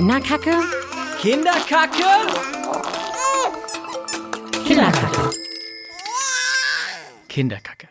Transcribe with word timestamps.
Kinderkacke? 0.00 0.54
Kinderkacke? 1.20 2.10
Kinderkacke. 4.66 5.30
Kinderkacke. 7.28 7.88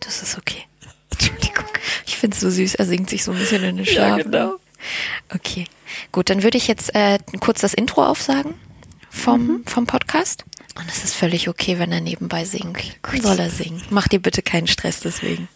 Das 0.00 0.22
ist 0.22 0.36
okay. 0.36 0.64
Entschuldigung. 1.12 1.64
Ich 2.06 2.16
finde 2.16 2.34
es 2.34 2.40
so 2.40 2.50
süß. 2.50 2.74
Er 2.74 2.86
singt 2.86 3.08
sich 3.08 3.22
so 3.22 3.30
ein 3.30 3.38
bisschen 3.38 3.62
in 3.62 3.76
den 3.76 3.86
Schlaf. 3.86 4.18
Ja, 4.18 4.24
genau. 4.24 4.56
Okay. 5.32 5.66
Gut, 6.10 6.28
dann 6.28 6.42
würde 6.42 6.58
ich 6.58 6.66
jetzt 6.66 6.92
äh, 6.96 7.20
kurz 7.38 7.60
das 7.60 7.72
Intro 7.72 8.04
aufsagen 8.04 8.54
vom, 9.10 9.62
vom 9.64 9.86
Podcast. 9.86 10.44
Und 10.78 10.90
es 10.90 11.04
ist 11.04 11.14
völlig 11.14 11.48
okay, 11.48 11.78
wenn 11.78 11.92
er 11.92 12.00
nebenbei 12.00 12.44
singt. 12.44 12.78
Soll 13.22 13.38
er 13.38 13.50
singen. 13.50 13.82
Mach 13.90 14.08
dir 14.08 14.20
bitte 14.20 14.42
keinen 14.42 14.66
Stress 14.66 15.00
deswegen. 15.00 15.48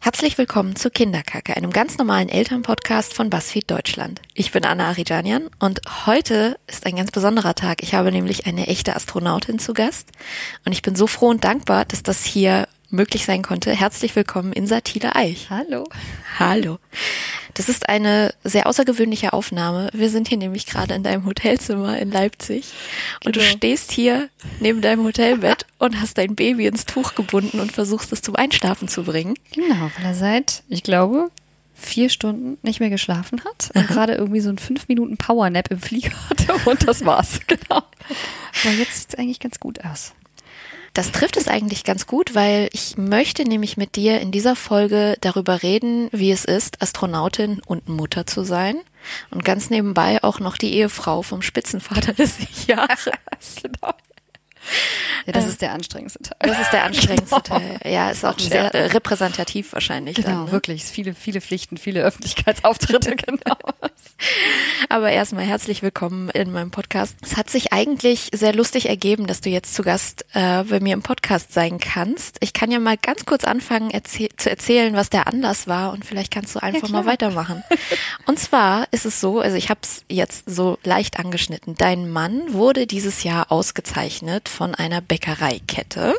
Herzlich 0.00 0.38
willkommen 0.38 0.76
zu 0.76 0.90
Kinderkacke, 0.90 1.56
einem 1.56 1.70
ganz 1.70 1.98
normalen 1.98 2.28
Elternpodcast 2.28 3.12
von 3.12 3.28
BuzzFeed 3.28 3.70
Deutschland. 3.70 4.22
Ich 4.32 4.52
bin 4.52 4.64
Anna 4.64 4.88
Arijanian 4.88 5.50
und 5.58 5.80
heute 6.06 6.58
ist 6.68 6.86
ein 6.86 6.96
ganz 6.96 7.10
besonderer 7.10 7.54
Tag. 7.56 7.82
Ich 7.82 7.94
habe 7.94 8.12
nämlich 8.12 8.46
eine 8.46 8.68
echte 8.68 8.94
Astronautin 8.94 9.58
zu 9.58 9.74
Gast 9.74 10.12
und 10.64 10.72
ich 10.72 10.82
bin 10.82 10.94
so 10.94 11.08
froh 11.08 11.28
und 11.28 11.44
dankbar, 11.44 11.84
dass 11.84 12.04
das 12.04 12.24
hier 12.24 12.68
möglich 12.90 13.24
sein 13.26 13.42
konnte. 13.42 13.70
Herzlich 13.72 14.16
willkommen 14.16 14.52
Insa 14.52 14.80
Thiele 14.80 15.14
Eich. 15.14 15.48
Hallo. 15.50 15.84
Hallo. 16.38 16.78
Das 17.54 17.68
ist 17.68 17.88
eine 17.88 18.32
sehr 18.44 18.66
außergewöhnliche 18.66 19.32
Aufnahme. 19.32 19.90
Wir 19.92 20.10
sind 20.10 20.28
hier 20.28 20.38
nämlich 20.38 20.64
gerade 20.66 20.94
in 20.94 21.02
deinem 21.02 21.26
Hotelzimmer 21.26 21.98
in 21.98 22.10
Leipzig 22.10 22.72
und 23.24 23.36
du 23.36 23.40
Genau. 23.40 23.52
stehst 23.52 23.92
hier 23.92 24.28
neben 24.60 24.80
deinem 24.80 25.04
Hotelbett 25.04 25.66
und 25.78 26.00
hast 26.00 26.18
dein 26.18 26.34
Baby 26.34 26.66
ins 26.66 26.86
Tuch 26.86 27.14
gebunden 27.14 27.60
und 27.60 27.72
versuchst 27.72 28.12
es 28.12 28.22
zum 28.22 28.36
Einschlafen 28.36 28.88
zu 28.88 29.02
bringen. 29.02 29.34
Genau, 29.52 29.90
weil 29.96 30.04
er 30.06 30.14
seit, 30.14 30.62
ich 30.68 30.82
glaube, 30.82 31.30
vier 31.74 32.08
Stunden 32.10 32.58
nicht 32.62 32.80
mehr 32.80 32.90
geschlafen 32.90 33.42
hat 33.44 33.70
und 33.74 33.86
gerade 33.86 34.14
irgendwie 34.14 34.40
so 34.40 34.48
ein 34.50 34.58
fünf 34.58 34.88
Minuten 34.88 35.16
Powernap 35.16 35.70
im 35.70 35.78
Flieger 35.80 36.12
hatte 36.30 36.54
und 36.70 36.86
das 36.88 37.04
war's. 37.04 37.40
Genau. 37.46 37.82
Aber 38.64 38.74
jetzt 38.76 38.96
sieht's 39.00 39.14
eigentlich 39.16 39.40
ganz 39.40 39.60
gut 39.60 39.84
aus. 39.84 40.12
Das 40.98 41.12
trifft 41.12 41.36
es 41.36 41.46
eigentlich 41.46 41.84
ganz 41.84 42.08
gut, 42.08 42.34
weil 42.34 42.68
ich 42.72 42.98
möchte 42.98 43.44
nämlich 43.44 43.76
mit 43.76 43.94
dir 43.94 44.20
in 44.20 44.32
dieser 44.32 44.56
Folge 44.56 45.16
darüber 45.20 45.62
reden, 45.62 46.08
wie 46.10 46.32
es 46.32 46.44
ist, 46.44 46.82
Astronautin 46.82 47.62
und 47.64 47.88
Mutter 47.88 48.26
zu 48.26 48.42
sein. 48.42 48.80
Und 49.30 49.44
ganz 49.44 49.70
nebenbei 49.70 50.24
auch 50.24 50.40
noch 50.40 50.56
die 50.56 50.74
Ehefrau 50.74 51.22
vom 51.22 51.40
Spitzenvater 51.40 52.12
des 52.14 52.66
Jahres. 52.66 52.98
Genau. 53.62 53.94
Ja, 55.26 55.32
das 55.32 55.46
ist 55.46 55.60
der 55.60 55.72
anstrengendste 55.72 56.20
Teil. 56.22 56.36
Das 56.40 56.60
ist 56.60 56.70
der 56.72 56.84
anstrengendste 56.84 57.40
Genau. 57.42 57.58
Teil. 57.58 57.80
Ja, 57.84 58.10
ist 58.10 58.24
auch 58.24 58.38
sehr 58.38 58.74
äh, 58.74 58.86
repräsentativ 58.86 59.72
wahrscheinlich. 59.72 60.16
Genau, 60.16 60.28
Dann, 60.28 60.44
ne? 60.46 60.52
wirklich. 60.52 60.84
Viele, 60.84 61.14
viele 61.14 61.40
Pflichten, 61.40 61.76
viele 61.76 62.02
Öffentlichkeitsauftritte, 62.02 63.16
genau. 63.26 63.56
Aber 64.88 65.10
erstmal 65.10 65.44
herzlich 65.44 65.82
willkommen 65.82 66.30
in 66.30 66.50
meinem 66.50 66.70
Podcast. 66.70 67.16
Es 67.22 67.36
hat 67.36 67.50
sich 67.50 67.72
eigentlich 67.72 68.30
sehr 68.32 68.54
lustig 68.54 68.88
ergeben, 68.88 69.26
dass 69.26 69.40
du 69.40 69.50
jetzt 69.50 69.74
zu 69.74 69.82
Gast 69.82 70.24
äh, 70.32 70.64
bei 70.64 70.80
mir 70.80 70.94
im 70.94 71.02
Podcast 71.02 71.52
sein 71.52 71.78
kannst. 71.78 72.38
Ich 72.40 72.52
kann 72.52 72.70
ja 72.70 72.78
mal 72.78 72.96
ganz 72.96 73.24
kurz 73.26 73.44
anfangen 73.44 73.90
erzäh 73.90 74.28
zu 74.36 74.50
erzählen, 74.50 74.94
was 74.94 75.10
der 75.10 75.26
Anlass 75.26 75.66
war 75.66 75.92
und 75.92 76.04
vielleicht 76.04 76.32
kannst 76.32 76.54
du 76.54 76.60
einfach 76.62 76.88
mal 76.88 77.06
weitermachen. 77.06 77.62
Und 78.26 78.38
zwar 78.38 78.86
ist 78.90 79.06
es 79.06 79.20
so, 79.20 79.40
also 79.40 79.56
ich 79.56 79.70
habe 79.70 79.80
es 79.82 80.04
jetzt 80.08 80.44
so 80.50 80.78
leicht 80.84 81.18
angeschnitten. 81.18 81.74
Dein 81.76 82.08
Mann 82.10 82.52
wurde 82.52 82.86
dieses 82.86 83.22
Jahr 83.24 83.50
ausgezeichnet 83.50 84.48
von 84.58 84.74
einer 84.74 85.00
Bäckereikette, 85.00 86.16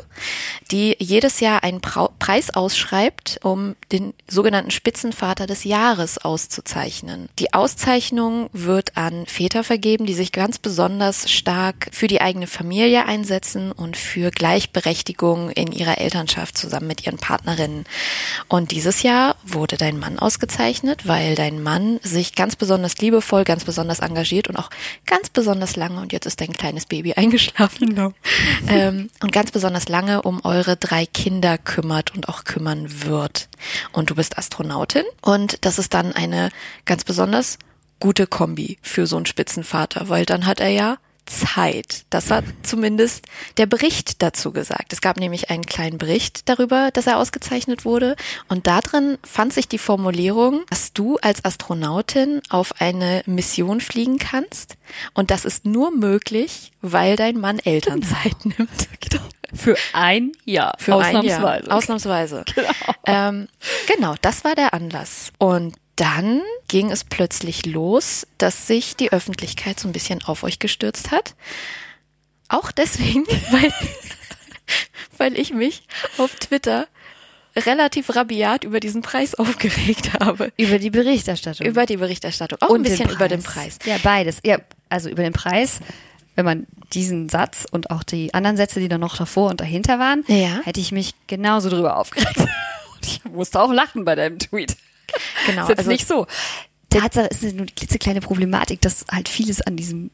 die 0.70 0.96
jedes 0.98 1.40
Jahr 1.40 1.62
einen 1.62 1.82
Prau 1.82 2.10
Preis 2.18 2.48
ausschreibt, 2.48 3.38
um 3.42 3.76
den 3.92 4.14
sogenannten 4.28 4.70
Spitzenvater 4.70 5.46
des 5.46 5.64
Jahres 5.64 6.16
auszuzeichnen. 6.16 7.28
Die 7.38 7.52
Auszeichnung 7.52 8.48
wird 8.54 8.96
an 8.96 9.26
Väter 9.26 9.62
vergeben, 9.62 10.06
die 10.06 10.14
sich 10.14 10.32
ganz 10.32 10.58
besonders 10.58 11.30
stark 11.30 11.88
für 11.92 12.06
die 12.06 12.22
eigene 12.22 12.46
Familie 12.46 13.04
einsetzen 13.04 13.72
und 13.72 13.98
für 13.98 14.30
Gleichberechtigung 14.30 15.50
in 15.50 15.70
ihrer 15.70 15.98
Elternschaft 15.98 16.56
zusammen 16.56 16.86
mit 16.86 17.04
ihren 17.04 17.18
Partnerinnen. 17.18 17.84
Und 18.48 18.70
dieses 18.70 19.02
Jahr 19.02 19.36
wurde 19.44 19.76
dein 19.76 19.98
Mann 19.98 20.18
ausgezeichnet, 20.18 21.06
weil 21.06 21.34
dein 21.34 21.62
Mann 21.62 22.00
sich 22.02 22.34
ganz 22.34 22.56
besonders 22.56 22.96
liebevoll, 22.96 23.44
ganz 23.44 23.64
besonders 23.64 23.98
engagiert 23.98 24.48
und 24.48 24.56
auch 24.56 24.70
ganz 25.04 25.28
besonders 25.28 25.76
lange, 25.76 26.00
und 26.00 26.14
jetzt 26.14 26.24
ist 26.24 26.40
dein 26.40 26.54
kleines 26.54 26.86
Baby 26.86 27.12
eingeschlafen, 27.12 27.92
ähm, 28.68 29.10
und 29.22 29.32
ganz 29.32 29.50
besonders 29.50 29.88
lange 29.88 30.22
um 30.22 30.40
eure 30.44 30.76
drei 30.76 31.06
Kinder 31.06 31.58
kümmert 31.58 32.14
und 32.14 32.28
auch 32.28 32.44
kümmern 32.44 33.04
wird. 33.04 33.48
Und 33.92 34.10
du 34.10 34.14
bist 34.14 34.38
Astronautin 34.38 35.04
und 35.22 35.64
das 35.64 35.78
ist 35.78 35.94
dann 35.94 36.12
eine 36.12 36.50
ganz 36.84 37.04
besonders 37.04 37.58
gute 37.98 38.26
Kombi 38.26 38.78
für 38.82 39.06
so 39.06 39.16
einen 39.16 39.26
Spitzenvater, 39.26 40.08
weil 40.08 40.24
dann 40.24 40.46
hat 40.46 40.60
er 40.60 40.70
ja 40.70 40.98
Zeit. 41.30 42.04
Das 42.10 42.28
war 42.28 42.42
zumindest 42.62 43.26
der 43.56 43.66
Bericht 43.66 44.20
dazu 44.22 44.52
gesagt. 44.52 44.92
Es 44.92 45.00
gab 45.00 45.16
nämlich 45.16 45.48
einen 45.48 45.64
kleinen 45.64 45.96
Bericht 45.96 46.48
darüber, 46.48 46.90
dass 46.92 47.06
er 47.06 47.18
ausgezeichnet 47.18 47.84
wurde. 47.84 48.16
Und 48.48 48.66
da 48.66 48.80
drin 48.80 49.16
fand 49.22 49.52
sich 49.52 49.68
die 49.68 49.78
Formulierung, 49.78 50.62
dass 50.68 50.92
du 50.92 51.16
als 51.22 51.44
Astronautin 51.44 52.42
auf 52.50 52.80
eine 52.80 53.22
Mission 53.26 53.80
fliegen 53.80 54.18
kannst. 54.18 54.76
Und 55.14 55.30
das 55.30 55.44
ist 55.44 55.64
nur 55.64 55.92
möglich, 55.92 56.72
weil 56.82 57.16
dein 57.16 57.38
Mann 57.38 57.58
Elternzeit 57.58 58.44
nimmt. 58.44 58.88
Genau. 59.00 59.24
Für 59.52 59.76
ein 59.94 60.30
Jahr. 60.44 60.74
Für 60.78 60.94
ausnahmsweise. 60.94 61.46
Ein 61.46 61.64
Jahr. 61.66 61.76
Ausnahmsweise. 61.76 62.44
Ähm, 63.06 63.48
genau, 63.92 64.14
das 64.20 64.44
war 64.44 64.54
der 64.54 64.72
Anlass. 64.74 65.32
Und 65.38 65.74
dann 66.00 66.40
ging 66.68 66.90
es 66.90 67.04
plötzlich 67.04 67.66
los, 67.66 68.26
dass 68.38 68.66
sich 68.66 68.96
die 68.96 69.12
Öffentlichkeit 69.12 69.78
so 69.78 69.86
ein 69.88 69.92
bisschen 69.92 70.22
auf 70.24 70.42
euch 70.44 70.58
gestürzt 70.58 71.10
hat. 71.10 71.34
Auch 72.48 72.72
deswegen, 72.72 73.26
weil, 73.50 73.72
weil 75.18 75.38
ich 75.38 75.52
mich 75.52 75.82
auf 76.16 76.34
Twitter 76.36 76.88
relativ 77.54 78.14
rabiat 78.16 78.64
über 78.64 78.80
diesen 78.80 79.02
Preis 79.02 79.34
aufgeregt 79.38 80.12
habe. 80.20 80.52
Über 80.56 80.78
die 80.78 80.90
Berichterstattung. 80.90 81.66
Über 81.66 81.84
die 81.84 81.98
Berichterstattung. 81.98 82.58
Auch 82.62 82.74
ein 82.74 82.82
bisschen 82.82 83.10
über 83.10 83.28
den 83.28 83.42
Preis. 83.42 83.78
Ja, 83.84 83.96
beides. 84.02 84.38
Ja, 84.44 84.58
also 84.88 85.10
über 85.10 85.22
den 85.22 85.32
Preis, 85.34 85.80
wenn 86.34 86.46
man 86.46 86.66
diesen 86.94 87.28
Satz 87.28 87.66
und 87.70 87.90
auch 87.90 88.04
die 88.04 88.32
anderen 88.32 88.56
Sätze, 88.56 88.80
die 88.80 88.88
dann 88.88 89.00
noch 89.02 89.16
davor 89.16 89.50
und 89.50 89.60
dahinter 89.60 89.98
waren, 89.98 90.24
Ja. 90.28 90.60
hätte 90.64 90.80
ich 90.80 90.92
mich 90.92 91.14
genauso 91.26 91.68
drüber 91.68 91.96
aufgeregt. 91.98 92.38
Und 92.38 93.06
ich 93.06 93.24
musste 93.24 93.60
auch 93.62 93.72
lachen 93.72 94.04
bei 94.04 94.14
deinem 94.14 94.38
Tweet. 94.38 94.76
Genau. 95.46 95.62
ist 95.64 95.68
jetzt 95.70 95.78
also- 95.78 95.90
nicht 95.90 96.06
so. 96.08 96.26
Tatsache 96.90 97.26
ist 97.26 97.42
nur 97.54 97.66
die 97.66 97.74
klitzekleine 97.74 98.20
Problematik, 98.20 98.80
dass 98.80 99.04
halt 99.12 99.28
vieles 99.28 99.60
an 99.62 99.76
diesem 99.76 100.10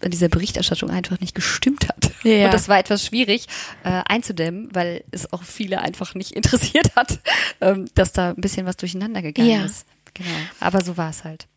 an 0.00 0.12
dieser 0.12 0.28
Berichterstattung 0.28 0.90
einfach 0.90 1.18
nicht 1.18 1.34
gestimmt 1.34 1.88
hat. 1.88 2.12
Ja. 2.22 2.44
Und 2.44 2.54
das 2.54 2.68
war 2.68 2.78
etwas 2.78 3.04
schwierig 3.04 3.46
äh, 3.82 4.02
einzudämmen, 4.06 4.68
weil 4.72 5.02
es 5.10 5.32
auch 5.32 5.42
viele 5.42 5.80
einfach 5.80 6.14
nicht 6.14 6.30
interessiert 6.36 6.94
hat, 6.94 7.18
ähm, 7.60 7.86
dass 7.96 8.12
da 8.12 8.28
ein 8.30 8.36
bisschen 8.36 8.64
was 8.64 8.76
durcheinander 8.76 9.22
gegangen 9.22 9.50
Ja. 9.50 9.64
ist. 9.64 9.86
Genau. 10.14 10.28
Aber 10.60 10.84
so 10.84 10.96
war 10.96 11.10
es 11.10 11.24
halt. 11.24 11.48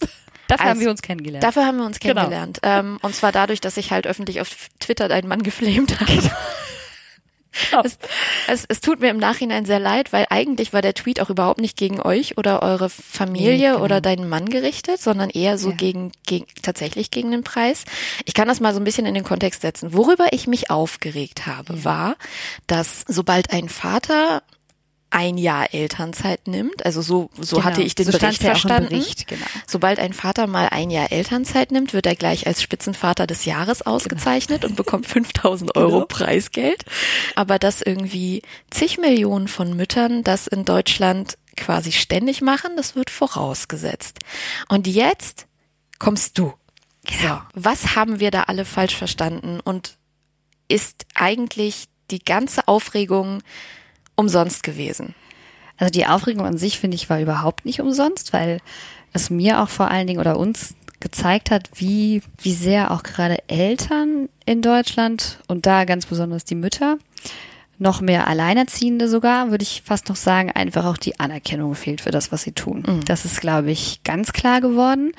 Dafür 0.48 0.66
Also, 0.66 0.70
haben 0.72 0.80
wir 0.80 0.90
uns 0.90 1.02
kennengelernt. 1.04 1.44
Dafür 1.44 1.66
haben 1.68 1.78
wir 1.78 1.86
uns 1.86 2.00
Genau. 2.00 2.16
kennengelernt. 2.16 2.60
Ähm, 2.64 2.98
und 3.04 3.14
zwar 3.16 3.32
dadurch, 3.32 3.62
dass 3.62 3.78
ich 3.78 3.92
halt 3.92 4.08
öffentlich 4.08 4.42
auf 4.42 4.50
Twitter 4.80 5.08
deinen 5.08 5.28
Mann 5.28 5.44
geflamed 5.44 6.00
habe. 6.00 6.12
Es, 7.84 7.98
es, 8.48 8.66
es 8.68 8.80
tut 8.82 9.00
mir 9.02 9.10
im 9.10 9.18
Nachhinein 9.18 9.66
sehr 9.66 9.80
leid, 9.80 10.14
weil 10.14 10.26
eigentlich 10.30 10.72
war 10.74 10.82
der 10.82 10.94
Tweet 10.94 11.20
auch 11.20 11.30
überhaupt 11.30 11.60
nicht 11.60 11.78
gegen 11.78 12.02
euch 12.02 12.38
oder 12.38 12.62
eure 12.62 12.90
Familie 12.90 13.52
Nee, 13.52 13.74
genau. 13.74 13.84
oder 13.84 14.00
deinen 14.02 14.30
Mann 14.30 14.48
gerichtet, 14.50 15.02
sondern 15.02 15.30
eher 15.30 15.58
so 15.58 15.70
Ja. 15.72 15.76
gegen, 15.76 16.12
gegen, 16.26 16.46
tatsächlich 16.62 17.12
gegen 17.12 17.32
den 17.32 17.44
Preis. 17.44 17.84
Ich 18.26 18.34
kann 18.34 18.48
das 18.48 18.60
mal 18.62 18.74
so 18.74 18.80
ein 18.80 18.84
bisschen 18.86 19.06
in 19.06 19.14
den 19.14 19.24
Kontext 19.24 19.62
setzen. 19.62 19.94
Worüber 19.94 20.28
ich 20.32 20.48
mich 20.48 20.70
aufgeregt 20.72 21.46
habe, 21.46 21.84
war, 21.84 22.16
dass 22.68 23.04
sobald 23.08 23.52
ein 23.52 23.68
Vater 23.70 24.44
ein 25.12 25.38
Jahr 25.38 25.74
Elternzeit 25.74 26.48
nimmt, 26.48 26.86
also 26.86 27.02
so, 27.02 27.30
so 27.40 27.58
Genau. 27.58 27.68
hatte 27.68 27.82
ich 27.84 27.96
den 27.96 28.06
So 28.10 28.18
Bericht 28.18 28.42
verstanden. 28.42 28.90
Bericht, 28.90 29.28
genau. 29.28 29.46
Sobald 29.68 30.00
ein 30.00 30.14
Vater 30.14 30.48
mal 30.48 30.70
ein 30.70 30.90
Jahr 30.90 31.12
Elternzeit 31.12 31.72
nimmt, 31.72 31.94
wird 31.94 32.06
er 32.06 32.16
gleich 32.16 32.48
als 32.48 32.62
Spitzenvater 32.62 33.28
des 33.28 33.46
Jahres 33.46 33.82
ausgezeichnet 33.84 34.66
und 34.66 34.76
bekommt 34.76 35.06
5000 35.08 35.76
Euro 35.76 35.92
Genau. 35.92 36.06
Preisgeld. 36.06 36.86
Aber 37.36 37.60
dass 37.60 37.82
irgendwie 37.82 38.42
zig 38.70 38.98
Millionen 38.98 39.48
von 39.48 39.76
Müttern 39.76 40.24
das 40.24 40.48
in 40.48 40.66
Deutschland 40.66 41.38
quasi 41.58 41.92
ständig 41.92 42.42
machen, 42.42 42.72
das 42.78 42.96
wird 42.96 43.10
vorausgesetzt. 43.10 44.20
Und 44.70 44.88
jetzt 44.88 45.46
kommst 46.00 46.38
du. 46.38 46.54
So, 47.22 47.40
was 47.54 47.96
haben 47.96 48.20
wir 48.20 48.32
da 48.32 48.44
alle 48.44 48.64
falsch 48.64 48.96
verstanden 48.96 49.60
und 49.60 49.98
ist 50.68 51.06
eigentlich 51.16 51.86
die 52.12 52.24
ganze 52.24 52.68
Aufregung 52.68 53.42
umsonst 54.16 54.64
gewesen? 54.64 55.16
Also 55.78 55.92
die 55.92 56.06
Aufregung 56.06 56.46
an 56.46 56.58
sich, 56.58 56.80
finde 56.80 56.96
ich, 56.96 57.10
war 57.10 57.20
überhaupt 57.20 57.66
nicht 57.66 57.82
umsonst, 57.82 58.34
weil 58.34 58.60
es 59.14 59.30
mir 59.30 59.62
auch 59.62 59.70
vor 59.70 59.90
allen 59.90 60.08
Dingen 60.08 60.20
oder 60.20 60.38
uns 60.38 60.76
gezeigt 61.00 61.52
hat, 61.52 61.70
wie, 61.76 62.22
wie 62.40 62.54
sehr 62.54 62.92
auch 62.92 63.04
gerade 63.04 63.40
Eltern 63.48 64.30
in 64.46 64.62
Deutschland 64.62 65.40
und 65.48 65.66
da 65.66 65.86
ganz 65.86 66.06
besonders 66.06 66.46
die 66.46 66.56
Mütter, 66.56 66.98
noch 67.80 68.00
mehr 68.00 68.28
Alleinerziehende 68.28 69.10
sogar, 69.10 69.50
würde 69.50 69.64
ich 69.64 69.82
fast 69.84 70.08
noch 70.08 70.16
sagen, 70.16 70.52
einfach 70.52 70.86
auch 70.86 70.98
die 70.98 71.20
Anerkennung 71.20 71.74
fehlt 71.74 72.02
für 72.02 72.12
das, 72.12 72.32
was 72.32 72.44
sie 72.44 72.52
tun. 72.52 72.84
Mhm. 72.88 73.06
Das 73.06 73.26
ist, 73.26 73.42
glaube 73.42 73.72
ich, 73.72 74.04
ganz 74.04 74.34
klar 74.34 74.62
geworden. 74.62 75.14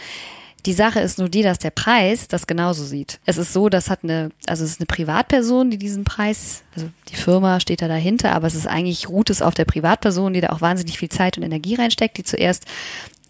Die 0.64 0.72
Sache 0.72 1.00
ist 1.00 1.18
nur 1.18 1.28
die, 1.28 1.42
dass 1.42 1.58
der 1.58 1.70
Preis 1.70 2.28
das 2.28 2.46
genauso 2.46 2.84
sieht. 2.84 3.18
Es 3.26 3.36
ist 3.36 3.52
so, 3.52 3.68
das 3.68 3.90
hat 3.90 4.00
eine, 4.04 4.30
also 4.46 4.64
es 4.64 4.72
ist 4.72 4.80
eine 4.80 4.86
Privatperson, 4.86 5.70
die 5.70 5.78
diesen 5.78 6.04
Preis, 6.04 6.62
also 6.76 6.88
die 7.08 7.16
Firma 7.16 7.58
steht 7.58 7.82
da 7.82 7.88
dahinter, 7.88 8.32
aber 8.32 8.46
es 8.46 8.54
ist 8.54 8.68
eigentlich 8.68 9.08
ruht 9.08 9.30
es 9.30 9.42
auf 9.42 9.54
der 9.54 9.64
Privatperson, 9.64 10.32
die 10.32 10.40
da 10.40 10.50
auch 10.50 10.60
wahnsinnig 10.60 10.98
viel 10.98 11.08
Zeit 11.08 11.36
und 11.36 11.42
Energie 11.42 11.74
reinsteckt, 11.74 12.16
die 12.16 12.24
zuerst 12.24 12.64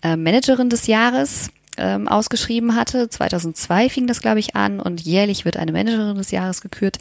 äh, 0.02 0.16
Managerin 0.16 0.68
des 0.68 0.86
Jahres 0.86 1.48
ähm, 1.78 2.08
ausgeschrieben 2.08 2.74
hatte. 2.76 3.08
2002 3.08 3.88
fing 3.88 4.06
das, 4.06 4.20
glaube 4.20 4.40
ich, 4.40 4.56
an 4.56 4.80
und 4.80 5.00
jährlich 5.00 5.44
wird 5.44 5.56
eine 5.56 5.72
Managerin 5.72 6.16
des 6.16 6.30
Jahres 6.30 6.60
gekürt, 6.60 6.98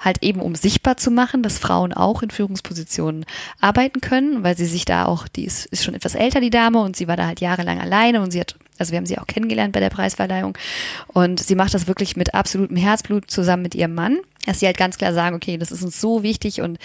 halt 0.00 0.22
eben 0.22 0.40
um 0.40 0.54
sichtbar 0.54 0.96
zu 0.96 1.10
machen, 1.10 1.42
dass 1.42 1.58
Frauen 1.58 1.92
auch 1.92 2.22
in 2.22 2.30
Führungspositionen 2.30 3.26
arbeiten 3.60 4.00
können, 4.00 4.42
weil 4.42 4.56
sie 4.56 4.66
sich 4.66 4.84
da 4.84 5.04
auch, 5.04 5.28
die 5.28 5.44
ist, 5.44 5.66
ist 5.66 5.84
schon 5.84 5.94
etwas 5.94 6.14
älter, 6.14 6.40
die 6.40 6.50
Dame, 6.50 6.80
und 6.80 6.96
sie 6.96 7.08
war 7.08 7.16
da 7.16 7.26
halt 7.26 7.40
jahrelang 7.40 7.80
alleine 7.80 8.22
und 8.22 8.30
sie 8.30 8.40
hat 8.40 8.56
also 8.78 8.92
wir 8.92 8.98
haben 8.98 9.06
sie 9.06 9.18
auch 9.18 9.26
kennengelernt 9.26 9.72
bei 9.72 9.80
der 9.80 9.90
Preisverleihung 9.90 10.56
und 11.08 11.40
sie 11.40 11.54
macht 11.54 11.74
das 11.74 11.86
wirklich 11.86 12.16
mit 12.16 12.34
absolutem 12.34 12.76
Herzblut 12.76 13.30
zusammen 13.30 13.62
mit 13.62 13.74
ihrem 13.74 13.94
Mann, 13.94 14.18
dass 14.44 14.60
sie 14.60 14.66
halt 14.66 14.76
ganz 14.76 14.98
klar 14.98 15.12
sagen, 15.12 15.36
okay, 15.36 15.56
das 15.58 15.72
ist 15.72 15.82
uns 15.82 16.00
so 16.00 16.22
wichtig 16.22 16.60
und 16.60 16.78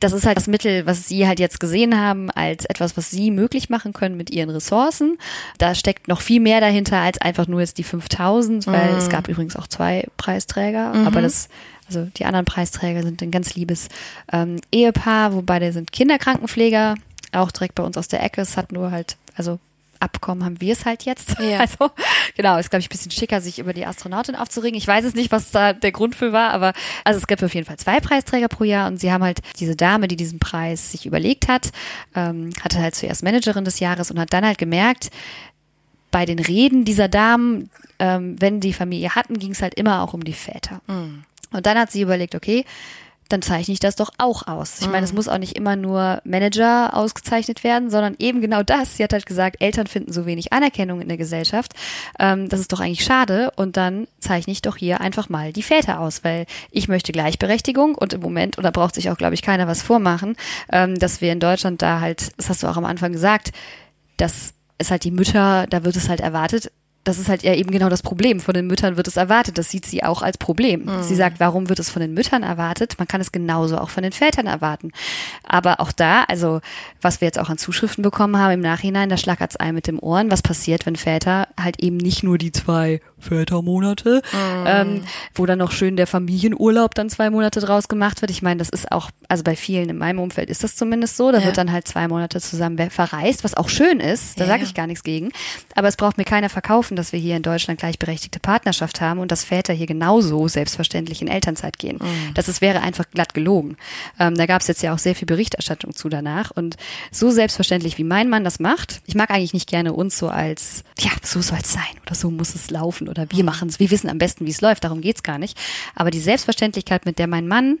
das 0.00 0.12
ist 0.12 0.26
halt 0.26 0.36
das 0.36 0.48
Mittel, 0.48 0.84
was 0.86 1.06
Sie 1.06 1.28
halt 1.28 1.38
jetzt 1.38 1.60
gesehen 1.60 2.00
haben, 2.00 2.30
als 2.30 2.64
etwas, 2.64 2.96
was 2.96 3.10
Sie 3.10 3.30
möglich 3.30 3.70
machen 3.70 3.92
können 3.92 4.16
mit 4.16 4.30
Ihren 4.30 4.50
Ressourcen. 4.50 5.16
Da 5.58 5.76
steckt 5.76 6.08
noch 6.08 6.20
viel 6.20 6.40
mehr 6.40 6.60
dahinter 6.60 6.98
als 6.98 7.20
einfach 7.20 7.46
nur 7.46 7.60
jetzt 7.60 7.78
die 7.78 7.84
5000, 7.84 8.66
weil 8.66 8.92
mhm. 8.92 8.98
es 8.98 9.08
gab 9.08 9.28
übrigens 9.28 9.54
auch 9.54 9.66
zwei 9.66 10.06
Preisträger, 10.16 10.92
mhm. 10.92 11.06
aber 11.06 11.22
das 11.22 11.48
also 11.88 12.08
die 12.16 12.24
anderen 12.24 12.46
Preisträger 12.46 13.02
sind 13.02 13.22
ein 13.22 13.30
ganz 13.30 13.54
liebes 13.54 13.88
ähm, 14.32 14.60
Ehepaar, 14.72 15.34
wobei 15.34 15.60
der 15.60 15.72
sind 15.72 15.92
Kinderkrankenpfleger, 15.92 16.96
auch 17.32 17.52
direkt 17.52 17.76
bei 17.76 17.84
uns 17.84 17.96
aus 17.96 18.08
der 18.08 18.24
Ecke. 18.24 18.40
Es 18.40 18.56
hat 18.56 18.72
nur 18.72 18.90
halt, 18.90 19.16
also 19.36 19.60
Abkommen 20.00 20.44
haben 20.44 20.60
wir 20.60 20.72
es 20.72 20.84
halt 20.84 21.04
jetzt. 21.04 21.38
Ja. 21.40 21.56
Also 21.66 21.90
genau, 22.36 22.58
ist 22.58 22.70
glaube 22.70 22.80
ich 22.80 22.86
ein 22.86 22.90
bisschen 22.90 23.10
schicker, 23.10 23.40
sich 23.40 23.58
über 23.58 23.72
die 23.72 23.86
Astronautin 23.86 24.36
aufzuregen. 24.36 24.76
Ich 24.76 24.86
weiß 24.86 25.04
es 25.04 25.14
nicht, 25.14 25.32
was 25.32 25.50
da 25.50 25.72
der 25.72 25.90
Grund 25.90 26.14
für 26.14 26.32
war, 26.32 26.50
aber 26.50 26.72
also 27.02 27.18
es 27.18 27.26
gibt 27.26 27.42
auf 27.42 27.54
jeden 27.54 27.66
Fall 27.66 27.76
zwei 27.76 27.98
Preisträger 28.00 28.48
pro 28.48 28.64
Jahr 28.64 28.88
und 28.88 29.00
sie 29.00 29.10
haben 29.10 29.24
halt 29.24 29.40
diese 29.58 29.74
Dame, 29.74 30.06
die 30.06 30.16
diesen 30.16 30.38
Preis 30.38 30.92
sich 30.92 31.06
überlegt 31.06 31.48
hat, 31.48 31.70
ähm, 32.14 32.50
hatte 32.62 32.78
halt 32.78 32.94
zuerst 32.94 33.22
Managerin 33.22 33.64
des 33.64 33.80
Jahres 33.80 34.10
und 34.10 34.20
hat 34.20 34.32
dann 34.32 34.44
halt 34.44 34.58
gemerkt, 34.58 35.10
bei 36.10 36.24
den 36.24 36.38
Reden 36.38 36.84
dieser 36.84 37.08
Damen, 37.08 37.70
ähm, 37.98 38.40
wenn 38.40 38.60
die 38.60 38.72
Familie 38.72 39.14
hatten, 39.14 39.38
ging 39.38 39.52
es 39.52 39.62
halt 39.62 39.74
immer 39.74 40.02
auch 40.02 40.14
um 40.14 40.24
die 40.24 40.32
Väter. 40.32 40.80
Mhm. 40.86 41.24
Und 41.52 41.66
dann 41.66 41.78
hat 41.78 41.90
sie 41.90 42.02
überlegt, 42.02 42.34
okay, 42.34 42.64
dann 43.28 43.42
zeichne 43.42 43.74
ich 43.74 43.80
das 43.80 43.96
doch 43.96 44.10
auch 44.18 44.46
aus. 44.46 44.80
Ich 44.80 44.88
meine, 44.88 45.04
es 45.04 45.12
mhm. 45.12 45.16
muss 45.16 45.28
auch 45.28 45.38
nicht 45.38 45.56
immer 45.56 45.76
nur 45.76 46.20
Manager 46.24 46.94
ausgezeichnet 46.94 47.64
werden, 47.64 47.90
sondern 47.90 48.14
eben 48.18 48.40
genau 48.40 48.62
das. 48.62 48.96
Sie 48.96 49.02
hat 49.02 49.12
halt 49.12 49.26
gesagt, 49.26 49.56
Eltern 49.60 49.86
finden 49.86 50.12
so 50.12 50.26
wenig 50.26 50.52
Anerkennung 50.52 51.00
in 51.00 51.08
der 51.08 51.16
Gesellschaft. 51.16 51.72
Ähm, 52.18 52.48
das 52.48 52.60
ist 52.60 52.72
doch 52.72 52.80
eigentlich 52.80 53.04
schade. 53.04 53.50
Und 53.56 53.76
dann 53.76 54.06
zeichne 54.20 54.52
ich 54.52 54.62
doch 54.62 54.76
hier 54.76 55.00
einfach 55.00 55.28
mal 55.28 55.52
die 55.52 55.62
Väter 55.62 56.00
aus, 56.00 56.24
weil 56.24 56.46
ich 56.70 56.88
möchte 56.88 57.12
Gleichberechtigung 57.12 57.94
und 57.94 58.12
im 58.12 58.20
Moment, 58.20 58.58
und 58.58 58.64
da 58.64 58.70
braucht 58.70 58.94
sich 58.94 59.10
auch, 59.10 59.18
glaube 59.18 59.34
ich, 59.34 59.42
keiner 59.42 59.66
was 59.66 59.82
vormachen, 59.82 60.36
ähm, 60.70 60.98
dass 60.98 61.20
wir 61.20 61.32
in 61.32 61.40
Deutschland 61.40 61.82
da 61.82 62.00
halt, 62.00 62.30
das 62.36 62.48
hast 62.48 62.62
du 62.62 62.68
auch 62.68 62.76
am 62.76 62.84
Anfang 62.84 63.12
gesagt, 63.12 63.52
dass 64.16 64.54
es 64.78 64.90
halt 64.90 65.04
die 65.04 65.10
Mütter, 65.10 65.66
da 65.68 65.84
wird 65.84 65.96
es 65.96 66.08
halt 66.08 66.20
erwartet, 66.20 66.70
das 67.06 67.18
ist 67.18 67.28
halt 67.28 67.44
ja 67.44 67.54
eben 67.54 67.70
genau 67.70 67.88
das 67.88 68.02
Problem. 68.02 68.40
Von 68.40 68.54
den 68.54 68.66
Müttern 68.66 68.96
wird 68.96 69.06
es 69.06 69.16
erwartet. 69.16 69.58
Das 69.58 69.70
sieht 69.70 69.86
sie 69.86 70.02
auch 70.02 70.22
als 70.22 70.38
Problem. 70.38 70.86
Mhm. 70.86 71.02
Sie 71.04 71.14
sagt, 71.14 71.38
warum 71.38 71.68
wird 71.68 71.78
es 71.78 71.88
von 71.88 72.02
den 72.02 72.14
Müttern 72.14 72.42
erwartet? 72.42 72.96
Man 72.98 73.06
kann 73.06 73.20
es 73.20 73.30
genauso 73.30 73.78
auch 73.78 73.90
von 73.90 74.02
den 74.02 74.10
Vätern 74.10 74.48
erwarten. 74.48 74.90
Aber 75.44 75.78
auch 75.78 75.92
da, 75.92 76.24
also 76.24 76.60
was 77.00 77.20
wir 77.20 77.26
jetzt 77.26 77.38
auch 77.38 77.48
an 77.48 77.58
Zuschriften 77.58 78.02
bekommen 78.02 78.36
haben 78.38 78.54
im 78.54 78.60
Nachhinein, 78.60 79.08
da 79.08 79.16
schlagert 79.16 79.50
es 79.52 79.56
ein 79.56 79.74
mit 79.74 79.86
dem 79.86 80.00
Ohren. 80.00 80.32
Was 80.32 80.42
passiert, 80.42 80.84
wenn 80.84 80.96
Väter 80.96 81.46
halt 81.60 81.80
eben 81.80 81.96
nicht 81.96 82.24
nur 82.24 82.38
die 82.38 82.50
zwei 82.50 83.00
Vätermonate, 83.18 84.22
mhm. 84.32 84.64
ähm, 84.66 85.02
wo 85.34 85.46
dann 85.46 85.58
noch 85.60 85.70
schön 85.70 85.96
der 85.96 86.08
Familienurlaub 86.08 86.94
dann 86.96 87.08
zwei 87.08 87.30
Monate 87.30 87.60
draus 87.60 87.86
gemacht 87.86 88.20
wird. 88.20 88.32
Ich 88.32 88.42
meine, 88.42 88.58
das 88.58 88.68
ist 88.68 88.90
auch, 88.90 89.10
also 89.28 89.44
bei 89.44 89.54
vielen 89.54 89.88
in 89.88 89.98
meinem 89.98 90.18
Umfeld 90.18 90.50
ist 90.50 90.64
das 90.64 90.74
zumindest 90.74 91.16
so. 91.16 91.30
Da 91.30 91.38
ja. 91.38 91.44
wird 91.44 91.56
dann 91.56 91.70
halt 91.70 91.86
zwei 91.86 92.08
Monate 92.08 92.40
zusammen 92.40 92.90
verreist, 92.90 93.44
was 93.44 93.54
auch 93.54 93.68
schön 93.68 94.00
ist. 94.00 94.40
Da 94.40 94.44
ja. 94.44 94.50
sage 94.50 94.64
ich 94.64 94.74
gar 94.74 94.88
nichts 94.88 95.04
gegen. 95.04 95.30
Aber 95.76 95.86
es 95.86 95.96
braucht 95.96 96.18
mir 96.18 96.24
keiner 96.24 96.48
verkaufen 96.48 96.95
dass 96.96 97.12
wir 97.12 97.20
hier 97.20 97.36
in 97.36 97.42
Deutschland 97.42 97.80
gleichberechtigte 97.80 98.40
Partnerschaft 98.40 99.00
haben 99.00 99.20
und 99.20 99.30
dass 99.30 99.44
Väter 99.44 99.72
hier 99.72 99.86
genauso 99.86 100.48
selbstverständlich 100.48 101.22
in 101.22 101.28
Elternzeit 101.28 101.78
gehen. 101.78 101.98
Mhm. 102.00 102.34
Das 102.34 102.48
ist, 102.48 102.60
wäre 102.60 102.80
einfach 102.80 103.10
glatt 103.10 103.34
gelogen. 103.34 103.76
Ähm, 104.18 104.34
da 104.34 104.46
gab 104.46 104.62
es 104.62 104.68
jetzt 104.68 104.82
ja 104.82 104.94
auch 104.94 104.98
sehr 104.98 105.14
viel 105.14 105.26
Berichterstattung 105.26 105.94
zu 105.94 106.08
danach. 106.08 106.50
Und 106.50 106.76
so 107.10 107.30
selbstverständlich, 107.30 107.98
wie 107.98 108.04
mein 108.04 108.28
Mann 108.28 108.44
das 108.44 108.58
macht, 108.58 109.00
ich 109.06 109.14
mag 109.14 109.30
eigentlich 109.30 109.54
nicht 109.54 109.68
gerne 109.68 109.92
uns 109.92 110.18
so 110.18 110.28
als, 110.28 110.84
ja, 110.98 111.10
so 111.22 111.40
soll 111.40 111.58
es 111.62 111.72
sein 111.72 111.82
oder 112.04 112.14
so 112.14 112.30
muss 112.30 112.54
es 112.54 112.70
laufen 112.70 113.08
oder 113.08 113.26
wir 113.30 113.40
mhm. 113.40 113.46
machen 113.46 113.68
es, 113.68 113.78
wir 113.80 113.90
wissen 113.90 114.08
am 114.08 114.18
besten, 114.18 114.46
wie 114.46 114.50
es 114.50 114.60
läuft, 114.60 114.84
darum 114.84 115.00
geht's 115.00 115.22
gar 115.22 115.38
nicht. 115.38 115.58
Aber 115.94 116.10
die 116.10 116.20
Selbstverständlichkeit, 116.20 117.06
mit 117.06 117.18
der 117.18 117.26
mein 117.26 117.48
Mann 117.48 117.78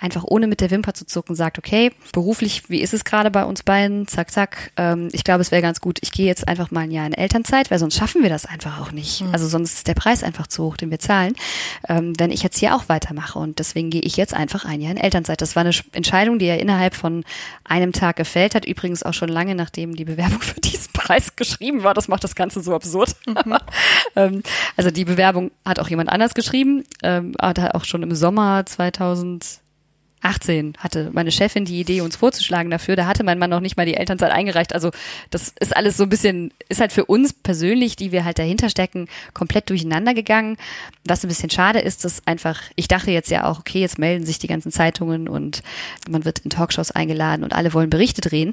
einfach 0.00 0.24
ohne 0.24 0.46
mit 0.46 0.60
der 0.60 0.70
Wimper 0.70 0.94
zu 0.94 1.06
zucken 1.06 1.34
sagt, 1.34 1.58
okay, 1.58 1.92
beruflich, 2.12 2.68
wie 2.68 2.80
ist 2.80 2.94
es 2.94 3.04
gerade 3.04 3.30
bei 3.30 3.44
uns 3.44 3.62
beiden? 3.62 4.06
Zack, 4.06 4.30
zack. 4.30 4.72
Ähm, 4.76 5.08
ich 5.12 5.24
glaube, 5.24 5.40
es 5.40 5.50
wäre 5.50 5.62
ganz 5.62 5.80
gut, 5.80 5.98
ich 6.02 6.12
gehe 6.12 6.26
jetzt 6.26 6.46
einfach 6.46 6.70
mal 6.70 6.80
ein 6.80 6.90
Jahr 6.90 7.06
in 7.06 7.12
Elternzeit, 7.12 7.70
weil 7.70 7.78
sonst 7.78 7.96
schaffen 7.96 8.22
wir 8.22 8.30
das 8.30 8.46
einfach 8.46 8.80
auch 8.80 8.92
nicht. 8.92 9.22
Mhm. 9.22 9.32
Also 9.32 9.48
sonst 9.48 9.74
ist 9.74 9.88
der 9.88 9.94
Preis 9.94 10.22
einfach 10.22 10.46
zu 10.46 10.64
hoch, 10.64 10.76
den 10.76 10.90
wir 10.90 10.98
zahlen, 10.98 11.34
ähm, 11.88 12.18
wenn 12.18 12.30
ich 12.30 12.42
jetzt 12.42 12.58
hier 12.58 12.74
auch 12.74 12.88
weitermache. 12.88 13.38
Und 13.38 13.58
deswegen 13.58 13.90
gehe 13.90 14.02
ich 14.02 14.16
jetzt 14.16 14.34
einfach 14.34 14.64
ein 14.64 14.80
Jahr 14.80 14.92
in 14.92 14.98
Elternzeit. 14.98 15.40
Das 15.40 15.56
war 15.56 15.62
eine 15.62 15.72
Entscheidung, 15.92 16.38
die 16.38 16.46
er 16.46 16.60
innerhalb 16.60 16.94
von 16.94 17.24
einem 17.64 17.92
Tag 17.92 18.16
gefällt 18.16 18.54
hat. 18.54 18.64
Übrigens 18.64 19.02
auch 19.02 19.14
schon 19.14 19.28
lange, 19.28 19.54
nachdem 19.54 19.96
die 19.96 20.04
Bewerbung 20.04 20.40
für 20.40 20.60
diesen 20.60 20.92
Preis 20.92 21.36
geschrieben 21.36 21.82
war. 21.82 21.94
Das 21.94 22.08
macht 22.08 22.24
das 22.24 22.34
Ganze 22.34 22.60
so 22.60 22.74
absurd. 22.74 23.16
Mhm. 23.26 23.56
ähm, 24.16 24.42
also 24.76 24.90
die 24.90 25.04
Bewerbung 25.04 25.50
hat 25.64 25.78
auch 25.78 25.88
jemand 25.88 26.08
anders 26.10 26.34
geschrieben, 26.34 26.84
ähm, 27.02 27.34
hat 27.40 27.58
auch 27.74 27.84
schon 27.84 28.02
im 28.02 28.14
Sommer 28.14 28.64
2000 28.64 29.60
18 30.22 30.74
hatte 30.78 31.10
meine 31.12 31.30
Chefin 31.30 31.64
die 31.64 31.80
Idee, 31.80 32.00
uns 32.00 32.16
vorzuschlagen 32.16 32.70
dafür. 32.70 32.96
Da 32.96 33.06
hatte 33.06 33.24
mein 33.24 33.38
Mann 33.38 33.50
noch 33.50 33.60
nicht 33.60 33.76
mal 33.76 33.86
die 33.86 33.94
Elternzeit 33.94 34.32
eingereicht. 34.32 34.74
Also 34.74 34.90
das 35.30 35.52
ist 35.60 35.76
alles 35.76 35.96
so 35.96 36.04
ein 36.04 36.08
bisschen, 36.08 36.52
ist 36.68 36.80
halt 36.80 36.92
für 36.92 37.04
uns 37.04 37.32
persönlich, 37.32 37.96
die 37.96 38.12
wir 38.12 38.24
halt 38.24 38.38
dahinter 38.38 38.70
stecken, 38.70 39.08
komplett 39.34 39.70
durcheinander 39.70 40.14
gegangen. 40.14 40.56
Was 41.04 41.24
ein 41.24 41.28
bisschen 41.28 41.50
schade 41.50 41.78
ist, 41.78 42.04
dass 42.04 42.26
einfach, 42.26 42.60
ich 42.76 42.88
dachte 42.88 43.10
jetzt 43.10 43.30
ja 43.30 43.44
auch, 43.44 43.60
okay, 43.60 43.80
jetzt 43.80 43.98
melden 43.98 44.26
sich 44.26 44.38
die 44.38 44.48
ganzen 44.48 44.72
Zeitungen 44.72 45.28
und 45.28 45.62
man 46.08 46.24
wird 46.24 46.40
in 46.40 46.50
Talkshows 46.50 46.90
eingeladen 46.90 47.44
und 47.44 47.52
alle 47.54 47.72
wollen 47.72 47.90
Berichte 47.90 48.20
drehen. 48.20 48.48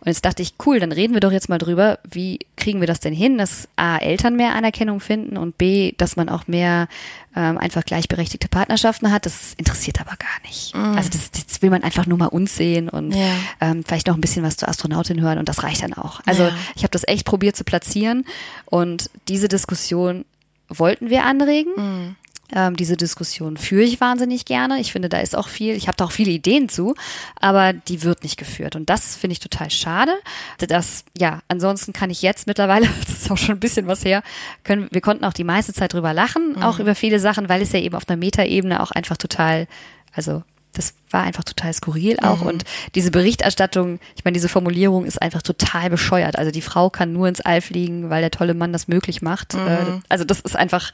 Und 0.00 0.06
jetzt 0.06 0.24
dachte 0.24 0.42
ich, 0.42 0.54
cool, 0.64 0.80
dann 0.80 0.92
reden 0.92 1.14
wir 1.14 1.20
doch 1.20 1.32
jetzt 1.32 1.48
mal 1.48 1.58
drüber, 1.58 1.98
wie 2.08 2.40
kriegen 2.56 2.80
wir 2.80 2.86
das 2.86 3.00
denn 3.00 3.14
hin, 3.14 3.38
dass 3.38 3.68
A, 3.76 3.98
Eltern 3.98 4.36
mehr 4.36 4.54
Anerkennung 4.54 5.00
finden 5.00 5.36
und 5.36 5.58
B, 5.58 5.92
dass 5.96 6.16
man 6.16 6.28
auch 6.28 6.46
mehr 6.46 6.88
ähm, 7.36 7.58
einfach 7.58 7.84
gleichberechtigte 7.84 8.48
Partnerschaften 8.48 9.12
hat. 9.12 9.26
Das 9.26 9.54
interessiert 9.56 10.00
aber 10.00 10.16
gar 10.16 10.48
nicht. 10.48 10.74
Mhm. 10.74 10.96
Also 11.12 11.28
das, 11.32 11.46
das 11.46 11.62
will 11.62 11.70
man 11.70 11.82
einfach 11.82 12.06
nur 12.06 12.18
mal 12.18 12.26
uns 12.26 12.56
sehen 12.56 12.88
und 12.88 13.12
ja. 13.12 13.32
ähm, 13.60 13.84
vielleicht 13.84 14.06
noch 14.06 14.14
ein 14.14 14.20
bisschen 14.20 14.44
was 14.44 14.56
zur 14.56 14.68
Astronautin 14.68 15.20
hören 15.20 15.38
und 15.38 15.48
das 15.48 15.62
reicht 15.62 15.82
dann 15.82 15.94
auch. 15.94 16.20
Also 16.26 16.44
ja. 16.44 16.56
ich 16.74 16.82
habe 16.82 16.90
das 16.90 17.06
echt 17.06 17.26
probiert 17.26 17.56
zu 17.56 17.64
platzieren 17.64 18.24
und 18.66 19.10
diese 19.28 19.48
Diskussion 19.48 20.24
wollten 20.68 21.10
wir 21.10 21.24
anregen. 21.24 21.72
Mhm. 21.76 22.16
Ähm, 22.52 22.76
diese 22.76 22.96
Diskussion 22.96 23.56
führe 23.56 23.84
ich 23.84 24.00
wahnsinnig 24.00 24.44
gerne. 24.44 24.80
Ich 24.80 24.92
finde, 24.92 25.08
da 25.08 25.20
ist 25.20 25.36
auch 25.36 25.48
viel, 25.48 25.74
ich 25.74 25.86
habe 25.86 25.96
da 25.96 26.04
auch 26.04 26.10
viele 26.10 26.32
Ideen 26.32 26.68
zu, 26.68 26.94
aber 27.40 27.72
die 27.72 28.02
wird 28.02 28.24
nicht 28.24 28.36
geführt. 28.36 28.76
Und 28.76 28.90
das 28.90 29.16
finde 29.16 29.32
ich 29.32 29.40
total 29.40 29.70
schade. 29.70 30.12
Das, 30.58 31.04
ja, 31.16 31.42
ansonsten 31.48 31.92
kann 31.92 32.10
ich 32.10 32.22
jetzt 32.22 32.46
mittlerweile, 32.46 32.88
das 33.06 33.22
ist 33.22 33.30
auch 33.30 33.38
schon 33.38 33.56
ein 33.56 33.60
bisschen 33.60 33.86
was 33.86 34.04
her, 34.04 34.22
können, 34.64 34.88
wir 34.90 35.00
konnten 35.00 35.24
auch 35.24 35.32
die 35.32 35.44
meiste 35.44 35.72
Zeit 35.72 35.92
drüber 35.92 36.12
lachen, 36.12 36.54
mhm. 36.56 36.62
auch 36.62 36.78
über 36.78 36.94
viele 36.94 37.20
Sachen, 37.20 37.48
weil 37.48 37.62
es 37.62 37.72
ja 37.72 37.80
eben 37.80 37.94
auf 37.94 38.08
einer 38.08 38.16
Metaebene 38.16 38.82
auch 38.82 38.90
einfach 38.90 39.16
total, 39.16 39.68
also 40.12 40.42
das 40.72 40.94
war 41.10 41.22
einfach 41.22 41.44
total 41.44 41.72
skurril 41.72 42.18
auch. 42.20 42.42
Mhm. 42.42 42.46
Und 42.46 42.64
diese 42.94 43.10
Berichterstattung, 43.10 43.98
ich 44.16 44.24
meine, 44.24 44.34
diese 44.34 44.48
Formulierung 44.48 45.04
ist 45.04 45.20
einfach 45.20 45.42
total 45.42 45.90
bescheuert. 45.90 46.38
Also 46.38 46.50
die 46.50 46.62
Frau 46.62 46.90
kann 46.90 47.12
nur 47.12 47.28
ins 47.28 47.40
All 47.40 47.60
fliegen, 47.60 48.10
weil 48.10 48.20
der 48.20 48.30
tolle 48.30 48.54
Mann 48.54 48.72
das 48.72 48.88
möglich 48.88 49.22
macht. 49.22 49.54
Mhm. 49.54 49.66
Äh, 49.66 50.00
also 50.08 50.24
das 50.24 50.40
ist 50.40 50.56
einfach, 50.56 50.92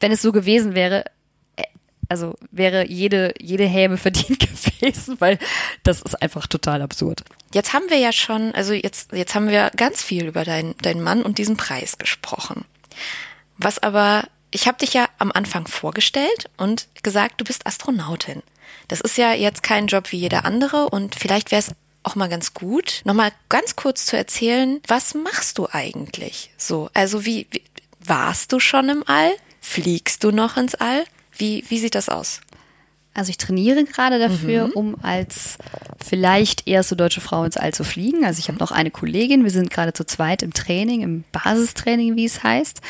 wenn 0.00 0.12
es 0.12 0.22
so 0.22 0.32
gewesen 0.32 0.74
wäre, 0.74 1.04
äh, 1.56 1.64
also 2.08 2.34
wäre 2.50 2.86
jede, 2.88 3.32
jede 3.40 3.64
Häme 3.64 3.96
verdient 3.96 4.40
gewesen, 4.80 5.16
weil 5.18 5.38
das 5.82 6.02
ist 6.02 6.20
einfach 6.20 6.46
total 6.46 6.82
absurd. 6.82 7.22
Jetzt 7.54 7.72
haben 7.72 7.88
wir 7.88 7.98
ja 7.98 8.12
schon, 8.12 8.54
also 8.54 8.74
jetzt, 8.74 9.12
jetzt 9.12 9.34
haben 9.34 9.48
wir 9.48 9.70
ganz 9.76 10.02
viel 10.02 10.26
über 10.26 10.44
deinen 10.44 10.76
deinen 10.78 11.02
Mann 11.02 11.22
und 11.22 11.38
diesen 11.38 11.56
Preis 11.56 11.96
gesprochen. 11.96 12.64
Was 13.56 13.78
aber, 13.78 14.24
ich 14.50 14.68
habe 14.68 14.78
dich 14.78 14.92
ja 14.92 15.08
am 15.18 15.32
Anfang 15.32 15.66
vorgestellt 15.66 16.50
und 16.58 16.88
gesagt, 17.02 17.40
du 17.40 17.44
bist 17.44 17.66
Astronautin. 17.66 18.42
Das 18.88 19.00
ist 19.00 19.16
ja 19.16 19.32
jetzt 19.32 19.62
kein 19.62 19.86
Job 19.86 20.12
wie 20.12 20.18
jeder 20.18 20.44
andere 20.44 20.88
und 20.88 21.14
vielleicht 21.14 21.50
wäre 21.50 21.60
es 21.60 21.72
auch 22.02 22.14
mal 22.14 22.28
ganz 22.28 22.54
gut, 22.54 23.02
nochmal 23.04 23.32
ganz 23.48 23.74
kurz 23.74 24.06
zu 24.06 24.16
erzählen, 24.16 24.80
was 24.86 25.14
machst 25.14 25.58
du 25.58 25.66
eigentlich 25.72 26.50
so? 26.56 26.88
Also 26.94 27.24
wie, 27.24 27.48
wie 27.50 27.62
Warst 28.06 28.52
du 28.52 28.60
schon 28.60 28.88
im 28.88 29.02
All? 29.06 29.32
Fliegst 29.60 30.22
du 30.22 30.30
noch 30.30 30.56
ins 30.56 30.74
All? 30.74 31.04
Wie, 31.36 31.64
wie 31.68 31.78
sieht 31.78 31.94
das 31.94 32.08
aus? 32.08 32.40
Also 33.14 33.30
ich 33.30 33.38
trainiere 33.38 33.84
gerade 33.84 34.18
dafür, 34.18 34.68
mhm. 34.68 34.72
um 34.74 34.96
als 35.02 35.56
vielleicht 36.04 36.68
erste 36.68 36.96
deutsche 36.96 37.20
Frau 37.20 37.44
ins 37.44 37.56
All 37.56 37.72
zu 37.72 37.82
fliegen. 37.82 38.24
Also 38.24 38.38
ich 38.38 38.48
habe 38.48 38.58
noch 38.58 38.70
eine 38.70 38.90
Kollegin, 38.90 39.42
wir 39.42 39.50
sind 39.50 39.70
gerade 39.70 39.92
zu 39.92 40.04
zweit 40.04 40.42
im 40.42 40.52
Training, 40.52 41.02
im 41.02 41.24
Basistraining, 41.32 42.14
wie 42.16 42.26
es 42.26 42.42
heißt. 42.42 42.80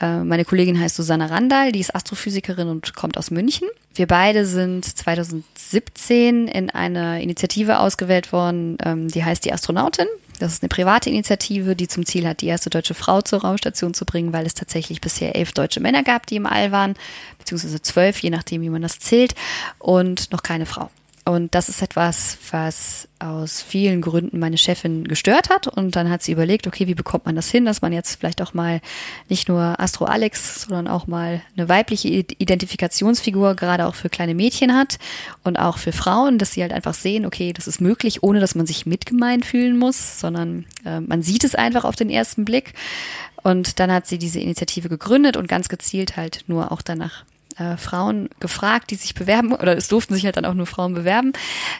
Äh, 0.00 0.20
meine 0.20 0.44
Kollegin 0.44 0.80
heißt 0.80 0.96
Susanna 0.96 1.26
Randall, 1.26 1.72
die 1.72 1.80
ist 1.80 1.94
Astrophysikerin 1.94 2.68
und 2.68 2.94
kommt 2.94 3.18
aus 3.18 3.30
München. 3.30 3.68
Wir 3.94 4.06
beide 4.06 4.46
sind 4.46 4.84
2017 4.84 6.48
in 6.48 6.70
eine 6.70 7.22
Initiative 7.22 7.78
ausgewählt 7.78 8.32
worden, 8.32 8.78
ähm, 8.84 9.08
die 9.08 9.24
heißt 9.24 9.44
die 9.44 9.52
Astronautin. 9.52 10.06
Das 10.38 10.54
ist 10.54 10.62
eine 10.62 10.70
private 10.70 11.10
Initiative, 11.10 11.76
die 11.76 11.86
zum 11.86 12.06
Ziel 12.06 12.26
hat, 12.26 12.40
die 12.40 12.46
erste 12.46 12.70
deutsche 12.70 12.94
Frau 12.94 13.20
zur 13.20 13.42
Raumstation 13.42 13.92
zu 13.92 14.06
bringen, 14.06 14.32
weil 14.32 14.46
es 14.46 14.54
tatsächlich 14.54 15.02
bisher 15.02 15.36
elf 15.36 15.52
deutsche 15.52 15.80
Männer 15.80 16.02
gab, 16.02 16.26
die 16.26 16.36
im 16.36 16.46
All 16.46 16.72
waren, 16.72 16.94
beziehungsweise 17.38 17.82
zwölf, 17.82 18.18
je 18.20 18.30
nachdem, 18.30 18.62
wie 18.62 18.70
man 18.70 18.80
das 18.80 18.98
zählt, 18.98 19.34
und 19.78 20.32
noch 20.32 20.42
keine 20.42 20.64
Frau. 20.64 20.90
Und 21.30 21.54
das 21.54 21.68
ist 21.68 21.80
etwas, 21.80 22.38
was 22.50 23.06
aus 23.20 23.62
vielen 23.62 24.00
Gründen 24.00 24.40
meine 24.40 24.58
Chefin 24.58 25.06
gestört 25.06 25.48
hat. 25.48 25.68
Und 25.68 25.94
dann 25.94 26.10
hat 26.10 26.24
sie 26.24 26.32
überlegt, 26.32 26.66
okay, 26.66 26.88
wie 26.88 26.96
bekommt 26.96 27.24
man 27.24 27.36
das 27.36 27.48
hin, 27.48 27.64
dass 27.64 27.82
man 27.82 27.92
jetzt 27.92 28.18
vielleicht 28.18 28.42
auch 28.42 28.52
mal 28.52 28.80
nicht 29.28 29.48
nur 29.48 29.78
Astro 29.78 30.06
Alex, 30.06 30.62
sondern 30.62 30.88
auch 30.88 31.06
mal 31.06 31.40
eine 31.56 31.68
weibliche 31.68 32.08
Identifikationsfigur 32.08 33.54
gerade 33.54 33.86
auch 33.86 33.94
für 33.94 34.08
kleine 34.08 34.34
Mädchen 34.34 34.74
hat 34.74 34.98
und 35.44 35.56
auch 35.56 35.78
für 35.78 35.92
Frauen, 35.92 36.38
dass 36.38 36.54
sie 36.54 36.62
halt 36.62 36.72
einfach 36.72 36.94
sehen, 36.94 37.24
okay, 37.24 37.52
das 37.52 37.68
ist 37.68 37.80
möglich, 37.80 38.24
ohne 38.24 38.40
dass 38.40 38.56
man 38.56 38.66
sich 38.66 38.84
mitgemein 38.84 39.44
fühlen 39.44 39.78
muss, 39.78 40.18
sondern 40.18 40.64
äh, 40.84 40.98
man 40.98 41.22
sieht 41.22 41.44
es 41.44 41.54
einfach 41.54 41.84
auf 41.84 41.94
den 41.94 42.10
ersten 42.10 42.44
Blick. 42.44 42.74
Und 43.44 43.78
dann 43.78 43.92
hat 43.92 44.08
sie 44.08 44.18
diese 44.18 44.40
Initiative 44.40 44.88
gegründet 44.88 45.36
und 45.36 45.46
ganz 45.46 45.68
gezielt 45.68 46.16
halt 46.16 46.42
nur 46.48 46.72
auch 46.72 46.82
danach 46.82 47.24
äh, 47.60 47.76
Frauen 47.76 48.28
gefragt, 48.40 48.90
die 48.90 48.96
sich 48.96 49.14
bewerben, 49.14 49.52
oder 49.52 49.76
es 49.76 49.88
durften 49.88 50.14
sich 50.14 50.24
halt 50.24 50.36
dann 50.36 50.44
auch 50.44 50.54
nur 50.54 50.66
Frauen 50.66 50.94
bewerben. 50.94 51.32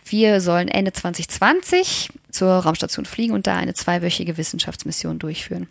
Wir 0.05 0.41
sollen 0.41 0.69
Ende 0.69 0.93
2020 0.93 2.11
zur 2.31 2.51
Raumstation 2.51 3.07
fliegen 3.07 3.33
und 3.33 3.47
da 3.47 3.57
eine 3.57 3.75
zweiwöchige 3.75 4.37
Wissenschaftsmission 4.37 5.19
durchführen. 5.19 5.69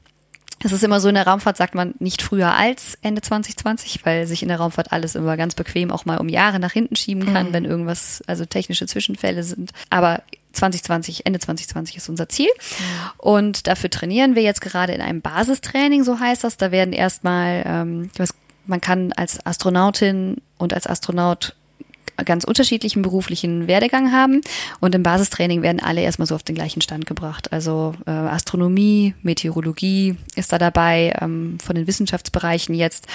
Es 0.61 0.73
ist 0.73 0.83
immer 0.83 0.99
so, 0.99 1.07
in 1.07 1.15
der 1.15 1.25
Raumfahrt 1.25 1.55
sagt 1.55 1.73
man 1.73 1.93
nicht 1.99 2.21
früher 2.21 2.53
als 2.53 2.97
Ende 3.01 3.21
2020, 3.21 4.05
weil 4.05 4.27
sich 4.27 4.41
in 4.41 4.49
der 4.49 4.57
Raumfahrt 4.57 4.91
alles 4.91 5.15
immer 5.15 5.37
ganz 5.37 5.55
bequem 5.55 5.89
auch 5.89 6.03
mal 6.03 6.17
um 6.17 6.27
Jahre 6.27 6.59
nach 6.59 6.73
hinten 6.73 6.97
schieben 6.97 7.31
kann, 7.31 7.49
mhm. 7.49 7.53
wenn 7.53 7.65
irgendwas, 7.65 8.21
also 8.27 8.43
technische 8.43 8.85
Zwischenfälle 8.85 9.43
sind. 9.43 9.71
Aber 9.89 10.21
2020, 10.53 11.25
Ende 11.25 11.39
2020 11.39 11.97
ist 11.97 12.09
unser 12.09 12.27
Ziel. 12.27 12.49
Mhm. 12.57 12.83
Und 13.17 13.67
dafür 13.67 13.89
trainieren 13.89 14.35
wir 14.35 14.41
jetzt 14.41 14.59
gerade 14.59 14.91
in 14.91 15.01
einem 15.01 15.21
Basistraining, 15.21 16.03
so 16.03 16.19
heißt 16.19 16.43
das. 16.43 16.57
Da 16.57 16.71
werden 16.71 16.93
erstmal, 16.93 17.63
ähm, 17.65 18.09
was 18.17 18.33
man 18.69 18.81
kann 18.81 19.11
als 19.13 19.45
Astronautin 19.45 20.37
und 20.57 20.73
als 20.73 20.87
Astronaut 20.87 21.55
ganz 22.25 22.43
unterschiedlichen 22.43 23.01
beruflichen 23.01 23.67
Werdegang 23.67 24.11
haben 24.11 24.41
und 24.79 24.93
im 24.93 25.03
Basistraining 25.03 25.61
werden 25.61 25.79
alle 25.79 26.01
erstmal 26.01 26.25
so 26.25 26.35
auf 26.35 26.43
den 26.43 26.55
gleichen 26.55 26.81
Stand 26.81 27.05
gebracht. 27.05 27.53
Also 27.53 27.95
äh, 28.05 28.11
Astronomie, 28.11 29.15
Meteorologie 29.21 30.17
ist 30.35 30.51
da 30.51 30.57
dabei, 30.57 31.13
ähm, 31.21 31.57
von 31.63 31.75
den 31.75 31.87
Wissenschaftsbereichen 31.87 32.75
jetzt. 32.75 33.07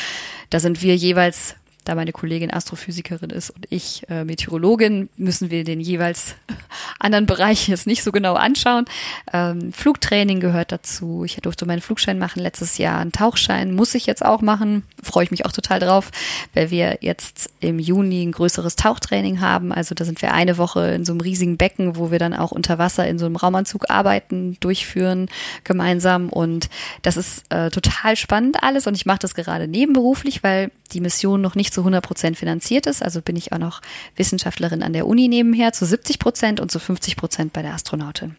Da 0.51 0.59
sind 0.59 0.83
wir 0.83 0.97
jeweils 0.97 1.55
da 1.85 1.95
meine 1.95 2.13
Kollegin 2.13 2.53
Astrophysikerin 2.53 3.31
ist 3.31 3.51
und 3.51 3.67
ich 3.71 4.03
äh, 4.09 4.25
Meteorologin, 4.25 5.09
müssen 5.17 5.51
wir 5.51 5.65
den 5.65 5.81
jeweils 5.81 6.35
anderen 6.99 7.27
Bereich 7.27 7.69
jetzt 7.69 7.87
nicht 7.87 8.03
so 8.03 8.11
genau 8.11 8.35
anschauen. 8.35 8.87
Ähm, 9.33 9.73
Flugtraining 9.73 10.41
gehört 10.41 10.73
dazu. 10.73 11.25
Ich 11.25 11.37
durfte 11.37 11.67
meinen 11.67 11.83
Flugschein 11.83 12.19
machen 12.19 12.41
letztes 12.41 12.79
Jahr. 12.79 13.01
Einen 13.01 13.13
Tauchschein 13.13 13.75
muss 13.75 13.95
ich 13.95 14.07
jetzt 14.07 14.25
auch 14.25 14.41
machen. 14.41 14.83
Freue 15.03 15.25
ich 15.25 15.31
mich 15.31 15.45
auch 15.45 15.53
total 15.53 15.81
drauf, 15.81 16.11
weil 16.55 16.71
wir 16.71 16.99
jetzt 17.01 17.51
im 17.61 17.79
Juni 17.79 18.23
ein 18.23 18.33
größeres 18.33 18.77
Tauchtraining 18.77 19.41
haben. 19.41 19.73
Also 19.73 19.95
da 19.95 20.05
sind 20.05 20.23
wir 20.23 20.33
eine 20.33 20.57
Woche 20.57 20.89
in 20.89 21.05
so 21.05 21.13
einem 21.13 21.21
riesigen 21.21 21.59
Becken, 21.59 21.97
wo 21.97 22.11
wir 22.11 22.19
dann 22.19 22.33
auch 22.33 22.53
unter 22.53 22.79
Wasser 22.79 23.07
in 23.07 23.19
so 23.19 23.27
einem 23.27 23.37
Raumanzug 23.37 23.91
arbeiten, 23.91 24.57
durchführen 24.61 25.29
gemeinsam. 25.65 26.31
Und 26.31 26.71
das 27.03 27.17
ist 27.17 27.45
äh, 27.51 27.71
total 27.71 28.17
spannend 28.17 28.63
alles. 28.63 28.87
Und 28.87 28.95
ich 28.95 29.05
mache 29.05 29.19
das 29.19 29.35
gerade 29.35 29.69
nebenberuflich, 29.69 30.43
weil 30.43 30.71
die 30.93 31.01
Mission 31.01 31.41
noch 31.41 31.55
nicht 31.55 31.74
zu 31.75 31.83
100 31.83 32.03
Prozent 32.03 32.39
finanziert 32.39 32.87
ist. 32.87 33.03
Also 33.03 33.21
bin 33.21 33.37
ich 33.37 33.53
auch 33.53 33.59
noch 33.59 33.83
Wissenschaftlerin 34.17 34.83
an 34.83 34.93
der 34.93 35.07
Uni 35.07 35.29
nebenher 35.29 35.73
zu 35.73 35.85
70 35.85 36.19
Prozent 36.19 36.61
und 36.61 36.71
zu 36.71 36.79
50 36.79 37.17
Prozent 37.17 37.53
bei 37.53 37.63
der 37.63 37.75
Astronautin. 37.75 38.37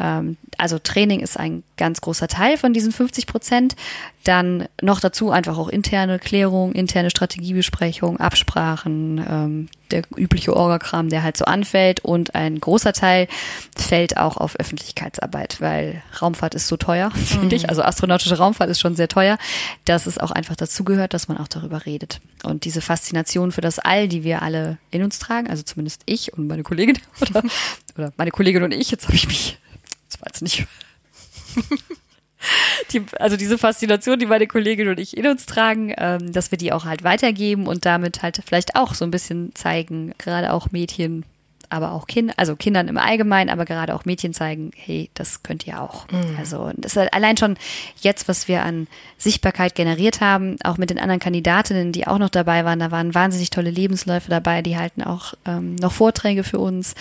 Ähm, 0.00 0.36
also 0.58 0.78
Training 0.78 1.20
ist 1.20 1.38
ein 1.38 1.62
ganz 1.76 2.00
großer 2.00 2.28
Teil 2.28 2.56
von 2.56 2.72
diesen 2.72 2.92
50 2.92 3.26
Prozent. 3.26 3.76
Dann 4.24 4.68
noch 4.82 5.00
dazu 5.00 5.30
einfach 5.30 5.58
auch 5.58 5.68
interne 5.68 6.18
Klärung, 6.18 6.72
interne 6.72 7.10
Strategiebesprechung, 7.10 8.18
Absprachen, 8.18 9.24
ähm, 9.28 9.68
der 9.90 10.02
übliche 10.16 10.54
Orgakram, 10.54 11.08
der 11.08 11.22
halt 11.22 11.36
so 11.36 11.44
anfällt. 11.44 12.00
Und 12.00 12.34
ein 12.34 12.60
großer 12.60 12.92
Teil 12.92 13.28
fällt 13.76 14.16
auch 14.16 14.36
auf 14.36 14.58
Öffentlichkeitsarbeit, 14.58 15.60
weil 15.60 16.02
Raumfahrt 16.20 16.54
ist 16.54 16.68
so 16.68 16.76
teuer, 16.76 17.10
mhm. 17.10 17.18
finde 17.40 17.56
ich. 17.56 17.68
Also 17.68 17.82
astronautische 17.82 18.38
Raumfahrt 18.38 18.70
ist 18.70 18.80
schon 18.80 18.96
sehr 18.96 19.08
teuer, 19.08 19.38
dass 19.84 20.06
es 20.06 20.18
auch 20.18 20.30
einfach 20.30 20.56
dazugehört, 20.56 21.14
dass 21.14 21.28
man 21.28 21.38
auch 21.38 21.48
darüber 21.48 21.86
redet. 21.86 22.20
Und 22.42 22.64
diese 22.64 22.80
Faszination 22.80 23.52
für 23.52 23.60
das 23.60 23.78
All, 23.78 24.08
die 24.08 24.24
wir 24.24 24.42
alle 24.42 24.78
in 24.90 25.02
uns 25.02 25.18
tragen, 25.18 25.48
also 25.48 25.62
zumindest 25.62 26.02
ich 26.06 26.32
und 26.32 26.46
meine 26.46 26.62
Kollegin 26.62 26.98
oder, 27.20 27.42
oder 27.96 28.12
meine 28.16 28.30
Kollegin 28.30 28.62
und 28.62 28.72
ich, 28.72 28.90
jetzt 28.90 29.06
habe 29.06 29.16
ich 29.16 29.26
mich, 29.26 29.58
das 30.08 30.20
war 30.20 30.28
jetzt 30.28 30.42
nicht 30.42 30.66
die, 32.92 33.04
also 33.18 33.36
diese 33.36 33.58
Faszination, 33.58 34.18
die 34.18 34.26
meine 34.26 34.46
Kollegin 34.46 34.88
und 34.88 35.00
ich 35.00 35.16
in 35.16 35.26
uns 35.26 35.46
tragen, 35.46 35.94
ähm, 35.96 36.32
dass 36.32 36.50
wir 36.50 36.58
die 36.58 36.72
auch 36.72 36.84
halt 36.84 37.04
weitergeben 37.04 37.66
und 37.66 37.84
damit 37.84 38.22
halt 38.22 38.40
vielleicht 38.46 38.76
auch 38.76 38.94
so 38.94 39.04
ein 39.04 39.10
bisschen 39.10 39.54
zeigen, 39.54 40.12
gerade 40.18 40.52
auch 40.52 40.70
Mädchen, 40.70 41.24
aber 41.70 41.92
auch 41.92 42.06
Kinder, 42.06 42.34
also 42.36 42.56
Kindern 42.56 42.88
im 42.88 42.98
Allgemeinen, 42.98 43.50
aber 43.50 43.64
gerade 43.64 43.94
auch 43.94 44.04
Mädchen 44.04 44.34
zeigen, 44.34 44.70
hey, 44.76 45.10
das 45.14 45.42
könnt 45.42 45.66
ihr 45.66 45.80
auch. 45.80 46.06
Mhm. 46.10 46.36
Also 46.38 46.72
das 46.76 46.92
ist 46.92 46.96
halt 46.96 47.14
allein 47.14 47.36
schon 47.36 47.56
jetzt, 48.00 48.28
was 48.28 48.48
wir 48.48 48.62
an 48.62 48.86
Sichtbarkeit 49.18 49.74
generiert 49.74 50.20
haben, 50.20 50.56
auch 50.62 50.78
mit 50.78 50.90
den 50.90 50.98
anderen 50.98 51.20
Kandidatinnen, 51.20 51.92
die 51.92 52.06
auch 52.06 52.18
noch 52.18 52.28
dabei 52.28 52.64
waren, 52.64 52.78
da 52.78 52.90
waren 52.90 53.14
wahnsinnig 53.14 53.50
tolle 53.50 53.70
Lebensläufe 53.70 54.30
dabei, 54.30 54.62
die 54.62 54.76
halten 54.76 55.02
auch 55.02 55.34
ähm, 55.46 55.76
noch 55.76 55.92
Vorträge 55.92 56.44
für 56.44 56.58
uns 56.58 56.94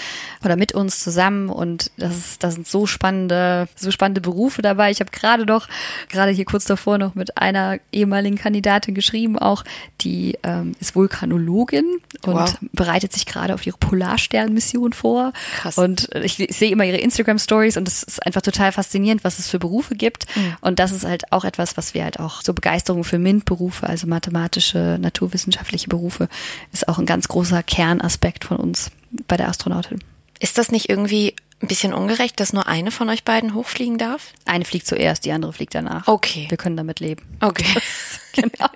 oder 0.43 0.55
mit 0.55 0.73
uns 0.73 0.99
zusammen 0.99 1.49
und 1.49 1.91
das 1.97 2.15
ist, 2.15 2.43
das 2.43 2.55
sind 2.55 2.67
so 2.67 2.85
spannende, 2.85 3.67
so 3.75 3.91
spannende 3.91 4.21
Berufe 4.21 4.61
dabei. 4.61 4.91
Ich 4.91 4.99
habe 4.99 5.11
gerade 5.11 5.45
noch, 5.45 5.67
gerade 6.09 6.31
hier 6.31 6.45
kurz 6.45 6.65
davor 6.65 6.97
noch 6.97 7.15
mit 7.15 7.37
einer 7.37 7.79
ehemaligen 7.91 8.37
Kandidatin 8.37 8.95
geschrieben, 8.95 9.37
auch 9.37 9.63
die 10.01 10.37
ähm, 10.43 10.75
ist 10.79 10.95
Vulkanologin 10.95 11.85
und 12.25 12.33
wow. 12.33 12.57
bereitet 12.71 13.13
sich 13.13 13.25
gerade 13.25 13.53
auf 13.53 13.65
ihre 13.67 13.77
Polarstern 13.77 14.53
Mission 14.55 14.93
vor. 14.93 15.33
Krass. 15.57 15.77
Und 15.77 16.09
ich, 16.15 16.39
ich 16.39 16.55
sehe 16.55 16.71
immer 16.71 16.83
ihre 16.83 16.97
Instagram 16.97 17.37
Stories 17.37 17.77
und 17.77 17.87
es 17.87 18.01
ist 18.01 18.25
einfach 18.25 18.41
total 18.41 18.71
faszinierend, 18.71 19.23
was 19.23 19.37
es 19.37 19.47
für 19.47 19.59
Berufe 19.59 19.95
gibt. 19.95 20.25
Mhm. 20.35 20.57
Und 20.61 20.79
das 20.79 20.91
ist 20.91 21.05
halt 21.05 21.31
auch 21.31 21.45
etwas, 21.45 21.77
was 21.77 21.93
wir 21.93 22.03
halt 22.03 22.19
auch 22.19 22.41
so 22.41 22.53
Begeisterung 22.53 23.03
für 23.03 23.19
MINT-Berufe, 23.19 23.87
also 23.87 24.07
mathematische, 24.07 24.97
naturwissenschaftliche 24.99 25.87
Berufe, 25.87 26.27
ist 26.73 26.87
auch 26.87 26.97
ein 26.97 27.05
ganz 27.05 27.27
großer 27.27 27.61
Kernaspekt 27.61 28.45
von 28.45 28.57
uns 28.57 28.89
bei 29.27 29.37
der 29.37 29.47
Astronautin. 29.47 29.99
Ist 30.39 30.57
das 30.57 30.71
nicht 30.71 30.89
irgendwie 30.89 31.35
ein 31.61 31.67
bisschen 31.67 31.93
ungerecht, 31.93 32.39
dass 32.39 32.53
nur 32.53 32.67
eine 32.67 32.91
von 32.91 33.09
euch 33.09 33.23
beiden 33.23 33.53
hochfliegen 33.53 33.97
darf? 33.97 34.33
Eine 34.45 34.65
fliegt 34.65 34.87
zuerst, 34.87 35.25
die 35.25 35.31
andere 35.31 35.53
fliegt 35.53 35.75
danach. 35.75 36.07
Okay. 36.07 36.45
Wir 36.49 36.57
können 36.57 36.77
damit 36.77 36.99
leben. 36.99 37.23
Okay. 37.39 37.65
genau. 38.33 38.69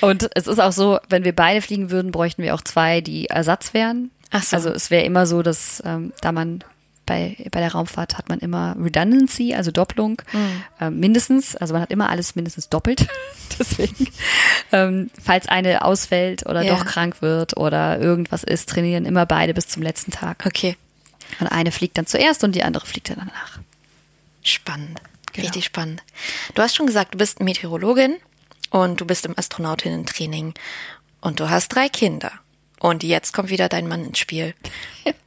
Und 0.00 0.30
es 0.34 0.46
ist 0.46 0.60
auch 0.60 0.72
so, 0.72 0.98
wenn 1.08 1.24
wir 1.24 1.34
beide 1.34 1.62
fliegen 1.62 1.90
würden, 1.90 2.10
bräuchten 2.10 2.42
wir 2.42 2.54
auch 2.54 2.62
zwei, 2.62 3.00
die 3.00 3.26
Ersatz 3.26 3.74
wären. 3.74 4.10
Ach 4.30 4.42
so. 4.42 4.56
Also 4.56 4.70
es 4.70 4.90
wäre 4.90 5.04
immer 5.04 5.26
so, 5.26 5.42
dass 5.42 5.82
ähm, 5.84 6.12
da 6.20 6.32
man 6.32 6.64
bei, 7.06 7.36
bei 7.52 7.60
der 7.60 7.72
Raumfahrt 7.72 8.18
hat 8.18 8.28
man 8.28 8.40
immer 8.40 8.76
Redundancy, 8.78 9.54
also 9.54 9.70
Doppelung, 9.70 10.20
mhm. 10.32 10.62
äh, 10.80 10.90
mindestens. 10.90 11.54
Also 11.56 11.72
man 11.72 11.82
hat 11.82 11.90
immer 11.90 12.10
alles 12.10 12.34
mindestens 12.34 12.68
doppelt. 12.68 13.06
Deswegen, 13.58 14.08
ähm, 14.72 15.10
falls 15.22 15.46
eine 15.46 15.84
ausfällt 15.84 16.44
oder 16.46 16.62
ja. 16.62 16.74
doch 16.74 16.84
krank 16.84 17.22
wird 17.22 17.56
oder 17.56 18.00
irgendwas 18.00 18.42
ist, 18.42 18.68
trainieren 18.68 19.06
immer 19.06 19.24
beide 19.24 19.54
bis 19.54 19.68
zum 19.68 19.82
letzten 19.82 20.10
Tag. 20.10 20.44
Okay. 20.44 20.76
Und 21.40 21.46
eine 21.46 21.70
fliegt 21.72 21.96
dann 21.96 22.06
zuerst 22.06 22.44
und 22.44 22.54
die 22.54 22.64
andere 22.64 22.86
fliegt 22.86 23.08
dann 23.08 23.18
danach. 23.18 23.60
Spannend. 24.42 25.00
Genau. 25.32 25.46
Richtig 25.46 25.64
spannend. 25.64 26.02
Du 26.54 26.62
hast 26.62 26.74
schon 26.74 26.86
gesagt, 26.86 27.14
du 27.14 27.18
bist 27.18 27.40
Meteorologin 27.40 28.16
und 28.70 29.00
du 29.00 29.04
bist 29.04 29.26
im 29.26 29.38
Astronautinnen-Training 29.38 30.54
und 31.20 31.40
du 31.40 31.50
hast 31.50 31.68
drei 31.68 31.88
Kinder. 31.88 32.32
Und 32.78 33.02
jetzt 33.02 33.32
kommt 33.32 33.48
wieder 33.48 33.68
dein 33.68 33.88
Mann 33.88 34.04
ins 34.04 34.18
Spiel. 34.18 34.54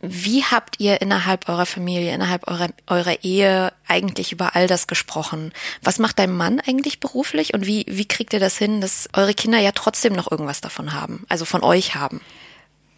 Wie 0.01 0.43
habt 0.43 0.79
ihr 0.79 1.01
innerhalb 1.01 1.49
eurer 1.49 1.65
Familie, 1.65 2.13
innerhalb 2.13 2.47
eurer, 2.47 2.69
eurer 2.87 3.23
Ehe 3.23 3.73
eigentlich 3.87 4.31
über 4.31 4.55
all 4.55 4.67
das 4.67 4.87
gesprochen? 4.87 5.51
Was 5.81 5.99
macht 5.99 6.19
dein 6.19 6.31
Mann 6.31 6.59
eigentlich 6.59 6.99
beruflich 6.99 7.53
und 7.53 7.65
wie, 7.65 7.85
wie 7.87 8.07
kriegt 8.07 8.33
ihr 8.33 8.39
das 8.39 8.57
hin, 8.57 8.81
dass 8.81 9.09
eure 9.13 9.33
Kinder 9.33 9.59
ja 9.59 9.71
trotzdem 9.71 10.13
noch 10.13 10.29
irgendwas 10.29 10.61
davon 10.61 10.93
haben, 10.93 11.25
also 11.27 11.45
von 11.45 11.63
euch 11.63 11.95
haben? 11.95 12.21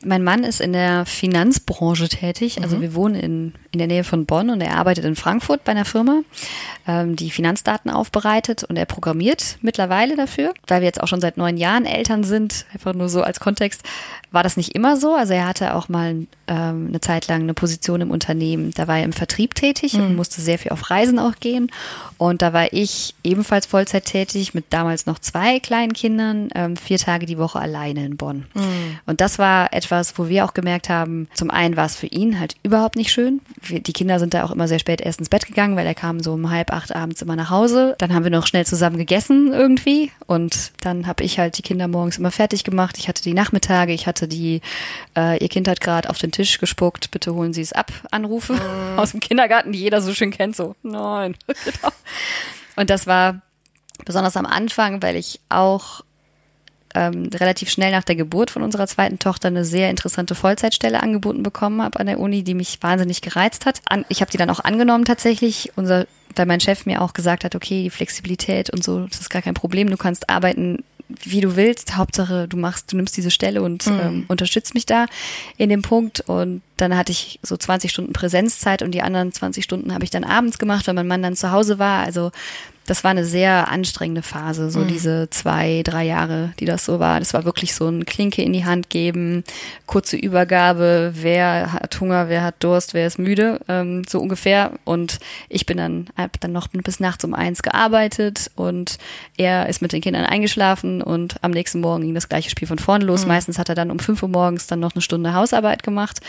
Mein 0.04 0.24
Mann 0.24 0.44
ist 0.44 0.62
in 0.62 0.74
der 0.74 1.06
Finanzbranche 1.06 2.10
tätig. 2.10 2.62
Also 2.62 2.78
mhm. 2.78 2.82
wir 2.82 2.96
wohnen 2.96 3.16
in, 3.16 3.54
in 3.72 3.80
der 3.80 3.88
Nähe 3.88 4.04
von 4.04 4.26
Bonn 4.26 4.50
und 4.50 4.62
er 4.62 4.78
arbeitet 4.78 5.06
in 5.06 5.16
Frankfurt 5.16 5.64
bei 5.64 5.72
einer 5.72 5.86
Firma, 5.86 6.22
ähm, 6.88 7.16
die 7.16 7.32
Finanzdaten 7.32 7.92
aufbereitet 7.92 8.64
und 8.64 8.78
er 8.78 8.86
programmiert 8.86 9.58
mittlerweile 9.62 10.16
dafür, 10.16 10.54
weil 10.68 10.82
wir 10.82 10.88
jetzt 10.88 11.02
auch 11.02 11.08
schon 11.08 11.22
seit 11.22 11.38
neun 11.38 11.58
Jahren 11.58 11.86
Eltern 11.86 12.24
sind. 12.24 12.66
Einfach 12.74 12.94
nur 12.94 13.10
so 13.10 13.22
als 13.22 13.40
Kontext 13.40 13.84
war 14.32 14.44
das 14.44 14.58
nicht 14.58 14.76
immer 14.76 14.98
so. 14.98 15.14
Also 15.14 15.34
er 15.34 15.48
hatte 15.48 15.76
auch 15.76 15.90
mal 15.90 16.28
ähm, 16.48 16.88
eine 16.88 17.02
Zeit 17.02 17.28
lang 17.28 17.42
eine 17.42 17.54
Position 17.54 18.02
im 18.02 18.12
Unternehmen. 18.12 18.72
Da 18.72 18.88
war 18.88 18.98
er 18.98 19.04
im 19.04 19.14
Vertrieb 19.14 19.56
tätig 19.56 19.94
mhm. 19.94 20.04
und 20.04 20.16
musste 20.16 20.42
sehr 20.42 20.58
viel 20.58 20.72
auf 20.72 20.90
Reisen 20.90 21.20
auch 21.20 21.36
gehen. 21.40 21.70
Und 22.18 22.42
da 22.42 22.54
war 22.54 22.72
ich 22.72 23.14
ebenfalls 23.24 23.66
Vollzeit 23.66 24.06
tätig 24.06 24.54
mit 24.54 24.66
damals 24.70 25.06
noch 25.06 25.20
zwei 25.20 25.60
kleinen 25.60 25.94
Kindern, 25.94 26.50
ähm, 26.56 26.78
vier 26.78 26.98
Tage 26.98 27.26
die 27.26 27.38
Woche 27.38 27.60
alleine 27.60 28.06
in 28.06 28.16
Bonn. 28.16 28.46
Mhm. 28.54 29.00
Und 29.06 29.20
das 29.22 29.38
war 29.38 29.74
etwas, 29.74 29.91
wo 30.18 30.28
wir 30.28 30.46
auch 30.46 30.54
gemerkt 30.54 30.90
haben, 30.90 31.28
zum 31.34 31.52
einen 31.52 31.76
war 31.76 31.86
es 31.86 31.96
für 31.96 32.08
ihn 32.08 32.40
halt 32.40 32.56
überhaupt 32.64 32.96
nicht 32.96 33.12
schön. 33.12 33.42
Wir, 33.62 33.80
die 33.80 33.94
Kinder 33.94 34.20
sind 34.20 34.34
da 34.34 34.44
auch 34.44 34.52
immer 34.52 34.68
sehr 34.68 34.80
spät 34.80 35.02
erst 35.02 35.20
ins 35.20 35.30
Bett 35.30 35.46
gegangen, 35.46 35.76
weil 35.76 35.86
er 35.86 35.94
kam 35.94 36.22
so 36.22 36.34
um 36.34 36.50
halb 36.50 36.72
acht 36.72 36.96
abends 36.96 37.22
immer 37.22 37.36
nach 37.36 37.50
Hause. 37.50 37.96
Dann 37.98 38.14
haben 38.14 38.24
wir 38.24 38.32
noch 38.32 38.48
schnell 38.48 38.66
zusammen 38.66 38.98
gegessen 38.98 39.52
irgendwie. 39.54 40.12
Und 40.26 40.72
dann 40.82 41.08
habe 41.08 41.24
ich 41.24 41.40
halt 41.40 41.58
die 41.58 41.62
Kinder 41.62 41.88
morgens 41.88 42.18
immer 42.18 42.32
fertig 42.32 42.64
gemacht. 42.64 42.98
Ich 42.98 43.08
hatte 43.08 43.22
die 43.22 43.34
Nachmittage, 43.34 43.94
ich 43.94 44.08
hatte 44.08 44.28
die, 44.28 44.62
äh, 45.18 45.42
ihr 45.42 45.50
Kind 45.50 45.68
hat 45.68 45.82
gerade 45.82 46.10
auf 46.10 46.18
den 46.18 46.32
Tisch 46.32 46.58
gespuckt, 46.58 47.12
bitte 47.12 47.34
holen 47.34 47.54
Sie 47.54 47.62
es 47.62 47.74
ab, 47.74 47.92
Anrufe 48.12 48.54
mhm. 48.54 48.98
aus 49.00 49.12
dem 49.12 49.20
Kindergarten, 49.20 49.72
die 49.72 49.80
jeder 49.80 50.02
so 50.02 50.14
schön 50.14 50.32
kennt, 50.32 50.56
so, 50.56 50.76
nein. 50.84 51.36
Genau. 51.64 51.94
Und 52.76 52.90
das 52.90 53.06
war 53.06 53.42
besonders 54.06 54.36
am 54.36 54.46
Anfang, 54.46 55.02
weil 55.02 55.16
ich 55.16 55.40
auch 55.50 56.02
ähm, 56.96 57.30
relativ 57.34 57.70
schnell 57.70 57.92
nach 57.92 58.04
der 58.04 58.16
Geburt 58.16 58.52
von 58.52 58.64
unserer 58.64 58.88
zweiten 58.88 59.20
Tochter 59.20 59.48
eine 59.48 59.66
sehr 59.66 59.90
interessante 59.90 60.36
Vollzeitstelle 60.36 61.02
angeboten 61.02 61.44
bekommen 61.44 61.82
habe 61.82 62.00
an 62.00 62.08
der 62.08 62.20
Uni, 62.20 62.44
die 62.44 62.54
mich 62.54 62.78
wahnsinnig 62.82 63.22
gereizt 63.22 63.66
hat. 63.66 63.82
An, 63.86 64.06
ich 64.10 64.22
habe 64.22 64.32
die 64.32 64.38
dann 64.38 64.50
auch 64.50 64.60
angenommen 64.60 65.06
tatsächlich. 65.06 65.72
Unser, 65.76 66.08
weil 66.36 66.46
mein 66.46 66.60
Chef 66.60 66.86
mir 66.86 67.02
auch 67.02 67.14
gesagt 67.14 67.44
hat, 67.44 67.56
okay, 67.56 67.84
die 67.84 67.90
Flexibilität 67.90 68.70
und 68.70 68.84
so, 68.84 69.06
das 69.08 69.20
ist 69.20 69.30
gar 69.30 69.42
kein 69.42 69.54
Problem. 69.54 69.90
Du 69.90 69.98
kannst 69.98 70.30
arbeiten, 70.30 70.84
wie 71.24 71.42
du 71.42 71.56
willst. 71.56 71.98
Hauptsache, 71.98 72.48
du 72.48 72.58
machst, 72.58 72.92
du 72.92 72.96
nimmst 72.96 73.16
diese 73.18 73.32
Stelle 73.32 73.62
und 73.62 73.86
mhm. 73.88 74.00
ähm, 74.00 74.26
unterstützt 74.28 74.74
mich 74.74 74.86
da 74.86 75.06
in 75.58 75.70
dem 75.70 75.82
Punkt. 75.82 76.22
Und 76.22 76.62
dann 76.78 76.96
hatte 76.96 77.12
ich 77.12 77.40
so 77.44 77.58
20 77.58 77.92
Stunden 77.92 78.14
Präsenzzeit 78.14 78.82
und 78.82 78.92
die 78.92 79.02
anderen 79.02 79.32
20 79.32 79.64
Stunden 79.64 79.94
habe 79.94 80.04
ich 80.04 80.10
dann 80.10 80.24
abends 80.24 80.58
gemacht, 80.58 80.88
weil 80.88 80.94
mein 80.94 81.08
Mann 81.08 81.24
dann 81.24 81.36
zu 81.36 81.52
Hause 81.52 81.80
war. 81.80 82.04
Also 82.04 82.32
das 82.86 83.04
war 83.04 83.12
eine 83.12 83.26
sehr 83.26 83.70
anstrengende 83.70 84.24
Phase, 84.24 84.72
so 84.72 84.80
mhm. 84.80 84.88
diese 84.88 85.30
zwei, 85.30 85.82
drei 85.84 86.04
Jahre, 86.04 86.54
die 86.60 86.66
das 86.66 86.84
so 86.84 87.00
war. 87.00 87.20
Das 87.20 87.34
war 87.34 87.46
wirklich 87.46 87.76
so 87.76 87.88
ein 87.88 88.06
Klinke 88.06 88.42
in 88.42 88.54
die 88.54 88.66
Hand 88.66 88.90
geben, 88.90 89.44
kurze 89.86 90.18
Übergabe, 90.18 91.14
wer 91.16 91.74
hat 91.74 92.00
Hunger, 92.02 92.28
wer 92.28 92.44
hat 92.44 92.56
Durst, 92.64 92.94
wer 92.94 93.06
ist 93.06 93.20
müde, 93.20 93.60
ähm, 93.68 94.04
so 94.10 94.20
ungefähr. 94.20 94.74
Und 94.84 95.20
ich 95.48 95.66
bin 95.66 95.78
dann, 95.78 96.08
hab 96.18 96.40
dann 96.40 96.52
noch 96.52 96.68
bis 96.70 97.00
nachts 97.00 97.24
um 97.24 97.34
eins 97.34 97.62
gearbeitet 97.62 98.50
und 98.56 98.98
er 99.38 99.70
ist 99.70 99.82
mit 99.82 99.94
den 99.94 100.02
Kindern 100.02 100.26
eingeschlafen 100.26 101.02
und 101.02 101.36
am 101.44 101.52
nächsten 101.52 101.82
Morgen 101.82 102.04
ging 102.04 102.16
das 102.16 102.30
gleiche 102.30 102.50
Spiel 102.50 102.68
von 102.68 102.80
vorne 102.80 103.06
los. 103.06 103.22
Mhm. 103.22 103.28
Meistens 103.30 103.60
hat 103.60 103.70
er 103.70 103.76
dann 103.76 103.92
um 103.92 104.00
fünf 104.00 104.24
Uhr 104.24 104.30
morgens 104.30 104.68
dann 104.68 104.80
noch 104.80 104.94
eine 104.96 105.02
Stunde 105.02 105.34
Hausarbeit 105.34 105.84
gemacht 105.84 106.20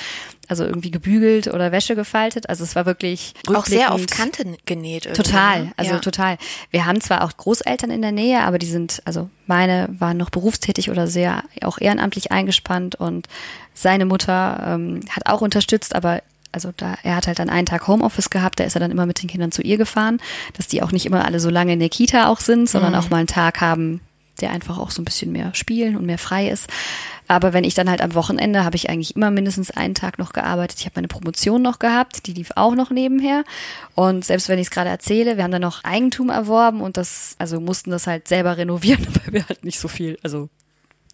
also 0.49 0.65
irgendwie 0.65 0.91
gebügelt 0.91 1.49
oder 1.49 1.73
Wäsche 1.73 1.95
gefaltet. 1.95 2.49
Also 2.49 2.65
es 2.65 2.75
war 2.77 2.87
wirklich 2.87 3.35
auch 3.47 3.67
sehr 3.67 3.93
auf 3.93 4.07
Kante 4.07 4.45
genäht. 4.67 5.15
Total, 5.15 5.65
ne? 5.65 5.73
also 5.77 5.95
ja. 5.95 5.99
total. 5.99 6.39
Wir 6.71 6.87
haben 6.87 7.01
zwar 7.01 7.25
auch 7.25 7.37
Großeltern 7.37 7.91
in 7.91 8.03
der 8.03 8.13
Nähe, 8.13 8.43
aber 8.43 8.59
die 8.59 8.67
sind, 8.67 9.03
also 9.05 9.31
meine 9.47 9.89
waren 9.99 10.17
noch 10.17 10.31
berufstätig 10.31 10.91
oder 10.91 11.07
sehr 11.07 11.45
auch 11.63 11.79
ehrenamtlich 11.81 12.33
eingespannt 12.33 12.95
und 12.97 13.29
seine 13.75 14.05
Mutter 14.05 14.63
ähm, 14.67 15.01
hat 15.11 15.27
auch 15.27 15.41
unterstützt, 15.41 15.95
aber 15.95 16.23
also 16.53 16.71
da, 16.77 16.97
er 17.03 17.17
hat 17.17 17.27
halt 17.27 17.39
dann 17.39 17.49
einen 17.49 17.67
Tag 17.67 17.89
Homeoffice 17.89 18.29
gehabt, 18.29 18.61
da 18.61 18.65
ist 18.65 18.77
er 18.77 18.81
dann 18.81 18.91
immer 18.91 19.07
mit 19.07 19.23
den 19.23 19.29
Kindern 19.29 19.53
zu 19.53 19.63
ihr 19.63 19.79
gefahren, 19.79 20.21
dass 20.55 20.67
die 20.67 20.83
auch 20.83 20.93
nicht 20.93 21.07
immer 21.07 21.25
alle 21.25 21.41
so 21.41 21.49
lange 21.49 21.73
in 21.73 21.81
der 21.81 21.89
Kita 21.89 22.29
auch 22.29 22.41
sind, 22.41 22.69
sondern 22.69 22.93
mhm. 22.93 22.99
auch 22.99 23.11
mal 23.11 23.17
einen 23.17 23.27
Tag 23.27 23.61
haben, 23.63 24.01
der 24.43 24.51
einfach 24.51 24.79
auch 24.79 24.91
so 24.91 25.01
ein 25.01 25.05
bisschen 25.05 25.33
mehr 25.33 25.55
spielen 25.55 25.97
und 25.97 26.05
mehr 26.05 26.19
frei 26.19 26.49
ist. 26.49 26.69
Aber 27.29 27.53
wenn 27.53 27.65
ich 27.65 27.75
dann 27.75 27.89
halt 27.89 28.03
am 28.03 28.15
Wochenende 28.15 28.65
habe 28.65 28.77
ich 28.77 28.91
eigentlich 28.91 29.17
immer 29.17 29.31
mindestens 29.31 29.71
einen 29.71 29.95
Tag 29.95 30.19
noch 30.19 30.33
gearbeitet. 30.33 30.81
Ich 30.81 30.85
habe 30.85 30.97
meine 30.97 31.09
Promotion 31.09 31.63
noch 31.63 31.79
gehabt, 31.79 32.27
die 32.27 32.35
lief 32.35 32.51
auch 32.57 32.75
noch 32.75 32.91
nebenher. 32.91 33.45
Und 33.95 34.25
selbst 34.25 34.49
wenn 34.49 34.59
ich 34.59 34.67
es 34.67 34.71
gerade 34.71 34.91
erzähle, 34.91 35.37
wir 35.37 35.45
haben 35.45 35.53
dann 35.53 35.63
noch 35.63 35.85
Eigentum 35.85 36.29
erworben 36.29 36.81
und 36.83 36.97
das, 36.97 37.37
also 37.39 37.61
mussten 37.61 37.91
das 37.91 38.07
halt 38.07 38.29
selber 38.29 38.59
renovieren, 38.59 39.07
weil 39.25 39.33
wir 39.33 39.49
halt 39.49 39.65
nicht 39.65 39.79
so 39.79 39.89
viel, 39.89 40.19
also 40.23 40.51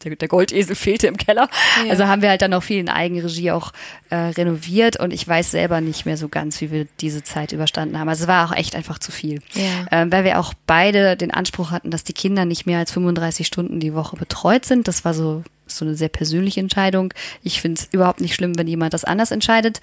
der, 0.05 0.17
der 0.17 0.29
Goldesel 0.29 0.75
fehlte 0.77 1.07
im 1.07 1.17
Keller. 1.17 1.49
Ja. 1.85 1.91
Also 1.91 2.07
haben 2.07 2.23
wir 2.23 2.31
halt 2.31 2.43
dann 2.43 2.53
noch 2.53 2.63
viel 2.63 2.79
in 2.79 2.89
Eigenregie 2.89 3.51
auch 3.51 3.73
äh, 4.11 4.17
renoviert 4.17 4.99
und 4.99 5.13
ich 5.13 5.27
weiß 5.27 5.51
selber 5.51 5.81
nicht 5.81 6.07
mehr 6.07 6.17
so 6.17 6.29
ganz, 6.29 6.61
wie 6.61 6.71
wir 6.71 6.87
diese 7.01 7.23
Zeit 7.23 7.53
überstanden 7.53 7.99
haben. 7.99 8.09
Also 8.09 8.25
es 8.25 8.29
war 8.29 8.49
auch 8.49 8.55
echt 8.55 8.75
einfach 8.75 8.99
zu 8.99 9.13
viel. 9.13 9.41
Ja. 9.55 9.87
Ähm, 9.91 10.13
weil 10.13 10.25
wir 10.25 10.39
auch 10.39 10.55
beide 10.67 11.17
den 11.17 11.31
Anspruch 11.31 11.71
hatten, 11.71 11.91
dass 11.91 12.05
die 12.05 12.13
Kinder 12.13 12.45
nicht 12.45 12.67
mehr 12.67 12.79
als 12.79 12.93
35 12.93 13.47
Stunden 13.47 13.81
die 13.81 13.95
Woche 13.95 14.17
betreut 14.17 14.65
sind. 14.65 14.89
Das 14.89 15.05
war 15.05 15.15
so 15.15 15.43
so 15.71 15.85
eine 15.85 15.95
sehr 15.95 16.09
persönliche 16.09 16.61
Entscheidung. 16.61 17.13
Ich 17.43 17.61
finde 17.61 17.81
es 17.81 17.89
überhaupt 17.93 18.23
nicht 18.23 18.35
schlimm, 18.35 18.59
wenn 18.59 18.67
jemand 18.67 18.95
das 18.95 19.05
anders 19.05 19.31
entscheidet. 19.31 19.83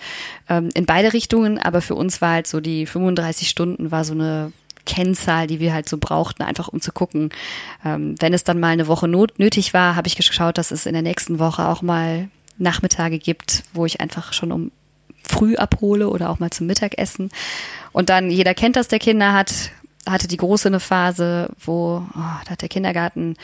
Ähm, 0.50 0.70
in 0.74 0.88
beide 0.88 1.14
Richtungen, 1.14 1.60
aber 1.60 1.82
für 1.82 1.94
uns 1.94 2.22
war 2.22 2.32
halt 2.32 2.48
so 2.48 2.60
die 2.60 2.88
35 2.88 3.50
Stunden 3.50 3.92
war 3.92 4.04
so 4.04 4.14
eine 4.14 4.52
Kennzahl, 4.86 5.48
die 5.48 5.60
wir 5.60 5.74
halt 5.74 5.90
so 5.90 5.98
brauchten, 5.98 6.44
einfach 6.44 6.68
um 6.68 6.82
zu 6.82 6.92
gucken. 6.92 7.30
Ähm, 7.84 8.16
wenn 8.20 8.34
es 8.34 8.44
dann 8.44 8.60
mal 8.60 8.70
eine 8.70 8.88
Woche 8.88 9.08
not 9.08 9.40
nötig 9.40 9.74
war, 9.74 9.96
habe 9.96 10.08
ich 10.08 10.16
geschaut, 10.16 10.58
dass 10.58 10.72
es 10.72 10.86
in 10.86 10.94
der 10.94 11.02
nächsten 11.02 11.40
Woche 11.40 11.68
auch 11.68 11.82
mal 11.82 12.30
Nachmittage 12.58 13.20
gibt, 13.20 13.64
wo 13.74 13.86
ich 13.86 14.02
einfach 14.02 14.34
schon 14.34 14.52
um 14.52 14.72
früh 15.28 15.56
abhole 15.56 16.10
oder 16.10 16.30
auch 16.30 16.40
mal 16.40 16.52
zum 16.52 16.68
Mittagessen. 16.68 17.30
Und 17.92 18.10
dann, 18.10 18.30
jeder 18.30 18.54
kennt 18.54 18.76
das, 18.76 18.88
der 18.88 19.00
Kinder 19.00 19.34
hat, 19.34 19.72
hatte 20.08 20.28
die 20.28 20.38
große 20.38 20.68
eine 20.68 20.80
Phase, 20.80 21.50
wo, 21.60 22.06
oh, 22.08 22.20
da 22.46 22.52
hat 22.52 22.62
der 22.62 22.70
Kindergarten, 22.70 23.36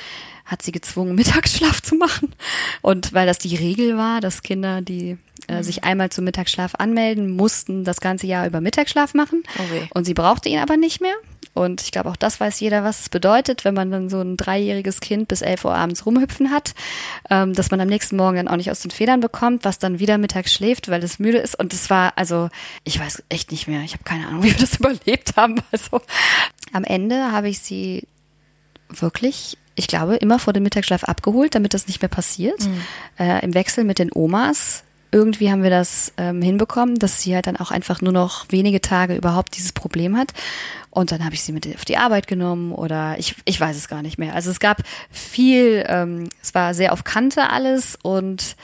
hat 0.46 0.62
sie 0.62 0.72
gezwungen, 0.72 1.16
Mittagsschlaf 1.16 1.82
zu 1.82 1.96
machen. 1.96 2.34
Und 2.82 3.14
weil 3.14 3.28
das 3.28 3.40
die 3.40 3.56
Regel 3.56 3.98
war, 3.98 4.22
dass 4.22 4.44
Kinder, 4.44 4.82
die 4.82 5.18
äh, 5.48 5.58
mhm. 5.58 5.64
sich 5.64 5.84
einmal 5.84 6.10
zum 6.10 6.26
Mittagsschlaf 6.26 6.76
anmelden, 6.76 7.32
mussten 7.32 7.84
das 7.84 8.00
ganze 8.00 8.28
Jahr 8.28 8.46
über 8.46 8.62
Mittagsschlaf 8.62 9.14
machen. 9.14 9.44
Okay. 9.56 9.88
Und 9.94 10.06
sie 10.06 10.14
brauchte 10.14 10.50
ihn 10.50 10.60
aber 10.60 10.78
nicht 10.78 11.02
mehr. 11.02 11.16
Und 11.54 11.82
ich 11.82 11.92
glaube, 11.92 12.10
auch 12.10 12.16
das 12.16 12.40
weiß 12.40 12.60
jeder, 12.62 12.84
was 12.84 13.02
es 13.02 13.10
bedeutet, 13.10 13.66
wenn 13.66 13.74
man 13.74 13.92
dann 13.92 14.10
so 14.10 14.22
ein 14.22 14.38
dreijähriges 14.38 15.02
Kind 15.02 15.28
bis 15.28 15.42
elf 15.42 15.66
Uhr 15.66 15.76
abends 15.76 16.06
rumhüpfen 16.06 16.52
hat, 16.52 16.74
ähm, 17.30 17.54
dass 17.54 17.72
man 17.72 17.82
am 17.82 17.90
nächsten 17.90 18.16
Morgen 18.16 18.38
dann 18.38 18.48
auch 18.48 18.56
nicht 18.56 18.72
aus 18.72 18.80
den 18.80 18.92
Federn 18.92 19.20
bekommt, 19.20 19.66
was 19.66 19.78
dann 19.78 20.00
wieder 20.00 20.18
mittags 20.18 20.54
schläft, 20.54 20.90
weil 20.90 21.04
es 21.04 21.20
müde 21.20 21.40
ist. 21.40 21.60
Und 21.60 21.74
es 21.74 21.90
war, 21.90 22.14
also, 22.16 22.50
ich 22.84 23.00
weiß 23.00 23.24
echt 23.30 23.52
nicht 23.52 23.68
mehr. 23.68 23.82
Ich 23.82 23.94
habe 23.94 24.04
keine 24.04 24.28
Ahnung, 24.28 24.44
wie 24.44 24.52
wir 24.52 24.58
das 24.58 24.78
überlebt 24.78 25.36
haben. 25.36 25.62
Also, 25.72 26.02
am 26.74 26.84
Ende 26.84 27.32
habe 27.32 27.50
ich 27.50 27.60
sie 27.60 28.08
wirklich 28.90 29.58
ich 29.76 29.88
glaube, 29.88 30.18
immer 30.18 30.38
vor 30.38 30.52
dem 30.52 30.64
Mittagsschlaf 30.64 31.06
abgeholt, 31.06 31.56
damit 31.56 31.74
das 31.74 31.88
nicht 31.88 32.02
mehr 32.02 32.10
passiert. 32.10 32.60
Mhm. 32.60 32.82
Äh, 33.18 33.44
Im 33.44 33.54
Wechsel 33.54 33.86
mit 33.86 34.00
den 34.00 34.12
Omas 34.14 34.84
irgendwie 35.12 35.52
haben 35.52 35.64
wir 35.64 35.70
das 35.70 36.14
ähm, 36.18 36.42
hinbekommen, 36.42 36.98
dass 36.98 37.22
sie 37.22 37.36
halt 37.36 37.48
dann 37.48 37.58
auch 37.58 37.72
einfach 37.72 38.02
nur 38.02 38.14
noch 38.14 38.46
wenige 38.50 38.80
Tage 38.80 39.16
überhaupt 39.16 39.58
dieses 39.58 39.74
Problem 39.74 40.18
hat. 40.18 40.34
Und 40.90 41.12
dann 41.12 41.24
habe 41.24 41.36
ich 41.36 41.44
sie 41.44 41.52
mit 41.52 41.68
auf 41.74 41.86
die 41.86 41.98
Arbeit 41.98 42.28
genommen 42.28 42.74
oder 42.74 43.16
ich, 43.18 43.36
ich 43.46 43.60
weiß 43.60 43.78
es 43.78 43.88
gar 43.88 44.02
nicht 44.02 44.18
mehr. 44.18 44.36
Also 44.36 44.52
es 44.52 44.60
gab 44.60 44.84
viel, 45.10 45.86
ähm, 45.88 46.30
es 46.42 46.54
war 46.54 46.74
sehr 46.74 46.94
auf 46.94 47.04
Kante 47.04 47.50
alles 47.50 47.98
und 48.02 48.56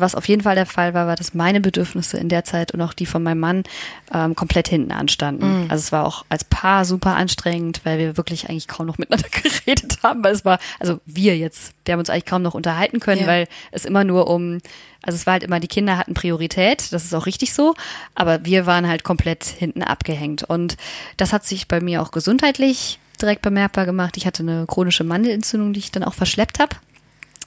was 0.00 0.14
auf 0.14 0.28
jeden 0.28 0.42
Fall 0.42 0.54
der 0.54 0.66
Fall 0.66 0.94
war, 0.94 1.06
war, 1.06 1.16
dass 1.16 1.34
meine 1.34 1.60
Bedürfnisse 1.60 2.18
in 2.18 2.28
der 2.28 2.44
Zeit 2.44 2.72
und 2.72 2.80
auch 2.80 2.92
die 2.92 3.06
von 3.06 3.22
meinem 3.22 3.40
Mann 3.40 3.64
ähm, 4.12 4.34
komplett 4.34 4.68
hinten 4.68 4.92
anstanden. 4.92 5.64
Mhm. 5.64 5.70
Also 5.70 5.82
es 5.82 5.92
war 5.92 6.06
auch 6.06 6.24
als 6.28 6.44
Paar 6.44 6.84
super 6.84 7.16
anstrengend, 7.16 7.80
weil 7.84 7.98
wir 7.98 8.16
wirklich 8.16 8.48
eigentlich 8.48 8.68
kaum 8.68 8.86
noch 8.86 8.98
miteinander 8.98 9.28
geredet 9.28 9.98
haben, 10.02 10.22
weil 10.24 10.34
es 10.34 10.44
war, 10.44 10.58
also 10.78 11.00
wir 11.04 11.36
jetzt, 11.36 11.72
wir 11.84 11.92
haben 11.92 12.00
uns 12.00 12.10
eigentlich 12.10 12.26
kaum 12.26 12.42
noch 12.42 12.54
unterhalten 12.54 13.00
können, 13.00 13.22
ja. 13.22 13.26
weil 13.26 13.48
es 13.70 13.84
immer 13.84 14.04
nur 14.04 14.28
um, 14.28 14.58
also 15.02 15.16
es 15.16 15.26
war 15.26 15.34
halt 15.34 15.42
immer, 15.42 15.60
die 15.60 15.68
Kinder 15.68 15.98
hatten 15.98 16.14
Priorität, 16.14 16.92
das 16.92 17.04
ist 17.04 17.14
auch 17.14 17.26
richtig 17.26 17.54
so, 17.54 17.74
aber 18.14 18.44
wir 18.44 18.66
waren 18.66 18.88
halt 18.88 19.04
komplett 19.04 19.44
hinten 19.44 19.82
abgehängt. 19.82 20.42
Und 20.42 20.76
das 21.16 21.32
hat 21.32 21.44
sich 21.44 21.68
bei 21.68 21.80
mir 21.80 22.02
auch 22.02 22.10
gesundheitlich 22.10 22.98
direkt 23.20 23.42
bemerkbar 23.42 23.86
gemacht. 23.86 24.16
Ich 24.16 24.26
hatte 24.26 24.42
eine 24.42 24.66
chronische 24.66 25.04
Mandelentzündung, 25.04 25.72
die 25.72 25.80
ich 25.80 25.90
dann 25.90 26.04
auch 26.04 26.14
verschleppt 26.14 26.58
habe. 26.58 26.76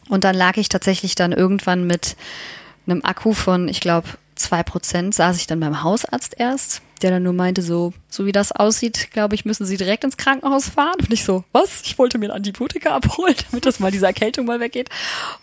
Und 0.09 0.23
dann 0.25 0.35
lag 0.35 0.57
ich 0.57 0.67
tatsächlich 0.67 1.15
dann 1.15 1.31
irgendwann 1.31 1.87
mit 1.87 2.17
einem 2.85 3.03
Akku 3.05 3.33
von, 3.33 3.69
ich 3.69 3.79
glaube, 3.79 4.09
zwei 4.35 4.63
Prozent, 4.63 5.13
saß 5.13 5.37
ich 5.37 5.47
dann 5.47 5.59
beim 5.59 5.83
Hausarzt 5.83 6.35
erst, 6.37 6.81
der 7.01 7.11
dann 7.11 7.23
nur 7.23 7.33
meinte, 7.33 7.61
so, 7.61 7.93
so 8.09 8.25
wie 8.25 8.31
das 8.31 8.51
aussieht, 8.51 9.11
glaube 9.11 9.35
ich, 9.35 9.45
müssen 9.45 9.65
Sie 9.65 9.77
direkt 9.77 10.03
ins 10.03 10.17
Krankenhaus 10.17 10.69
fahren. 10.69 10.95
Und 10.99 11.13
ich 11.13 11.23
so, 11.23 11.43
was? 11.51 11.81
Ich 11.83 11.97
wollte 11.97 12.17
mir 12.17 12.27
ein 12.27 12.37
Antibiotika 12.37 12.95
abholen, 12.95 13.35
damit 13.51 13.65
das 13.65 13.79
mal 13.79 13.91
diese 13.91 14.05
Erkältung 14.05 14.45
mal 14.45 14.59
weggeht. 14.59 14.89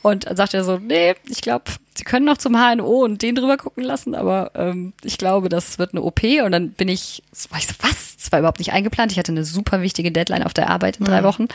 Und 0.03 0.27
dann 0.27 0.37
sagt 0.37 0.55
er 0.55 0.65
so, 0.65 0.79
nee, 0.79 1.15
ich 1.29 1.41
glaube, 1.41 1.65
Sie 1.95 2.05
können 2.05 2.27
noch 2.27 2.37
zum 2.37 2.55
HNO 2.57 3.05
und 3.05 3.23
den 3.23 3.37
drüber 3.37 3.57
gucken 3.57 3.83
lassen, 3.83 4.15
aber 4.15 4.51
ähm, 4.55 4.93
ich 5.03 5.17
glaube, 5.17 5.49
das 5.49 5.79
wird 5.79 5.93
eine 5.93 6.03
OP. 6.03 6.23
Und 6.45 6.53
dann 6.53 6.71
bin 6.71 6.89
ich, 6.89 7.23
war 7.51 7.59
ich 7.59 7.67
so, 7.67 7.75
was? 7.81 8.17
Das 8.17 8.33
war 8.33 8.41
überhaupt 8.41 8.59
nicht 8.59 8.73
eingeplant. 8.73 9.13
Ich 9.13 9.19
hatte 9.19 9.33
eine 9.33 9.45
super 9.45 9.81
wichtige 9.81 10.13
Deadline 10.13 10.43
auf 10.43 10.53
der 10.53 10.69
Arbeit 10.69 10.99
in 10.99 11.07
drei 11.07 11.23
mhm. 11.23 11.27
Wochen. 11.27 11.49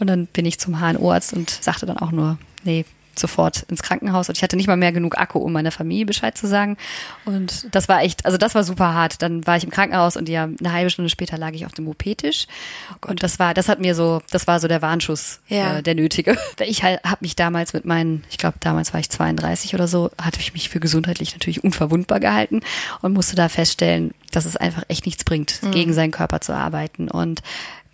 Und 0.00 0.08
dann 0.08 0.26
bin 0.26 0.46
ich 0.46 0.58
zum 0.58 0.80
HNO-Arzt 0.80 1.32
und 1.32 1.50
sagte 1.50 1.86
dann 1.86 1.98
auch 1.98 2.10
nur, 2.10 2.38
nee, 2.64 2.84
sofort 3.18 3.62
ins 3.68 3.82
Krankenhaus 3.82 4.28
und 4.28 4.36
ich 4.36 4.42
hatte 4.42 4.56
nicht 4.56 4.66
mal 4.66 4.76
mehr 4.76 4.92
genug 4.92 5.18
Akku, 5.18 5.38
um 5.38 5.52
meiner 5.52 5.70
Familie 5.70 6.06
Bescheid 6.06 6.36
zu 6.36 6.46
sagen. 6.46 6.76
Und 7.24 7.74
das 7.74 7.88
war 7.88 8.02
echt, 8.02 8.24
also 8.24 8.38
das 8.38 8.54
war 8.54 8.64
super 8.64 8.94
hart. 8.94 9.22
Dann 9.22 9.46
war 9.46 9.56
ich 9.56 9.64
im 9.64 9.70
Krankenhaus 9.70 10.16
und 10.16 10.28
ja, 10.28 10.44
eine 10.44 10.72
halbe 10.72 10.90
Stunde 10.90 11.08
später 11.08 11.38
lag 11.38 11.52
ich 11.52 11.66
auf 11.66 11.72
dem 11.72 11.88
OP-Tisch. 11.88 12.46
Oh 12.90 13.08
und 13.08 13.22
das 13.22 13.38
war, 13.38 13.54
das 13.54 13.68
hat 13.68 13.80
mir 13.80 13.94
so, 13.94 14.22
das 14.30 14.46
war 14.46 14.60
so 14.60 14.68
der 14.68 14.82
Warnschuss, 14.82 15.40
ja. 15.48 15.78
äh, 15.78 15.82
der 15.82 15.94
nötige. 15.94 16.36
Ich 16.66 16.82
halt, 16.82 17.02
habe 17.04 17.18
mich 17.20 17.36
damals 17.36 17.72
mit 17.72 17.84
meinen, 17.84 18.24
ich 18.30 18.38
glaube 18.38 18.56
damals 18.60 18.92
war 18.94 19.00
ich 19.00 19.10
32 19.10 19.74
oder 19.74 19.86
so, 19.86 20.10
hatte 20.20 20.40
ich 20.40 20.54
mich 20.54 20.70
für 20.70 20.80
gesundheitlich 20.80 21.32
natürlich 21.32 21.62
unverwundbar 21.62 22.20
gehalten 22.20 22.60
und 23.02 23.12
musste 23.12 23.36
da 23.36 23.48
feststellen, 23.48 24.12
dass 24.30 24.46
es 24.46 24.56
einfach 24.56 24.84
echt 24.88 25.04
nichts 25.04 25.24
bringt, 25.24 25.62
mhm. 25.62 25.72
gegen 25.72 25.92
seinen 25.92 26.10
Körper 26.10 26.40
zu 26.40 26.54
arbeiten. 26.54 27.10
Und 27.10 27.42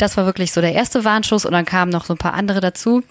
das 0.01 0.17
war 0.17 0.27
wirklich 0.27 0.53
so 0.53 0.61
der 0.61 0.73
erste 0.73 1.05
Warnschuss 1.05 1.45
und 1.45 1.53
dann 1.53 1.65
kamen 1.65 1.91
noch 1.91 2.05
so 2.05 2.15
ein 2.15 2.19
paar 2.19 2.35
andere 2.35 2.61
dazu, 2.61 3.03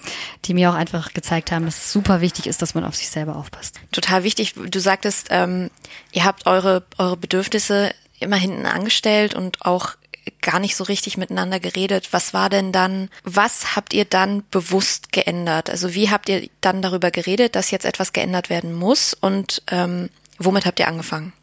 die 0.46 0.54
mir 0.54 0.70
auch 0.70 0.76
einfach 0.76 1.14
gezeigt 1.14 1.52
haben, 1.52 1.66
dass 1.66 1.78
es 1.78 1.92
super 1.92 2.22
wichtig 2.22 2.48
ist, 2.48 2.62
dass 2.62 2.76
man 2.76 2.84
auf 2.84 2.96
sich 2.96 3.10
selber 3.10 3.36
aufpasst. 3.36 3.80
Total 3.92 4.24
wichtig. 4.24 4.54
Du 4.56 4.80
sagtest, 4.80 5.28
ähm, 5.30 5.70
ihr 6.12 6.24
habt 6.24 6.48
eure, 6.48 6.84
eure 6.98 7.18
Bedürfnisse 7.18 7.94
immer 8.20 8.36
hinten 8.36 8.66
angestellt 8.66 9.34
und 9.34 9.66
auch 9.66 9.96
gar 10.42 10.60
nicht 10.60 10.76
so 10.76 10.84
richtig 10.84 11.18
miteinander 11.18 11.60
geredet. 11.60 12.10
Was 12.12 12.34
war 12.34 12.50
denn 12.50 12.72
dann, 12.72 13.10
was 13.24 13.76
habt 13.76 13.94
ihr 13.94 14.06
dann 14.06 14.44
bewusst 14.52 15.12
geändert? 15.12 15.70
Also 15.70 15.94
wie 15.94 16.10
habt 16.10 16.30
ihr 16.30 16.50
dann 16.62 16.82
darüber 16.82 17.12
geredet, 17.12 17.56
dass 17.56 17.72
jetzt 17.72 17.86
etwas 17.86 18.14
geändert 18.14 18.50
werden 18.50 18.74
muss 18.74 19.14
und 19.14 19.64
ähm, 19.72 20.10
womit 20.38 20.66
habt 20.66 20.80
ihr 20.80 20.88
angefangen? 20.88 21.34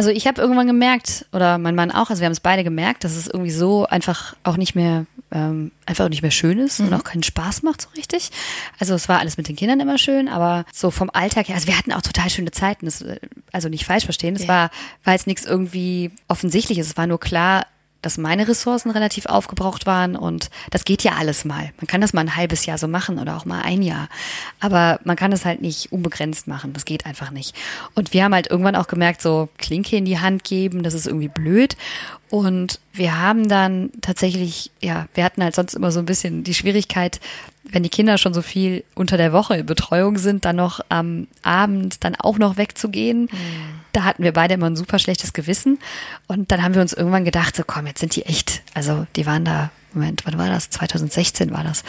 Also 0.00 0.08
ich 0.08 0.26
habe 0.26 0.40
irgendwann 0.40 0.66
gemerkt, 0.66 1.26
oder 1.30 1.58
mein 1.58 1.74
Mann 1.74 1.90
auch, 1.90 2.08
also 2.08 2.20
wir 2.20 2.24
haben 2.24 2.32
es 2.32 2.40
beide 2.40 2.64
gemerkt, 2.64 3.04
dass 3.04 3.16
es 3.16 3.26
irgendwie 3.26 3.50
so 3.50 3.84
einfach 3.84 4.34
auch 4.44 4.56
nicht 4.56 4.74
mehr, 4.74 5.04
ähm, 5.30 5.72
einfach 5.84 6.06
auch 6.06 6.08
nicht 6.08 6.22
mehr 6.22 6.30
schön 6.30 6.58
ist 6.58 6.80
mhm. 6.80 6.86
und 6.86 6.94
auch 6.94 7.04
keinen 7.04 7.22
Spaß 7.22 7.62
macht 7.64 7.82
so 7.82 7.88
richtig. 7.98 8.30
Also 8.78 8.94
es 8.94 9.10
war 9.10 9.18
alles 9.18 9.36
mit 9.36 9.46
den 9.46 9.56
Kindern 9.56 9.78
immer 9.78 9.98
schön, 9.98 10.30
aber 10.30 10.64
so 10.72 10.90
vom 10.90 11.10
Alltag 11.12 11.48
her, 11.48 11.54
also 11.54 11.66
wir 11.66 11.76
hatten 11.76 11.92
auch 11.92 12.00
total 12.00 12.30
schöne 12.30 12.50
Zeiten, 12.50 12.86
das, 12.86 13.04
also 13.52 13.68
nicht 13.68 13.84
falsch 13.84 14.04
verstehen, 14.04 14.34
es 14.36 14.44
ja. 14.44 14.48
war, 14.48 14.70
war 15.04 15.12
jetzt 15.12 15.26
nichts 15.26 15.44
irgendwie 15.44 16.12
offensichtliches, 16.28 16.86
es 16.86 16.96
war 16.96 17.06
nur 17.06 17.20
klar, 17.20 17.66
dass 18.02 18.18
meine 18.18 18.48
Ressourcen 18.48 18.90
relativ 18.90 19.26
aufgebraucht 19.26 19.86
waren 19.86 20.16
und 20.16 20.50
das 20.70 20.84
geht 20.84 21.02
ja 21.02 21.12
alles 21.18 21.44
mal. 21.44 21.70
Man 21.78 21.86
kann 21.86 22.00
das 22.00 22.12
mal 22.12 22.22
ein 22.22 22.36
halbes 22.36 22.66
Jahr 22.66 22.78
so 22.78 22.88
machen 22.88 23.18
oder 23.18 23.36
auch 23.36 23.44
mal 23.44 23.62
ein 23.62 23.82
Jahr. 23.82 24.08
Aber 24.58 25.00
man 25.04 25.16
kann 25.16 25.32
es 25.32 25.44
halt 25.44 25.60
nicht 25.60 25.92
unbegrenzt 25.92 26.46
machen. 26.46 26.72
Das 26.72 26.84
geht 26.84 27.06
einfach 27.06 27.30
nicht. 27.30 27.54
Und 27.94 28.12
wir 28.12 28.24
haben 28.24 28.34
halt 28.34 28.50
irgendwann 28.50 28.76
auch 28.76 28.88
gemerkt, 28.88 29.22
so 29.22 29.48
Klinke 29.58 29.96
in 29.96 30.04
die 30.04 30.18
Hand 30.18 30.44
geben, 30.44 30.82
das 30.82 30.94
ist 30.94 31.06
irgendwie 31.06 31.28
blöd. 31.28 31.76
Und 32.30 32.78
wir 32.92 33.18
haben 33.18 33.48
dann 33.48 33.90
tatsächlich, 34.00 34.70
ja, 34.80 35.08
wir 35.14 35.24
hatten 35.24 35.42
halt 35.42 35.54
sonst 35.54 35.74
immer 35.74 35.90
so 35.90 35.98
ein 35.98 36.06
bisschen 36.06 36.44
die 36.44 36.54
Schwierigkeit, 36.54 37.20
wenn 37.64 37.82
die 37.82 37.88
Kinder 37.88 38.18
schon 38.18 38.34
so 38.34 38.42
viel 38.42 38.84
unter 38.94 39.16
der 39.16 39.32
Woche 39.32 39.56
in 39.56 39.66
Betreuung 39.66 40.18
sind, 40.18 40.44
dann 40.44 40.56
noch 40.56 40.80
am 40.88 41.28
Abend 41.42 42.02
dann 42.04 42.16
auch 42.16 42.38
noch 42.38 42.56
wegzugehen. 42.56 43.22
Mhm. 43.22 43.80
Da 43.92 44.04
hatten 44.04 44.22
wir 44.22 44.32
beide 44.32 44.54
immer 44.54 44.66
ein 44.66 44.76
super 44.76 44.98
schlechtes 44.98 45.32
Gewissen. 45.32 45.78
Und 46.26 46.52
dann 46.52 46.62
haben 46.62 46.74
wir 46.74 46.80
uns 46.80 46.92
irgendwann 46.92 47.24
gedacht, 47.24 47.56
so 47.56 47.62
komm, 47.66 47.86
jetzt 47.86 48.00
sind 48.00 48.16
die 48.16 48.24
echt, 48.24 48.62
also 48.74 49.06
die 49.16 49.26
waren 49.26 49.44
da, 49.44 49.70
Moment, 49.92 50.24
wann 50.24 50.38
war 50.38 50.48
das? 50.48 50.70
2016 50.70 51.50
war 51.50 51.64
das. 51.64 51.82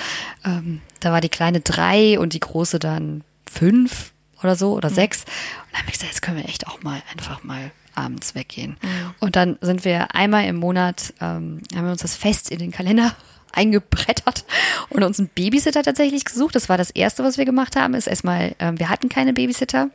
Ähm, 0.43 0.81
da 0.99 1.11
war 1.11 1.21
die 1.21 1.29
kleine 1.29 1.61
drei 1.61 2.19
und 2.19 2.33
die 2.33 2.39
große 2.39 2.79
dann 2.79 3.23
fünf 3.49 4.11
oder 4.41 4.55
so 4.55 4.73
oder 4.73 4.89
mhm. 4.89 4.95
sechs. 4.95 5.19
Und 5.21 5.27
dann 5.71 5.81
haben 5.81 5.87
wir 5.87 5.93
gesagt, 5.93 6.11
jetzt 6.11 6.21
können 6.21 6.37
wir 6.37 6.45
echt 6.45 6.67
auch 6.67 6.81
mal 6.83 7.01
einfach 7.11 7.43
mal 7.43 7.71
abends 7.95 8.35
weggehen. 8.35 8.77
Mhm. 8.81 9.13
Und 9.19 9.35
dann 9.35 9.57
sind 9.61 9.85
wir 9.85 10.15
einmal 10.15 10.45
im 10.45 10.55
Monat, 10.55 11.13
ähm, 11.21 11.61
haben 11.75 11.85
wir 11.85 11.91
uns 11.91 12.01
das 12.01 12.15
fest 12.15 12.49
in 12.49 12.59
den 12.59 12.71
Kalender 12.71 13.15
eingebrettert 13.53 14.45
und 14.89 15.03
uns 15.03 15.19
einen 15.19 15.29
Babysitter 15.29 15.83
tatsächlich 15.83 16.25
gesucht. 16.25 16.55
Das 16.55 16.69
war 16.69 16.77
das 16.77 16.91
Erste, 16.91 17.23
was 17.23 17.37
wir 17.37 17.45
gemacht 17.45 17.75
haben, 17.75 17.93
ist 17.93 18.07
erstmal, 18.07 18.55
ähm, 18.59 18.79
wir 18.79 18.89
hatten 18.89 19.09
keine 19.09 19.33
Babysitter. 19.33 19.89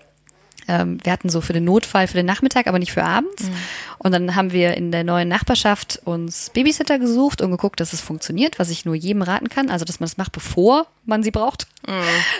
Ähm, 0.69 0.99
wir 1.03 1.13
hatten 1.13 1.29
so 1.29 1.41
für 1.41 1.53
den 1.53 1.65
Notfall 1.65 2.09
für 2.09 2.17
den 2.17 2.27
Nachmittag, 2.27 2.67
aber 2.67 2.79
nicht 2.79 2.93
für 2.93 3.05
abends. 3.05 3.45
Mhm. 3.45 3.57
Und 3.99 4.13
dann 4.13 4.35
haben 4.35 4.53
wir 4.53 4.75
in 4.75 4.91
der 4.91 5.05
neuen 5.05 5.29
Nachbarschaft 5.29 6.01
uns 6.05 6.51
Babysitter 6.51 6.99
gesucht 6.99 7.41
und 7.41 7.51
geguckt, 7.51 7.79
dass 7.81 7.93
es 7.93 8.01
funktioniert, 8.01 8.59
was 8.59 8.71
ich 8.71 8.85
nur 8.85 8.95
jedem 8.95 9.23
raten 9.23 9.49
kann. 9.49 9.71
Also, 9.71 9.85
dass 9.85 10.01
man 10.01 10.09
das 10.09 10.17
macht, 10.17 10.33
bevor 10.33 10.87
man 11.05 11.23
sie 11.23 11.31
braucht. 11.31 11.69
Mhm. 11.87 11.93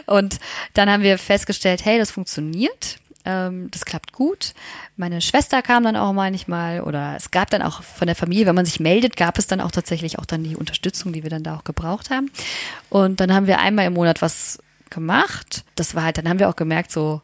Und 0.07 0.39
dann 0.75 0.91
haben 0.91 1.03
wir 1.03 1.19
festgestellt, 1.19 1.85
hey, 1.85 1.99
das 1.99 2.11
funktioniert. 2.11 2.99
Ähm, 3.27 3.69
das 3.73 3.85
klappt 3.85 4.13
gut. 4.13 4.55
Meine 4.97 5.21
Schwester 5.21 5.61
kam 5.61 5.83
dann 5.83 5.97
auch 5.97 6.13
manchmal 6.13 6.81
oder 6.81 7.17
es 7.17 7.33
gab 7.33 7.51
dann 7.51 7.61
auch 7.61 7.83
von 7.83 8.07
der 8.07 8.15
Familie, 8.15 8.47
wenn 8.47 8.55
man 8.55 8.65
sich 8.65 8.81
meldet, 8.81 9.17
gab 9.17 9.37
es 9.37 9.49
dann 9.49 9.61
auch 9.61 9.73
tatsächlich 9.73 10.19
auch 10.19 10.25
dann 10.25 10.45
die 10.45 10.57
Unterstützung, 10.57 11.13
die 11.13 11.25
wir 11.25 11.31
dann 11.31 11.43
da 11.43 11.57
auch 11.57 11.65
gebraucht 11.65 12.11
haben. 12.11 12.31
Und 12.89 13.21
dann 13.21 13.35
haben 13.35 13.49
wir 13.49 13.59
einmal 13.59 13.87
im 13.87 13.95
Monat 13.95 14.23
was 14.23 14.61
gemacht. 14.91 15.65
Das 15.75 15.97
war 15.97 16.05
halt, 16.05 16.19
dann 16.19 16.29
haben 16.29 16.39
wir 16.39 16.49
auch 16.49 16.57
gemerkt, 16.57 16.93
so 16.93 17.21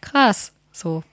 krass, 0.00 0.52
so 0.72 1.04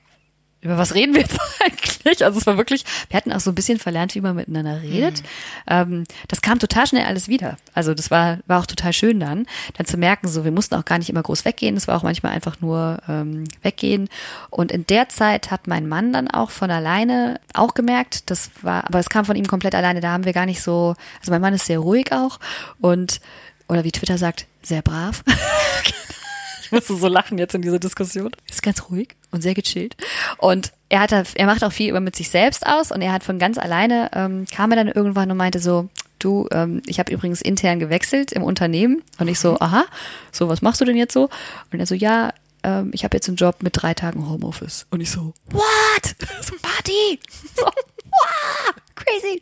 über 0.61 0.77
was 0.77 0.93
reden 0.93 1.13
wir 1.15 1.21
jetzt 1.21 1.37
eigentlich? 1.59 2.23
Also 2.23 2.39
es 2.39 2.45
war 2.45 2.55
wirklich, 2.57 2.85
wir 3.09 3.17
hatten 3.17 3.33
auch 3.33 3.39
so 3.39 3.51
ein 3.51 3.55
bisschen 3.55 3.79
verlernt, 3.79 4.13
wie 4.13 4.21
man 4.21 4.35
miteinander 4.35 4.81
redet. 4.81 5.21
Mhm. 5.21 5.27
Ähm, 5.67 6.03
das 6.27 6.41
kam 6.41 6.59
total 6.59 6.85
schnell 6.85 7.05
alles 7.05 7.27
wieder. 7.27 7.57
Also 7.73 7.93
das 7.95 8.11
war, 8.11 8.37
war 8.45 8.61
auch 8.61 8.67
total 8.67 8.93
schön 8.93 9.19
dann, 9.19 9.47
dann 9.75 9.87
zu 9.87 9.97
merken, 9.97 10.27
so 10.27 10.45
wir 10.45 10.51
mussten 10.51 10.75
auch 10.75 10.85
gar 10.85 10.99
nicht 10.99 11.09
immer 11.09 11.23
groß 11.23 11.45
weggehen. 11.45 11.75
Es 11.77 11.87
war 11.87 11.97
auch 11.97 12.03
manchmal 12.03 12.33
einfach 12.33 12.61
nur 12.61 12.99
ähm, 13.09 13.45
weggehen. 13.63 14.07
Und 14.51 14.71
in 14.71 14.85
der 14.85 15.09
Zeit 15.09 15.49
hat 15.49 15.67
mein 15.67 15.87
Mann 15.87 16.13
dann 16.13 16.29
auch 16.29 16.51
von 16.51 16.69
alleine 16.69 17.39
auch 17.53 17.73
gemerkt, 17.73 18.29
das 18.29 18.51
war, 18.61 18.85
aber 18.85 18.99
es 18.99 19.09
kam 19.09 19.25
von 19.25 19.35
ihm 19.35 19.47
komplett 19.47 19.73
alleine. 19.73 19.99
Da 19.99 20.11
haben 20.11 20.25
wir 20.25 20.33
gar 20.33 20.45
nicht 20.45 20.61
so, 20.61 20.95
also 21.19 21.31
mein 21.31 21.41
Mann 21.41 21.55
ist 21.55 21.65
sehr 21.65 21.79
ruhig 21.79 22.11
auch 22.11 22.39
und 22.79 23.19
oder 23.67 23.83
wie 23.83 23.91
Twitter 23.91 24.17
sagt, 24.17 24.47
sehr 24.61 24.81
brav. 24.81 25.23
ich 26.61 26.71
musste 26.71 26.95
so 26.95 27.07
lachen 27.07 27.37
jetzt 27.37 27.55
in 27.55 27.61
dieser 27.61 27.79
Diskussion. 27.79 28.31
Ist 28.49 28.61
ganz 28.61 28.89
ruhig 28.89 29.15
und 29.31 29.41
sehr 29.41 29.53
gechillt. 29.53 29.95
Und 30.37 30.71
er 30.89 30.99
hat, 31.01 31.11
er 31.11 31.45
macht 31.45 31.63
auch 31.63 31.71
viel 31.71 31.89
über 31.89 31.99
mit 31.99 32.15
sich 32.15 32.29
selbst 32.29 32.65
aus 32.65 32.91
und 32.91 33.01
er 33.01 33.13
hat 33.13 33.23
von 33.23 33.39
ganz 33.39 33.57
alleine, 33.57 34.09
ähm, 34.13 34.45
kam 34.53 34.71
er 34.71 34.77
dann 34.77 34.87
irgendwann 34.87 35.31
und 35.31 35.37
meinte 35.37 35.59
so, 35.59 35.89
du, 36.19 36.47
ähm, 36.51 36.81
ich 36.85 36.99
habe 36.99 37.11
übrigens 37.11 37.41
intern 37.41 37.79
gewechselt 37.79 38.31
im 38.31 38.43
Unternehmen. 38.43 39.01
Und 39.19 39.27
ich 39.27 39.39
so, 39.39 39.59
aha, 39.59 39.85
so, 40.31 40.49
was 40.49 40.61
machst 40.61 40.81
du 40.81 40.85
denn 40.85 40.97
jetzt 40.97 41.13
so? 41.13 41.29
Und 41.71 41.79
er 41.79 41.85
so, 41.85 41.95
ja, 41.95 42.33
ähm, 42.63 42.91
ich 42.93 43.03
habe 43.03 43.17
jetzt 43.17 43.27
einen 43.27 43.37
Job 43.37 43.63
mit 43.63 43.73
drei 43.75 43.93
Tagen 43.93 44.29
Homeoffice. 44.29 44.85
Und 44.89 45.01
ich 45.01 45.11
so, 45.11 45.33
what? 45.51 46.15
So 46.41 46.55
Party! 46.61 47.19
So, 47.55 47.65
wow, 47.65 48.73
crazy! 48.95 49.41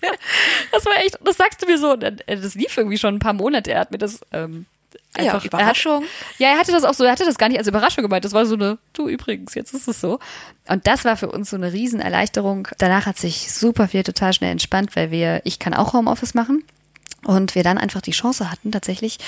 Das 0.72 0.84
war 0.84 0.92
echt, 0.98 1.18
das 1.24 1.38
sagst 1.38 1.62
du 1.62 1.66
mir 1.66 1.78
so, 1.78 1.96
das 1.96 2.54
lief 2.54 2.76
irgendwie 2.76 2.98
schon 2.98 3.14
ein 3.14 3.18
paar 3.18 3.32
Monate. 3.32 3.72
Er 3.72 3.80
hat 3.80 3.92
mir 3.92 3.98
das 3.98 4.20
ähm, 4.30 4.66
Einfach, 5.18 5.42
ja, 5.42 5.48
Überraschung. 5.48 6.02
Er 6.02 6.08
hat, 6.08 6.38
ja, 6.38 6.48
er 6.48 6.58
hatte 6.58 6.72
das 6.72 6.84
auch 6.84 6.94
so, 6.94 7.04
er 7.04 7.12
hatte 7.12 7.24
das 7.24 7.38
gar 7.38 7.48
nicht 7.48 7.58
als 7.58 7.68
Überraschung 7.68 8.02
gemeint. 8.02 8.24
Das 8.24 8.32
war 8.32 8.46
so 8.46 8.54
eine, 8.54 8.78
du 8.92 9.08
übrigens, 9.08 9.54
jetzt 9.54 9.72
ist 9.74 9.88
es 9.88 10.00
so. 10.00 10.18
Und 10.68 10.86
das 10.86 11.04
war 11.04 11.16
für 11.16 11.30
uns 11.30 11.50
so 11.50 11.56
eine 11.56 11.72
Riesenerleichterung. 11.72 12.68
Danach 12.78 13.06
hat 13.06 13.18
sich 13.18 13.52
super 13.52 13.88
viel 13.88 14.02
total 14.02 14.32
schnell 14.32 14.52
entspannt, 14.52 14.96
weil 14.96 15.10
wir, 15.10 15.40
ich 15.44 15.58
kann 15.58 15.74
auch 15.74 15.92
Homeoffice 15.92 16.34
machen. 16.34 16.64
Und 17.24 17.56
wir 17.56 17.64
dann 17.64 17.76
einfach 17.76 18.02
die 18.02 18.12
Chance 18.12 18.52
hatten, 18.52 18.70
tatsächlich, 18.70 19.18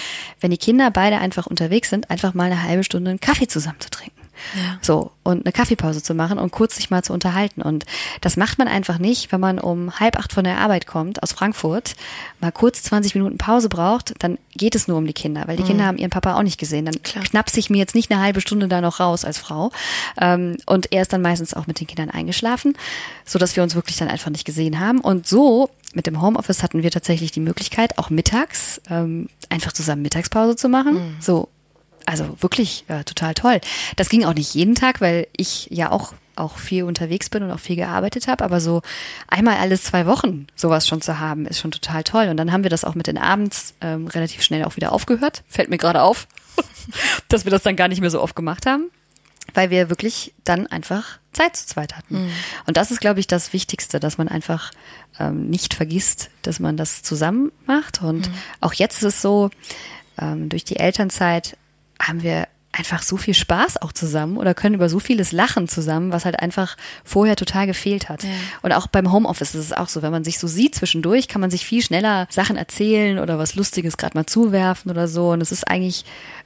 wenn 0.41 0.53
die 0.53 0.59
Kinder 0.59 0.91
beide 0.93 1.19
einfach 1.19 1.47
unterwegs 1.47 1.91
sind, 1.91 2.11
einfach 2.11 2.33
mal 2.33 2.45
eine 2.45 2.63
halbe 2.63 2.85
Stunde 2.85 3.11
einen 3.11 3.19
Kaffee 3.19 3.49
zusammen 3.49 3.81
zu 3.81 3.91
trinken. 3.91 4.18
Ja. 4.57 4.79
So, 4.83 5.13
und 5.23 5.45
eine 5.45 5.53
Kaffeepause 5.53 6.03
zu 6.03 6.15
machen 6.15 6.39
und 6.39 6.51
kurz 6.51 6.77
sich 6.77 6.91
mal 6.91 7.03
zu 7.03 7.13
unterhalten. 7.13 7.63
Und 7.63 7.85
das 8.21 8.37
macht 8.37 8.59
man 8.59 8.69
einfach 8.69 8.99
nicht, 8.99 9.31
wenn 9.33 9.41
man 9.41 9.59
um 9.59 9.99
halb 9.99 10.19
acht 10.19 10.33
von 10.33 10.45
der 10.45 10.59
Arbeit 10.59 10.87
kommt 10.87 11.23
aus 11.23 11.33
Frankfurt, 11.33 11.95
mal 12.41 12.53
kurz 12.53 12.83
20 12.83 13.15
Minuten 13.15 13.39
Pause 13.39 13.69
braucht, 13.69 14.15
dann 14.21 14.39
geht 14.57 14.75
es 14.75 14.89
nur 14.89 14.99
um 14.99 15.07
die 15.07 15.13
Kinder, 15.13 15.45
weil 15.47 15.57
die 15.57 15.63
mhm. 15.63 15.69
Kinder 15.69 15.87
haben 15.87 15.99
ihren 15.99 16.11
Papa 16.11 16.35
auch 16.35 16.43
nicht 16.43 16.59
gesehen. 16.59 16.87
Dann 16.87 17.03
Klar. 17.03 17.25
knapse 17.25 17.59
ich 17.59 17.71
mir 17.71 17.79
jetzt 17.79 17.95
nicht 17.95 18.11
eine 18.11 18.21
halbe 18.21 18.41
Stunde 18.41 18.69
da 18.69 18.81
noch 18.81 19.01
raus 19.01 19.25
als 19.25 19.39
Frau. 19.39 19.71
Ähm, 20.21 20.57
und 20.67 20.93
er 20.93 21.03
ist 21.03 21.13
dann 21.13 21.23
meistens 21.23 21.55
auch 21.55 21.67
mit 21.67 21.81
den 21.81 21.87
Kindern 21.87 22.11
eingeschlafen, 22.11 22.77
so 23.25 23.39
dass 23.39 23.57
wir 23.57 23.63
uns 23.63 23.75
wirklich 23.75 23.97
dann 23.97 24.09
einfach 24.09 24.31
nicht 24.31 24.45
gesehen 24.45 24.81
haben. 24.81 25.01
Und 25.01 25.27
so 25.27 25.71
mit 25.95 26.07
dem 26.07 26.21
Homeoffice 26.21 26.63
hatten 26.63 26.83
wir 26.83 26.91
tatsächlich 26.91 27.33
die 27.33 27.41
Möglichkeit, 27.41 27.99
auch 27.99 28.11
mittags 28.11 28.81
ähm, 28.91 29.29
einfach 29.49 29.73
zusammen 29.73 30.03
Mittagspause 30.03 30.57
zu 30.57 30.69
machen. 30.69 30.95
Mhm. 30.95 31.17
So 31.21 31.49
also 32.09 32.37
wirklich 32.41 32.85
äh, 32.89 33.05
total 33.05 33.35
toll. 33.35 33.61
Das 33.97 34.09
ging 34.09 34.25
auch 34.25 34.35
nicht 34.35 34.55
jeden 34.55 34.75
Tag, 34.75 35.01
weil 35.01 35.27
ich 35.37 35.69
ja 35.71 35.91
auch 35.91 36.15
auch 36.37 36.57
viel 36.57 36.85
unterwegs 36.85 37.31
bin 37.31 37.43
und 37.43 37.51
auch 37.51 37.59
viel 37.59 37.75
gearbeitet 37.75 38.29
habe, 38.29 38.45
aber 38.45 38.61
so 38.61 38.83
einmal 39.27 39.57
alles 39.57 39.83
zwei 39.83 40.07
Wochen 40.07 40.47
sowas 40.55 40.87
schon 40.87 41.03
zu 41.03 41.19
haben, 41.19 41.47
ist 41.47 41.59
schon 41.59 41.73
total 41.73 42.05
toll. 42.05 42.29
Und 42.29 42.37
dann 42.37 42.53
haben 42.53 42.63
wir 42.63 42.71
das 42.71 42.85
auch 42.85 42.95
mit 42.95 43.09
den 43.09 43.19
Abends 43.19 43.75
ähm, 43.81 44.07
relativ 44.07 44.43
schnell 44.43 44.65
auch 44.65 44.77
wieder 44.77 44.93
aufgehört. 44.93 45.43
Fällt 45.49 45.69
mir 45.69 45.79
gerade 45.79 46.01
auf, 46.01 46.29
dass 47.29 47.45
wir 47.45 47.51
das 47.51 47.63
dann 47.63 47.75
gar 47.75 47.89
nicht 47.89 48.01
mehr 48.01 48.11
so 48.11 48.23
oft 48.23 48.37
gemacht 48.37 48.67
haben, 48.67 48.91
weil 49.53 49.71
wir 49.71 49.91
wirklich 49.91 50.33
dann 50.45 50.69
einfach 50.69 51.19
Zeit 51.33 51.57
zu 51.57 51.67
zweit 51.67 51.97
hatten. 51.97 52.23
Mhm. 52.27 52.31
Und 52.67 52.77
das 52.77 52.93
ist, 52.93 53.01
glaube 53.01 53.19
ich, 53.19 53.27
das 53.27 53.53
Wichtigste, 53.53 53.99
dass 53.99 54.17
man 54.17 54.29
einfach 54.29 54.71
ähm, 55.19 55.51
nicht 55.51 55.75
vergisst, 55.75 56.31
dass 56.43 56.61
man 56.61 56.77
das 56.77 57.03
zusammen 57.03 57.51
macht. 57.67 58.01
Und 58.01 58.29
mhm. 58.29 58.35
auch 58.61 58.75
jetzt 58.75 58.99
ist 58.99 59.15
es 59.17 59.23
so, 59.23 59.51
ähm, 60.21 60.49
durch 60.49 60.65
die 60.65 60.77
Elternzeit 60.77 61.57
haben 62.01 62.23
wir 62.23 62.49
einfach 62.73 63.03
so 63.03 63.17
viel 63.17 63.35
Spaß 63.35 63.83
auch 63.83 63.93
zusammen 63.93 64.37
oder 64.37 64.55
können 64.55 64.75
über 64.75 64.89
so 64.89 65.01
vieles 65.01 65.33
lachen 65.33 65.69
zusammen, 65.69 66.13
was 66.13 66.25
halt 66.25 66.41
einfach 66.41 66.77
vorher 67.03 67.35
total 67.35 67.67
gefehlt 67.67 68.09
hat. 68.09 68.23
Ja. 68.23 68.31
Und 68.63 68.73
auch 68.73 68.87
beim 68.87 69.11
Homeoffice 69.11 69.55
ist 69.55 69.65
es 69.65 69.73
auch 69.73 69.89
so, 69.89 70.03
wenn 70.03 70.13
man 70.13 70.23
sich 70.23 70.39
so 70.39 70.47
sieht 70.47 70.75
zwischendurch, 70.75 71.29
kann 71.29 71.41
man 71.41 71.51
sich 71.51 71.67
viel 71.67 71.83
schneller 71.83 72.29
Sachen 72.31 72.57
erzählen 72.57 73.19
oder 73.19 73.39
was 73.39 73.55
Lustiges 73.55 73.97
gerade 73.97 74.17
mal 74.17 74.27
zuwerfen 74.27 74.91
oder 74.91 75.09
so. 75.09 75.31
Und 75.31 75.41
es 75.41 75.51
ist 75.51 75.67
eigentlich, 75.67 76.05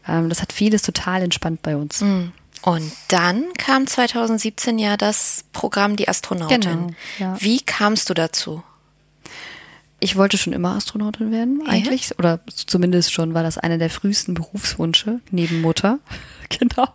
ähm, 0.09 0.29
das 0.29 0.41
hat 0.41 0.53
vieles 0.53 0.83
total 0.83 1.23
entspannt 1.23 1.61
bei 1.63 1.77
uns. 1.77 2.01
Mhm. 2.01 2.33
Und 2.63 2.93
dann 3.09 3.45
kam 3.59 3.87
2017 3.89 4.79
ja 4.79 4.97
das 4.97 5.45
Programm 5.53 5.97
Die 5.97 6.09
Astronautin. 6.09 6.61
Genau, 6.61 6.91
ja. 7.19 7.37
Wie 7.41 7.61
kamst 7.61 8.09
du 8.09 8.15
dazu? 8.15 8.63
Ich 10.03 10.17
wollte 10.17 10.37
schon 10.37 10.53
immer 10.53 10.75
Astronautin 10.75 11.31
werden, 11.31 11.63
eigentlich. 11.69 12.11
Ja. 12.11 12.17
Oder 12.19 12.41
zumindest 12.49 13.13
schon 13.13 13.35
war 13.35 13.45
das 13.45 13.57
einer 13.57 13.79
der 13.79 13.89
frühesten 13.89 14.35
Berufswünsche, 14.35 15.21
neben 15.31 15.61
Mutter. 15.61 16.01
genau. 16.49 16.89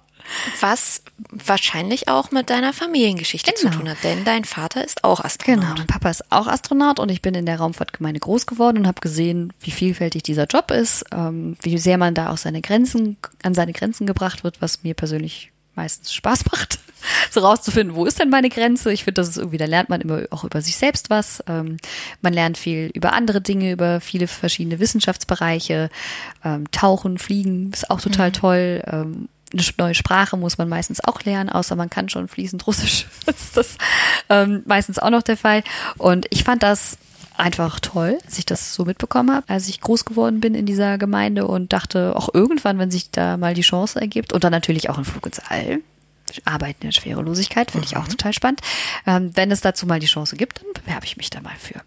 Was 0.59 1.03
wahrscheinlich 1.29 2.09
auch 2.09 2.31
mit 2.31 2.49
deiner 2.49 2.73
Familiengeschichte 2.73 3.53
genau. 3.53 3.71
zu 3.71 3.77
tun 3.77 3.89
hat, 3.89 4.03
denn 4.03 4.25
dein 4.25 4.43
Vater 4.43 4.83
ist 4.83 5.05
auch 5.05 5.21
Astronaut. 5.21 5.61
Genau, 5.61 5.77
mein 5.77 5.87
Papa 5.87 6.09
ist 6.09 6.29
auch 6.33 6.47
Astronaut 6.47 6.99
und 6.99 7.07
ich 7.07 7.21
bin 7.21 7.33
in 7.33 7.45
der 7.45 7.59
Raumfahrtgemeinde 7.59 8.19
groß 8.19 8.45
geworden 8.45 8.79
und 8.79 8.87
habe 8.87 8.99
gesehen, 8.99 9.53
wie 9.61 9.71
vielfältig 9.71 10.23
dieser 10.23 10.45
Job 10.45 10.69
ist, 10.71 11.05
ähm, 11.13 11.55
wie 11.61 11.77
sehr 11.77 11.97
man 11.97 12.13
da 12.13 12.29
auch 12.31 12.37
seine 12.37 12.61
Grenzen, 12.61 13.15
an 13.41 13.53
seine 13.53 13.71
Grenzen 13.71 14.05
gebracht 14.05 14.43
wird, 14.43 14.61
was 14.61 14.83
mir 14.83 14.95
persönlich 14.95 15.53
meistens 15.77 16.13
Spaß 16.13 16.45
macht, 16.51 16.79
so 17.31 17.39
rauszufinden, 17.39 17.95
wo 17.95 18.05
ist 18.05 18.19
denn 18.19 18.29
meine 18.29 18.49
Grenze. 18.49 18.91
Ich 18.91 19.03
finde, 19.05 19.21
das 19.21 19.29
ist 19.29 19.37
irgendwie, 19.37 19.57
da 19.57 19.65
lernt 19.65 19.89
man 19.89 20.01
immer 20.01 20.23
auch 20.31 20.43
über 20.43 20.61
sich 20.61 20.75
selbst 20.75 21.09
was. 21.09 21.43
Ähm, 21.47 21.77
man 22.21 22.33
lernt 22.33 22.57
viel 22.57 22.91
über 22.93 23.13
andere 23.13 23.39
Dinge, 23.39 23.71
über 23.71 24.01
viele 24.01 24.27
verschiedene 24.27 24.79
Wissenschaftsbereiche. 24.79 25.89
Ähm, 26.43 26.69
Tauchen, 26.71 27.17
Fliegen 27.17 27.71
ist 27.71 27.89
auch 27.89 28.01
total 28.01 28.29
mhm. 28.29 28.33
toll. 28.33 28.83
Ähm, 28.87 29.29
eine 29.53 29.63
neue 29.77 29.95
Sprache 29.95 30.35
muss 30.35 30.57
man 30.57 30.67
meistens 30.67 31.01
auch 31.01 31.21
lernen, 31.23 31.49
außer 31.49 31.77
man 31.77 31.89
kann 31.89 32.09
schon 32.09 32.27
fließend 32.27 32.67
Russisch. 32.67 33.05
ist 33.27 33.55
das 33.55 33.77
ähm, 34.29 34.63
meistens 34.65 34.99
auch 34.99 35.09
noch 35.09 35.23
der 35.23 35.37
Fall. 35.37 35.63
Und 35.97 36.25
ich 36.31 36.43
fand 36.43 36.63
das 36.63 36.97
einfach 37.39 37.79
toll, 37.79 38.17
dass 38.25 38.37
ich 38.37 38.45
das 38.45 38.73
so 38.73 38.85
mitbekommen 38.85 39.33
habe, 39.33 39.47
als 39.49 39.67
ich 39.67 39.81
groß 39.81 40.05
geworden 40.05 40.39
bin 40.39 40.55
in 40.55 40.65
dieser 40.65 40.97
Gemeinde 40.97 41.47
und 41.47 41.73
dachte, 41.73 42.15
auch 42.15 42.33
irgendwann, 42.33 42.79
wenn 42.79 42.91
sich 42.91 43.11
da 43.11 43.37
mal 43.37 43.53
die 43.53 43.61
Chance 43.61 43.99
ergibt 43.99 44.33
und 44.33 44.43
dann 44.43 44.51
natürlich 44.51 44.89
auch 44.89 44.97
ein 44.97 45.05
Flug 45.05 45.25
ins 45.25 45.39
All. 45.39 45.79
Arbeiten 46.43 46.81
in 46.81 46.89
der 46.89 46.91
Schwerelosigkeit, 46.91 47.71
finde 47.71 47.87
mhm. 47.87 47.91
ich 47.91 47.97
auch 47.97 48.05
mhm. 48.05 48.11
total 48.11 48.33
spannend. 48.33 48.61
Ähm, 49.05 49.31
wenn 49.35 49.49
es 49.49 49.61
dazu 49.61 49.85
mal 49.85 50.01
die 50.01 50.07
Chance 50.07 50.35
gibt, 50.35 50.59
dann 50.59 50.83
bewerbe 50.83 51.05
ich 51.05 51.15
mich 51.15 51.29
da 51.29 51.39
mal 51.41 51.55
für. 51.57 51.81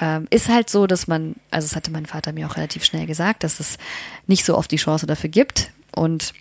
Ähm, 0.00 0.26
ist 0.30 0.48
halt 0.48 0.68
so, 0.68 0.86
dass 0.86 1.06
man, 1.06 1.36
also 1.50 1.64
es 1.64 1.76
hatte 1.76 1.90
mein 1.90 2.06
Vater 2.06 2.32
mir 2.32 2.46
auch 2.46 2.56
relativ 2.56 2.84
schnell 2.84 3.06
gesagt, 3.06 3.42
dass 3.42 3.58
es 3.58 3.78
nicht 4.26 4.44
so 4.44 4.56
oft 4.56 4.70
die 4.70 4.76
Chance 4.76 5.06
dafür 5.06 5.30
gibt. 5.30 5.70
Und 5.92 6.34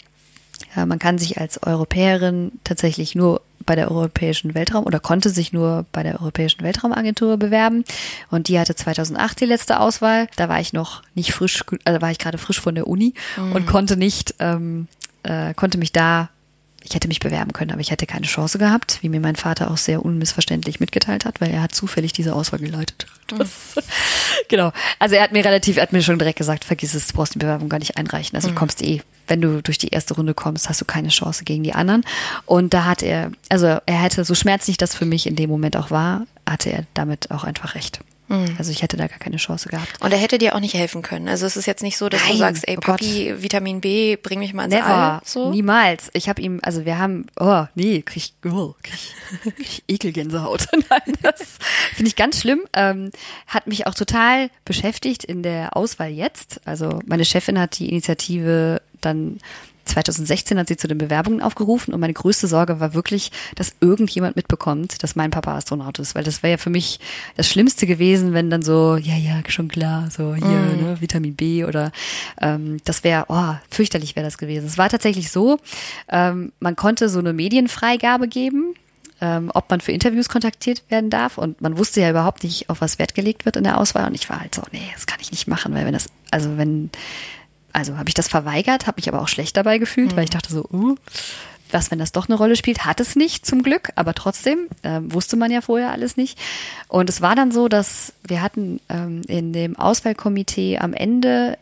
ja, 0.75 0.85
man 0.85 0.99
kann 0.99 1.17
sich 1.17 1.39
als 1.39 1.63
Europäerin 1.63 2.51
tatsächlich 2.63 3.15
nur 3.15 3.41
bei 3.69 3.75
der 3.75 3.91
Europäischen 3.91 4.55
Weltraum 4.55 4.87
oder 4.87 4.99
konnte 4.99 5.29
sich 5.29 5.53
nur 5.53 5.85
bei 5.91 6.01
der 6.01 6.19
Europäischen 6.19 6.63
Weltraumagentur 6.63 7.37
bewerben. 7.37 7.83
Und 8.31 8.47
die 8.47 8.59
hatte 8.59 8.73
2008 8.73 9.41
die 9.41 9.45
letzte 9.45 9.79
Auswahl. 9.79 10.27
Da 10.37 10.49
war 10.49 10.59
ich 10.59 10.73
noch 10.73 11.03
nicht 11.13 11.33
frisch, 11.33 11.63
also 11.85 12.01
war 12.01 12.09
ich 12.09 12.17
gerade 12.17 12.39
frisch 12.39 12.59
von 12.59 12.73
der 12.73 12.87
Uni 12.87 13.13
mhm. 13.37 13.51
und 13.51 13.67
konnte 13.67 13.95
nicht, 13.95 14.33
ähm, 14.39 14.87
äh, 15.21 15.53
konnte 15.53 15.77
mich 15.77 15.91
da 15.91 16.29
ich 16.83 16.95
hätte 16.95 17.07
mich 17.07 17.19
bewerben 17.19 17.53
können, 17.53 17.71
aber 17.71 17.81
ich 17.81 17.91
hätte 17.91 18.05
keine 18.05 18.25
Chance 18.25 18.57
gehabt, 18.57 18.99
wie 19.01 19.09
mir 19.09 19.19
mein 19.19 19.35
Vater 19.35 19.71
auch 19.71 19.77
sehr 19.77 20.03
unmissverständlich 20.03 20.79
mitgeteilt 20.79 21.25
hat, 21.25 21.41
weil 21.41 21.51
er 21.51 21.61
hat 21.61 21.75
zufällig 21.75 22.13
diese 22.13 22.33
Auswahl 22.33 22.59
geleitet. 22.59 23.05
Das, 23.27 23.75
genau. 24.47 24.71
Also 24.97 25.15
er 25.15 25.23
hat 25.23 25.31
mir 25.31 25.43
relativ, 25.43 25.77
er 25.77 25.83
hat 25.83 25.93
mir 25.93 26.01
schon 26.01 26.19
direkt 26.19 26.37
gesagt, 26.37 26.63
vergiss 26.63 26.93
es, 26.93 27.07
du 27.07 27.13
brauchst 27.13 27.35
die 27.35 27.39
Bewerbung 27.39 27.69
gar 27.69 27.79
nicht 27.79 27.97
einreichen. 27.97 28.35
Also 28.35 28.47
mhm. 28.47 28.53
du 28.53 28.59
kommst 28.59 28.81
eh, 28.81 29.01
wenn 29.27 29.41
du 29.41 29.61
durch 29.61 29.77
die 29.77 29.89
erste 29.89 30.15
Runde 30.15 30.33
kommst, 30.33 30.69
hast 30.69 30.81
du 30.81 30.85
keine 30.85 31.09
Chance 31.09 31.43
gegen 31.43 31.63
die 31.63 31.73
anderen. 31.73 32.03
Und 32.45 32.73
da 32.73 32.85
hat 32.85 33.03
er, 33.03 33.31
also 33.49 33.67
er 33.67 34.01
hätte, 34.01 34.23
so 34.23 34.33
schmerzlich 34.33 34.77
das 34.77 34.95
für 34.95 35.05
mich 35.05 35.27
in 35.27 35.35
dem 35.35 35.49
Moment 35.49 35.77
auch 35.77 35.91
war, 35.91 36.25
hatte 36.47 36.71
er 36.71 36.85
damit 36.93 37.29
auch 37.31 37.43
einfach 37.43 37.75
recht. 37.75 37.99
Mhm. 38.29 38.55
Also 38.57 38.71
ich 38.71 38.81
hätte 38.81 38.95
da 38.95 39.07
gar 39.07 39.19
keine 39.19 39.37
Chance 39.37 39.69
gehabt. 39.69 40.01
Und 40.01 40.11
er 40.11 40.17
hätte 40.17 40.37
dir 40.37 40.55
auch 40.55 40.59
nicht 40.59 40.75
helfen 40.75 41.01
können. 41.01 41.27
Also 41.27 41.45
es 41.45 41.57
ist 41.57 41.65
jetzt 41.65 41.83
nicht 41.83 41.97
so, 41.97 42.09
dass 42.09 42.21
Nein, 42.21 42.31
du 42.33 42.37
sagst, 42.37 42.67
ey 42.67 42.77
oh 42.77 42.81
Papi, 42.81 43.29
Gott. 43.31 43.41
Vitamin 43.41 43.81
B, 43.81 44.15
bring 44.15 44.39
mich 44.39 44.53
mal 44.53 44.65
ins 44.65 44.73
Never. 44.73 44.87
All. 44.87 45.21
So. 45.25 45.49
Niemals. 45.49 46.09
Ich 46.13 46.29
habe 46.29 46.41
ihm, 46.41 46.59
also 46.61 46.85
wir 46.85 46.97
haben, 46.97 47.25
oh 47.39 47.65
nee, 47.75 48.01
krieg, 48.03 48.17
ich, 48.43 48.49
oh, 48.49 48.75
krieg, 48.83 48.99
krieg 49.41 49.59
ich 49.59 49.83
Ekelgänsehaut. 49.87 50.67
Nein, 50.89 51.15
das 51.23 51.57
finde 51.95 52.09
ich 52.09 52.15
ganz 52.15 52.39
schlimm. 52.39 52.61
Ähm, 52.73 53.11
hat 53.47 53.67
mich 53.67 53.87
auch 53.87 53.95
total 53.95 54.49
beschäftigt 54.63 55.23
in 55.23 55.43
der 55.43 55.75
Auswahl 55.75 56.09
jetzt. 56.09 56.61
Also 56.65 56.99
meine 57.05 57.25
Chefin 57.25 57.59
hat 57.59 57.79
die 57.79 57.89
Initiative 57.89 58.81
dann 59.01 59.39
2016 59.89 60.57
hat 60.57 60.67
sie 60.67 60.77
zu 60.77 60.87
den 60.87 60.97
Bewerbungen 60.97 61.41
aufgerufen 61.41 61.93
und 61.93 61.99
meine 61.99 62.13
größte 62.13 62.47
Sorge 62.47 62.79
war 62.79 62.93
wirklich, 62.93 63.31
dass 63.55 63.73
irgendjemand 63.81 64.35
mitbekommt, 64.35 65.03
dass 65.03 65.15
mein 65.15 65.31
Papa 65.31 65.55
Astronaut 65.55 65.99
ist, 65.99 66.15
weil 66.15 66.23
das 66.23 66.43
wäre 66.43 66.51
ja 66.51 66.57
für 66.57 66.69
mich 66.69 66.99
das 67.35 67.47
Schlimmste 67.47 67.87
gewesen, 67.87 68.33
wenn 68.33 68.49
dann 68.49 68.61
so, 68.61 68.95
ja, 68.97 69.15
ja, 69.15 69.41
schon 69.47 69.67
klar, 69.67 70.09
so 70.11 70.35
hier, 70.35 70.45
mm. 70.45 70.83
ne, 70.83 70.97
Vitamin 70.99 71.35
B 71.35 71.65
oder 71.65 71.91
ähm, 72.41 72.77
das 72.85 73.03
wäre, 73.03 73.25
oh, 73.29 73.55
fürchterlich 73.69 74.15
wäre 74.15 74.25
das 74.25 74.37
gewesen. 74.37 74.67
Es 74.67 74.77
war 74.77 74.89
tatsächlich 74.89 75.31
so, 75.31 75.59
ähm, 76.09 76.51
man 76.59 76.75
konnte 76.75 77.09
so 77.09 77.19
eine 77.19 77.33
Medienfreigabe 77.33 78.27
geben, 78.27 78.75
ähm, 79.21 79.51
ob 79.53 79.69
man 79.69 79.81
für 79.81 79.91
Interviews 79.91 80.29
kontaktiert 80.29 80.83
werden 80.89 81.09
darf. 81.09 81.37
Und 81.37 81.61
man 81.61 81.77
wusste 81.77 82.01
ja 82.01 82.09
überhaupt 82.09 82.43
nicht, 82.43 82.69
auf 82.69 82.81
was 82.81 82.99
Wert 82.99 83.15
gelegt 83.15 83.45
wird 83.45 83.55
in 83.55 83.63
der 83.63 83.77
Auswahl. 83.77 84.07
Und 84.07 84.15
ich 84.15 84.29
war 84.29 84.39
halt 84.39 84.55
so, 84.55 84.61
nee, 84.71 84.89
das 84.93 85.07
kann 85.07 85.19
ich 85.21 85.31
nicht 85.31 85.47
machen, 85.47 85.73
weil 85.73 85.85
wenn 85.85 85.93
das, 85.93 86.07
also 86.31 86.57
wenn 86.57 86.89
also 87.73 87.97
habe 87.97 88.09
ich 88.09 88.13
das 88.13 88.27
verweigert, 88.27 88.87
habe 88.87 88.97
mich 88.97 89.07
aber 89.09 89.21
auch 89.21 89.27
schlecht 89.27 89.57
dabei 89.57 89.77
gefühlt, 89.77 90.11
mhm. 90.11 90.17
weil 90.17 90.23
ich 90.25 90.29
dachte 90.29 90.51
so, 90.51 90.65
uh, 90.71 90.95
was, 91.71 91.91
wenn 91.91 91.99
das 91.99 92.11
doch 92.11 92.27
eine 92.27 92.37
Rolle 92.37 92.55
spielt, 92.55 92.85
hat 92.85 92.99
es 92.99 93.15
nicht 93.15 93.45
zum 93.45 93.63
Glück, 93.63 93.91
aber 93.95 94.13
trotzdem 94.13 94.67
äh, 94.81 94.99
wusste 95.03 95.37
man 95.37 95.51
ja 95.51 95.61
vorher 95.61 95.91
alles 95.91 96.17
nicht. 96.17 96.39
Und 96.87 97.09
es 97.09 97.21
war 97.21 97.35
dann 97.35 97.51
so, 97.51 97.67
dass 97.67 98.13
wir 98.27 98.41
hatten 98.41 98.79
ähm, 98.89 99.21
in 99.27 99.53
dem 99.53 99.77
Auswahlkomitee 99.77 100.79
am 100.79 100.93
Ende 100.93 101.57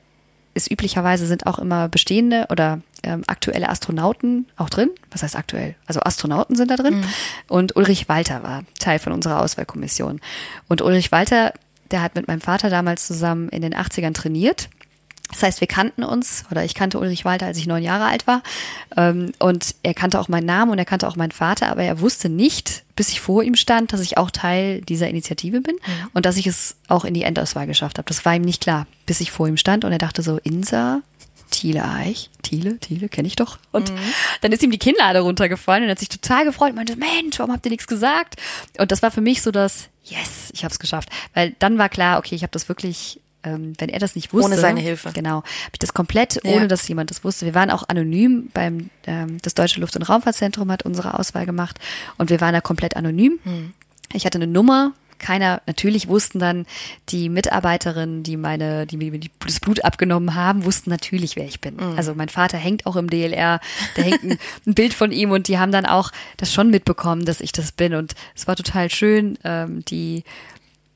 ist 0.54 0.72
üblicherweise 0.72 1.28
sind 1.28 1.46
auch 1.46 1.60
immer 1.60 1.88
bestehende 1.88 2.48
oder 2.50 2.82
ähm, 3.04 3.24
aktuelle 3.28 3.70
Astronauten 3.70 4.48
auch 4.58 4.70
drin. 4.70 4.90
Was 5.12 5.22
heißt 5.22 5.36
aktuell? 5.36 5.76
Also 5.86 6.00
Astronauten 6.02 6.56
sind 6.56 6.72
da 6.72 6.76
drin. 6.76 7.02
Mhm. 7.02 7.06
Und 7.48 7.76
Ulrich 7.76 8.10
Walter 8.10 8.42
war 8.42 8.64
Teil 8.80 8.98
von 8.98 9.14
unserer 9.14 9.42
Auswahlkommission. 9.42 10.20
Und 10.68 10.82
Ulrich 10.82 11.12
Walter, 11.12 11.54
der 11.92 12.02
hat 12.02 12.16
mit 12.16 12.28
meinem 12.28 12.42
Vater 12.42 12.70
damals 12.72 13.06
zusammen 13.06 13.50
in 13.50 13.62
den 13.62 13.76
80ern 13.76 14.14
trainiert 14.14 14.70
das 15.30 15.44
heißt, 15.44 15.62
wir 15.62 15.68
kannten 15.68 16.04
uns, 16.04 16.46
oder 16.52 16.64
ich 16.64 16.74
kannte 16.74 17.00
Ulrich 17.00 17.26
Walter, 17.26 17.48
als 17.48 17.58
ich 17.58 17.68
neun 17.68 17.84
Jahre 17.84 18.06
alt 18.06 18.28
war. 18.28 18.44
Ähm, 18.96 19.34
und 19.40 19.76
er 19.84 19.94
kannte 19.94 20.20
auch 20.20 20.30
meinen 20.30 20.46
Namen 20.46 20.72
und 20.72 20.80
er 20.80 20.86
kannte 20.86 21.08
auch 21.08 21.16
meinen 21.16 21.32
Vater, 21.32 21.70
aber 21.70 21.84
er 21.84 22.00
wusste 22.00 22.30
nicht, 22.30 22.84
bis 22.96 23.10
ich 23.10 23.20
vor 23.20 23.44
ihm 23.44 23.56
stand, 23.56 23.94
dass 23.94 24.02
ich 24.02 24.18
auch 24.18 24.32
Teil 24.32 24.82
dieser 24.82 25.10
Initiative 25.10 25.62
bin 25.62 25.76
mhm. 25.76 26.10
und 26.14 26.26
dass 26.26 26.38
ich 26.38 26.48
es 26.48 26.78
auch 26.88 27.04
in 27.04 27.14
die 27.14 27.24
Endauswahl 27.24 27.68
geschafft 27.68 27.98
habe. 27.98 28.08
Das 28.08 28.26
war 28.26 28.36
ihm 28.36 28.42
nicht 28.42 28.62
klar, 28.62 28.88
bis 29.06 29.20
ich 29.20 29.32
vor 29.32 29.48
ihm 29.48 29.58
stand 29.58 29.84
und 29.84 29.92
er 29.92 29.98
dachte 29.98 30.22
so, 30.22 30.38
Insa, 30.44 31.02
Thiele 31.50 31.86
Eich, 31.86 32.30
Thiele, 32.42 32.78
Thiele, 32.80 33.08
kenne 33.08 33.28
ich 33.28 33.36
doch. 33.36 33.58
Und 33.72 33.92
mhm. 33.92 33.98
dann 34.42 34.52
ist 34.52 34.64
ihm 34.64 34.72
die 34.72 34.78
Kinnlade 34.78 35.20
runtergefallen 35.22 35.84
und 35.84 35.90
er 35.90 35.92
hat 35.92 36.00
sich 36.00 36.10
total 36.10 36.46
gefreut 36.46 36.72
und 36.72 36.76
meinte, 36.76 36.96
Mensch, 36.96 37.40
warum 37.40 37.54
habt 37.54 37.66
ihr 37.66 37.72
nichts 37.72 37.88
gesagt? 37.88 38.36
Und 38.78 38.92
das 38.92 39.02
war 39.02 39.12
für 39.12 39.22
mich 39.22 39.42
so 39.42 39.52
das, 39.52 39.88
yes, 40.04 40.50
ich 40.54 40.64
habe 40.64 40.72
es 40.72 40.80
geschafft. 40.80 41.10
Weil 41.34 41.56
dann 41.60 41.78
war 41.78 41.90
klar, 41.90 42.20
okay, 42.20 42.36
ich 42.36 42.44
habe 42.44 42.52
das 42.52 42.68
wirklich 42.68 43.22
ähm, 43.44 43.74
wenn 43.78 43.90
er 43.90 44.00
das 44.00 44.16
nicht 44.16 44.34
wusste. 44.34 44.52
Ohne 44.52 44.60
seine 44.60 44.80
Hilfe. 44.80 45.12
Genau. 45.14 45.38
Habe 45.38 45.72
ich 45.74 45.80
das 45.80 45.94
komplett, 45.94 46.44
ja. 46.44 46.52
ohne 46.52 46.68
dass 46.68 46.88
jemand 46.88 47.12
das 47.12 47.24
wusste. 47.24 47.46
Wir 47.46 47.54
waren 47.54 47.72
auch 47.72 47.88
anonym 47.88 48.50
beim, 48.54 48.90
ähm, 49.06 49.38
das 49.42 49.54
Deutsche 49.54 49.80
Luft- 49.80 49.96
und 49.96 50.04
Raumfahrtzentrum 50.04 50.72
hat 50.72 50.84
unsere 50.84 51.20
Auswahl 51.20 51.46
gemacht 51.46 51.80
und 52.18 52.30
wir 52.30 52.42
waren 52.42 52.54
da 52.54 52.62
komplett 52.62 52.96
anonym. 52.96 53.40
Hm. 53.44 53.74
Ich 54.14 54.26
hatte 54.26 54.38
eine 54.38 54.48
Nummer, 54.48 54.94
keiner, 55.20 55.62
natürlich 55.66 56.08
wussten 56.08 56.40
dann 56.40 56.66
die 57.10 57.30
Mitarbeiterinnen, 57.30 58.24
die 58.24 58.38
meine, 58.38 58.86
die 58.86 58.98
mir 58.98 59.20
das 59.46 59.60
Blut 59.60 59.84
abgenommen 59.84 60.36
haben, 60.36 60.66
wussten 60.66 60.90
natürlich, 60.90 61.36
wer 61.36 61.46
ich 61.46 61.62
bin. 61.62 61.76
Mhm. 61.76 61.98
Also 61.98 62.14
mein 62.16 62.30
Vater 62.30 62.58
hängt 62.58 62.86
auch 62.86 62.96
im 62.96 63.10
DLR, 63.10 63.60
da 63.96 64.02
hängt 64.02 64.24
ein, 64.24 64.38
ein, 64.66 64.74
Bild 64.74 64.94
von 64.94 65.12
ihm 65.12 65.32
und 65.32 65.48
die 65.48 65.58
haben 65.58 65.72
dann 65.72 65.86
auch 65.86 66.12
das 66.38 66.54
schon 66.54 66.70
mitbekommen, 66.70 67.26
dass 67.26 67.42
ich 67.42 67.52
das 67.52 67.72
bin. 67.72 67.96
Und 67.96 68.14
es 68.36 68.48
war 68.48 68.56
total 68.56 68.90
schön. 68.92 69.38
Ähm, 69.44 69.84
die 69.86 70.24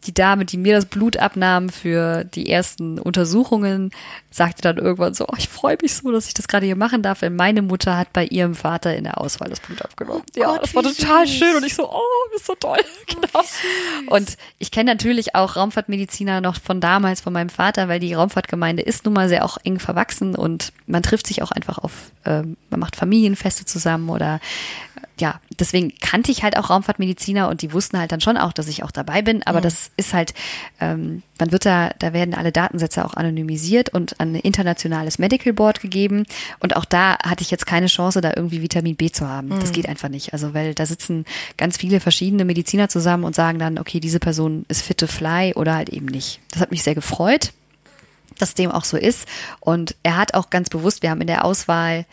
die 0.06 0.14
Dame, 0.14 0.46
die 0.46 0.58
mir 0.58 0.76
das 0.76 0.86
Blut 0.86 1.18
abnahm 1.18 1.70
für 1.70 2.24
die 2.24 2.50
ersten 2.50 2.98
Untersuchungen, 3.00 3.92
sagte 4.32 4.62
dann 4.62 4.78
irgendwann 4.78 5.14
so, 5.14 5.26
oh, 5.28 5.36
ich 5.38 5.48
freue 5.48 5.78
mich 5.82 5.94
so, 5.94 6.12
dass 6.12 6.28
ich 6.28 6.34
das 6.34 6.48
gerade 6.48 6.66
hier 6.66 6.76
machen 6.76 7.04
darf, 7.04 7.22
weil 7.22 7.30
meine 7.30 7.62
Mutter 7.62 7.98
hat 7.98 8.12
bei 8.14 8.26
ihrem 8.26 8.56
Vater 8.56 8.96
in 8.96 9.04
der 9.04 9.20
Auswahl 9.20 9.50
das 9.50 9.60
Blut 9.60 9.82
abgenommen. 9.82 10.24
Oh 10.36 10.40
ja, 10.40 10.48
Gott, 10.48 10.64
das 10.64 10.76
war 10.76 10.84
total 10.84 11.28
süß. 11.28 11.38
schön 11.38 11.56
und 11.56 11.66
ich 11.66 11.76
so, 11.76 11.90
oh, 11.90 12.36
ist 12.36 12.46
so 12.46 12.56
toll. 12.56 12.80
genau. 13.08 13.46
Und 14.08 14.38
ich 14.58 14.72
kenne 14.72 14.92
natürlich 14.92 15.36
auch 15.36 15.56
Raumfahrtmediziner 15.56 16.42
noch 16.42 16.60
von 16.60 16.82
damals, 16.82 17.22
von 17.22 17.34
meinem 17.34 17.50
Vater, 17.50 17.88
weil 17.88 18.00
die 18.00 18.14
Raumfahrtgemeinde 18.14 18.82
ist 18.82 19.06
nun 19.06 19.14
mal 19.14 19.30
sehr 19.30 19.46
auch 19.46 19.58
eng 19.64 19.80
verwachsen 19.80 20.36
und 20.36 20.74
man 20.88 21.04
trifft 21.04 21.28
sich 21.28 21.44
auch 21.44 21.52
einfach 21.52 21.78
auf, 21.78 22.12
ähm, 22.26 22.58
man 22.70 22.80
macht 22.80 22.96
Familienfeste 22.96 23.66
zusammen 23.66 24.10
oder 24.10 24.40
ja, 25.20 25.40
deswegen 25.60 25.94
kannte 26.00 26.32
ich 26.32 26.44
halt 26.44 26.58
auch 26.58 26.70
Raumfahrtmediziner 26.70 27.50
und 27.50 27.62
die 27.62 27.74
wussten 27.74 28.00
halt 28.00 28.12
dann 28.12 28.22
schon 28.22 28.38
auch, 28.38 28.54
dass 28.54 28.68
ich 28.68 28.84
auch 28.84 28.92
dabei 28.92 29.22
bin, 29.22 29.44
aber 29.44 29.60
mhm. 29.60 29.64
das 29.64 29.92
ist 29.98 30.14
halt, 30.14 30.34
ähm, 30.80 31.22
man 31.40 31.52
wird 31.52 31.66
da, 31.66 31.92
da 32.00 32.14
werden 32.14 32.34
alle 32.34 32.52
Datensätze 32.52 33.06
auch 33.06 33.16
anonymisiert 33.16 33.90
und 33.90 34.20
an 34.20 34.34
ein 34.34 34.40
internationales 34.40 35.20
Medical 35.20 35.54
Board 35.54 35.82
gegeben. 35.82 36.26
Und 36.60 36.76
auch 36.76 36.86
da 36.86 37.18
hatte 37.24 37.42
ich 37.42 37.52
jetzt 37.52 37.66
keine 37.66 37.88
Chance, 37.88 38.22
da 38.22 38.34
irgendwie 38.36 38.62
Vitamin 38.62 38.96
B 38.96 39.12
zu 39.12 39.28
haben. 39.28 39.50
Mhm. 39.50 39.60
Das 39.60 39.72
geht 39.72 39.90
einfach 39.90 40.10
nicht. 40.10 40.34
Also, 40.34 40.54
weil 40.54 40.76
da 40.76 40.86
sitzen 40.86 41.26
ganz 41.58 41.78
viele 41.78 42.00
verschiedene 42.00 42.46
Mediziner 42.46 42.90
zusammen 42.90 43.24
und 43.24 43.36
sagen 43.36 43.60
dann, 43.60 43.80
okay, 43.80 44.00
diese 44.00 44.20
Person 44.20 44.66
ist 44.68 44.84
fit 44.84 45.00
to 45.00 45.08
fly 45.08 45.54
oder 45.56 45.76
halt 45.76 45.90
eben 45.90 46.06
nicht. 46.06 46.40
Das 46.52 46.62
hat 46.62 46.72
mich 46.72 46.84
sehr 46.84 46.96
gefreut 46.96 47.54
dass 48.38 48.56
dem 48.56 48.72
auch 48.72 48.86
so 48.86 48.98
ist. 48.98 49.28
Und 49.60 49.96
er 50.02 50.18
hat 50.18 50.34
auch 50.34 50.50
ganz 50.50 50.70
bewusst, 50.70 51.04
wir 51.04 51.12
haben 51.12 51.22
in 51.22 51.28
der 51.28 51.46
Auswahl, 51.46 52.06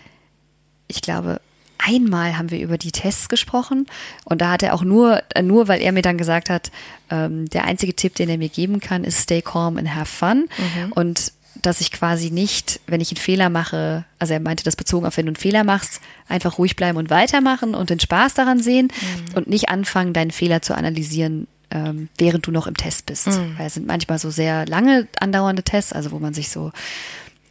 ich 0.87 1.01
glaube, 1.01 1.41
einmal 1.79 2.37
haben 2.39 2.51
wir 2.51 2.61
über 2.61 2.79
die 2.79 2.93
Tests 2.93 3.29
gesprochen 3.29 3.87
und 4.25 4.41
da 4.41 4.53
hat 4.53 4.63
er 4.63 4.75
auch 4.75 4.83
nur, 4.83 5.23
nur 5.43 5.69
weil 5.69 5.81
er 5.81 5.93
mir 5.93 6.03
dann 6.03 6.19
gesagt 6.19 6.51
hat, 6.51 6.71
ähm, 7.11 7.49
der 7.51 7.65
einzige 7.65 7.95
Tipp, 7.95 8.15
den 8.15 8.29
er 8.29 8.39
mir 8.39 8.49
geben 8.49 8.81
kann, 8.81 9.05
ist 9.05 9.21
stay 9.21 9.43
calm 9.43 9.79
and 9.79 9.95
have 9.95 10.07
fun 10.07 10.49
mhm. 10.59 10.93
und 10.93 11.33
dass 11.63 11.81
ich 11.81 11.91
quasi 11.91 12.31
nicht, 12.31 12.81
wenn 12.87 13.01
ich 13.01 13.11
einen 13.11 13.21
Fehler 13.21 13.51
mache, 13.51 14.05
also 14.19 14.33
er 14.35 14.41
meinte 14.41 14.65
das 14.65 14.77
bezogen 14.77 15.07
auf, 15.07 15.17
wenn 15.17 15.27
du 15.27 15.31
einen 15.31 15.37
Fehler 15.37 15.65
machst, 15.65 16.01
einfach 16.29 16.59
ruhig 16.59 16.77
bleiben 16.77 16.99
und 16.99 17.11
weitermachen 17.11 17.75
und 17.75 17.91
den 17.91 18.01
Spaß 18.01 18.35
daran 18.35 18.63
sehen 18.63 18.89
mhm. 18.89 19.35
und 19.35 19.49
nicht 19.49 19.69
anfangen, 19.69 20.13
deinen 20.13 20.31
Fehler 20.31 20.63
zu 20.63 20.77
analysieren, 20.77 21.49
ähm, 21.71 22.09
während 22.17 22.47
du 22.47 22.51
noch 22.51 22.67
im 22.67 22.77
Test 22.77 23.07
bist. 23.07 23.27
Mhm. 23.27 23.59
Weil 23.59 23.67
es 23.67 23.75
sind 23.75 23.87
manchmal 23.87 24.19
so 24.19 24.31
sehr 24.31 24.67
lange 24.67 25.09
andauernde 25.19 25.63
Tests, 25.63 25.93
also 25.93 26.13
wo 26.13 26.19
man 26.19 26.35
sich 26.35 26.49
so 26.49 26.73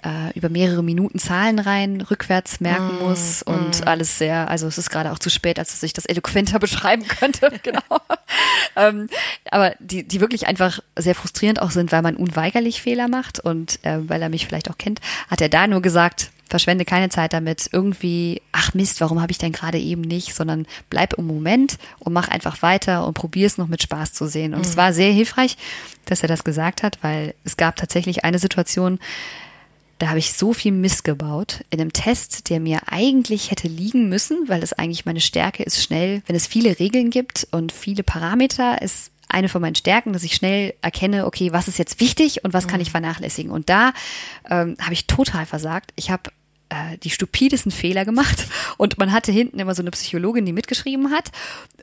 äh, 0.03 0.31
über 0.35 0.49
mehrere 0.49 0.83
Minuten 0.83 1.19
Zahlen 1.19 1.59
rein 1.59 2.01
rückwärts 2.01 2.59
merken 2.59 2.97
mm, 2.99 3.07
muss 3.07 3.41
und 3.43 3.81
mm. 3.81 3.87
alles 3.87 4.17
sehr, 4.17 4.49
also 4.49 4.67
es 4.67 4.77
ist 4.77 4.89
gerade 4.89 5.11
auch 5.11 5.19
zu 5.19 5.29
spät, 5.29 5.59
als 5.59 5.71
dass 5.71 5.83
ich 5.83 5.93
das 5.93 6.05
eloquenter 6.05 6.59
beschreiben 6.59 7.07
könnte, 7.07 7.51
genau. 7.63 7.81
ähm, 8.75 9.09
aber 9.49 9.75
die, 9.79 10.07
die 10.07 10.21
wirklich 10.21 10.47
einfach 10.47 10.79
sehr 10.97 11.15
frustrierend 11.15 11.61
auch 11.61 11.71
sind, 11.71 11.91
weil 11.91 12.01
man 12.01 12.15
unweigerlich 12.15 12.81
Fehler 12.81 13.07
macht 13.07 13.39
und 13.39 13.83
äh, 13.83 13.97
weil 14.07 14.21
er 14.21 14.29
mich 14.29 14.47
vielleicht 14.47 14.69
auch 14.69 14.77
kennt, 14.77 15.01
hat 15.29 15.41
er 15.41 15.49
da 15.49 15.67
nur 15.67 15.81
gesagt, 15.81 16.31
verschwende 16.49 16.85
keine 16.85 17.09
Zeit 17.09 17.33
damit, 17.33 17.69
irgendwie, 17.71 18.41
ach 18.51 18.73
Mist, 18.73 19.01
warum 19.01 19.21
habe 19.21 19.31
ich 19.31 19.37
denn 19.37 19.51
gerade 19.51 19.77
eben 19.79 20.01
nicht, 20.01 20.33
sondern 20.33 20.65
bleib 20.89 21.13
im 21.13 21.27
Moment 21.27 21.77
und 21.99 22.13
mach 22.13 22.27
einfach 22.27 22.61
weiter 22.61 23.05
und 23.05 23.13
probier 23.13 23.47
es 23.47 23.57
noch 23.57 23.67
mit 23.67 23.81
Spaß 23.81 24.13
zu 24.13 24.27
sehen. 24.27 24.53
Und 24.53 24.61
mhm. 24.61 24.65
es 24.65 24.77
war 24.77 24.93
sehr 24.93 25.11
hilfreich, 25.11 25.57
dass 26.05 26.21
er 26.21 26.27
das 26.27 26.43
gesagt 26.43 26.83
hat, 26.83 26.99
weil 27.01 27.33
es 27.43 27.57
gab 27.57 27.75
tatsächlich 27.75 28.23
eine 28.23 28.39
Situation, 28.39 28.99
da 29.99 30.09
habe 30.09 30.19
ich 30.19 30.33
so 30.33 30.53
viel 30.53 30.71
Mist 30.71 31.03
gebaut 31.03 31.63
in 31.69 31.81
einem 31.81 31.93
Test, 31.93 32.49
der 32.49 32.59
mir 32.59 32.81
eigentlich 32.87 33.51
hätte 33.51 33.67
liegen 33.67 34.09
müssen, 34.09 34.47
weil 34.47 34.63
es 34.63 34.73
eigentlich 34.73 35.05
meine 35.05 35.21
Stärke 35.21 35.63
ist 35.63 35.81
schnell, 35.81 36.21
wenn 36.27 36.35
es 36.35 36.47
viele 36.47 36.79
Regeln 36.79 37.09
gibt 37.09 37.47
und 37.51 37.71
viele 37.71 38.03
Parameter, 38.03 38.81
ist 38.81 39.11
eine 39.29 39.49
von 39.49 39.61
meinen 39.61 39.75
Stärken, 39.75 40.13
dass 40.13 40.23
ich 40.23 40.35
schnell 40.35 40.73
erkenne, 40.81 41.25
okay, 41.25 41.51
was 41.51 41.67
ist 41.67 41.79
jetzt 41.79 41.99
wichtig 41.99 42.43
und 42.43 42.53
was 42.53 42.67
kann 42.67 42.79
ich 42.79 42.89
mhm. 42.89 42.91
vernachlässigen. 42.91 43.51
Und 43.51 43.69
da 43.69 43.91
ähm, 44.49 44.77
habe 44.79 44.93
ich 44.93 45.07
total 45.07 45.45
versagt. 45.45 45.91
Ich 45.95 46.09
habe 46.09 46.31
äh, 46.69 46.97
die 46.99 47.09
stupidesten 47.09 47.71
Fehler 47.71 48.05
gemacht 48.05 48.47
und 48.77 48.97
man 48.97 49.11
hatte 49.11 49.31
hinten 49.31 49.59
immer 49.59 49.75
so 49.75 49.81
eine 49.81 49.91
Psychologin, 49.91 50.45
die 50.45 50.53
mitgeschrieben 50.53 51.11
hat 51.11 51.31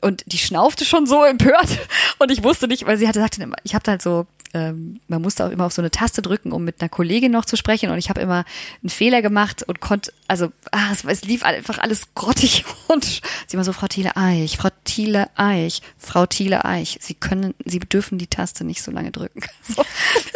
und 0.01 0.23
die 0.27 0.37
schnaufte 0.37 0.85
schon 0.85 1.05
so 1.05 1.23
empört 1.23 1.79
und 2.19 2.31
ich 2.31 2.43
wusste 2.43 2.67
nicht, 2.67 2.85
weil 2.85 2.97
sie 2.97 3.07
hatte 3.07 3.19
gesagt, 3.19 3.39
ich 3.63 3.75
habe 3.75 3.91
halt 3.91 4.01
so 4.01 4.27
ähm, 4.55 5.01
man 5.09 5.21
musste 5.21 5.45
auch 5.45 5.51
immer 5.51 5.65
auf 5.65 5.73
so 5.73 5.81
eine 5.81 5.91
Taste 5.91 6.21
drücken, 6.21 6.53
um 6.53 6.63
mit 6.63 6.79
einer 6.79 6.87
Kollegin 6.87 7.29
noch 7.29 7.43
zu 7.43 7.57
sprechen. 7.57 7.89
Und 7.89 7.97
ich 7.97 8.09
habe 8.09 8.21
immer 8.21 8.45
einen 8.81 8.89
Fehler 8.89 9.21
gemacht 9.21 9.63
und 9.63 9.81
konnte, 9.81 10.13
also 10.29 10.53
ah, 10.71 10.93
es, 10.93 11.03
es, 11.03 11.25
lief 11.25 11.43
einfach 11.43 11.77
alles 11.77 12.13
grottig 12.15 12.63
und 12.87 13.21
sie 13.47 13.57
war 13.57 13.65
so, 13.65 13.73
Frau 13.73 13.87
Thiele 13.87 14.15
Eich, 14.15 14.55
Frau 14.55 14.69
Thiele 14.85 15.29
Eich, 15.35 15.81
Frau 15.97 16.25
Thiele 16.25 16.63
Eich, 16.63 16.97
Sie 17.01 17.15
können, 17.15 17.53
Sie 17.65 17.79
dürfen 17.79 18.17
die 18.17 18.27
Taste 18.27 18.63
nicht 18.63 18.81
so 18.81 18.91
lange 18.91 19.11
drücken. 19.11 19.41
So. 19.67 19.83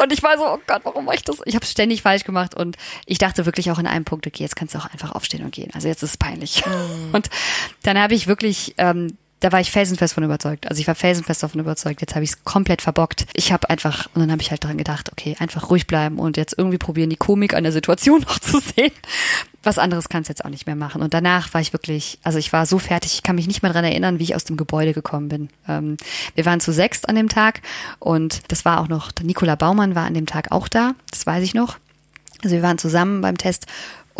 Und 0.03 0.11
ich 0.11 0.23
war 0.23 0.37
so, 0.37 0.45
oh 0.45 0.57
Gott, 0.65 0.81
warum 0.83 1.05
mache 1.05 1.17
ich 1.17 1.23
das? 1.23 1.37
Ich 1.45 1.53
habe 1.53 1.65
ständig 1.65 2.01
falsch 2.01 2.23
gemacht 2.23 2.55
und 2.55 2.77
ich 3.05 3.19
dachte 3.19 3.45
wirklich 3.45 3.69
auch 3.69 3.77
in 3.77 3.85
einem 3.85 4.03
Punkt, 4.03 4.25
okay, 4.25 4.41
jetzt 4.41 4.55
kannst 4.55 4.73
du 4.73 4.79
auch 4.79 4.87
einfach 4.91 5.11
aufstehen 5.11 5.45
und 5.45 5.51
gehen. 5.51 5.69
Also 5.75 5.87
jetzt 5.87 6.01
ist 6.01 6.11
es 6.11 6.17
peinlich. 6.17 6.65
Mhm. 6.65 7.09
Und 7.13 7.29
dann 7.83 7.97
habe 7.97 8.15
ich 8.15 8.25
wirklich 8.25 8.73
ähm, 8.77 9.17
da 9.39 9.51
war 9.51 9.59
ich 9.59 9.71
felsenfest 9.71 10.13
von 10.13 10.23
überzeugt. 10.23 10.67
Also 10.67 10.81
ich 10.81 10.87
war 10.87 10.95
felsenfest 10.95 11.43
davon 11.43 11.61
überzeugt. 11.61 12.01
Jetzt 12.01 12.15
habe 12.15 12.23
ich 12.23 12.31
es 12.31 12.43
komplett 12.43 12.81
verbockt. 12.81 13.25
Ich 13.33 13.51
habe 13.51 13.69
einfach, 13.69 14.07
und 14.13 14.21
dann 14.21 14.31
habe 14.31 14.41
ich 14.41 14.51
halt 14.51 14.63
daran 14.63 14.77
gedacht, 14.77 15.11
okay, 15.11 15.35
einfach 15.39 15.69
ruhig 15.69 15.87
bleiben 15.87 16.19
und 16.19 16.37
jetzt 16.37 16.55
irgendwie 16.57 16.77
probieren, 16.77 17.09
die 17.09 17.15
Komik 17.15 17.53
an 17.53 17.63
der 17.63 17.71
Situation 17.71 18.21
noch 18.27 18.39
zu 18.39 18.59
sehen. 18.59 18.91
Was 19.63 19.77
anderes 19.77 20.09
kannst 20.09 20.29
du 20.29 20.31
jetzt 20.31 20.45
auch 20.45 20.49
nicht 20.49 20.67
mehr 20.67 20.75
machen. 20.75 21.01
Und 21.01 21.13
danach 21.13 21.53
war 21.53 21.61
ich 21.61 21.73
wirklich, 21.73 22.19
also 22.23 22.37
ich 22.37 22.51
war 22.53 22.65
so 22.65 22.79
fertig, 22.79 23.13
ich 23.13 23.23
kann 23.23 23.35
mich 23.35 23.47
nicht 23.47 23.61
mehr 23.61 23.71
dran 23.71 23.85
erinnern, 23.85 24.19
wie 24.19 24.23
ich 24.23 24.35
aus 24.35 24.43
dem 24.43 24.57
Gebäude 24.57 24.93
gekommen 24.93 25.29
bin. 25.29 25.49
Ähm, 25.67 25.97
wir 26.35 26.45
waren 26.45 26.59
zu 26.59 26.71
sechst 26.71 27.07
an 27.07 27.15
dem 27.15 27.29
Tag 27.29 27.61
und 27.99 28.41
das 28.49 28.65
war 28.65 28.81
auch 28.81 28.87
noch, 28.87 29.11
der 29.11 29.25
Nikola 29.25 29.55
Baumann 29.55 29.95
war 29.95 30.05
an 30.05 30.13
dem 30.13 30.25
Tag 30.25 30.51
auch 30.51 30.67
da, 30.67 30.93
das 31.11 31.25
weiß 31.25 31.43
ich 31.43 31.53
noch. 31.53 31.77
Also 32.43 32.55
wir 32.55 32.63
waren 32.63 32.77
zusammen 32.77 33.21
beim 33.21 33.37
Test 33.37 33.65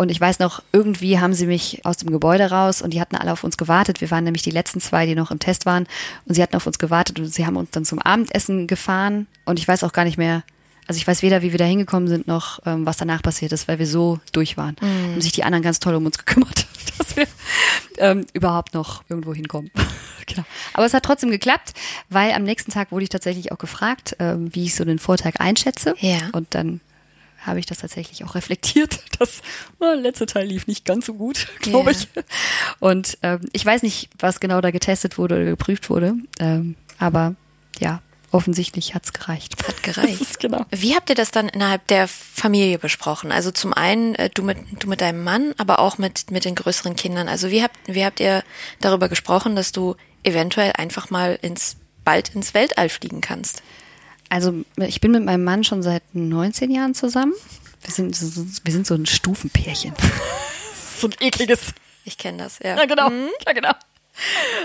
und 0.00 0.10
ich 0.10 0.18
weiß 0.18 0.38
noch, 0.38 0.62
irgendwie 0.72 1.20
haben 1.20 1.34
sie 1.34 1.44
mich 1.44 1.84
aus 1.84 1.98
dem 1.98 2.10
Gebäude 2.10 2.50
raus 2.50 2.80
und 2.80 2.94
die 2.94 3.02
hatten 3.02 3.16
alle 3.16 3.32
auf 3.32 3.44
uns 3.44 3.58
gewartet. 3.58 4.00
Wir 4.00 4.10
waren 4.10 4.24
nämlich 4.24 4.40
die 4.40 4.50
letzten 4.50 4.80
zwei, 4.80 5.04
die 5.04 5.14
noch 5.14 5.30
im 5.30 5.40
Test 5.40 5.66
waren. 5.66 5.86
Und 6.24 6.36
sie 6.36 6.42
hatten 6.42 6.56
auf 6.56 6.66
uns 6.66 6.78
gewartet 6.78 7.18
und 7.18 7.26
sie 7.26 7.44
haben 7.44 7.58
uns 7.58 7.70
dann 7.72 7.84
zum 7.84 7.98
Abendessen 7.98 8.66
gefahren. 8.66 9.26
Und 9.44 9.58
ich 9.58 9.68
weiß 9.68 9.84
auch 9.84 9.92
gar 9.92 10.04
nicht 10.04 10.16
mehr, 10.16 10.42
also 10.86 10.96
ich 10.96 11.06
weiß 11.06 11.20
weder, 11.20 11.42
wie 11.42 11.52
wir 11.52 11.58
da 11.58 11.66
hingekommen 11.66 12.08
sind, 12.08 12.26
noch 12.26 12.60
ähm, 12.64 12.86
was 12.86 12.96
danach 12.96 13.20
passiert 13.20 13.52
ist, 13.52 13.68
weil 13.68 13.78
wir 13.78 13.86
so 13.86 14.20
durch 14.32 14.56
waren. 14.56 14.74
Mhm. 14.80 15.16
Und 15.16 15.20
sich 15.20 15.32
die 15.32 15.44
anderen 15.44 15.62
ganz 15.62 15.80
toll 15.80 15.94
um 15.94 16.06
uns 16.06 16.16
gekümmert, 16.24 16.66
dass 16.96 17.16
wir 17.16 17.26
ähm, 17.98 18.24
überhaupt 18.32 18.72
noch 18.72 19.02
irgendwo 19.10 19.34
hinkommen. 19.34 19.70
genau. 20.26 20.46
Aber 20.72 20.86
es 20.86 20.94
hat 20.94 21.02
trotzdem 21.02 21.30
geklappt, 21.30 21.74
weil 22.08 22.32
am 22.32 22.44
nächsten 22.44 22.72
Tag 22.72 22.90
wurde 22.90 23.02
ich 23.02 23.10
tatsächlich 23.10 23.52
auch 23.52 23.58
gefragt, 23.58 24.16
ähm, 24.18 24.48
wie 24.54 24.64
ich 24.64 24.74
so 24.74 24.86
den 24.86 24.98
Vortag 24.98 25.40
einschätze. 25.40 25.94
Ja. 26.00 26.20
Und 26.32 26.54
dann 26.54 26.80
habe 27.40 27.58
ich 27.58 27.66
das 27.66 27.78
tatsächlich 27.78 28.24
auch 28.24 28.34
reflektiert. 28.34 29.00
Das 29.20 29.42
oh, 29.80 29.92
letzte 29.92 30.24
Teil 30.24 30.46
lief 30.46 30.66
nicht 30.66 30.86
ganz 30.86 31.04
so 31.04 31.12
gut, 31.12 31.46
glaube 31.60 31.90
yeah. 31.90 32.00
ich. 32.00 32.24
Und 32.78 33.18
ähm, 33.20 33.40
ich 33.52 33.66
weiß 33.66 33.82
nicht, 33.82 34.08
was 34.18 34.40
genau 34.40 34.62
da 34.62 34.70
getestet 34.70 35.18
wurde 35.18 35.34
oder 35.34 35.44
geprüft 35.44 35.90
wurde. 35.90 36.14
Ähm, 36.38 36.74
aber 36.98 37.34
ja, 37.80 38.00
offensichtlich 38.32 38.94
hat's 38.94 39.12
gereicht. 39.12 39.56
Hat 39.68 39.82
gereicht. 39.82 40.40
genau. 40.40 40.64
Wie 40.70 40.94
habt 40.94 41.10
ihr 41.10 41.16
das 41.16 41.30
dann 41.30 41.50
innerhalb 41.50 41.86
der 41.88 42.08
Familie 42.08 42.78
besprochen? 42.78 43.30
Also 43.30 43.50
zum 43.50 43.74
einen 43.74 44.14
äh, 44.14 44.30
du 44.30 44.42
mit 44.42 44.58
du 44.78 44.88
mit 44.88 45.00
deinem 45.00 45.22
Mann, 45.22 45.54
aber 45.58 45.80
auch 45.80 45.98
mit 45.98 46.30
mit 46.30 46.44
den 46.44 46.54
größeren 46.54 46.96
Kindern. 46.96 47.28
Also 47.28 47.50
wie 47.50 47.62
habt 47.62 47.76
wie 47.86 48.04
habt 48.04 48.20
ihr 48.20 48.42
darüber 48.80 49.10
gesprochen, 49.10 49.54
dass 49.54 49.72
du 49.72 49.96
eventuell 50.22 50.72
einfach 50.72 51.10
mal 51.10 51.38
ins 51.42 51.76
bald 52.04 52.34
ins 52.34 52.54
Weltall 52.54 52.88
fliegen 52.88 53.20
kannst? 53.20 53.62
Also 54.30 54.64
ich 54.78 55.00
bin 55.00 55.10
mit 55.10 55.24
meinem 55.24 55.44
Mann 55.44 55.64
schon 55.64 55.82
seit 55.82 56.02
19 56.14 56.70
Jahren 56.70 56.94
zusammen. 56.94 57.34
Wir 57.82 57.92
sind, 57.92 58.18
wir 58.64 58.72
sind 58.72 58.86
so 58.86 58.94
ein 58.94 59.04
Stufenpärchen. 59.04 59.92
so 60.98 61.08
ein 61.08 61.14
ekliges. 61.20 61.74
Ich 62.04 62.16
kenne 62.16 62.44
das, 62.44 62.58
ja. 62.60 62.76
Ja, 62.76 62.86
genau. 62.86 63.10
Mhm. 63.10 63.28
Ja, 63.46 63.52
genau. 63.52 63.72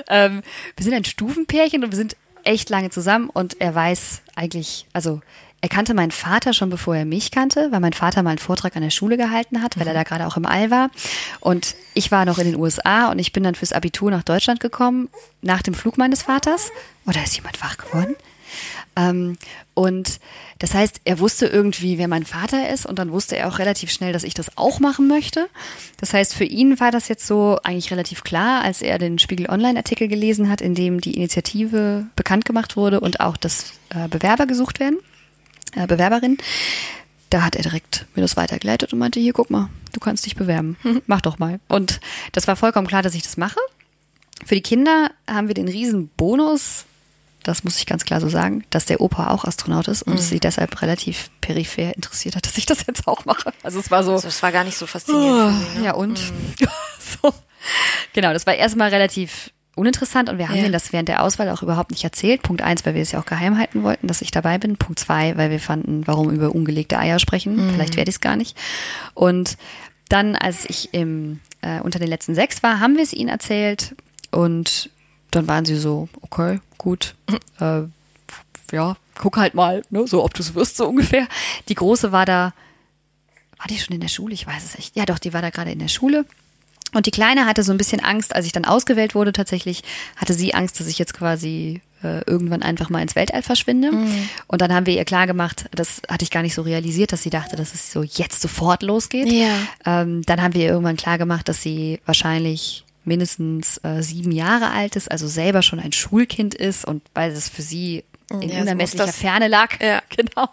Ähm, 0.08 0.43
wir 0.78 0.84
sind 0.84 0.93
ein 0.93 1.06
Stufenpärchen 1.06 1.84
und 1.84 1.91
wir 1.91 1.97
sind 1.97 2.15
echt 2.43 2.69
lange 2.69 2.91
zusammen 2.91 3.30
und 3.30 3.60
er 3.60 3.73
weiß 3.73 4.21
eigentlich, 4.36 4.86
also 4.93 5.21
er 5.62 5.69
kannte 5.69 5.95
meinen 5.95 6.12
Vater 6.12 6.54
schon 6.54 6.69
bevor 6.69 6.95
er 6.95 7.06
mich 7.06 7.32
kannte, 7.32 7.71
weil 7.71 7.80
mein 7.80 7.93
Vater 7.93 8.21
mal 8.21 8.32
einen 8.32 8.38
Vortrag 8.38 8.75
an 8.75 8.84
der 8.84 8.91
Schule 8.91 9.17
gehalten 9.17 9.63
hat, 9.63 9.80
weil 9.80 9.88
er 9.88 9.93
mhm. 9.93 9.97
da 9.97 10.04
gerade 10.04 10.28
auch 10.28 10.38
im 10.38 10.45
All 10.45 10.69
war. 10.69 10.91
Und 11.39 11.75
ich 11.95 12.12
war 12.12 12.25
noch 12.25 12.38
in 12.38 12.45
den 12.45 12.56
USA 12.56 13.10
und 13.10 13.17
ich 13.17 13.34
bin 13.34 13.43
dann 13.43 13.56
fürs 13.56 13.73
Abitur 13.73 14.12
nach 14.12 14.21
Deutschland 14.21 14.60
gekommen, 14.60 15.10
nach 15.41 15.63
dem 15.63 15.73
Flug 15.73 15.97
meines 15.97 16.21
Vaters. 16.21 16.69
Oder 17.08 17.23
ist 17.23 17.36
jemand 17.36 17.63
wach 17.63 17.78
geworden? 17.78 18.15
Ähm, 18.95 19.38
und 19.73 20.19
das 20.60 20.73
heißt, 20.73 21.01
er 21.03 21.19
wusste 21.19 21.47
irgendwie, 21.47 21.97
wer 21.97 22.08
mein 22.08 22.25
Vater 22.25 22.69
ist 22.69 22.86
und 22.86 22.97
dann 22.97 23.12
wusste 23.12 23.36
er 23.36 23.49
auch 23.49 23.60
relativ 23.60 23.91
schnell, 23.91 24.13
dass 24.13 24.23
ich 24.23 24.34
das 24.34 24.58
auch 24.58 24.79
machen 24.79 25.08
möchte. 25.08 25.47
Das 25.97 26.13
heißt, 26.13 26.34
für 26.34 26.45
ihn 26.45 26.79
war 26.79 26.91
das 26.91 27.08
jetzt 27.08 27.27
so 27.27 27.60
eigentlich 27.63 27.91
relativ 27.91 28.23
klar, 28.23 28.63
als 28.63 28.81
er 28.81 28.97
den 28.97 29.19
Spiegel 29.19 29.49
Online-Artikel 29.49 30.08
gelesen 30.08 30.49
hat, 30.49 30.62
in 30.62 30.75
dem 30.75 31.01
die 31.01 31.15
Initiative 31.15 32.05
bekannt 32.15 32.45
gemacht 32.45 32.77
wurde 32.77 32.99
und 32.99 33.19
auch, 33.19 33.38
dass 33.38 33.73
äh, 33.89 34.08
Bewerber 34.08 34.45
gesucht 34.45 34.79
werden, 34.79 34.97
äh, 35.75 35.88
Bewerberinnen. 35.88 36.38
Da 37.29 37.41
hat 37.41 37.55
er 37.55 37.63
direkt 37.63 38.05
mir 38.15 38.21
das 38.21 38.38
weitergeleitet 38.38 38.93
und 38.93 38.99
meinte, 38.99 39.19
hier, 39.19 39.34
guck 39.34 39.49
mal, 39.49 39.69
du 39.91 39.99
kannst 39.99 40.25
dich 40.25 40.36
bewerben. 40.36 40.77
Mhm. 40.84 41.01
Mach 41.08 41.21
doch 41.21 41.38
mal. 41.38 41.60
Und 41.67 41.99
das 42.31 42.47
war 42.47 42.55
vollkommen 42.55 42.88
klar, 42.88 43.01
dass 43.01 43.15
ich 43.15 43.23
das 43.23 43.36
mache. 43.36 43.60
Für 44.45 44.55
die 44.55 44.62
Kinder 44.62 45.12
haben 45.27 45.47
wir 45.47 45.55
den 45.55 45.67
riesen 45.67 46.10
Bonus, 46.15 46.86
das 47.45 47.63
muss 47.63 47.77
ich 47.77 47.86
ganz 47.86 48.05
klar 48.05 48.19
so 48.19 48.27
sagen, 48.27 48.63
dass 48.71 48.86
der 48.86 49.01
Opa 49.01 49.29
auch 49.29 49.45
Astronaut 49.45 49.88
ist 49.88 50.01
und 50.01 50.15
mhm. 50.15 50.19
sie 50.19 50.39
deshalb 50.39 50.81
relativ 50.81 51.29
peripher 51.41 51.95
interessiert 51.95 52.36
hat, 52.36 52.45
dass 52.45 52.58
ich 52.58 52.65
das 52.65 52.86
jetzt 52.88 53.08
auch 53.08 53.25
mache. 53.25 53.53
Also 53.63 53.79
es 53.79 53.91
war 53.91 54.03
so. 54.03 54.13
Also 54.13 54.27
es 54.27 54.41
war 54.41 54.51
gar 54.51 54.63
nicht 54.63 54.77
so 54.77 54.88
faszinierend. 54.88 55.53
Oh, 55.55 55.73
sie, 55.73 55.79
ne? 55.79 55.86
Ja, 55.86 55.93
und? 55.93 56.19
Mhm. 56.19 56.67
so. 57.21 57.34
Genau, 58.13 58.34
das 58.34 58.45
war 58.45 58.55
erstmal 58.55 58.89
relativ 58.89 59.51
uninteressant 59.75 60.29
und 60.29 60.38
wir 60.38 60.47
haben 60.47 60.55
ja. 60.55 60.63
denen 60.63 60.73
das 60.73 60.93
während 60.93 61.10
der 61.10 61.21
Auswahl 61.21 61.49
auch 61.49 61.62
überhaupt 61.62 61.91
nicht 61.91 62.03
erzählt. 62.03 62.41
Punkt 62.41 62.62
eins, 62.62 62.86
weil 62.86 62.95
wir 62.95 63.01
es 63.01 63.12
ja 63.12 63.19
auch 63.19 63.25
geheim 63.25 63.58
halten 63.58 63.84
wollten, 63.84 64.07
dass 64.07 64.22
ich 64.22 64.32
dabei 64.32 64.57
bin. 64.57 64.78
Punkt 64.78 64.99
zwei, 64.99 65.38
weil 65.38 65.51
wir 65.51 65.59
fanden, 65.59 66.07
warum 66.07 66.32
über 66.32 66.55
ungelegte 66.55 66.97
Eier 66.97 67.20
sprechen. 67.20 67.55
Mhm. 67.55 67.74
Vielleicht 67.74 67.97
werde 67.97 68.09
ich 68.09 68.15
es 68.15 68.22
gar 68.22 68.38
nicht. 68.38 68.57
Und 69.13 69.57
dann, 70.09 70.36
als 70.36 70.65
ich 70.65 70.93
im, 70.93 71.41
äh, 71.61 71.82
unter 71.82 71.99
den 71.99 72.07
letzten 72.07 72.36
sechs 72.36 72.63
war, 72.63 72.80
haben 72.80 72.95
wir 72.95 73.03
es 73.03 73.13
ihnen 73.13 73.30
erzählt 73.30 73.95
und 74.32 74.89
dann 75.36 75.47
waren 75.47 75.65
sie 75.65 75.75
so, 75.75 76.07
okay, 76.21 76.59
gut, 76.77 77.15
äh, 77.59 77.81
ja, 78.71 78.97
guck 79.15 79.38
halt 79.38 79.53
mal, 79.53 79.83
ne, 79.89 80.07
so 80.07 80.23
ob 80.23 80.33
du 80.33 80.41
es 80.41 80.55
wirst, 80.55 80.77
so 80.77 80.88
ungefähr. 80.88 81.27
Die 81.69 81.75
Große 81.75 82.11
war 82.11 82.25
da, 82.25 82.53
war 83.57 83.67
die 83.69 83.77
schon 83.77 83.95
in 83.95 84.01
der 84.01 84.07
Schule? 84.07 84.33
Ich 84.33 84.47
weiß 84.47 84.63
es 84.63 84.75
nicht. 84.77 84.95
Ja, 84.95 85.05
doch, 85.05 85.19
die 85.19 85.33
war 85.33 85.41
da 85.41 85.49
gerade 85.49 85.71
in 85.71 85.79
der 85.79 85.88
Schule. 85.88 86.25
Und 86.93 87.07
die 87.07 87.11
Kleine 87.11 87.45
hatte 87.45 87.63
so 87.63 87.73
ein 87.73 87.77
bisschen 87.77 87.99
Angst, 87.99 88.33
als 88.33 88.45
ich 88.45 88.53
dann 88.53 88.63
ausgewählt 88.63 89.15
wurde, 89.15 89.33
tatsächlich, 89.33 89.83
hatte 90.15 90.33
sie 90.33 90.53
Angst, 90.53 90.79
dass 90.79 90.88
ich 90.88 90.97
jetzt 90.97 91.13
quasi 91.13 91.81
äh, 92.03 92.21
irgendwann 92.25 92.61
einfach 92.61 92.89
mal 92.89 93.01
ins 93.01 93.15
Weltall 93.15 93.43
verschwinde. 93.43 93.91
Mhm. 93.91 94.29
Und 94.47 94.61
dann 94.61 94.73
haben 94.73 94.86
wir 94.86 94.93
ihr 94.93 95.03
klar 95.03 95.27
gemacht, 95.27 95.65
das 95.71 96.01
hatte 96.07 96.23
ich 96.23 96.31
gar 96.31 96.41
nicht 96.41 96.53
so 96.53 96.61
realisiert, 96.61 97.11
dass 97.11 97.23
sie 97.23 97.29
dachte, 97.29 97.57
dass 97.57 97.73
es 97.73 97.91
so 97.91 98.03
jetzt 98.03 98.41
sofort 98.41 98.81
losgeht. 98.81 99.29
Ja. 99.29 99.57
Ähm, 99.86 100.21
dann 100.23 100.41
haben 100.41 100.53
wir 100.53 100.61
ihr 100.61 100.69
irgendwann 100.69 100.95
klar 100.95 101.17
gemacht, 101.17 101.49
dass 101.49 101.61
sie 101.61 101.99
wahrscheinlich 102.05 102.84
mindestens 103.06 103.78
äh, 103.84 104.01
sieben 104.01 104.32
Jahre 104.32 104.72
alt 104.72 104.95
ist, 104.95 105.10
also 105.12 105.28
selber 105.28 105.62
schon 105.62 105.80
ein 105.80 105.91
Schulkind 105.91 106.53
ist 106.56 106.86
und 106.86 107.01
weil 107.14 107.32
es 107.32 107.49
für 107.49 107.62
sie 107.62 108.03
in 108.32 108.49
Ja, 108.49 108.62
unermesslicher 108.62 109.06
das- 109.06 109.18
Ferne 109.18 109.47
lag. 109.47 109.80
Ja. 109.82 110.01
Genau. 110.18 110.47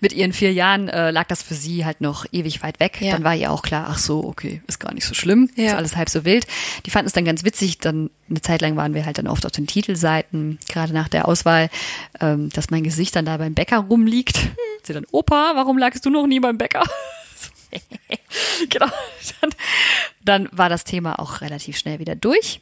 Mit 0.00 0.12
ihren 0.12 0.32
vier 0.32 0.52
Jahren 0.52 0.88
äh, 0.88 1.10
lag 1.10 1.26
das 1.26 1.42
für 1.42 1.54
sie 1.54 1.84
halt 1.86 2.00
noch 2.02 2.26
ewig 2.32 2.62
weit 2.62 2.78
weg. 2.80 2.98
Ja. 3.00 3.12
Dann 3.14 3.24
war 3.24 3.34
ihr 3.34 3.50
auch 3.50 3.62
klar, 3.62 3.86
ach 3.90 3.98
so, 3.98 4.22
okay, 4.24 4.62
ist 4.68 4.78
gar 4.78 4.92
nicht 4.94 5.06
so 5.06 5.14
schlimm, 5.14 5.50
Ja. 5.56 5.68
ist 5.72 5.74
alles 5.74 5.96
halb 5.96 6.08
so 6.10 6.24
wild. 6.24 6.46
Die 6.84 6.90
fanden 6.90 7.06
es 7.06 7.12
dann 7.14 7.24
ganz 7.24 7.42
witzig. 7.42 7.78
Dann 7.78 8.10
eine 8.30 8.40
Zeit 8.42 8.60
lang 8.60 8.76
waren 8.76 8.94
wir 8.94 9.04
halt 9.06 9.18
dann 9.18 9.26
oft 9.26 9.44
auf 9.46 9.52
den 9.52 9.66
Titelseiten, 9.66 10.58
gerade 10.68 10.92
nach 10.92 11.08
der 11.08 11.26
Auswahl, 11.26 11.70
ähm, 12.20 12.50
dass 12.50 12.70
mein 12.70 12.84
Gesicht 12.84 13.16
dann 13.16 13.24
da 13.24 13.36
beim 13.38 13.54
Bäcker 13.54 13.78
rumliegt. 13.78 14.38
Sie 14.84 14.92
dann, 14.92 15.06
Opa, 15.10 15.52
warum 15.56 15.78
lagst 15.78 16.04
du 16.06 16.10
noch 16.10 16.26
nie 16.28 16.38
beim 16.40 16.58
Bäcker? 16.58 16.84
genau. 18.70 18.88
Dann, 19.40 19.50
dann 20.24 20.48
war 20.52 20.68
das 20.68 20.84
Thema 20.84 21.18
auch 21.18 21.40
relativ 21.40 21.76
schnell 21.76 21.98
wieder 21.98 22.16
durch. 22.16 22.60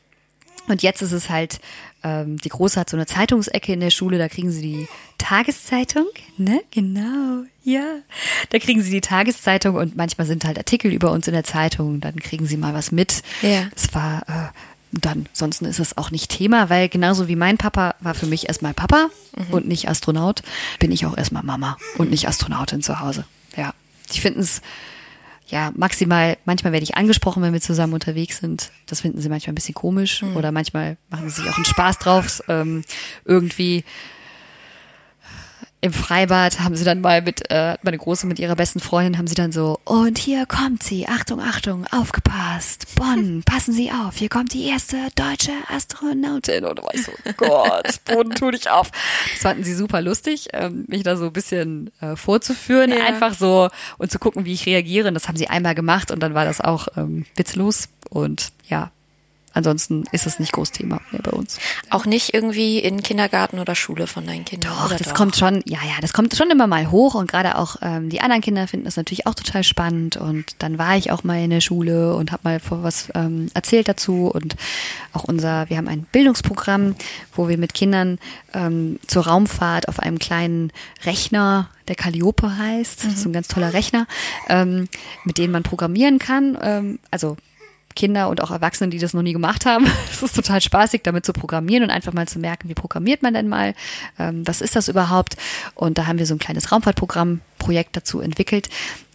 Und 0.67 0.83
jetzt 0.83 1.03
ist 1.03 1.13
es 1.13 1.29
halt, 1.29 1.61
ähm, 2.03 2.39
die 2.39 2.49
Große 2.49 2.81
hat 2.81 2.89
so 2.89 2.97
eine 2.97 3.07
Zeitungsecke 3.07 3.73
in 3.73 3.81
der 3.81 3.91
Schule, 3.91 4.17
da 4.19 4.29
kriegen 4.29 4.51
sie 4.51 4.63
die 4.63 4.89
Tageszeitung, 5.19 6.07
ne? 6.39 6.63
Genau, 6.71 7.45
ja. 7.65 7.85
Da 8.49 8.59
kriegen 8.59 8.83
sie 8.83 8.91
die 8.91 9.03
Tageszeitung 9.03 9.75
und 9.75 9.97
manchmal 9.97 10.27
sind 10.27 10.45
halt 10.45 10.57
Artikel 10.57 10.91
über 10.93 11.11
uns 11.11 11.27
in 11.29 11.35
der 11.35 11.45
Zeitung, 11.45 12.01
dann 12.01 12.17
kriegen 12.17 12.47
sie 12.47 12.57
mal 12.57 12.73
was 12.73 12.93
mit. 12.93 13.23
Ja. 13.43 13.69
Es 13.77 13.93
war 13.95 14.23
äh, 14.27 14.59
dann, 15.01 15.27
sonst 15.33 15.63
ist 15.63 15.81
es 15.81 15.99
auch 15.99 16.11
nicht 16.11 16.31
Thema, 16.31 16.71
weil 16.71 16.89
genauso 16.89 17.29
wie 17.29 17.37
mein 17.37 17.59
Papa 17.59 17.95
war 18.01 18.15
für 18.15 18.27
mich 18.27 18.49
erstmal 18.49 18.75
Papa 18.75 19.11
und 19.51 19.67
nicht 19.67 19.89
Astronaut, 19.89 20.43
bin 20.79 20.93
ich 20.93 21.05
auch 21.05 21.17
erstmal 21.17 21.43
Mama 21.43 21.77
und 21.99 22.11
nicht 22.11 22.29
Astronautin 22.29 22.83
zu 22.83 23.01
Hause. 23.01 23.25
Ja. 23.57 23.75
Die 24.13 24.21
finden 24.21 24.41
es 24.41 24.61
ja, 25.47 25.73
maximal, 25.77 26.39
manchmal 26.45 26.73
werde 26.73 26.85
ich 26.85 26.97
angesprochen, 26.97 27.43
wenn 27.43 27.53
wir 27.53 27.61
zusammen 27.61 27.93
unterwegs 27.93 28.39
sind. 28.39 28.71
Das 28.87 29.03
finden 29.03 29.21
sie 29.21 29.29
manchmal 29.29 29.53
ein 29.53 29.57
bisschen 29.57 29.75
komisch 29.75 30.23
oder 30.35 30.53
manchmal 30.53 30.97
machen 31.11 31.29
sie 31.29 31.43
sich 31.43 31.51
auch 31.51 31.57
einen 31.57 31.67
Spaß 31.67 31.99
drauf. 31.99 32.43
Ähm, 32.49 32.83
irgendwie 33.25 33.85
im 35.85 35.93
Freibad 35.93 36.61
haben 36.61 36.77
sie 36.77 36.85
dann 36.85 37.03
mal 37.03 37.21
mit, 37.21 37.51
äh, 37.51 37.73
hat 37.73 37.85
meine 37.85 37.99
Große 37.99 38.27
mit 38.27 38.39
ihrer 38.39 38.57
besten 38.57 38.81
Freundin, 38.81 39.19
haben 39.19 39.27
sie 39.27 39.35
dann 39.35 39.53
so, 39.53 39.79
und 39.85 40.17
hier 40.17 40.47
kommt 40.47 40.83
sie, 40.83 41.07
Achtung, 41.07 41.41
Achtung, 41.43 41.85
aufgepasst, 41.91 42.87
Bonn, 42.95 43.43
passen 43.47 43.75
Sie 43.75 43.91
auf, 43.93 44.17
hier 44.17 44.31
kommt 44.31 44.55
die 44.55 44.65
erste 44.67 44.97
deutsche 45.15 45.53
Astronautin. 45.69 46.65
Und 46.65 46.79
da 46.79 46.83
war 46.83 46.95
ich 46.95 47.05
so, 47.05 47.13
Gott, 47.37 48.03
Boden, 48.07 48.31
tu 48.35 48.51
dich 48.51 48.71
auf. 48.71 48.91
Das 49.33 49.43
fanden 49.43 49.63
sie 49.63 49.75
super 49.75 50.01
lustig, 50.01 50.49
ähm, 50.55 50.87
mich 50.89 51.03
da 51.03 51.19
so 51.19 51.27
ein 51.27 51.33
bisschen 51.35 51.91
äh, 52.01 52.17
vorzuführen, 52.17 52.91
Ja. 52.91 53.05
einfach 53.05 53.35
so 53.35 53.69
und 53.99 54.11
zu 54.11 54.19
gucken, 54.19 54.47
wie 54.47 54.55
ich 54.55 54.65
reagiere. 54.65 55.09
Und 55.09 55.15
das 55.15 55.29
haben 55.29 55.37
sie 55.37 55.49
einmal 55.49 55.75
gemacht 55.75 56.11
und 56.11 56.21
dann 56.23 56.33
war 56.33 56.47
das 56.47 56.63
auch 56.63 56.89
ähm, 56.97 57.27
witzlos. 57.37 57.89
Und 58.09 58.53
ja, 58.69 58.91
ansonsten 59.55 60.05
ist 60.13 60.27
es 60.27 60.39
nicht 60.39 60.53
groß 60.53 60.73
Thema 60.73 61.01
mehr 61.11 61.23
bei 61.23 61.31
uns. 61.31 61.59
Auch 61.91 62.05
nicht 62.05 62.35
irgendwie 62.35 62.79
in 62.79 63.03
Kindergarten 63.03 63.59
oder 63.59 63.75
Schule 63.75 64.07
von 64.07 64.27
deinen 64.27 64.45
Kindern. 64.45 64.73
Doch, 64.73 64.95
das 64.97 65.15
kommt 65.15 65.37
schon, 65.37 65.63
ja, 65.65 65.79
ja, 65.83 66.01
das 66.01 66.13
kommt 66.13 66.35
schon 66.37 66.51
immer 66.51 66.67
mal 66.67 66.91
hoch 66.91 67.15
und 67.15 67.31
gerade 67.31 67.57
auch 67.57 67.77
ähm, 67.81 68.11
die 68.11 68.21
anderen 68.21 68.43
Kinder 68.43 68.67
finden 68.67 68.85
das 68.85 68.97
natürlich 68.97 69.27
auch 69.27 69.35
total 69.35 69.65
spannend 69.65 70.17
und 70.17 70.45
dann 70.59 70.79
war 70.79 70.97
ich 70.97 71.11
auch 71.11 71.25
mal 71.25 71.43
in 71.43 71.51
der 71.51 71.61
Schule 71.61 72.15
und 72.15 72.33
habe 72.33 72.43
mal 72.45 72.61
vor 72.61 72.83
was 72.83 73.09
ähm, 73.15 73.49
erzählt 73.55 73.89
dazu 73.89 74.31
und 74.33 74.57
auch 75.13 75.25
unser, 75.25 75.71
wir 75.71 75.77
haben 75.77 75.89
ein 75.89 76.07
Bildungsprogramm, 76.11 76.97
wo 77.35 77.49
wir 77.49 77.59
mit 77.59 77.75
Kindern 77.75 78.19
ähm, 78.53 78.99
zur 79.07 79.27
Raumfahrt 79.27 79.89
auf 79.89 80.01
einem 80.01 80.19
kleinen 80.19 80.73
Rechner, 81.05 81.71
der 81.89 81.97
Calliope 81.97 82.57
heißt, 82.57 83.05
das 83.05 83.15
ist 83.15 83.27
ein 83.27 83.33
ganz 83.33 83.49
toller 83.49 83.73
Rechner, 83.73 84.07
ähm, 84.49 84.89
mit 85.25 85.39
dem 85.39 85.53
man 85.53 85.63
programmieren 85.63 86.19
kann, 86.19 86.59
ähm, 86.61 86.99
also 87.11 87.37
Kinder 87.95 88.29
und 88.29 88.43
auch 88.43 88.51
Erwachsene, 88.51 88.91
die 88.91 88.99
das 88.99 89.15
noch 89.15 89.23
nie 89.23 89.33
gemacht 89.33 89.67
haben. 89.67 89.87
Es 90.11 90.23
ist 90.23 90.37
total 90.37 90.61
spaßig, 90.61 91.03
damit 91.03 91.27
zu 91.27 91.33
programmieren 91.33 91.83
und 91.83 91.91
einfach 91.91 92.13
mal 92.13 92.29
zu 92.29 92.39
merken, 92.39 92.69
wie 92.69 92.75
programmiert 92.75 93.23
man 93.23 93.35
denn 93.35 93.49
mal, 93.49 93.75
ähm, 94.19 94.47
was 94.47 94.61
ist 94.61 94.77
das 94.77 94.89
überhaupt? 94.89 95.37
Und 95.75 95.99
da 95.99 96.07
haben 96.07 96.19
wir 96.19 96.27
so 96.27 96.35
ein 96.35 96.39
kleines 96.39 96.71
Raumfahrtprogramm-Projekt 96.71 97.97
dazu 97.97 98.21
entwickelt, 98.21 98.69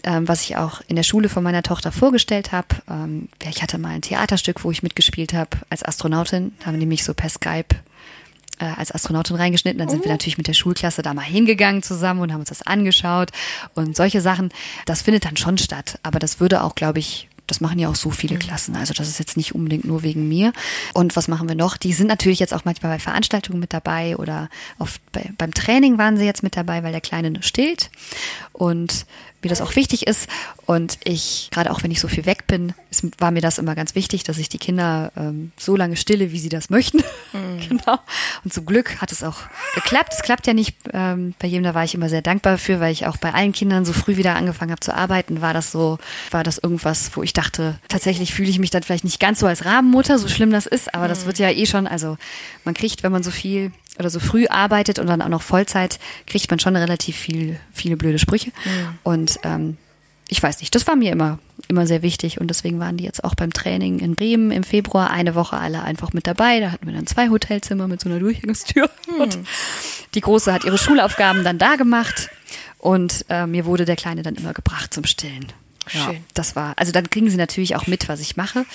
ähm, 0.03 0.27
was 0.27 0.41
ich 0.41 0.57
auch 0.57 0.81
in 0.87 0.97
der 0.97 1.03
Schule 1.03 1.29
von 1.29 1.41
meiner 1.41 1.63
Tochter 1.63 1.91
vorgestellt 1.91 2.51
habe. 2.51 2.67
Ähm, 2.89 3.29
ja, 3.41 3.49
ich 3.49 3.63
hatte 3.63 3.77
mal 3.77 3.89
ein 3.89 4.01
Theaterstück, 4.01 4.63
wo 4.63 4.71
ich 4.71 4.83
mitgespielt 4.83 5.33
habe 5.33 5.51
als 5.69 5.83
Astronautin, 5.83 6.53
haben 6.65 6.73
wir 6.73 6.79
nämlich 6.79 7.03
so 7.03 7.13
per 7.13 7.29
Skype 7.29 7.75
äh, 8.59 8.65
als 8.65 8.93
Astronautin 8.93 9.37
reingeschnitten. 9.37 9.79
Dann 9.79 9.89
sind 9.89 10.03
wir 10.03 10.11
natürlich 10.11 10.37
mit 10.37 10.47
der 10.47 10.53
Schulklasse 10.53 11.01
da 11.01 11.13
mal 11.13 11.21
hingegangen 11.21 11.81
zusammen 11.81 12.19
und 12.21 12.33
haben 12.33 12.41
uns 12.41 12.49
das 12.49 12.61
angeschaut 12.61 13.31
und 13.73 13.95
solche 13.95 14.21
Sachen. 14.21 14.49
Das 14.85 15.01
findet 15.01 15.25
dann 15.25 15.37
schon 15.37 15.57
statt. 15.57 15.97
Aber 16.03 16.19
das 16.19 16.39
würde 16.39 16.63
auch, 16.63 16.75
glaube 16.75 16.99
ich, 16.99 17.28
das 17.49 17.61
machen 17.61 17.79
ja 17.79 17.89
auch 17.89 17.95
so 17.95 18.11
viele 18.11 18.37
Klassen. 18.37 18.75
Also 18.75 18.93
das 18.93 19.07
ist 19.07 19.19
jetzt 19.19 19.37
nicht 19.37 19.55
unbedingt 19.55 19.85
nur 19.85 20.03
wegen 20.03 20.27
mir. 20.27 20.53
Und 20.93 21.15
was 21.15 21.27
machen 21.27 21.47
wir 21.47 21.55
noch? 21.55 21.77
Die 21.77 21.93
sind 21.93 22.07
natürlich 22.07 22.39
jetzt 22.39 22.53
auch 22.53 22.65
manchmal 22.65 22.93
bei 22.93 22.99
Veranstaltungen 22.99 23.59
mit 23.59 23.73
dabei 23.73 24.17
oder 24.17 24.49
oft 24.77 25.01
bei, 25.11 25.29
beim 25.37 25.53
Training 25.53 25.97
waren 25.97 26.17
sie 26.17 26.25
jetzt 26.25 26.43
mit 26.43 26.55
dabei, 26.55 26.83
weil 26.83 26.91
der 26.91 27.01
Kleine 27.01 27.41
stillt. 27.41 27.89
Und 28.53 29.05
mir 29.41 29.49
das 29.49 29.61
auch 29.61 29.75
wichtig 29.75 30.07
ist. 30.07 30.27
Und 30.65 30.97
ich, 31.03 31.49
gerade 31.51 31.71
auch 31.71 31.83
wenn 31.83 31.91
ich 31.91 31.99
so 31.99 32.07
viel 32.07 32.25
weg 32.25 32.47
bin, 32.47 32.73
ist, 32.91 33.03
war 33.19 33.31
mir 33.31 33.41
das 33.41 33.57
immer 33.57 33.75
ganz 33.75 33.95
wichtig, 33.95 34.23
dass 34.23 34.37
ich 34.37 34.49
die 34.49 34.57
Kinder 34.57 35.11
ähm, 35.15 35.51
so 35.57 35.75
lange 35.75 35.95
stille, 35.95 36.31
wie 36.31 36.39
sie 36.39 36.49
das 36.49 36.69
möchten. 36.69 37.03
genau. 37.69 37.99
Und 38.43 38.53
zum 38.53 38.65
Glück 38.65 39.01
hat 39.01 39.11
es 39.11 39.23
auch 39.23 39.37
geklappt. 39.75 40.13
Es 40.13 40.21
klappt 40.21 40.47
ja 40.47 40.53
nicht 40.53 40.75
ähm, 40.93 41.33
bei 41.39 41.47
jedem, 41.47 41.63
da 41.63 41.73
war 41.73 41.83
ich 41.83 41.95
immer 41.95 42.09
sehr 42.09 42.21
dankbar 42.21 42.57
für, 42.57 42.79
weil 42.79 42.91
ich 42.91 43.05
auch 43.05 43.17
bei 43.17 43.33
allen 43.33 43.51
Kindern 43.51 43.85
so 43.85 43.93
früh 43.93 44.17
wieder 44.17 44.35
angefangen 44.35 44.71
habe 44.71 44.81
zu 44.81 44.93
arbeiten, 44.93 45.41
war 45.41 45.53
das 45.53 45.71
so, 45.71 45.97
war 46.31 46.43
das 46.43 46.57
irgendwas, 46.57 47.11
wo 47.15 47.23
ich 47.23 47.33
dachte, 47.33 47.79
tatsächlich 47.87 48.33
fühle 48.33 48.49
ich 48.49 48.59
mich 48.59 48.69
dann 48.69 48.83
vielleicht 48.83 49.03
nicht 49.03 49.19
ganz 49.19 49.39
so 49.39 49.47
als 49.47 49.65
Rabenmutter, 49.65 50.19
so 50.19 50.27
schlimm 50.27 50.51
das 50.51 50.65
ist, 50.65 50.93
aber 50.93 51.07
das 51.07 51.25
wird 51.25 51.39
ja 51.39 51.49
eh 51.49 51.65
schon, 51.65 51.87
also 51.87 52.17
man 52.65 52.73
kriegt, 52.73 53.03
wenn 53.03 53.11
man 53.11 53.23
so 53.23 53.31
viel 53.31 53.71
oder 53.99 54.09
so 54.09 54.19
früh 54.19 54.47
arbeitet 54.47 54.97
und 54.97 55.07
dann 55.07 55.21
auch 55.21 55.27
noch 55.29 55.41
Vollzeit, 55.41 55.99
kriegt 56.25 56.49
man 56.49 56.59
schon 56.59 56.75
relativ 56.75 57.15
viel, 57.15 57.59
viele 57.71 57.97
blöde 57.97 58.17
Sprüche. 58.17 58.51
Und 59.03 59.39
ähm, 59.43 59.77
ich 60.29 60.41
weiß 60.41 60.59
nicht, 60.61 60.73
das 60.75 60.87
war 60.87 60.95
mir 60.95 61.11
immer, 61.11 61.39
immer 61.67 61.87
sehr 61.87 62.01
wichtig 62.03 62.39
und 62.39 62.47
deswegen 62.47 62.79
waren 62.79 62.97
die 62.97 63.03
jetzt 63.03 63.23
auch 63.23 63.35
beim 63.35 63.51
Training 63.51 63.99
in 63.99 64.15
Bremen 64.15 64.51
im 64.51 64.63
Februar 64.63 65.09
eine 65.09 65.33
Woche 65.35 65.57
alle 65.57 65.81
einfach 65.83 66.13
mit 66.13 66.27
dabei. 66.27 66.59
Da 66.59 66.71
hatten 66.71 66.85
wir 66.85 66.93
dann 66.93 67.07
zwei 67.07 67.29
Hotelzimmer 67.29 67.87
mit 67.87 67.99
so 67.99 68.09
einer 68.09 68.19
Durchgangstür 68.19 68.89
und 69.19 69.39
die 70.13 70.21
Große 70.21 70.53
hat 70.53 70.63
ihre 70.63 70.77
Schulaufgaben 70.77 71.43
dann 71.43 71.57
da 71.57 71.75
gemacht 71.75 72.29
und 72.77 73.25
äh, 73.29 73.47
mir 73.47 73.65
wurde 73.65 73.85
der 73.85 73.95
Kleine 73.95 74.21
dann 74.21 74.35
immer 74.35 74.53
gebracht 74.53 74.93
zum 74.93 75.03
Stillen. 75.03 75.47
Ja, 75.91 76.05
Schön. 76.05 76.23
das 76.35 76.55
war, 76.55 76.73
also 76.77 76.91
dann 76.91 77.09
kriegen 77.09 77.29
sie 77.31 77.37
natürlich 77.37 77.75
auch 77.75 77.87
mit, 77.87 78.07
was 78.07 78.19
ich 78.19 78.37
mache, 78.37 78.65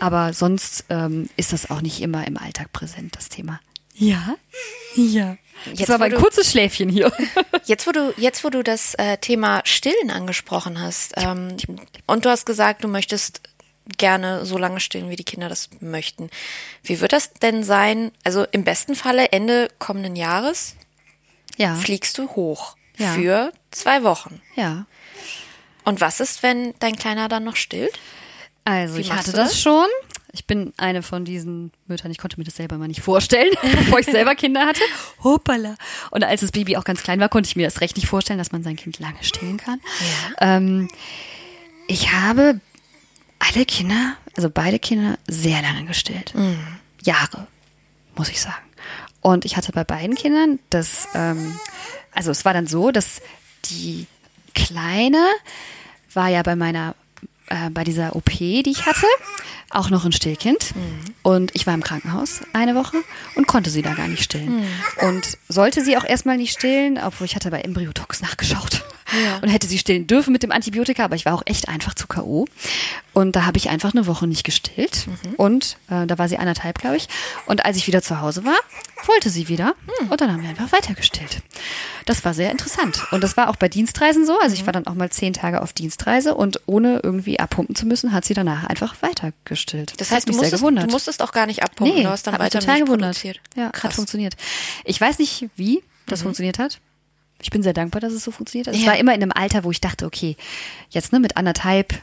aber 0.00 0.32
sonst 0.32 0.86
ähm, 0.88 1.28
ist 1.36 1.52
das 1.52 1.70
auch 1.70 1.82
nicht 1.82 2.00
immer 2.00 2.26
im 2.26 2.38
Alltag 2.38 2.72
präsent, 2.72 3.16
das 3.16 3.28
Thema. 3.28 3.60
Ja, 3.98 4.36
ja. 4.94 5.36
Jetzt, 5.64 5.80
das 5.82 5.88
war 5.88 5.98
mein 5.98 6.10
du- 6.12 6.18
kurzes 6.18 6.50
Schläfchen 6.50 6.88
hier. 6.88 7.10
Jetzt, 7.64 7.86
wo 7.86 7.92
du, 7.92 8.14
jetzt, 8.18 8.44
wo 8.44 8.50
du 8.50 8.62
das 8.62 8.94
äh, 8.94 9.16
Thema 9.18 9.62
Stillen 9.64 10.10
angesprochen 10.12 10.80
hast, 10.80 11.14
ähm, 11.16 11.56
und 12.06 12.24
du 12.24 12.30
hast 12.30 12.44
gesagt, 12.46 12.84
du 12.84 12.88
möchtest 12.88 13.40
gerne 13.98 14.44
so 14.46 14.58
lange 14.58 14.78
stillen, 14.80 15.08
wie 15.10 15.16
die 15.16 15.24
Kinder 15.24 15.48
das 15.48 15.70
möchten. 15.80 16.30
Wie 16.84 17.00
wird 17.00 17.12
das 17.12 17.32
denn 17.32 17.64
sein? 17.64 18.12
Also 18.22 18.44
im 18.52 18.62
besten 18.64 18.94
Falle 18.94 19.32
Ende 19.32 19.68
kommenden 19.80 20.14
Jahres 20.14 20.76
Ja, 21.56 21.74
fliegst 21.74 22.18
du 22.18 22.28
hoch 22.30 22.76
Ja. 22.98 23.12
für 23.14 23.52
zwei 23.72 24.02
Wochen. 24.04 24.40
ja. 24.54 24.86
Und 25.84 26.00
was 26.00 26.18
ist, 26.20 26.42
wenn 26.42 26.74
dein 26.80 26.96
Kleiner 26.96 27.28
dann 27.28 27.44
noch 27.44 27.56
stillt? 27.56 27.98
Also 28.66 28.96
Wie 28.96 29.00
ich 29.02 29.12
hatte 29.12 29.32
das 29.32 29.50
das? 29.50 29.60
schon. 29.60 29.86
Ich 30.32 30.44
bin 30.44 30.74
eine 30.76 31.02
von 31.02 31.24
diesen 31.24 31.72
Müttern, 31.86 32.10
ich 32.10 32.18
konnte 32.18 32.38
mir 32.38 32.44
das 32.44 32.56
selber 32.56 32.76
mal 32.76 32.88
nicht 32.88 33.00
vorstellen, 33.00 33.54
bevor 33.62 34.00
ich 34.00 34.06
selber 34.06 34.34
Kinder 34.34 34.66
hatte. 34.66 34.82
Hoppala. 35.22 35.76
Und 36.10 36.24
als 36.24 36.42
das 36.42 36.50
Baby 36.50 36.76
auch 36.76 36.84
ganz 36.84 37.02
klein 37.02 37.20
war, 37.20 37.28
konnte 37.28 37.48
ich 37.48 37.56
mir 37.56 37.66
das 37.66 37.80
recht 37.80 37.96
nicht 37.96 38.08
vorstellen, 38.08 38.38
dass 38.38 38.52
man 38.52 38.62
sein 38.62 38.76
Kind 38.76 38.98
lange 38.98 39.22
stillen 39.22 39.56
kann. 39.56 39.80
Ähm, 40.40 40.88
ich 41.86 42.12
habe 42.12 42.60
alle 43.38 43.64
Kinder, 43.64 44.16
also 44.36 44.50
beide 44.50 44.78
Kinder, 44.80 45.16
sehr 45.28 45.62
lange 45.62 45.84
gestillt. 45.84 46.34
Jahre, 47.02 47.46
muss 48.16 48.28
ich 48.28 48.40
sagen. 48.40 48.56
Und 49.20 49.44
ich 49.44 49.56
hatte 49.56 49.72
bei 49.72 49.84
beiden 49.84 50.16
Kindern 50.16 50.58
das, 50.70 51.08
ähm, 51.14 51.58
also 52.12 52.32
es 52.32 52.44
war 52.44 52.52
dann 52.52 52.66
so, 52.66 52.90
dass 52.90 53.22
die 53.66 54.06
Kleine 54.54 55.24
war 56.14 56.28
ja 56.28 56.42
bei 56.42 56.56
meiner 56.56 56.96
äh, 57.48 57.70
bei 57.70 57.84
dieser 57.84 58.16
OP, 58.16 58.30
die 58.30 58.70
ich 58.70 58.86
hatte, 58.86 59.06
auch 59.70 59.90
noch 59.90 60.04
ein 60.04 60.12
Stillkind. 60.12 60.74
Mhm. 60.74 61.14
Und 61.22 61.54
ich 61.54 61.66
war 61.66 61.74
im 61.74 61.82
Krankenhaus 61.82 62.40
eine 62.52 62.74
Woche 62.74 62.98
und 63.34 63.46
konnte 63.46 63.70
sie 63.70 63.82
da 63.82 63.94
gar 63.94 64.08
nicht 64.08 64.22
stillen. 64.22 64.60
Mhm. 64.60 65.08
Und 65.08 65.38
sollte 65.48 65.84
sie 65.84 65.96
auch 65.96 66.04
erstmal 66.04 66.36
nicht 66.36 66.52
stillen, 66.52 66.98
obwohl 66.98 67.26
ich 67.26 67.34
hatte 67.34 67.50
bei 67.50 67.60
Embryotox 67.60 68.20
nachgeschaut 68.20 68.84
ja. 69.12 69.38
und 69.42 69.48
hätte 69.48 69.66
sie 69.66 69.78
stillen 69.78 70.06
dürfen 70.06 70.32
mit 70.32 70.42
dem 70.42 70.52
Antibiotika, 70.52 71.04
aber 71.04 71.16
ich 71.16 71.24
war 71.24 71.34
auch 71.34 71.42
echt 71.46 71.68
einfach 71.68 71.94
zu 71.94 72.06
K.O. 72.06 72.46
Und 73.12 73.34
da 73.34 73.46
habe 73.46 73.56
ich 73.56 73.70
einfach 73.70 73.94
eine 73.94 74.06
Woche 74.06 74.26
nicht 74.26 74.44
gestillt. 74.44 75.06
Mhm. 75.06 75.34
Und 75.36 75.78
äh, 75.88 76.06
da 76.06 76.18
war 76.18 76.28
sie 76.28 76.36
anderthalb, 76.36 76.78
glaube 76.78 76.96
ich. 76.96 77.08
Und 77.46 77.64
als 77.64 77.76
ich 77.76 77.86
wieder 77.86 78.02
zu 78.02 78.20
Hause 78.20 78.44
war, 78.44 78.58
wollte 79.06 79.30
sie 79.30 79.48
wieder. 79.48 79.74
Mhm. 80.02 80.08
Und 80.08 80.20
dann 80.20 80.32
haben 80.32 80.42
wir 80.42 80.50
einfach 80.50 80.70
weiter 80.72 80.94
gestillt. 80.94 81.42
Das 82.04 82.24
war 82.24 82.34
sehr 82.34 82.50
interessant. 82.50 83.06
Und 83.12 83.24
das 83.24 83.36
war 83.36 83.48
auch 83.48 83.56
bei 83.56 83.68
Dienstreisen 83.68 84.26
so. 84.26 84.38
Also 84.38 84.54
ich 84.54 84.62
mhm. 84.62 84.66
war 84.66 84.72
dann 84.74 84.86
auch 84.86 84.94
mal 84.94 85.10
zehn 85.10 85.32
Tage 85.32 85.62
auf 85.62 85.72
Dienstreise 85.72 86.34
und 86.34 86.60
ohne 86.66 87.00
irgendwie 87.02 87.40
abpumpen 87.40 87.74
zu 87.74 87.86
müssen, 87.86 88.12
hat 88.12 88.24
sie 88.24 88.34
danach 88.34 88.64
einfach 88.64 89.00
weiter 89.00 89.32
gestillt. 89.44 89.94
Das, 89.98 90.10
heißt, 90.10 90.28
du 90.28 90.34
musstest, 90.34 90.62
du 90.62 90.86
musstest 90.86 91.22
auch 91.22 91.32
gar 91.32 91.46
nicht 91.46 91.62
abpumpen. 91.62 91.96
Nee, 91.96 92.02
du 92.02 92.10
hast 92.10 92.26
dann 92.26 92.38
weiter 92.38 92.60
total 92.60 92.80
gewundert. 92.80 93.22
Ja, 93.56 93.72
hat 93.72 93.94
funktioniert. 93.94 94.36
Ich 94.84 95.00
weiß 95.00 95.18
nicht, 95.18 95.46
wie 95.56 95.82
das 96.06 96.20
mhm. 96.20 96.24
funktioniert 96.24 96.58
hat 96.58 96.80
ich 97.40 97.50
bin 97.50 97.62
sehr 97.62 97.72
dankbar, 97.72 98.00
dass 98.00 98.12
es 98.12 98.24
so 98.24 98.30
funktioniert 98.30 98.68
hat. 98.68 98.74
Ja. 98.74 98.80
Es 98.80 98.86
war 98.86 98.96
immer 98.98 99.14
in 99.14 99.22
einem 99.22 99.32
Alter, 99.32 99.64
wo 99.64 99.70
ich 99.70 99.80
dachte, 99.80 100.06
okay, 100.06 100.36
jetzt 100.90 101.12
ne, 101.12 101.20
mit 101.20 101.36
anderthalb, 101.36 101.94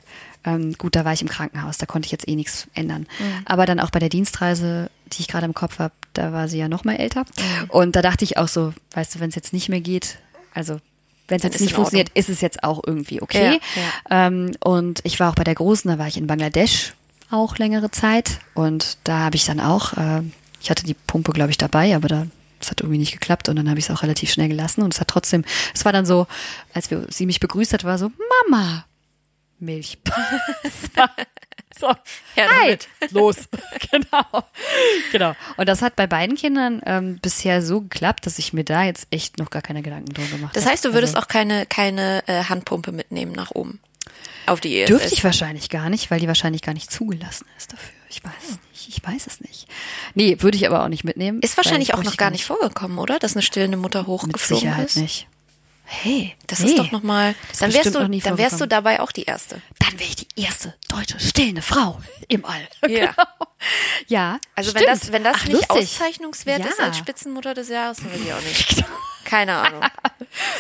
ähm, 0.46 0.74
gut, 0.78 0.96
da 0.96 1.06
war 1.06 1.14
ich 1.14 1.22
im 1.22 1.30
Krankenhaus, 1.30 1.78
da 1.78 1.86
konnte 1.86 2.06
ich 2.06 2.12
jetzt 2.12 2.28
eh 2.28 2.36
nichts 2.36 2.68
ändern. 2.74 3.08
Mhm. 3.20 3.42
Aber 3.46 3.66
dann 3.66 3.80
auch 3.80 3.90
bei 3.90 4.00
der 4.00 4.10
Dienstreise, 4.10 4.90
die 5.14 5.22
ich 5.22 5.28
gerade 5.28 5.46
im 5.46 5.54
Kopf 5.54 5.80
habe, 5.80 5.94
da 6.14 6.34
war 6.34 6.48
sie 6.48 6.60
ja 6.60 6.68
noch 6.68 6.84
mal 6.84 6.96
älter. 6.96 7.22
Mhm. 7.22 7.70
Und 7.70 7.96
da 7.96 8.02
dachte 8.02 8.24
ich 8.24 8.38
auch 8.38 8.48
so, 8.48 8.74
weißt 8.94 9.16
du, 9.16 9.20
wenn 9.20 9.30
es 9.30 9.36
jetzt 9.36 9.54
nicht 9.54 9.70
mehr 9.70 9.82
geht, 9.82 10.20
also 10.54 10.80
wenn 11.28 11.38
es 11.38 11.44
jetzt 11.44 11.62
nicht 11.62 11.74
funktioniert, 11.74 12.10
ist 12.14 12.30
es 12.30 12.42
jetzt 12.42 12.64
auch 12.64 12.82
irgendwie 12.86 13.22
okay. 13.22 13.60
Ja, 13.76 13.82
ja. 13.82 14.28
Ähm, 14.28 14.52
und 14.60 15.00
ich 15.04 15.20
war 15.20 15.32
auch 15.32 15.36
bei 15.36 15.46
der 15.46 15.56
Großen, 15.56 15.90
da 15.90 15.98
war 15.98 16.08
ich 16.08 16.18
in 16.18 16.28
Bangladesch 16.28 16.94
auch 17.32 17.58
längere 17.58 17.92
Zeit. 17.92 18.40
Und 18.54 18.98
da 19.06 19.20
habe 19.20 19.36
ich 19.36 19.46
dann 19.46 19.60
auch, 19.60 19.94
äh, 19.94 20.22
ich 20.62 20.70
hatte 20.70 20.86
die 20.86 20.94
Pumpe, 20.94 21.32
glaube 21.32 21.52
ich, 21.52 21.58
dabei, 21.58 21.96
aber 21.96 22.08
da 22.08 22.28
es 22.64 22.72
hat 22.72 22.82
irgendwie 22.82 23.00
nicht 23.00 23.14
geklappt 23.14 23.50
und 23.50 23.56
dann 23.56 23.70
habe 23.70 23.80
ich 23.80 23.86
es 23.86 23.92
auch 23.92 24.04
relativ 24.04 24.32
schnell 24.32 24.48
gelassen 24.48 24.82
und 24.82 24.94
es 24.94 25.00
hat 25.00 25.08
trotzdem, 25.08 25.44
es 25.74 25.86
war 25.86 25.94
dann 25.94 26.06
so, 26.06 26.28
als 26.74 26.90
wir, 26.92 27.06
sie 27.10 27.26
mich 27.26 27.40
begrüßt 27.40 27.74
hat, 27.74 27.84
war 27.84 27.98
so, 27.98 28.12
Mama, 28.50 28.86
Milch. 29.60 29.98
so, 31.80 31.88
ja, 32.36 32.50
Hi, 32.62 32.78
los. 33.12 33.48
genau. 33.92 34.44
Genau. 35.12 35.36
Und 35.58 35.70
das 35.70 35.82
hat 35.82 35.96
bei 35.96 36.08
beiden 36.08 36.36
Kindern 36.36 36.82
ähm, 36.86 37.20
bisher 37.22 37.62
so 37.62 37.82
geklappt, 37.82 38.26
dass 38.26 38.40
ich 38.40 38.54
mir 38.54 38.64
da 38.64 38.84
jetzt 38.84 39.08
echt 39.12 39.40
noch 39.40 39.50
gar 39.50 39.62
keine 39.62 39.82
Gedanken 39.82 40.14
drum 40.14 40.30
gemacht 40.30 40.56
habe. 40.56 40.60
Das 40.60 40.66
heißt, 40.66 40.86
du 40.86 40.94
würdest 40.94 41.16
also, 41.16 41.26
auch 41.26 41.30
keine, 41.30 41.66
keine 41.66 42.24
äh, 42.28 42.44
Handpumpe 42.44 42.92
mitnehmen 42.92 43.32
nach 43.32 43.52
oben 43.52 43.80
auf 44.46 44.60
die 44.60 44.82
ESS? 44.82 44.88
Dürfte 44.88 45.14
ich 45.14 45.24
wahrscheinlich 45.24 45.70
gar 45.70 45.90
nicht, 45.90 46.12
weil 46.12 46.20
die 46.20 46.28
wahrscheinlich 46.28 46.62
gar 46.62 46.74
nicht 46.74 46.92
zugelassen 46.92 47.46
ist 47.58 47.74
dafür. 47.74 48.03
Ich 48.14 48.24
weiß 48.24 48.44
es 48.44 48.60
nicht. 48.70 48.90
Ich 48.90 49.04
weiß 49.04 49.28
es 49.28 49.42
nicht. 49.42 49.68
Nee, 50.14 50.38
würde 50.40 50.56
ich 50.56 50.68
aber 50.68 50.84
auch 50.84 50.88
nicht 50.88 51.04
mitnehmen. 51.04 51.42
Ist 51.42 51.58
wahrscheinlich 51.58 51.96
auch 51.96 52.04
noch 52.04 52.18
gar 52.18 52.30
nicht 52.30 52.46
vorgekommen, 52.46 53.00
oder? 53.00 53.18
Dass 53.18 53.34
eine 53.34 53.42
stillende 53.42 53.78
Mutter 53.78 54.06
hochgeflogen 54.06 54.32
Mit 54.32 54.62
Sicherheit 54.62 54.88
ist? 54.88 54.98
nicht. 54.98 55.28
Hey, 55.86 56.36
das 56.48 56.60
nee, 56.60 56.70
ist 56.70 56.80
doch 56.80 56.92
nochmal. 56.92 57.36
Dann 57.60 57.74
wärst 57.74 57.94
du, 57.94 58.08
dann 58.08 58.38
wärst 58.38 58.62
du 58.62 58.68
dabei 58.68 59.00
auch 59.00 59.12
die 59.12 59.24
erste. 59.24 59.62
Dann 59.80 60.00
wäre 60.00 60.10
ich 60.10 60.16
die 60.16 60.28
erste 60.42 60.76
deutsche 60.88 61.20
stillende 61.20 61.62
Frau 61.62 62.00
im 62.28 62.46
All. 62.46 62.68
Ja. 62.90 63.14
Genau. 63.14 63.52
Ja. 64.08 64.40
Also 64.56 64.72
stimmt. 64.72 64.86
wenn 64.86 64.94
das, 64.94 65.12
wenn 65.12 65.24
das 65.24 65.38
Ach, 65.38 65.46
nicht 65.46 65.54
lustig. 65.54 65.78
auszeichnungswert 65.78 66.60
ja. 66.60 66.66
ist 66.68 66.80
als 66.80 66.98
Spitzenmutter 66.98 67.54
des 67.54 67.70
Jahres, 67.70 67.98
dann 67.98 68.12
will 68.14 68.22
ich 68.26 68.34
auch 68.34 68.42
nicht. 68.42 68.86
Keine 69.26 69.56
Ahnung. 69.56 69.82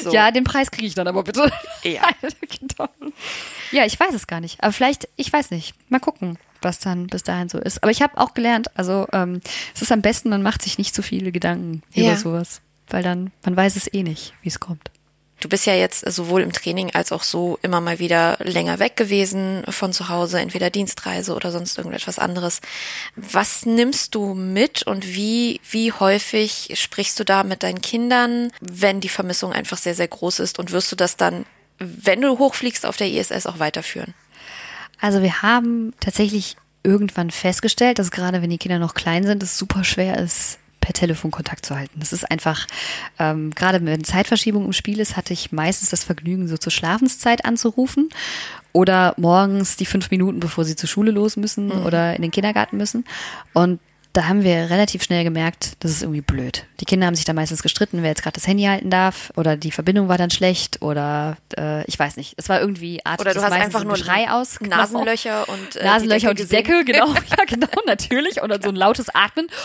So. 0.03 0.13
Ja, 0.13 0.29
den 0.29 0.43
Preis 0.43 0.69
kriege 0.69 0.85
ich 0.85 0.93
dann 0.93 1.07
aber 1.07 1.23
bitte. 1.23 1.51
Ja. 1.83 2.03
Genau. 2.59 2.89
ja, 3.71 3.85
ich 3.85 3.99
weiß 3.99 4.13
es 4.13 4.27
gar 4.27 4.39
nicht. 4.39 4.61
Aber 4.61 4.71
vielleicht, 4.71 5.07
ich 5.15 5.33
weiß 5.33 5.49
nicht. 5.49 5.73
Mal 5.89 5.99
gucken 5.99 6.37
was 6.63 6.79
dann 6.79 7.07
bis 7.07 7.23
dahin 7.23 7.49
so 7.49 7.59
ist. 7.59 7.83
Aber 7.83 7.91
ich 7.91 8.01
habe 8.01 8.17
auch 8.17 8.33
gelernt, 8.33 8.67
also 8.77 9.07
ähm, 9.13 9.41
es 9.75 9.81
ist 9.81 9.91
am 9.91 10.01
besten, 10.01 10.29
man 10.29 10.43
macht 10.43 10.61
sich 10.61 10.77
nicht 10.77 10.95
so 10.95 11.01
viele 11.01 11.31
Gedanken 11.31 11.83
ja. 11.93 12.11
über 12.11 12.17
sowas, 12.17 12.61
weil 12.89 13.03
dann, 13.03 13.31
man 13.43 13.55
weiß 13.55 13.75
es 13.75 13.91
eh 13.93 14.03
nicht, 14.03 14.33
wie 14.41 14.49
es 14.49 14.59
kommt. 14.59 14.91
Du 15.43 15.49
bist 15.49 15.65
ja 15.65 15.75
jetzt 15.75 16.09
sowohl 16.09 16.41
im 16.41 16.53
Training 16.53 16.91
als 16.95 17.11
auch 17.11 17.23
so 17.23 17.59
immer 17.61 17.81
mal 17.81 17.99
wieder 17.99 18.37
länger 18.39 18.79
weg 18.79 18.95
gewesen 18.95 19.63
von 19.67 19.91
zu 19.91 20.07
Hause, 20.07 20.39
entweder 20.39 20.69
Dienstreise 20.69 21.35
oder 21.35 21.51
sonst 21.51 21.77
irgendetwas 21.77 22.17
anderes. 22.17 22.61
Was 23.17 23.65
nimmst 23.65 24.15
du 24.15 24.35
mit 24.35 24.83
und 24.83 25.05
wie, 25.05 25.59
wie 25.69 25.91
häufig 25.91 26.71
sprichst 26.75 27.19
du 27.19 27.25
da 27.25 27.43
mit 27.43 27.61
deinen 27.63 27.81
Kindern, 27.81 28.53
wenn 28.61 29.01
die 29.01 29.09
Vermissung 29.09 29.51
einfach 29.51 29.77
sehr, 29.77 29.95
sehr 29.95 30.07
groß 30.07 30.39
ist 30.39 30.59
und 30.59 30.71
wirst 30.71 30.89
du 30.93 30.95
das 30.95 31.17
dann, 31.17 31.45
wenn 31.77 32.21
du 32.21 32.39
hochfliegst 32.39 32.85
auf 32.85 32.95
der 32.95 33.09
ISS 33.09 33.45
auch 33.45 33.59
weiterführen? 33.59 34.13
Also 35.03 35.21
wir 35.21 35.41
haben 35.41 35.93
tatsächlich 35.99 36.55
irgendwann 36.81 37.29
festgestellt, 37.29 37.99
dass 37.99 38.09
gerade 38.09 38.41
wenn 38.41 38.49
die 38.49 38.57
Kinder 38.57 38.79
noch 38.79 38.93
klein 38.93 39.25
sind, 39.25 39.43
es 39.43 39.57
super 39.57 39.83
schwer 39.83 40.17
ist, 40.17 40.59
per 40.79 40.93
Telefon 40.93 41.29
Kontakt 41.29 41.65
zu 41.65 41.75
halten. 41.75 41.99
Das 41.99 42.13
ist 42.13 42.31
einfach, 42.31 42.67
ähm, 43.19 43.51
gerade 43.53 43.85
wenn 43.85 44.05
Zeitverschiebung 44.05 44.63
im 44.63 44.71
Spiel 44.71 45.01
ist, 45.01 45.17
hatte 45.17 45.33
ich 45.33 45.51
meistens 45.51 45.89
das 45.89 46.05
Vergnügen, 46.05 46.47
so 46.47 46.57
zur 46.57 46.71
Schlafenszeit 46.71 47.43
anzurufen 47.43 48.07
oder 48.71 49.13
morgens 49.17 49.75
die 49.75 49.85
fünf 49.85 50.09
Minuten, 50.09 50.39
bevor 50.39 50.63
sie 50.63 50.77
zur 50.77 50.87
Schule 50.87 51.11
los 51.11 51.35
müssen 51.35 51.65
mhm. 51.65 51.85
oder 51.85 52.15
in 52.15 52.21
den 52.21 52.31
Kindergarten 52.31 52.77
müssen. 52.77 53.03
Und 53.51 53.81
da 54.13 54.27
haben 54.27 54.43
wir 54.43 54.69
relativ 54.69 55.03
schnell 55.03 55.23
gemerkt, 55.23 55.73
das 55.79 55.89
ist 55.89 56.03
irgendwie 56.03 56.21
blöd. 56.21 56.65
Die 56.79 56.85
Kinder 56.85 57.07
haben 57.07 57.15
sich 57.15 57.25
da 57.25 57.33
meistens 57.33 57.63
gestritten, 57.63 58.03
wer 58.03 58.09
jetzt 58.09 58.21
gerade 58.21 58.35
das 58.35 58.45
Handy 58.45 58.63
halten 58.63 58.91
darf 58.91 59.33
oder 59.35 59.57
die 59.57 59.71
Verbindung 59.71 60.07
war 60.07 60.19
dann 60.19 60.29
schlecht 60.29 60.83
oder 60.83 61.37
äh, 61.57 61.83
ich 61.85 61.97
weiß 61.97 62.17
nicht. 62.17 62.35
Es 62.37 62.47
war 62.47 62.61
irgendwie 62.61 63.03
artig. 63.03 63.25
Oder 63.25 63.33
du 63.33 63.41
hast 63.41 63.51
einfach 63.51 63.83
nur 63.83 63.97
Schrei 63.97 64.29
aus. 64.29 64.61
Nasenlöcher 64.61 65.49
und 65.49 65.75
äh, 65.77 65.83
Nasenlöcher 65.83 66.29
und 66.29 66.37
die 66.37 66.45
Decke, 66.45 66.85
genau, 66.85 67.07
ja 67.37 67.45
genau, 67.47 67.67
natürlich 67.87 68.39
und 68.39 68.49
dann 68.49 68.61
so 68.61 68.69
ein 68.69 68.75
lautes 68.75 69.09
Atmen. 69.15 69.47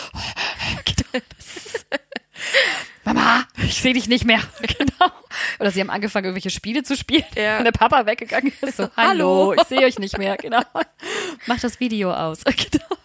Mama, 3.05 3.43
ich 3.57 3.79
sehe 3.81 3.93
dich 3.93 4.07
nicht 4.07 4.25
mehr. 4.25 4.41
Genau. 4.79 5.11
Oder 5.59 5.71
sie 5.71 5.79
haben 5.79 5.89
angefangen, 5.89 6.25
irgendwelche 6.25 6.49
Spiele 6.49 6.83
zu 6.83 6.97
spielen, 6.97 7.23
ja. 7.35 7.59
und 7.59 7.63
der 7.63 7.71
Papa 7.71 8.05
weggegangen 8.05 8.51
ist. 8.61 8.77
So, 8.77 8.89
hallo, 8.97 9.53
ich 9.53 9.63
sehe 9.63 9.85
euch 9.85 9.99
nicht 9.99 10.17
mehr. 10.17 10.35
Genau. 10.37 10.61
Mach 11.45 11.59
das 11.59 11.79
Video 11.79 12.13
aus. 12.13 12.43
Genau. 12.43 12.98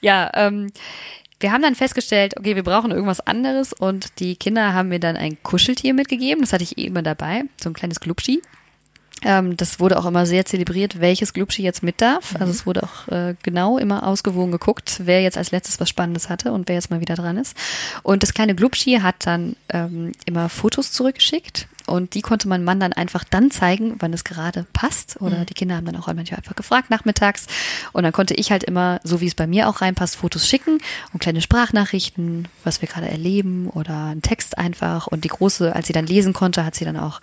Ja, 0.00 0.30
ähm, 0.34 0.70
wir 1.40 1.52
haben 1.52 1.62
dann 1.62 1.74
festgestellt, 1.74 2.38
okay, 2.38 2.56
wir 2.56 2.62
brauchen 2.62 2.90
irgendwas 2.90 3.20
anderes 3.20 3.72
und 3.72 4.18
die 4.20 4.36
Kinder 4.36 4.72
haben 4.72 4.88
mir 4.88 5.00
dann 5.00 5.16
ein 5.16 5.42
Kuscheltier 5.42 5.92
mitgegeben. 5.92 6.42
Das 6.42 6.52
hatte 6.52 6.64
ich 6.64 6.78
eh 6.78 6.84
immer 6.84 7.02
dabei, 7.02 7.42
so 7.62 7.68
ein 7.68 7.74
kleines 7.74 8.00
Glubschi. 8.00 8.40
Ähm, 9.22 9.56
das 9.56 9.80
wurde 9.80 9.98
auch 9.98 10.06
immer 10.06 10.26
sehr 10.26 10.44
zelebriert, 10.44 11.00
welches 11.00 11.32
Glubschi 11.32 11.62
jetzt 11.62 11.82
mit 11.82 12.00
darf. 12.00 12.34
Mhm. 12.34 12.40
Also 12.40 12.52
es 12.52 12.66
wurde 12.66 12.82
auch 12.82 13.08
äh, 13.08 13.34
genau 13.42 13.78
immer 13.78 14.06
ausgewogen 14.06 14.52
geguckt, 14.52 15.00
wer 15.04 15.22
jetzt 15.22 15.38
als 15.38 15.50
letztes 15.50 15.80
was 15.80 15.88
Spannendes 15.88 16.28
hatte 16.28 16.52
und 16.52 16.68
wer 16.68 16.76
jetzt 16.76 16.90
mal 16.90 17.00
wieder 17.00 17.14
dran 17.14 17.36
ist. 17.36 17.56
Und 18.02 18.22
das 18.22 18.34
kleine 18.34 18.54
Glubschi 18.54 19.00
hat 19.02 19.26
dann 19.26 19.56
ähm, 19.70 20.12
immer 20.26 20.48
Fotos 20.48 20.92
zurückgeschickt 20.92 21.68
und 21.86 22.14
die 22.14 22.22
konnte 22.22 22.48
mein 22.48 22.64
Mann 22.64 22.80
dann 22.80 22.92
einfach 22.92 23.24
dann 23.24 23.50
zeigen, 23.50 23.96
wann 23.98 24.12
es 24.12 24.24
gerade 24.24 24.66
passt. 24.72 25.20
Oder 25.20 25.40
mhm. 25.40 25.46
die 25.46 25.54
Kinder 25.54 25.76
haben 25.76 25.84
dann 25.84 25.96
auch 25.96 26.06
manchmal 26.06 26.38
einfach 26.38 26.56
gefragt 26.56 26.90
nachmittags. 26.90 27.46
Und 27.92 28.04
dann 28.04 28.12
konnte 28.12 28.34
ich 28.34 28.50
halt 28.50 28.64
immer, 28.64 29.00
so 29.04 29.20
wie 29.20 29.26
es 29.26 29.34
bei 29.34 29.46
mir 29.46 29.68
auch 29.68 29.80
reinpasst, 29.80 30.16
Fotos 30.16 30.48
schicken 30.48 30.78
und 31.12 31.20
kleine 31.20 31.42
Sprachnachrichten, 31.42 32.48
was 32.62 32.80
wir 32.80 32.88
gerade 32.88 33.08
erleben 33.08 33.68
oder 33.68 34.06
einen 34.06 34.22
Text 34.22 34.56
einfach. 34.56 35.06
Und 35.06 35.24
die 35.24 35.28
Große, 35.28 35.74
als 35.74 35.86
sie 35.86 35.92
dann 35.92 36.06
lesen 36.06 36.32
konnte, 36.32 36.64
hat 36.64 36.74
sie 36.74 36.84
dann 36.84 36.96
auch 36.96 37.20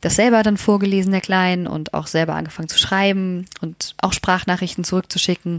das 0.00 0.16
selber 0.16 0.42
dann 0.42 0.56
vorgelesen, 0.56 1.12
der 1.12 1.20
Kleinen, 1.20 1.66
und 1.66 1.94
auch 1.94 2.06
selber 2.06 2.34
angefangen 2.34 2.68
zu 2.68 2.78
schreiben 2.78 3.46
und 3.60 3.94
auch 4.00 4.12
Sprachnachrichten 4.12 4.84
zurückzuschicken. 4.84 5.58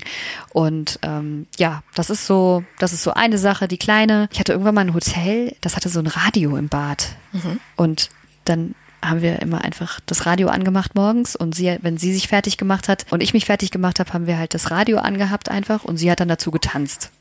Und 0.51 0.99
ähm, 1.03 1.47
ja, 1.57 1.83
das 1.95 2.09
ist 2.09 2.25
so, 2.25 2.63
das 2.79 2.93
ist 2.93 3.03
so 3.03 3.13
eine 3.13 3.37
Sache. 3.37 3.67
Die 3.67 3.77
Kleine, 3.77 4.27
ich 4.31 4.39
hatte 4.39 4.53
irgendwann 4.53 4.75
mal 4.75 4.81
ein 4.81 4.93
Hotel, 4.93 5.55
das 5.61 5.75
hatte 5.75 5.89
so 5.89 5.99
ein 5.99 6.07
Radio 6.07 6.57
im 6.57 6.69
Bad. 6.69 7.15
Mhm. 7.31 7.59
Und 7.75 8.09
dann 8.49 8.75
haben 9.03 9.21
wir 9.21 9.41
immer 9.41 9.63
einfach 9.63 9.99
das 10.05 10.25
Radio 10.25 10.49
angemacht 10.49 10.95
morgens 10.95 11.35
und 11.35 11.55
sie, 11.55 11.77
wenn 11.81 11.97
sie 11.97 12.13
sich 12.13 12.27
fertig 12.27 12.57
gemacht 12.57 12.89
hat 12.89 13.05
und 13.11 13.21
ich 13.21 13.33
mich 13.33 13.45
fertig 13.45 13.71
gemacht 13.71 13.99
habe, 13.99 14.11
haben 14.11 14.27
wir 14.27 14.37
halt 14.37 14.53
das 14.53 14.71
Radio 14.71 14.97
angehabt 14.97 15.49
einfach 15.49 15.85
und 15.85 15.97
sie 15.97 16.11
hat 16.11 16.19
dann 16.19 16.27
dazu 16.27 16.51
getanzt. 16.51 17.11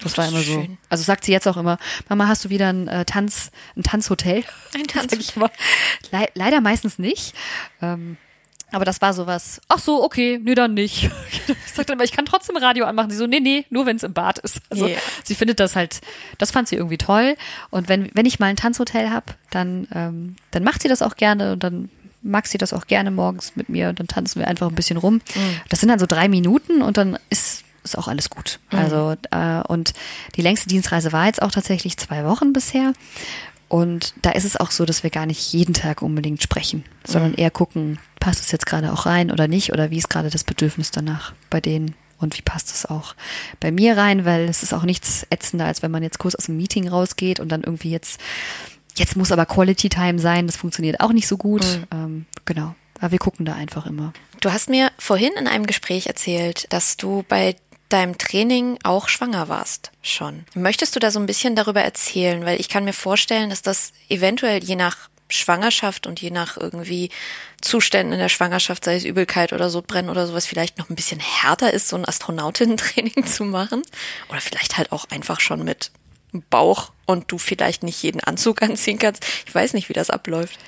Das, 0.00 0.14
das 0.14 0.18
war 0.18 0.28
immer 0.28 0.40
so. 0.40 0.66
Also 0.88 1.02
sagt 1.02 1.24
sie 1.24 1.32
jetzt 1.32 1.48
auch 1.48 1.56
immer, 1.56 1.78
Mama, 2.08 2.28
hast 2.28 2.44
du 2.44 2.50
wieder 2.50 2.68
ein 2.68 2.86
äh, 2.88 3.04
Tanz, 3.04 3.50
ein 3.76 3.82
Tanzhotel? 3.82 4.44
Ein 4.74 4.84
Tanzhotel. 4.86 5.50
Le 6.12 6.28
leider 6.34 6.60
meistens 6.60 6.98
nicht. 6.98 7.34
Ähm, 7.82 8.16
aber 8.72 8.84
das 8.84 9.00
war 9.00 9.14
sowas, 9.14 9.60
ach 9.68 9.78
so, 9.78 10.02
okay, 10.02 10.40
nee, 10.42 10.54
dann 10.54 10.74
nicht. 10.74 11.04
ich 11.66 11.72
sagte 11.72 11.94
immer, 11.94 12.04
ich 12.04 12.12
kann 12.12 12.26
trotzdem 12.26 12.56
Radio 12.56 12.84
anmachen. 12.84 13.10
Sie 13.10 13.16
so, 13.16 13.26
nee, 13.26 13.40
nee, 13.40 13.64
nur 13.70 13.86
wenn 13.86 13.96
es 13.96 14.02
im 14.02 14.12
Bad 14.12 14.38
ist. 14.38 14.60
Also 14.68 14.86
yeah. 14.86 14.98
sie 15.24 15.34
findet 15.34 15.60
das 15.60 15.74
halt, 15.74 16.00
das 16.38 16.50
fand 16.50 16.68
sie 16.68 16.76
irgendwie 16.76 16.98
toll. 16.98 17.36
Und 17.70 17.88
wenn, 17.88 18.10
wenn 18.14 18.26
ich 18.26 18.38
mal 18.38 18.46
ein 18.46 18.56
Tanzhotel 18.56 19.10
habe, 19.10 19.26
dann, 19.50 19.88
ähm, 19.94 20.36
dann 20.50 20.64
macht 20.64 20.82
sie 20.82 20.88
das 20.88 21.02
auch 21.02 21.16
gerne 21.16 21.52
und 21.52 21.62
dann 21.64 21.88
mag 22.20 22.46
sie 22.46 22.58
das 22.58 22.72
auch 22.72 22.86
gerne 22.86 23.10
morgens 23.10 23.56
mit 23.56 23.68
mir 23.68 23.88
und 23.88 24.00
dann 24.00 24.08
tanzen 24.08 24.40
wir 24.40 24.48
einfach 24.48 24.68
ein 24.68 24.74
bisschen 24.74 24.98
rum. 24.98 25.14
Mhm. 25.14 25.60
Das 25.68 25.80
sind 25.80 25.88
dann 25.88 25.98
so 25.98 26.06
drei 26.06 26.28
Minuten 26.28 26.82
und 26.82 26.96
dann 26.96 27.18
ist 27.30 27.64
ist 27.84 27.96
auch 27.96 28.08
alles 28.08 28.28
gut. 28.30 28.58
Mhm. 28.70 28.78
Also 28.78 29.14
äh, 29.30 29.62
und 29.66 29.94
die 30.36 30.42
längste 30.42 30.68
Dienstreise 30.68 31.12
war 31.12 31.26
jetzt 31.26 31.42
auch 31.42 31.50
tatsächlich 31.50 31.96
zwei 31.96 32.24
Wochen 32.24 32.52
bisher. 32.52 32.92
Und 33.68 34.14
da 34.22 34.30
ist 34.30 34.44
es 34.44 34.56
auch 34.56 34.70
so, 34.70 34.84
dass 34.86 35.02
wir 35.02 35.10
gar 35.10 35.26
nicht 35.26 35.52
jeden 35.52 35.74
Tag 35.74 36.00
unbedingt 36.02 36.42
sprechen, 36.42 36.84
sondern 37.04 37.34
eher 37.34 37.50
gucken, 37.50 37.98
passt 38.18 38.40
es 38.40 38.50
jetzt 38.50 38.66
gerade 38.66 38.92
auch 38.92 39.06
rein 39.06 39.30
oder 39.30 39.46
nicht 39.46 39.72
oder 39.72 39.90
wie 39.90 39.98
ist 39.98 40.08
gerade 40.08 40.30
das 40.30 40.44
Bedürfnis 40.44 40.90
danach 40.90 41.34
bei 41.50 41.60
denen 41.60 41.94
und 42.18 42.36
wie 42.36 42.42
passt 42.42 42.70
es 42.70 42.86
auch 42.86 43.14
bei 43.60 43.70
mir 43.70 43.96
rein, 43.96 44.24
weil 44.24 44.48
es 44.48 44.62
ist 44.62 44.72
auch 44.72 44.84
nichts 44.84 45.26
ätzender, 45.30 45.66
als 45.66 45.82
wenn 45.82 45.90
man 45.90 46.02
jetzt 46.02 46.18
kurz 46.18 46.34
aus 46.34 46.46
dem 46.46 46.56
Meeting 46.56 46.88
rausgeht 46.88 47.40
und 47.40 47.50
dann 47.50 47.62
irgendwie 47.62 47.90
jetzt, 47.90 48.20
jetzt 48.96 49.16
muss 49.16 49.32
aber 49.32 49.46
Quality 49.46 49.88
Time 49.88 50.18
sein, 50.18 50.46
das 50.46 50.56
funktioniert 50.56 51.00
auch 51.00 51.12
nicht 51.12 51.28
so 51.28 51.36
gut. 51.36 51.64
Ähm, 51.92 52.26
genau. 52.44 52.74
Aber 53.00 53.12
wir 53.12 53.18
gucken 53.18 53.46
da 53.46 53.54
einfach 53.54 53.86
immer. 53.86 54.12
Du 54.40 54.50
hast 54.50 54.68
mir 54.68 54.90
vorhin 54.98 55.32
in 55.38 55.46
einem 55.46 55.66
Gespräch 55.66 56.06
erzählt, 56.08 56.66
dass 56.70 56.96
du 56.96 57.24
bei 57.28 57.54
deinem 57.88 58.18
Training 58.18 58.78
auch 58.82 59.08
schwanger 59.08 59.48
warst 59.48 59.90
schon. 60.02 60.44
Möchtest 60.54 60.94
du 60.94 61.00
da 61.00 61.10
so 61.10 61.18
ein 61.18 61.26
bisschen 61.26 61.56
darüber 61.56 61.82
erzählen? 61.82 62.44
Weil 62.44 62.60
ich 62.60 62.68
kann 62.68 62.84
mir 62.84 62.92
vorstellen, 62.92 63.50
dass 63.50 63.62
das 63.62 63.92
eventuell 64.08 64.62
je 64.62 64.76
nach 64.76 65.08
Schwangerschaft 65.30 66.06
und 66.06 66.20
je 66.20 66.30
nach 66.30 66.56
irgendwie 66.56 67.10
Zuständen 67.60 68.12
in 68.14 68.18
der 68.18 68.28
Schwangerschaft, 68.28 68.84
sei 68.84 68.96
es 68.96 69.04
Übelkeit 69.04 69.52
oder 69.52 69.68
Sodbrennen 69.68 70.10
oder 70.10 70.26
sowas, 70.26 70.46
vielleicht 70.46 70.78
noch 70.78 70.88
ein 70.88 70.96
bisschen 70.96 71.20
härter 71.20 71.72
ist, 71.72 71.88
so 71.88 71.96
ein 71.96 72.06
Astronautinnen-Training 72.06 73.26
zu 73.26 73.44
machen. 73.44 73.82
Oder 74.30 74.40
vielleicht 74.40 74.78
halt 74.78 74.92
auch 74.92 75.06
einfach 75.10 75.40
schon 75.40 75.64
mit 75.64 75.90
Bauch 76.50 76.92
und 77.06 77.30
du 77.32 77.38
vielleicht 77.38 77.82
nicht 77.82 78.02
jeden 78.02 78.20
Anzug 78.20 78.62
anziehen 78.62 78.98
kannst. 78.98 79.24
Ich 79.46 79.54
weiß 79.54 79.74
nicht, 79.74 79.88
wie 79.88 79.94
das 79.94 80.10
abläuft. 80.10 80.58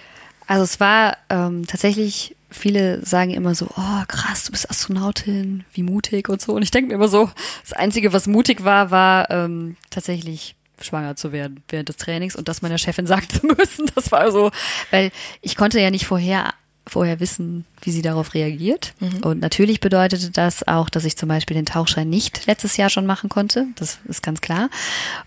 Also 0.47 0.65
es 0.65 0.81
war 0.81 1.17
ähm, 1.29 1.67
tatsächlich, 1.67 2.37
viele 2.51 3.05
sagen 3.05 3.31
immer 3.31 3.55
so, 3.55 3.67
oh 3.77 4.03
krass, 4.09 4.45
du 4.45 4.53
bist 4.53 4.71
Astronautin, 4.71 5.65
wie 5.73 5.83
mutig 5.83 6.29
und 6.29 6.41
so. 6.41 6.53
Und 6.53 6.63
ich 6.63 6.71
denke 6.71 6.89
mir 6.89 6.95
immer 6.95 7.09
so, 7.09 7.31
das 7.63 7.73
Einzige, 7.73 8.13
was 8.13 8.27
mutig 8.27 8.65
war, 8.65 8.91
war 8.91 9.31
ähm, 9.31 9.77
tatsächlich 9.91 10.57
schwanger 10.81 11.17
zu 11.17 11.33
werden 11.33 11.63
während 11.69 11.89
des 11.89 11.97
Trainings 11.97 12.37
und 12.37 12.49
das 12.49 12.63
meiner 12.63 12.79
Chefin 12.79 13.07
sagen 13.07 13.29
zu 13.29 13.47
müssen. 13.47 13.91
Das 13.95 14.13
war 14.13 14.31
so, 14.33 14.51
weil 14.91 15.11
ich 15.41 15.57
konnte 15.57 15.81
ja 15.81 15.91
nicht 15.91 16.07
vorher 16.07 16.55
vorher 16.87 17.21
wissen, 17.21 17.65
wie 17.83 17.91
sie 17.91 18.03
darauf 18.03 18.35
reagiert. 18.35 18.95
Mhm. 19.01 19.19
Und 19.23 19.41
natürlich 19.41 19.81
bedeutete 19.81 20.31
das 20.31 20.67
auch, 20.67 20.91
dass 20.91 21.05
ich 21.05 21.17
zum 21.17 21.29
Beispiel 21.29 21.55
den 21.55 21.67
Tauchschein 21.67 22.09
nicht 22.09 22.47
letztes 22.47 22.77
Jahr 22.77 22.91
schon 22.91 23.07
machen 23.07 23.29
konnte. 23.29 23.67
Das 23.77 23.99
ist 24.09 24.23
ganz 24.23 24.41
klar. 24.41 24.71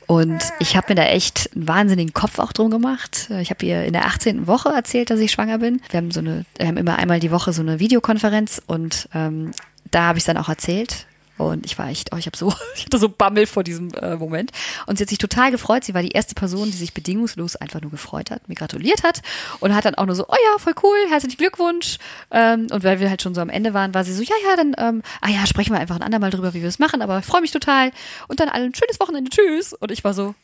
Und 0.08 0.44
ich 0.60 0.76
habe 0.76 0.88
mir 0.90 0.96
da 0.96 1.06
echt 1.06 1.52
einen 1.56 1.68
wahnsinnigen 1.68 2.14
Kopf 2.14 2.40
auch 2.40 2.54
drum 2.54 2.70
gemacht. 2.70 3.30
Ich 3.40 3.50
habe 3.50 3.66
ihr 3.66 3.86
in 3.86 3.94
der 3.94 4.06
18. 4.06 4.48
Woche 4.48 4.70
erzählt, 4.70 5.10
dass 5.10 5.20
ich 5.20 5.32
schwanger 5.32 5.60
bin. 5.60 5.82
Wir 5.90 5.98
haben 5.98 6.12
so 6.12 6.20
eine, 6.20 6.46
wir 6.58 6.68
haben 6.68 6.78
immer 6.78 6.98
einmal 6.98 7.20
die 7.20 7.32
Woche 7.32 7.54
so 7.54 7.62
eine 7.62 7.80
Videokonferenz 7.80 8.62
und 8.66 9.08
ähm, 9.14 9.52
da 9.92 10.04
habe 10.04 10.18
ich 10.18 10.24
dann 10.24 10.38
auch 10.38 10.50
erzählt, 10.50 11.06
und 11.38 11.66
ich 11.66 11.78
war 11.80 11.90
echt, 11.90 12.14
oh, 12.14 12.18
ich 12.18 12.26
habe 12.26 12.38
so, 12.38 12.54
ich 12.76 12.86
hatte 12.86 13.00
so 13.00 13.10
Bammel 13.10 13.48
vor 13.48 13.64
diesem 13.64 13.92
äh, 13.96 14.16
Moment. 14.16 14.52
Und 14.86 14.98
sie 14.98 15.04
hat 15.04 15.10
sich 15.10 15.18
total 15.18 15.52
gefreut. 15.52 15.84
Sie 15.84 15.94
war 15.94 16.02
die 16.02 16.12
erste 16.12 16.36
Person, 16.36 16.72
die 16.72 16.78
sich 16.78 16.94
bedingungslos 16.94 17.56
einfach 17.56 17.82
nur 17.82 17.92
gefreut 17.92 18.32
hat, 18.32 18.48
mir 18.48 18.56
gratuliert 18.56 19.04
hat 19.04 19.22
und 19.60 19.74
hat 19.74 19.86
dann 19.86 19.96
auch 19.96 20.06
nur 20.06 20.16
so, 20.16 20.26
oh 20.28 20.36
ja, 20.36 20.60
voll 20.60 20.76
cool, 20.84 20.98
herzlichen 21.10 21.38
Glückwunsch. 21.38 21.98
Ähm, 22.32 22.68
und 22.72 22.84
weil 22.84 23.00
wir 23.00 23.10
halt 23.10 23.22
schon 23.22 23.34
so 23.34 23.42
am 23.42 23.50
Ende 23.50 23.74
waren, 23.74 23.94
war 23.94 24.04
sie 24.04 24.14
so, 24.14 24.22
ja, 24.22 24.36
ja, 24.48 24.56
dann, 24.56 24.76
ähm, 24.78 25.04
ah 25.22 25.30
ja, 25.30 25.46
sprechen 25.48 25.74
wir 25.74 25.80
einfach 25.80 25.96
ein 25.96 26.04
andermal 26.04 26.30
drüber, 26.30 26.54
wie 26.54 26.62
wir 26.62 26.70
es 26.70 26.80
machen, 26.80 27.02
aber 27.02 27.20
ich 27.20 27.26
freue 27.26 27.42
mich 27.42 27.52
total. 27.52 27.92
Und 28.28 28.40
dann 28.40 28.50
allen 28.50 28.72
ein 28.72 28.76
schönes 28.76 29.00
Wochenende, 29.00 29.30
tschüss. 29.30 29.74
Und 29.74 29.92
ich 29.92 30.04
war 30.04 30.14
so, 30.14 30.36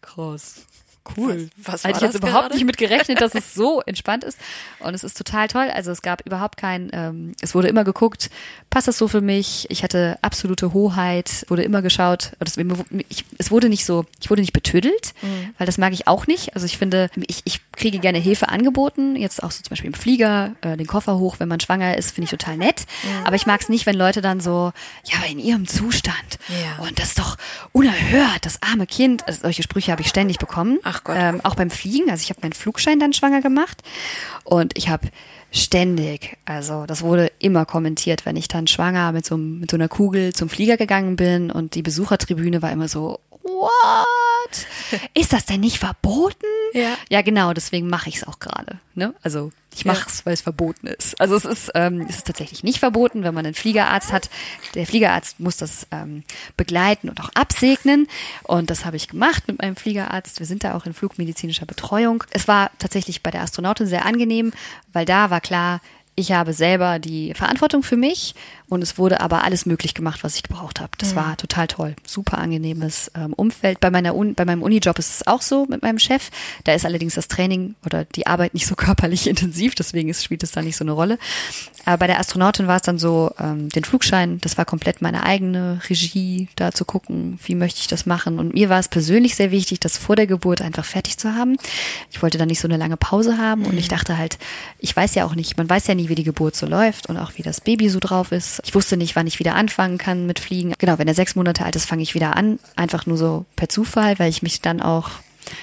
krass 0.00 0.66
cool. 1.16 1.48
Was, 1.56 1.74
was 1.74 1.84
Hätte 1.84 1.96
ich 1.98 2.02
jetzt 2.02 2.14
überhaupt 2.16 2.42
gerade? 2.42 2.54
nicht 2.54 2.64
mit 2.64 2.76
gerechnet, 2.76 3.20
dass 3.20 3.34
es 3.34 3.54
so 3.54 3.80
entspannt 3.82 4.24
ist. 4.24 4.38
Und 4.80 4.94
es 4.94 5.04
ist 5.04 5.16
total 5.16 5.48
toll. 5.48 5.68
Also 5.72 5.90
es 5.90 6.02
gab 6.02 6.24
überhaupt 6.26 6.56
kein, 6.56 6.90
ähm, 6.92 7.34
es 7.40 7.54
wurde 7.54 7.68
immer 7.68 7.84
geguckt, 7.84 8.30
passt 8.70 8.88
das 8.88 8.98
so 8.98 9.08
für 9.08 9.20
mich? 9.20 9.66
Ich 9.70 9.82
hatte 9.82 10.18
absolute 10.22 10.72
Hoheit, 10.72 11.46
wurde 11.48 11.62
immer 11.62 11.82
geschaut. 11.82 12.32
Ich, 13.08 13.24
es 13.38 13.50
wurde 13.50 13.68
nicht 13.68 13.84
so, 13.84 14.04
ich 14.20 14.30
wurde 14.30 14.42
nicht 14.42 14.52
betüdelt, 14.52 15.14
mhm. 15.22 15.54
weil 15.58 15.66
das 15.66 15.78
mag 15.78 15.92
ich 15.92 16.06
auch 16.06 16.26
nicht. 16.26 16.54
Also 16.54 16.66
ich 16.66 16.78
finde, 16.78 17.10
ich, 17.26 17.42
ich 17.44 17.60
kriege 17.72 17.98
gerne 17.98 18.18
Hilfe 18.18 18.48
angeboten, 18.48 19.16
jetzt 19.16 19.42
auch 19.42 19.50
so 19.50 19.62
zum 19.62 19.70
Beispiel 19.70 19.88
im 19.88 19.94
Flieger, 19.94 20.54
äh, 20.60 20.76
den 20.76 20.86
Koffer 20.86 21.18
hoch, 21.18 21.36
wenn 21.38 21.48
man 21.48 21.60
schwanger 21.60 21.96
ist, 21.96 22.12
finde 22.12 22.26
ich 22.26 22.30
total 22.30 22.56
nett. 22.56 22.86
Mhm. 23.02 23.26
Aber 23.26 23.36
ich 23.36 23.46
mag 23.46 23.60
es 23.60 23.68
nicht, 23.68 23.86
wenn 23.86 23.96
Leute 23.96 24.20
dann 24.20 24.40
so, 24.40 24.72
ja, 25.04 25.18
aber 25.18 25.26
in 25.26 25.38
ihrem 25.38 25.66
Zustand. 25.66 26.38
Ja. 26.48 26.84
Und 26.84 26.98
das 26.98 27.08
ist 27.08 27.18
doch 27.18 27.36
unerhört, 27.72 28.44
das 28.44 28.62
arme 28.62 28.86
Kind. 28.86 29.26
Also 29.26 29.42
solche 29.42 29.62
Sprüche 29.62 29.92
habe 29.92 30.02
ich 30.02 30.08
ständig 30.08 30.38
bekommen. 30.38 30.78
Ach 30.82 30.95
Gott. 31.04 31.16
Ähm, 31.18 31.40
auch 31.42 31.54
beim 31.54 31.70
Fliegen. 31.70 32.10
Also 32.10 32.22
ich 32.22 32.30
habe 32.30 32.40
meinen 32.42 32.52
Flugschein 32.52 33.00
dann 33.00 33.12
schwanger 33.12 33.40
gemacht 33.40 33.82
und 34.44 34.76
ich 34.76 34.88
habe 34.88 35.08
ständig, 35.52 36.36
also 36.44 36.86
das 36.86 37.02
wurde 37.02 37.32
immer 37.38 37.64
kommentiert, 37.64 38.26
wenn 38.26 38.36
ich 38.36 38.48
dann 38.48 38.66
schwanger 38.66 39.12
mit 39.12 39.24
so, 39.24 39.36
mit 39.36 39.70
so 39.70 39.76
einer 39.76 39.88
Kugel 39.88 40.32
zum 40.32 40.48
Flieger 40.48 40.76
gegangen 40.76 41.16
bin 41.16 41.50
und 41.50 41.74
die 41.74 41.82
Besuchertribüne 41.82 42.62
war 42.62 42.72
immer 42.72 42.88
so, 42.88 43.20
what? 43.42 44.06
Ist 45.14 45.32
das 45.32 45.46
denn 45.46 45.60
nicht 45.60 45.78
verboten? 45.78 46.46
Ja, 46.72 46.96
ja 47.08 47.22
genau, 47.22 47.52
deswegen 47.52 47.88
mache 47.88 48.08
ich 48.08 48.16
es 48.16 48.24
auch 48.26 48.38
gerade. 48.38 48.78
Ne? 48.94 49.14
Also 49.22 49.52
ich 49.74 49.84
mache 49.84 50.08
es, 50.08 50.18
ja. 50.18 50.26
weil 50.26 50.34
es 50.34 50.40
verboten 50.40 50.86
ist. 50.86 51.20
Also 51.20 51.36
es 51.36 51.44
ist, 51.44 51.70
ähm, 51.74 52.06
es 52.08 52.16
ist 52.16 52.26
tatsächlich 52.26 52.64
nicht 52.64 52.78
verboten, 52.78 53.24
wenn 53.24 53.34
man 53.34 53.44
einen 53.44 53.54
Fliegerarzt 53.54 54.12
hat. 54.12 54.30
Der 54.74 54.86
Fliegerarzt 54.86 55.38
muss 55.38 55.58
das 55.58 55.86
ähm, 55.90 56.24
begleiten 56.56 57.10
und 57.10 57.20
auch 57.20 57.28
absegnen. 57.34 58.08
Und 58.42 58.70
das 58.70 58.84
habe 58.84 58.96
ich 58.96 59.08
gemacht 59.08 59.44
mit 59.48 59.60
meinem 59.60 59.76
Fliegerarzt. 59.76 60.38
Wir 60.38 60.46
sind 60.46 60.64
da 60.64 60.74
auch 60.74 60.86
in 60.86 60.94
flugmedizinischer 60.94 61.66
Betreuung. 61.66 62.24
Es 62.30 62.48
war 62.48 62.70
tatsächlich 62.78 63.22
bei 63.22 63.30
der 63.30 63.42
Astronautin 63.42 63.86
sehr 63.86 64.06
angenehm, 64.06 64.52
weil 64.92 65.04
da 65.04 65.30
war 65.30 65.40
klar, 65.40 65.80
ich 66.16 66.32
habe 66.32 66.54
selber 66.54 66.98
die 66.98 67.34
Verantwortung 67.34 67.82
für 67.82 67.98
mich 67.98 68.34
und 68.68 68.82
es 68.82 68.98
wurde 68.98 69.20
aber 69.20 69.44
alles 69.44 69.66
möglich 69.66 69.94
gemacht, 69.94 70.24
was 70.24 70.34
ich 70.34 70.42
gebraucht 70.42 70.80
habe. 70.80 70.90
Das 70.98 71.12
mhm. 71.12 71.16
war 71.16 71.36
total 71.36 71.66
toll. 71.68 71.94
Super 72.04 72.38
angenehmes 72.38 73.12
ähm, 73.14 73.34
Umfeld. 73.34 73.80
Bei, 73.80 73.90
meiner 73.90 74.16
Un 74.16 74.34
bei 74.34 74.44
meinem 74.46 74.62
Unijob 74.62 74.98
ist 74.98 75.14
es 75.14 75.26
auch 75.26 75.42
so 75.42 75.66
mit 75.66 75.82
meinem 75.82 75.98
Chef. 75.98 76.30
Da 76.64 76.72
ist 76.72 76.86
allerdings 76.86 77.14
das 77.14 77.28
Training 77.28 77.76
oder 77.84 78.04
die 78.04 78.26
Arbeit 78.26 78.54
nicht 78.54 78.66
so 78.66 78.74
körperlich 78.76 79.28
intensiv, 79.28 79.74
deswegen 79.74 80.08
ist, 80.08 80.24
spielt 80.24 80.42
es 80.42 80.52
da 80.52 80.62
nicht 80.62 80.76
so 80.76 80.84
eine 80.84 80.92
Rolle. 80.92 81.18
Aber 81.84 81.98
bei 81.98 82.06
der 82.08 82.18
Astronautin 82.18 82.66
war 82.66 82.76
es 82.76 82.82
dann 82.82 82.98
so, 82.98 83.30
ähm, 83.38 83.68
den 83.68 83.84
Flugschein, 83.84 84.40
das 84.40 84.58
war 84.58 84.64
komplett 84.64 85.02
meine 85.02 85.22
eigene 85.22 85.80
Regie, 85.88 86.48
da 86.56 86.72
zu 86.72 86.84
gucken, 86.84 87.38
wie 87.44 87.54
möchte 87.54 87.80
ich 87.80 87.86
das 87.86 88.06
machen. 88.06 88.40
Und 88.40 88.54
mir 88.54 88.68
war 88.68 88.80
es 88.80 88.88
persönlich 88.88 89.36
sehr 89.36 89.52
wichtig, 89.52 89.78
das 89.78 89.96
vor 89.96 90.16
der 90.16 90.26
Geburt 90.26 90.62
einfach 90.62 90.84
fertig 90.84 91.18
zu 91.18 91.34
haben. 91.34 91.58
Ich 92.10 92.22
wollte 92.22 92.38
dann 92.38 92.48
nicht 92.48 92.60
so 92.60 92.66
eine 92.66 92.76
lange 92.76 92.96
Pause 92.96 93.38
haben 93.38 93.60
mhm. 93.60 93.68
und 93.68 93.78
ich 93.78 93.86
dachte 93.86 94.18
halt, 94.18 94.38
ich 94.80 94.96
weiß 94.96 95.14
ja 95.14 95.24
auch 95.26 95.36
nicht, 95.36 95.56
man 95.56 95.70
weiß 95.70 95.86
ja 95.86 95.94
nie, 95.94 96.05
wie 96.08 96.14
die 96.14 96.24
Geburt 96.24 96.56
so 96.56 96.66
läuft 96.66 97.08
und 97.08 97.16
auch 97.16 97.32
wie 97.36 97.42
das 97.42 97.60
Baby 97.60 97.88
so 97.88 98.00
drauf 98.00 98.32
ist. 98.32 98.60
Ich 98.64 98.74
wusste 98.74 98.96
nicht, 98.96 99.16
wann 99.16 99.26
ich 99.26 99.38
wieder 99.38 99.54
anfangen 99.54 99.98
kann 99.98 100.26
mit 100.26 100.38
Fliegen. 100.38 100.74
Genau, 100.78 100.98
wenn 100.98 101.08
er 101.08 101.14
sechs 101.14 101.34
Monate 101.36 101.64
alt 101.64 101.76
ist, 101.76 101.86
fange 101.86 102.02
ich 102.02 102.14
wieder 102.14 102.36
an. 102.36 102.58
Einfach 102.76 103.06
nur 103.06 103.16
so 103.16 103.44
per 103.56 103.68
Zufall, 103.68 104.18
weil 104.18 104.30
ich 104.30 104.42
mich 104.42 104.60
dann 104.60 104.80
auch 104.80 105.10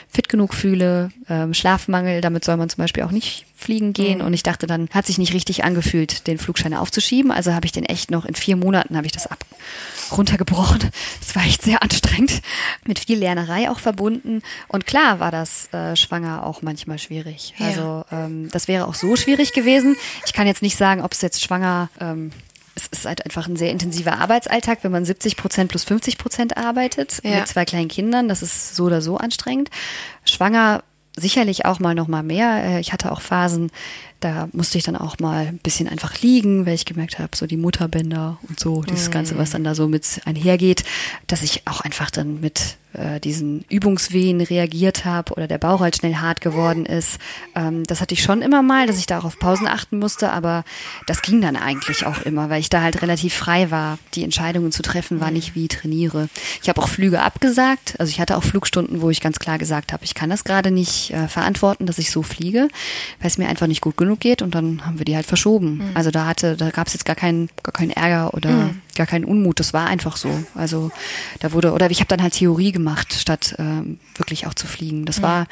fit 0.09 0.29
genug 0.29 0.53
fühle. 0.53 1.11
Ähm, 1.29 1.53
Schlafmangel, 1.53 2.21
damit 2.21 2.43
soll 2.45 2.57
man 2.57 2.69
zum 2.69 2.81
Beispiel 2.81 3.03
auch 3.03 3.11
nicht 3.11 3.45
fliegen 3.55 3.93
gehen. 3.93 4.19
Mhm. 4.19 4.25
Und 4.25 4.33
ich 4.33 4.43
dachte 4.43 4.67
dann, 4.67 4.89
hat 4.93 5.05
sich 5.05 5.17
nicht 5.17 5.33
richtig 5.33 5.63
angefühlt, 5.63 6.27
den 6.27 6.37
Flugschein 6.37 6.73
aufzuschieben. 6.73 7.31
Also 7.31 7.53
habe 7.53 7.65
ich 7.65 7.71
den 7.71 7.85
echt 7.85 8.11
noch 8.11 8.25
in 8.25 8.35
vier 8.35 8.55
Monaten 8.55 8.97
habe 8.97 9.05
ich 9.05 9.11
das 9.11 9.27
ab 9.27 9.45
runtergebrochen. 10.11 10.91
Das 11.19 11.35
war 11.35 11.45
echt 11.45 11.61
sehr 11.61 11.81
anstrengend, 11.81 12.41
mit 12.85 12.99
viel 12.99 13.17
Lernerei 13.17 13.71
auch 13.71 13.79
verbunden. 13.79 14.41
Und 14.67 14.85
klar 14.85 15.19
war 15.19 15.31
das 15.31 15.73
äh, 15.73 15.95
schwanger 15.95 16.45
auch 16.45 16.61
manchmal 16.61 16.99
schwierig. 16.99 17.53
Ja. 17.57 17.67
Also 17.67 18.05
ähm, 18.11 18.49
das 18.51 18.67
wäre 18.67 18.87
auch 18.87 18.93
so 18.93 19.15
schwierig 19.15 19.53
gewesen. 19.53 19.95
Ich 20.25 20.33
kann 20.33 20.45
jetzt 20.45 20.61
nicht 20.61 20.77
sagen, 20.77 21.01
ob 21.01 21.13
es 21.13 21.21
jetzt 21.21 21.41
schwanger 21.41 21.89
ähm, 21.99 22.31
es 22.75 22.87
ist 22.87 23.05
halt 23.05 23.23
einfach 23.25 23.47
ein 23.47 23.55
sehr 23.55 23.71
intensiver 23.71 24.19
Arbeitsalltag, 24.19 24.79
wenn 24.81 24.91
man 24.91 25.05
70 25.05 25.37
Prozent 25.37 25.69
plus 25.69 25.83
50 25.83 26.17
Prozent 26.17 26.57
arbeitet 26.57 27.19
ja. 27.23 27.37
mit 27.37 27.47
zwei 27.47 27.65
kleinen 27.65 27.87
Kindern. 27.87 28.27
Das 28.27 28.41
ist 28.41 28.75
so 28.75 28.85
oder 28.85 29.01
so 29.01 29.17
anstrengend. 29.17 29.69
Schwanger 30.25 30.83
sicherlich 31.15 31.65
auch 31.65 31.79
mal 31.79 31.93
noch 31.93 32.07
mal 32.07 32.23
mehr. 32.23 32.63
Äh, 32.63 32.79
ich 32.79 32.91
hatte 32.91 33.11
auch 33.11 33.21
Phasen, 33.21 33.71
da 34.23 34.47
musste 34.53 34.77
ich 34.77 34.83
dann 34.83 34.95
auch 34.95 35.19
mal 35.19 35.47
ein 35.47 35.57
bisschen 35.57 35.87
einfach 35.87 36.21
liegen, 36.21 36.65
weil 36.65 36.75
ich 36.75 36.85
gemerkt 36.85 37.19
habe, 37.19 37.35
so 37.35 37.45
die 37.45 37.57
Mutterbänder 37.57 38.39
und 38.47 38.59
so, 38.59 38.81
dieses 38.83 39.11
Ganze, 39.11 39.37
was 39.37 39.51
dann 39.51 39.63
da 39.63 39.75
so 39.75 39.87
mit 39.87 40.21
einhergeht, 40.25 40.83
dass 41.27 41.43
ich 41.43 41.67
auch 41.67 41.81
einfach 41.81 42.09
dann 42.09 42.39
mit 42.39 42.77
äh, 42.93 43.19
diesen 43.19 43.65
Übungswehen 43.69 44.41
reagiert 44.41 45.05
habe 45.05 45.33
oder 45.33 45.47
der 45.47 45.57
Bauch 45.57 45.81
halt 45.81 45.97
schnell 45.97 46.15
hart 46.15 46.41
geworden 46.41 46.85
ist. 46.85 47.17
Ähm, 47.55 47.83
das 47.85 48.01
hatte 48.01 48.13
ich 48.13 48.21
schon 48.21 48.41
immer 48.41 48.61
mal, 48.61 48.87
dass 48.87 48.99
ich 48.99 49.07
da 49.07 49.19
auch 49.19 49.25
auf 49.25 49.39
Pausen 49.39 49.67
achten 49.67 49.97
musste, 49.99 50.31
aber 50.31 50.63
das 51.07 51.21
ging 51.21 51.41
dann 51.41 51.55
eigentlich 51.55 52.05
auch 52.05 52.21
immer, 52.21 52.49
weil 52.49 52.59
ich 52.59 52.69
da 52.69 52.81
halt 52.81 53.01
relativ 53.01 53.33
frei 53.33 53.71
war. 53.71 53.97
Die 54.13 54.23
Entscheidungen 54.23 54.71
zu 54.71 54.83
treffen 54.83 55.19
war 55.19 55.31
nicht 55.31 55.55
wie 55.55 55.67
trainiere. 55.67 56.29
Ich 56.61 56.69
habe 56.69 56.81
auch 56.81 56.87
Flüge 56.87 57.21
abgesagt, 57.21 57.95
also 57.99 58.09
ich 58.09 58.19
hatte 58.19 58.37
auch 58.37 58.43
Flugstunden, 58.43 59.01
wo 59.01 59.09
ich 59.09 59.21
ganz 59.21 59.39
klar 59.39 59.57
gesagt 59.57 59.91
habe, 59.91 60.05
ich 60.05 60.13
kann 60.13 60.29
das 60.29 60.43
gerade 60.43 60.69
nicht 60.71 61.11
äh, 61.11 61.27
verantworten, 61.27 61.85
dass 61.85 61.97
ich 61.97 62.11
so 62.11 62.21
fliege, 62.21 62.67
weil 63.19 63.27
es 63.27 63.37
mir 63.37 63.47
einfach 63.47 63.67
nicht 63.67 63.81
gut 63.81 63.97
genug 63.97 64.12
geht 64.19 64.41
und 64.41 64.55
dann 64.55 64.85
haben 64.85 64.97
wir 64.97 65.05
die 65.05 65.15
halt 65.15 65.25
verschoben. 65.25 65.77
Mhm. 65.77 65.91
Also 65.93 66.11
da 66.11 66.25
hatte, 66.25 66.55
da 66.55 66.69
gab 66.69 66.87
es 66.87 66.93
jetzt 66.93 67.05
gar 67.05 67.15
keinen, 67.15 67.49
gar 67.63 67.73
keinen 67.73 67.91
Ärger 67.91 68.33
oder 68.33 68.49
mhm. 68.49 68.81
gar 68.95 69.07
keinen 69.07 69.25
Unmut. 69.25 69.59
Das 69.59 69.73
war 69.73 69.87
einfach 69.87 70.17
so. 70.17 70.29
Also 70.55 70.91
da 71.39 71.51
wurde, 71.51 71.73
oder 71.73 71.89
ich 71.91 71.99
habe 71.99 72.07
dann 72.07 72.21
halt 72.21 72.33
Theorie 72.33 72.71
gemacht, 72.71 73.13
statt 73.13 73.55
ähm, 73.59 73.99
wirklich 74.15 74.47
auch 74.47 74.53
zu 74.53 74.67
fliegen. 74.67 75.05
Das 75.05 75.19
mhm. 75.19 75.23
war 75.23 75.47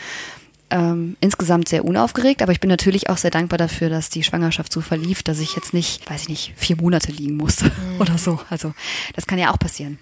ähm, 0.71 1.17
insgesamt 1.19 1.67
sehr 1.69 1.85
unaufgeregt, 1.85 2.41
aber 2.41 2.51
ich 2.51 2.59
bin 2.59 2.69
natürlich 2.69 3.09
auch 3.09 3.17
sehr 3.17 3.31
dankbar 3.31 3.57
dafür, 3.57 3.89
dass 3.89 4.09
die 4.09 4.23
Schwangerschaft 4.23 4.71
so 4.71 4.81
verlief, 4.81 5.21
dass 5.21 5.39
ich 5.39 5.55
jetzt 5.55 5.73
nicht, 5.73 6.09
weiß 6.09 6.23
ich 6.23 6.29
nicht, 6.29 6.53
vier 6.55 6.77
Monate 6.77 7.11
liegen 7.11 7.35
musste 7.35 7.65
mhm. 7.93 7.99
oder 8.01 8.17
so. 8.17 8.39
Also 8.49 8.73
das 9.15 9.27
kann 9.27 9.37
ja 9.37 9.51
auch 9.51 9.59
passieren. 9.59 9.99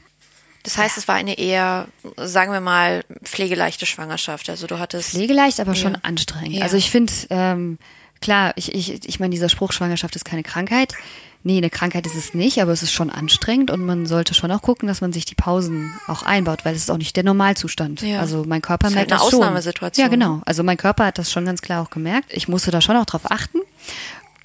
Das 0.64 0.78
heißt, 0.78 0.98
es 0.98 1.08
war 1.08 1.16
eine 1.16 1.38
eher, 1.38 1.88
sagen 2.18 2.52
wir 2.52 2.60
mal, 2.60 3.04
pflegeleichte 3.24 3.86
Schwangerschaft. 3.86 4.50
Also 4.50 4.68
du 4.68 4.78
hattest. 4.78 5.12
Pflegeleicht, 5.12 5.60
aber 5.60 5.74
schon 5.74 5.96
anstrengend. 5.96 6.58
Ja. 6.58 6.64
Also 6.64 6.76
ich 6.76 6.92
finde, 6.92 7.14
ähm, 7.30 7.78
klar, 8.22 8.54
ich, 8.56 8.74
ich, 8.74 9.08
ich 9.08 9.20
meine, 9.20 9.32
dieser 9.32 9.50
Spruch, 9.50 9.72
Schwangerschaft 9.72 10.16
ist 10.16 10.26
keine 10.26 10.44
Krankheit. 10.44 10.94
Nee, 11.42 11.58
eine 11.58 11.70
Krankheit 11.70 12.06
ist 12.06 12.16
es 12.16 12.34
nicht, 12.34 12.62
aber 12.62 12.74
es 12.74 12.84
ist 12.84 12.92
schon 12.92 13.10
anstrengend 13.10 13.72
und 13.72 13.86
man 13.86 14.06
sollte 14.06 14.34
schon 14.34 14.52
auch 14.52 14.62
gucken, 14.62 14.90
dass 14.90 15.00
man 15.00 15.14
sich 15.14 15.24
die 15.24 15.36
Pausen 15.36 15.94
auch 16.08 16.24
einbaut, 16.24 16.66
weil 16.66 16.76
es 16.76 16.82
ist 16.82 16.92
auch 16.92 16.98
nicht 16.98 17.16
der 17.16 17.24
Normalzustand. 17.24 18.02
Ja. 18.02 18.20
Also 18.20 18.44
mein 18.46 18.62
Körper 18.62 18.88
Ist 18.88 18.96
halt 18.96 19.08
merkt 19.08 19.14
eine 19.14 19.22
das 19.22 19.30
schon. 19.30 19.40
Ausnahmesituation. 19.40 20.04
Ja, 20.04 20.10
genau. 20.10 20.42
Also 20.46 20.64
mein 20.64 20.76
Körper 20.76 21.06
hat 21.06 21.18
das 21.18 21.32
schon 21.32 21.46
ganz 21.46 21.62
klar 21.62 21.82
auch 21.82 21.92
gemerkt. 21.92 22.30
Ich 22.34 22.50
musste 22.50 22.72
da 22.72 22.82
schon 22.82 22.98
auch 22.98 23.06
drauf 23.06 23.32
achten, 23.32 23.60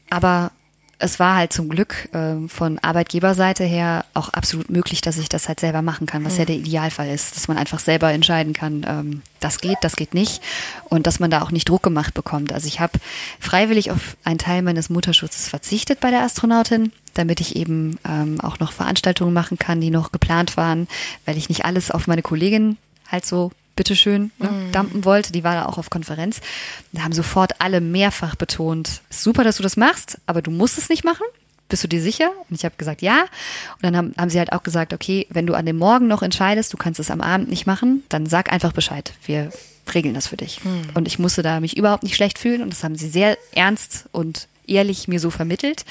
aber 0.09 0.53
es 1.05 1.21
war 1.21 1.37
halt 1.37 1.53
zum 1.53 1.69
Glück 1.69 2.09
ähm, 2.15 2.49
von 2.49 2.79
Arbeitgeberseite 2.79 3.63
her 3.63 4.07
auch 4.15 4.31
absolut 4.31 4.71
möglich, 4.71 5.03
dass 5.03 5.19
ich 5.19 5.29
das 5.29 5.49
halt 5.49 5.61
selber 5.61 5.83
machen 5.83 6.07
kann, 6.07 6.25
was 6.25 6.39
ja 6.39 6.47
der 6.47 6.57
Idealfall 6.57 7.11
ist, 7.11 7.37
dass 7.37 7.47
man 7.47 7.59
einfach 7.59 7.79
selber 7.79 8.11
entscheiden 8.11 8.55
kann, 8.55 8.87
ähm, 8.89 9.23
das 9.39 9.61
geht, 9.61 9.77
das 9.83 9.97
geht 9.97 10.15
nicht 10.15 10.43
und 10.85 11.07
dass 11.07 11.21
man 11.21 11.31
da 11.31 11.43
auch 11.43 11.51
nicht 11.51 11.69
Druck 11.69 11.83
gemacht 11.83 12.15
bekommt. 12.15 12.55
Also 12.55 12.69
ich 12.69 12.81
habe 12.81 12.99
freiwillig 13.39 13.91
auf 13.91 14.17
einen 14.25 14.39
Teil 14.39 14.63
meines 14.63 14.89
Mutterschutzes 14.89 15.47
verzichtet 15.49 16.01
bei 16.01 16.11
der 16.11 16.23
Astronautin, 16.23 16.91
damit 17.13 17.41
ich 17.41 17.55
eben 17.55 17.99
ähm, 18.09 18.41
auch 18.41 18.59
noch 18.59 18.73
Veranstaltungen 18.73 19.35
machen 19.35 19.59
kann, 19.59 19.83
die 19.83 19.91
noch 19.91 20.11
geplant 20.11 20.57
waren, 20.57 20.89
weil 21.27 21.37
ich 21.37 21.51
nicht 21.51 21.67
alles 21.67 21.91
auf 21.91 22.07
meine 22.07 22.23
Kollegin 22.23 22.79
halt 23.13 23.27
so 23.27 23.53
bitteschön 23.77 24.31
ne, 24.39 24.51
dampen 24.72 25.05
wollte. 25.05 25.33
Die 25.33 25.45
war 25.45 25.55
da 25.55 25.66
auch 25.66 25.79
auf 25.79 25.91
Konferenz. 25.91 26.41
Da 26.93 27.03
haben 27.03 27.12
sofort 27.12 27.61
alle 27.61 27.81
mehrfach 27.81 28.35
betont, 28.35 29.03
super, 29.11 29.45
dass 29.45 29.57
du 29.57 29.62
das 29.62 29.77
machst, 29.77 30.18
aber 30.27 30.43
du 30.43 30.51
musst 30.51 30.79
es 30.79 30.89
nicht 30.89 31.05
machen. 31.05 31.25
Bist 31.68 31.83
du 31.83 31.89
dir 31.89 32.03
sicher? 32.03 32.31
Und 32.51 32.57
ich 32.57 32.64
habe 32.64 32.75
gesagt, 32.77 33.01
ja. 33.01 33.22
Und 33.22 33.83
dann 33.83 33.97
haben, 33.97 34.14
haben 34.18 34.31
sie 34.31 34.39
halt 34.39 34.53
auch 34.53 34.62
gesagt, 34.62 34.93
okay, 34.93 35.27
wenn 35.31 35.47
du 35.47 35.55
an 35.55 35.64
dem 35.64 35.79
Morgen 35.79 36.07
noch 36.07 36.22
entscheidest, 36.22 36.72
du 36.72 36.77
kannst 36.77 37.01
es 37.01 37.11
am 37.11 37.20
Abend 37.20 37.49
nicht 37.49 37.66
machen, 37.66 38.03
dann 38.11 38.27
sag 38.27 38.53
einfach 38.53 38.72
Bescheid. 38.72 39.12
Wir 39.25 39.51
regeln 39.93 40.14
das 40.14 40.27
für 40.27 40.37
dich. 40.37 40.61
Und 40.95 41.09
ich 41.09 41.18
musste 41.18 41.43
da 41.43 41.61
mich 41.61 41.77
überhaupt 41.77 42.03
nicht 42.03 42.16
schlecht 42.16 42.39
fühlen 42.39 42.62
und 42.62 42.70
das 42.70 42.85
haben 42.85 42.97
sie 42.97 43.09
sehr 43.09 43.39
ernst 43.55 44.05
und 44.12 44.49
ehrlich 44.66 45.09
mir 45.09 45.20
so 45.20 45.31
vermittelt. 45.31 45.85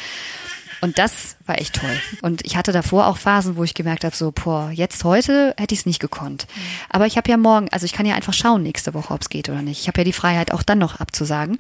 Und 0.84 0.98
das 0.98 1.38
war 1.46 1.62
echt 1.62 1.76
toll. 1.76 1.98
Und 2.22 2.46
ich 2.46 2.58
hatte 2.58 2.74
davor 2.74 3.08
auch 3.08 3.16
Phasen, 3.16 3.56
wo 3.56 3.64
ich 3.64 3.74
gemerkt 3.74 4.04
habe, 4.04 4.14
so, 4.14 4.34
boah, 4.34 4.70
jetzt 4.70 5.06
heute 5.06 5.56
hätte 5.58 5.74
ich 5.74 5.80
es 5.80 5.86
nicht 5.86 6.02
gekonnt. 6.02 6.46
Aber 6.90 7.06
ich 7.06 7.16
habe 7.16 7.32
ja 7.32 7.38
morgen, 7.38 7.70
also 7.70 7.86
ich 7.86 7.94
kann 7.94 8.06
ja 8.06 8.16
einfach 8.16 8.34
schauen 8.34 8.64
nächste 8.64 8.94
Woche, 8.94 9.14
ob 9.14 9.22
es 9.22 9.30
geht 9.30 9.48
oder 9.48 9.62
nicht. 9.62 9.80
Ich 9.80 9.88
habe 9.88 10.02
ja 10.02 10.04
die 10.04 10.12
Freiheit, 10.12 10.52
auch 10.52 10.62
dann 10.62 10.80
noch 10.80 11.00
abzusagen. 11.00 11.56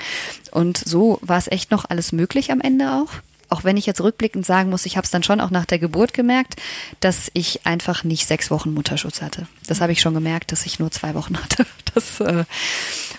Und 0.51 0.77
so 0.77 1.19
war 1.21 1.37
es 1.37 1.49
echt 1.49 1.71
noch 1.71 1.85
alles 1.89 2.11
möglich 2.11 2.51
am 2.51 2.59
Ende 2.59 2.91
auch. 2.91 3.11
Auch 3.47 3.63
wenn 3.63 3.77
ich 3.77 3.85
jetzt 3.85 4.01
rückblickend 4.01 4.45
sagen 4.45 4.69
muss, 4.69 4.85
ich 4.85 4.97
habe 4.97 5.05
es 5.05 5.11
dann 5.11 5.23
schon 5.23 5.39
auch 5.39 5.51
nach 5.51 5.65
der 5.65 5.79
Geburt 5.79 6.13
gemerkt, 6.13 6.55
dass 6.99 7.31
ich 7.33 7.65
einfach 7.65 8.03
nicht 8.03 8.27
sechs 8.27 8.51
Wochen 8.51 8.73
Mutterschutz 8.73 9.21
hatte. 9.21 9.47
Das 9.67 9.79
habe 9.79 9.93
ich 9.93 10.01
schon 10.01 10.15
gemerkt, 10.15 10.51
dass 10.51 10.65
ich 10.65 10.79
nur 10.79 10.91
zwei 10.91 11.13
Wochen 11.13 11.37
hatte. 11.41 11.65
Das 11.93 12.19
äh, 12.19 12.43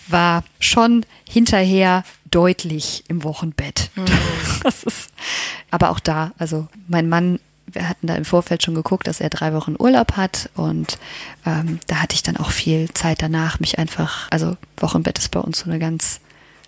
war 0.08 0.44
schon 0.58 1.04
hinterher 1.28 2.04
deutlich 2.30 3.04
im 3.08 3.24
Wochenbett. 3.24 3.90
Das 4.62 4.82
ist, 4.82 5.10
aber 5.70 5.90
auch 5.90 6.00
da, 6.00 6.32
also 6.38 6.68
mein 6.88 7.06
Mann, 7.06 7.38
wir 7.66 7.86
hatten 7.86 8.06
da 8.06 8.14
im 8.14 8.24
Vorfeld 8.24 8.62
schon 8.62 8.74
geguckt, 8.74 9.06
dass 9.06 9.20
er 9.20 9.28
drei 9.28 9.52
Wochen 9.52 9.76
Urlaub 9.78 10.12
hat 10.12 10.48
und 10.54 10.98
ähm, 11.44 11.80
da 11.86 11.96
hatte 11.96 12.14
ich 12.14 12.22
dann 12.22 12.38
auch 12.38 12.50
viel 12.50 12.88
Zeit 12.94 13.20
danach, 13.20 13.60
mich 13.60 13.78
einfach, 13.78 14.26
also 14.30 14.56
Wochenbett 14.78 15.18
ist 15.18 15.32
bei 15.32 15.40
uns 15.40 15.58
so 15.58 15.66
eine 15.66 15.78
ganz 15.78 16.20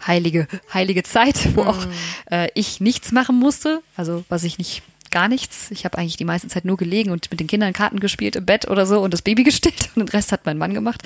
heilige, 0.07 0.47
heilige 0.75 1.05
Zeit, 1.05 1.57
wo 1.57 1.63
auch 1.63 1.87
äh, 2.31 2.49
ich 2.53 2.81
nichts 2.83 3.13
machen 3.13 3.39
musste, 3.39 3.81
also 3.97 4.27
was 4.29 4.45
ich 4.45 4.59
nicht 4.59 4.83
gar 5.11 5.29
nichts. 5.29 5.71
Ich 5.71 5.85
habe 5.85 5.99
eigentlich 5.99 6.17
die 6.17 6.25
meiste 6.25 6.49
Zeit 6.49 6.65
nur 6.65 6.77
gelegen 6.77 7.11
und 7.11 7.31
mit 7.31 7.41
den 7.41 7.47
Kindern 7.47 7.73
Karten 7.73 8.01
gespielt 8.01 8.37
im 8.37 8.45
Bett 8.45 8.69
oder 8.69 8.87
so 8.87 9.01
und 9.01 9.13
das 9.13 9.23
Baby 9.23 9.43
gestillt 9.45 9.91
und 9.95 10.07
den 10.07 10.09
Rest 10.09 10.33
hat 10.33 10.47
mein 10.47 10.59
Mann 10.59 10.75
gemacht. 10.75 11.03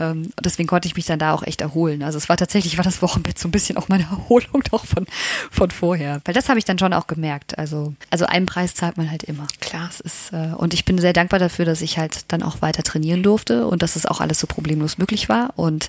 Ähm, 0.00 0.30
und 0.36 0.44
deswegen 0.44 0.68
konnte 0.68 0.88
ich 0.88 0.96
mich 0.96 1.06
dann 1.06 1.18
da 1.18 1.32
auch 1.32 1.42
echt 1.42 1.60
erholen. 1.60 2.02
Also 2.02 2.18
es 2.18 2.28
war 2.28 2.36
tatsächlich, 2.36 2.76
war 2.76 2.84
das 2.84 3.02
Wochenbett 3.02 3.38
so 3.38 3.48
ein 3.48 3.52
bisschen 3.52 3.76
auch 3.76 3.88
meine 3.88 4.04
Erholung 4.10 4.62
doch 4.70 4.84
von, 4.84 5.06
von 5.50 5.70
vorher. 5.70 6.20
Weil 6.24 6.34
das 6.34 6.48
habe 6.48 6.58
ich 6.58 6.64
dann 6.64 6.78
schon 6.78 6.92
auch 6.92 7.06
gemerkt. 7.06 7.58
Also, 7.58 7.94
also 8.10 8.26
einen 8.26 8.46
Preis 8.46 8.74
zahlt 8.74 8.96
man 8.96 9.10
halt 9.10 9.22
immer. 9.22 9.46
Klar. 9.60 9.86
Das 9.88 10.00
ist, 10.00 10.32
äh, 10.32 10.54
und 10.56 10.74
ich 10.74 10.84
bin 10.84 10.98
sehr 10.98 11.12
dankbar 11.12 11.40
dafür, 11.40 11.64
dass 11.64 11.80
ich 11.82 11.98
halt 11.98 12.24
dann 12.28 12.42
auch 12.42 12.62
weiter 12.62 12.82
trainieren 12.82 13.22
durfte 13.22 13.66
und 13.66 13.82
dass 13.82 13.96
es 13.96 14.06
auch 14.06 14.20
alles 14.20 14.38
so 14.38 14.46
problemlos 14.46 14.98
möglich 14.98 15.28
war. 15.28 15.52
Und 15.56 15.88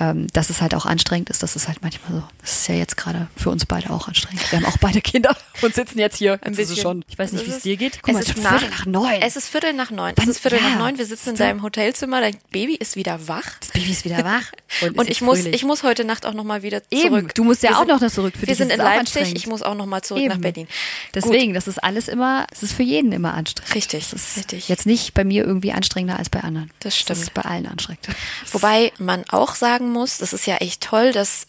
ähm, 0.00 0.26
dass 0.32 0.50
es 0.50 0.60
halt 0.60 0.74
auch 0.74 0.86
anstrengend 0.86 1.30
ist, 1.30 1.42
das 1.42 1.56
ist 1.56 1.68
halt 1.68 1.82
manchmal 1.82 2.20
so. 2.20 2.22
Das 2.40 2.60
ist 2.60 2.68
ja 2.68 2.74
jetzt 2.74 2.96
gerade 2.96 3.28
für 3.36 3.50
uns 3.50 3.66
beide 3.66 3.90
auch 3.90 4.08
anstrengend. 4.08 4.50
Wir 4.50 4.60
haben 4.60 4.66
auch 4.66 4.78
beide 4.78 5.00
Kinder 5.00 5.36
und 5.62 5.74
sitzen 5.74 5.98
jetzt 5.98 6.16
hier. 6.16 6.38
Ein 6.42 6.52
es 6.52 6.58
bisschen. 6.58 6.76
schon. 6.76 6.95
Ich 7.08 7.18
weiß 7.18 7.32
nicht, 7.32 7.46
wie 7.46 7.50
es 7.50 7.60
dir 7.62 7.76
geht. 7.76 7.98
es 8.06 8.12
mal, 8.12 8.20
ist 8.20 8.30
es 8.30 8.36
nach- 8.42 8.58
Viertel 8.58 8.70
nach 8.70 8.86
neun. 8.86 9.22
Es 9.22 9.36
ist 9.36 9.48
Viertel 9.48 9.72
nach 9.72 9.90
neun. 9.90 10.14
Es 10.16 10.26
ist 10.28 10.38
Viertel 10.40 10.58
ja. 10.60 10.68
nach 10.70 10.78
neun. 10.78 10.98
Wir 10.98 11.06
sitzen 11.06 11.30
in 11.30 11.36
deinem 11.36 11.62
Hotelzimmer. 11.62 12.20
Dein 12.20 12.36
Baby 12.50 12.74
ist 12.76 12.96
wieder 12.96 13.28
wach. 13.28 13.44
das 13.60 13.70
Baby 13.70 13.90
ist 13.90 14.04
wieder 14.04 14.24
wach. 14.24 14.44
Und, 14.82 14.98
Und 14.98 15.08
ich 15.10 15.20
muss, 15.20 15.38
fröhlich. 15.40 15.54
ich 15.54 15.64
muss 15.64 15.82
heute 15.82 16.04
Nacht 16.04 16.26
auch 16.26 16.34
noch 16.34 16.44
mal 16.44 16.62
wieder 16.62 16.82
Eben, 16.90 17.08
zurück. 17.08 17.34
du 17.34 17.44
musst 17.44 17.62
ja 17.62 17.70
Wir 17.70 17.76
auch 17.78 17.86
sind- 17.86 18.02
noch 18.02 18.10
zurück. 18.10 18.34
Für 18.38 18.46
wir 18.46 18.54
sind 18.54 18.70
in 18.70 18.78
Leipzig. 18.78 19.34
Ich 19.34 19.46
muss 19.46 19.62
auch 19.62 19.74
noch 19.74 19.86
mal 19.86 20.02
zurück 20.02 20.22
Eben. 20.22 20.34
nach 20.34 20.40
Berlin. 20.40 20.68
Deswegen, 21.14 21.54
das 21.54 21.68
ist 21.68 21.82
alles 21.82 22.08
immer, 22.08 22.46
es 22.52 22.62
ist 22.62 22.72
für 22.72 22.82
jeden 22.82 23.12
immer 23.12 23.34
anstrengend. 23.34 23.74
Richtig, 23.74 24.10
Das 24.10 24.12
ist 24.12 24.36
richtig. 24.38 24.68
jetzt 24.68 24.86
nicht 24.86 25.14
bei 25.14 25.24
mir 25.24 25.44
irgendwie 25.44 25.72
anstrengender 25.72 26.18
als 26.18 26.28
bei 26.30 26.40
anderen. 26.40 26.70
Das 26.80 26.96
stimmt. 26.96 27.18
ist 27.20 27.34
bei 27.34 27.42
allen 27.42 27.66
anstrengend. 27.66 28.06
Wobei 28.52 28.92
man 28.98 29.24
auch 29.30 29.54
sagen 29.54 29.92
muss, 29.92 30.18
das 30.18 30.32
ist 30.32 30.46
ja 30.46 30.56
echt 30.56 30.82
toll, 30.82 31.12
dass 31.12 31.46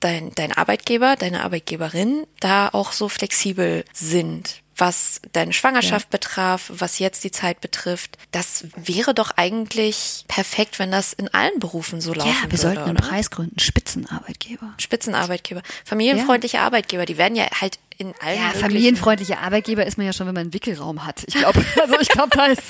dein, 0.00 0.32
dein 0.34 0.52
Arbeitgeber, 0.52 1.16
deine 1.16 1.42
Arbeitgeberin 1.42 2.26
da 2.40 2.68
auch 2.68 2.92
so 2.92 3.08
flexibel 3.08 3.84
sind, 3.94 4.60
was 4.76 5.20
deine 5.32 5.52
Schwangerschaft 5.52 6.10
betraf, 6.10 6.70
was 6.74 6.98
jetzt 6.98 7.24
die 7.24 7.30
Zeit 7.30 7.60
betrifft. 7.60 8.18
Das 8.30 8.66
wäre 8.76 9.14
doch 9.14 9.32
eigentlich 9.36 10.24
perfekt, 10.28 10.78
wenn 10.78 10.90
das 10.90 11.12
in 11.12 11.32
allen 11.32 11.58
Berufen 11.58 12.00
so 12.00 12.12
laufen 12.12 12.28
Ja, 12.28 12.34
wir 12.42 12.44
würde, 12.44 12.56
sollten 12.58 12.82
einen 12.82 12.96
oder? 12.98 13.08
Preis 13.08 13.30
gründen. 13.30 13.58
Spitzenarbeitgeber. 13.58 14.74
Spitzenarbeitgeber. 14.78 15.62
Familienfreundliche 15.84 16.60
Arbeitgeber, 16.60 17.06
die 17.06 17.16
werden 17.16 17.36
ja 17.36 17.46
halt 17.60 17.78
in 17.98 18.14
allen 18.20 18.38
Ja, 18.38 18.50
familienfreundlicher 18.50 19.38
Arbeitgeber 19.40 19.86
ist 19.86 19.96
man 19.96 20.06
ja 20.06 20.12
schon, 20.12 20.26
wenn 20.26 20.34
man 20.34 20.42
einen 20.42 20.52
Wickelraum 20.52 21.06
hat. 21.06 21.24
Ich 21.26 21.34
glaube, 21.34 21.64
also 21.82 21.94
ich 22.00 22.08
glaube, 22.08 22.30
da 22.36 22.46
ist 22.46 22.62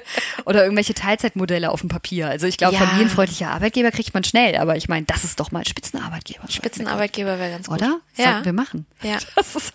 oder 0.46 0.62
irgendwelche 0.64 0.94
Teilzeitmodelle 0.94 1.70
auf 1.70 1.80
dem 1.80 1.88
Papier. 1.88 2.28
Also 2.28 2.46
ich 2.46 2.56
glaube, 2.56 2.74
Ja. 2.76 2.80
familienfreundlicher 2.86 3.50
Arbeitgeber 3.50 3.90
kriegt 3.90 4.14
man 4.14 4.24
schnell, 4.24 4.56
aber 4.56 4.76
ich 4.76 4.88
meine, 4.88 5.06
das 5.06 5.24
ist 5.24 5.38
doch 5.40 5.50
mal 5.52 5.66
Spitzenarbeitgeber. 5.66 6.48
Spitzenarbeitgeber 6.50 7.38
wäre 7.38 7.50
ganz 7.50 7.66
gut. 7.68 7.76
Oder? 7.78 8.00
Ja. 8.16 8.32
Sollten 8.32 8.44
wir 8.46 8.52
machen. 8.52 8.86
Ja. 9.02 9.16
Ist, 9.36 9.72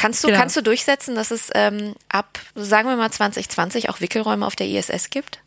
Kannst 0.00 0.22
du, 0.24 0.28
Genau. 0.28 0.38
kannst 0.40 0.56
du 0.56 0.62
durchsetzen, 0.62 1.14
dass 1.14 1.30
es 1.30 1.50
ähm, 1.54 1.94
ab, 2.08 2.38
sagen 2.54 2.88
wir 2.88 2.96
mal 2.96 3.10
2020 3.10 3.90
auch 3.90 4.00
Wickelräume 4.00 4.46
auf 4.46 4.56
der 4.56 4.66
ISS 4.66 5.10
gibt? 5.10 5.40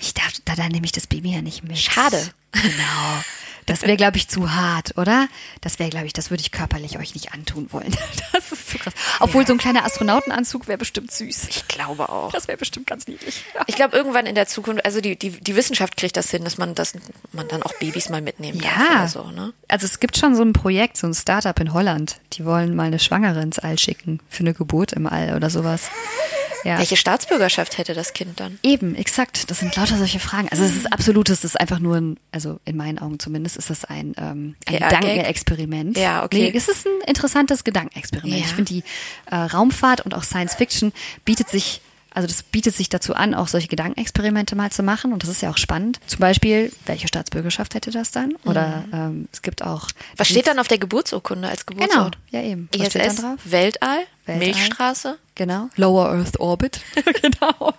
ich 0.00 0.12
darf, 0.12 0.32
da, 0.44 0.56
da 0.56 0.68
nehme 0.68 0.84
ich 0.86 0.90
das 0.92 1.06
Baby 1.06 1.32
ja 1.34 1.40
nicht 1.42 1.62
mit. 1.62 1.78
Schade. 1.78 2.20
Genau. 2.50 3.22
Das 3.66 3.82
wäre, 3.82 3.96
glaube 3.96 4.16
ich, 4.16 4.28
zu 4.28 4.52
hart, 4.54 4.96
oder? 4.98 5.28
Das 5.60 5.78
wäre, 5.78 5.90
glaube 5.90 6.06
ich, 6.06 6.12
das 6.12 6.30
würde 6.30 6.40
ich 6.42 6.52
körperlich 6.52 6.98
euch 6.98 7.14
nicht 7.14 7.32
antun 7.32 7.68
wollen. 7.72 7.94
Das 8.32 8.50
ist 8.50 8.68
zu 8.68 8.78
krass. 8.78 8.94
Obwohl 9.20 9.46
so 9.46 9.52
ein 9.52 9.58
kleiner 9.58 9.84
Astronautenanzug 9.84 10.66
wäre 10.66 10.76
bestimmt 10.76 11.12
süß. 11.12 11.46
Ich 11.48 11.68
glaube 11.68 12.08
auch. 12.08 12.32
Das 12.32 12.48
wäre 12.48 12.58
bestimmt 12.58 12.86
ganz 12.86 13.06
niedlich. 13.06 13.44
Ja. 13.54 13.62
Ich 13.74 13.76
glaube, 13.76 13.96
irgendwann 13.96 14.26
in 14.26 14.34
der 14.34 14.46
Zukunft, 14.46 14.84
also 14.84 15.00
die, 15.00 15.16
die, 15.16 15.30
die 15.30 15.56
Wissenschaft 15.56 15.96
kriegt 15.96 16.16
das 16.16 16.30
hin, 16.30 16.44
dass 16.44 16.58
man 16.58 16.74
das, 16.74 16.94
man 17.32 17.48
dann 17.48 17.62
auch 17.62 17.72
Babys 17.74 18.08
mal 18.08 18.20
mitnehmen 18.20 18.60
darf 18.60 18.72
Ja, 18.76 18.94
oder 19.00 19.08
so, 19.08 19.24
ne? 19.30 19.52
also 19.68 19.86
es 19.86 20.00
gibt 20.00 20.16
schon 20.16 20.34
so 20.34 20.42
ein 20.42 20.52
Projekt, 20.52 20.96
so 20.96 21.06
ein 21.06 21.14
Startup 21.14 21.58
in 21.58 21.72
Holland. 21.72 22.16
Die 22.34 22.44
wollen 22.44 22.74
mal 22.74 22.84
eine 22.84 22.98
Schwangere 22.98 23.40
ins 23.40 23.58
All 23.58 23.78
schicken 23.78 24.20
für 24.28 24.40
eine 24.40 24.54
Geburt 24.54 24.92
im 24.92 25.06
All 25.06 25.34
oder 25.34 25.50
sowas. 25.50 25.90
Ja. 26.64 26.78
Welche 26.78 26.96
Staatsbürgerschaft 26.96 27.78
hätte 27.78 27.94
das 27.94 28.12
Kind 28.12 28.40
dann? 28.40 28.58
Eben, 28.62 28.94
exakt. 28.94 29.50
Das 29.50 29.60
sind 29.60 29.76
lauter 29.76 29.98
solche 29.98 30.18
Fragen. 30.18 30.48
Also 30.50 30.64
es 30.64 30.74
ist 30.74 30.92
absolut, 30.92 31.28
es 31.28 31.44
ist 31.44 31.60
einfach 31.60 31.78
nur 31.78 31.96
ein, 31.96 32.16
also 32.32 32.58
in 32.64 32.76
meinen 32.76 32.98
Augen 32.98 33.18
zumindest, 33.18 33.56
ist 33.56 33.70
das 33.70 33.84
ein, 33.84 34.14
ähm, 34.16 34.56
ein 34.66 34.76
PR-Gag? 34.78 35.00
Gedankenexperiment. 35.00 35.98
Ja, 35.98 36.24
okay. 36.24 36.50
Nee, 36.50 36.56
es 36.56 36.68
ist 36.68 36.86
ein 36.86 37.06
interessantes 37.06 37.64
Gedankenexperiment. 37.64 38.34
Ja. 38.34 38.44
Ich 38.44 38.52
finde 38.52 38.72
die 38.72 38.82
äh, 39.30 39.36
Raumfahrt 39.36 40.00
und 40.00 40.14
auch 40.14 40.22
Science 40.24 40.54
Fiction 40.54 40.92
bietet 41.24 41.48
sich 41.48 41.80
also 42.14 42.28
das 42.28 42.44
bietet 42.44 42.76
sich 42.76 42.88
dazu 42.88 43.14
an, 43.14 43.34
auch 43.34 43.48
solche 43.48 43.66
Gedankenexperimente 43.66 44.54
mal 44.54 44.70
zu 44.70 44.84
machen 44.84 45.12
und 45.12 45.24
das 45.24 45.30
ist 45.30 45.42
ja 45.42 45.50
auch 45.50 45.56
spannend. 45.56 45.98
Zum 46.06 46.20
Beispiel, 46.20 46.72
welche 46.86 47.08
Staatsbürgerschaft 47.08 47.74
hätte 47.74 47.90
das 47.90 48.12
dann? 48.12 48.36
Oder 48.44 48.84
ähm, 48.92 49.28
es 49.32 49.42
gibt 49.42 49.62
auch. 49.62 49.88
Mhm. 49.88 50.18
Was 50.18 50.28
steht 50.28 50.46
dann 50.46 50.60
auf 50.60 50.68
der 50.68 50.78
Geburtsurkunde 50.78 51.48
als 51.48 51.66
Genau, 51.66 51.80
Geburtsort? 51.82 52.18
ja 52.30 52.40
eben. 52.42 52.68
Was 52.72 52.94
ISS, 52.94 53.16
dann 53.16 53.16
drauf? 53.16 53.40
Weltall, 53.44 53.98
Weltall. 54.26 54.46
Milchstraße. 54.46 55.18
Genau. 55.36 55.68
Lower 55.76 56.10
Earth 56.10 56.38
Orbit. 56.38 56.80
genau. 57.22 57.72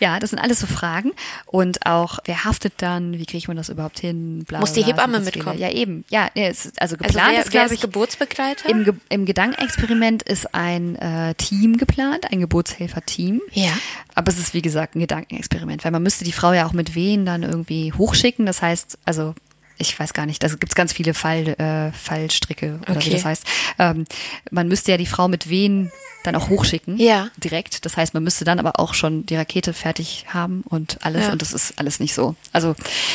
Ja, 0.00 0.18
das 0.18 0.30
sind 0.30 0.38
alles 0.38 0.60
so 0.60 0.66
Fragen. 0.66 1.12
Und 1.46 1.86
auch, 1.86 2.18
wer 2.24 2.44
haftet 2.44 2.74
dann? 2.78 3.18
Wie 3.18 3.26
kriegt 3.26 3.48
man 3.48 3.56
das 3.56 3.68
überhaupt 3.68 4.00
hin? 4.00 4.44
Bla, 4.44 4.60
Muss 4.60 4.72
die 4.72 4.80
bla, 4.80 4.90
Hebamme 4.90 5.20
mitkommen? 5.20 5.58
Ja, 5.58 5.70
eben. 5.70 6.04
Ja, 6.10 6.28
nee, 6.34 6.48
es 6.48 6.66
ist, 6.66 6.80
also 6.82 6.96
Also 6.96 7.04
geplant 7.04 7.32
wer, 7.32 7.40
ist, 7.40 7.46
wer 7.46 7.50
glaube 7.50 7.66
ist 7.66 7.72
ich, 7.72 7.80
Geburtsbegleiter? 7.80 8.68
im, 8.68 8.84
Ge 8.84 8.94
im 9.10 9.24
Gedankenexperiment 9.26 10.22
ist 10.24 10.54
ein 10.54 10.96
äh, 10.96 11.34
Team 11.34 11.76
geplant, 11.76 12.30
ein 12.32 12.40
Geburtshelfer-Team. 12.40 13.40
Ja. 13.52 13.70
Aber 14.14 14.30
es 14.32 14.38
ist, 14.38 14.54
wie 14.54 14.62
gesagt, 14.62 14.96
ein 14.96 15.00
Gedankenexperiment, 15.00 15.84
weil 15.84 15.92
man 15.92 16.02
müsste 16.02 16.24
die 16.24 16.32
Frau 16.32 16.52
ja 16.52 16.66
auch 16.66 16.72
mit 16.72 16.94
Wehen 16.94 17.24
dann 17.24 17.42
irgendwie 17.44 17.92
hochschicken. 17.92 18.46
Das 18.46 18.62
heißt, 18.62 18.98
also 19.04 19.34
ich 19.78 19.98
weiß 19.98 20.12
gar 20.12 20.26
nicht, 20.26 20.42
da 20.42 20.48
gibt 20.48 20.68
es 20.70 20.74
ganz 20.74 20.92
viele 20.92 21.14
Fall, 21.14 21.48
äh, 21.58 21.92
Fallstricke 21.92 22.80
oder 22.82 22.96
Okay. 22.96 23.06
wie 23.06 23.10
das 23.10 23.24
heißt. 23.24 23.44
Ähm, 23.78 24.04
man 24.50 24.68
müsste 24.68 24.90
ja 24.90 24.96
die 24.98 25.06
Frau 25.06 25.28
mit 25.28 25.48
Wehen 25.48 25.90
dann 26.24 26.34
auch 26.34 26.48
hochschicken. 26.48 26.98
Ja. 26.98 27.30
Direkt. 27.36 27.84
Das 27.84 27.96
heißt, 27.96 28.12
man 28.12 28.24
müsste 28.24 28.44
dann 28.44 28.58
aber 28.58 28.80
auch 28.80 28.92
schon 28.94 29.24
die 29.24 29.36
Rakete 29.36 29.72
fertig 29.72 30.26
haben 30.28 30.62
und 30.68 30.98
alles. 31.02 31.26
Ja. 31.26 31.32
Und 31.32 31.40
das 31.42 31.52
ist 31.52 31.78
alles 31.78 32.00
nicht 32.00 32.12
so. 32.12 32.34
Also 32.52 32.74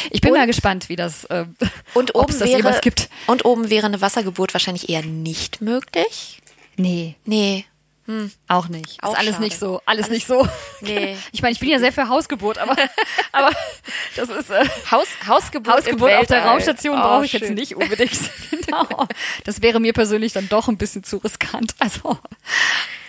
ich 0.10 0.22
bin 0.22 0.32
Und- 0.32 0.38
mal 0.38 0.48
gespannt, 0.48 0.88
wie 0.90 0.96
das, 0.96 1.26
äh, 1.26 1.46
Und 1.94 2.12
ob 2.16 2.24
oben 2.24 2.32
es 2.32 2.40
das 2.40 2.50
wäre 2.50 2.80
und 3.28 3.46
oben 3.46 3.70
wäre 3.70 3.86
eine 3.88 4.00
Wassergeburt 4.02 4.54
wahrscheinlich 4.54 4.90
eher 4.90 5.04
nicht 5.04 5.62
möglich. 5.62 6.40
Nee, 6.78 7.16
Nee. 7.26 7.66
Auch 8.48 8.68
nicht. 8.68 9.02
Auch 9.04 9.14
ist 9.14 9.20
alles 9.20 9.32
schade. 9.32 9.44
nicht 9.44 9.60
so. 9.60 9.82
Alles, 9.86 10.10
nicht 10.10 10.28
so. 10.28 10.48
Nee. 10.82 11.16
Ich 11.32 11.42
meine, 11.42 11.54
ich 11.54 11.60
bin 11.60 11.70
ja 11.70 11.80
sehr 11.80 11.94
für 11.94 12.10
Hausgeburt, 12.10 12.58
aber, 12.58 12.76
aber 13.32 13.52
das 14.16 14.30
ist 14.30 14.50
äh, 14.50 14.66
Haus, 14.92 15.08
Hausgeburt, 15.26 15.76
Hausgeburt 15.78 16.14
auf 16.16 16.28
der. 16.28 16.44
Raumstation 16.46 16.98
Oh, 16.98 17.02
brauche 17.02 17.26
ich 17.26 17.34
jetzt 17.34 17.46
schön. 17.46 17.56
nicht 17.56 17.76
unbedingt. 17.76 18.20
genau. 18.52 19.08
Das 19.46 19.62
wäre 19.62 19.80
mir 19.80 19.94
persönlich 19.94 20.34
dann 20.34 20.50
doch 20.50 20.68
ein 20.68 20.78
bisschen 20.78 21.04
zu 21.04 21.18
riskant. 21.18 21.76
Also 21.80 22.18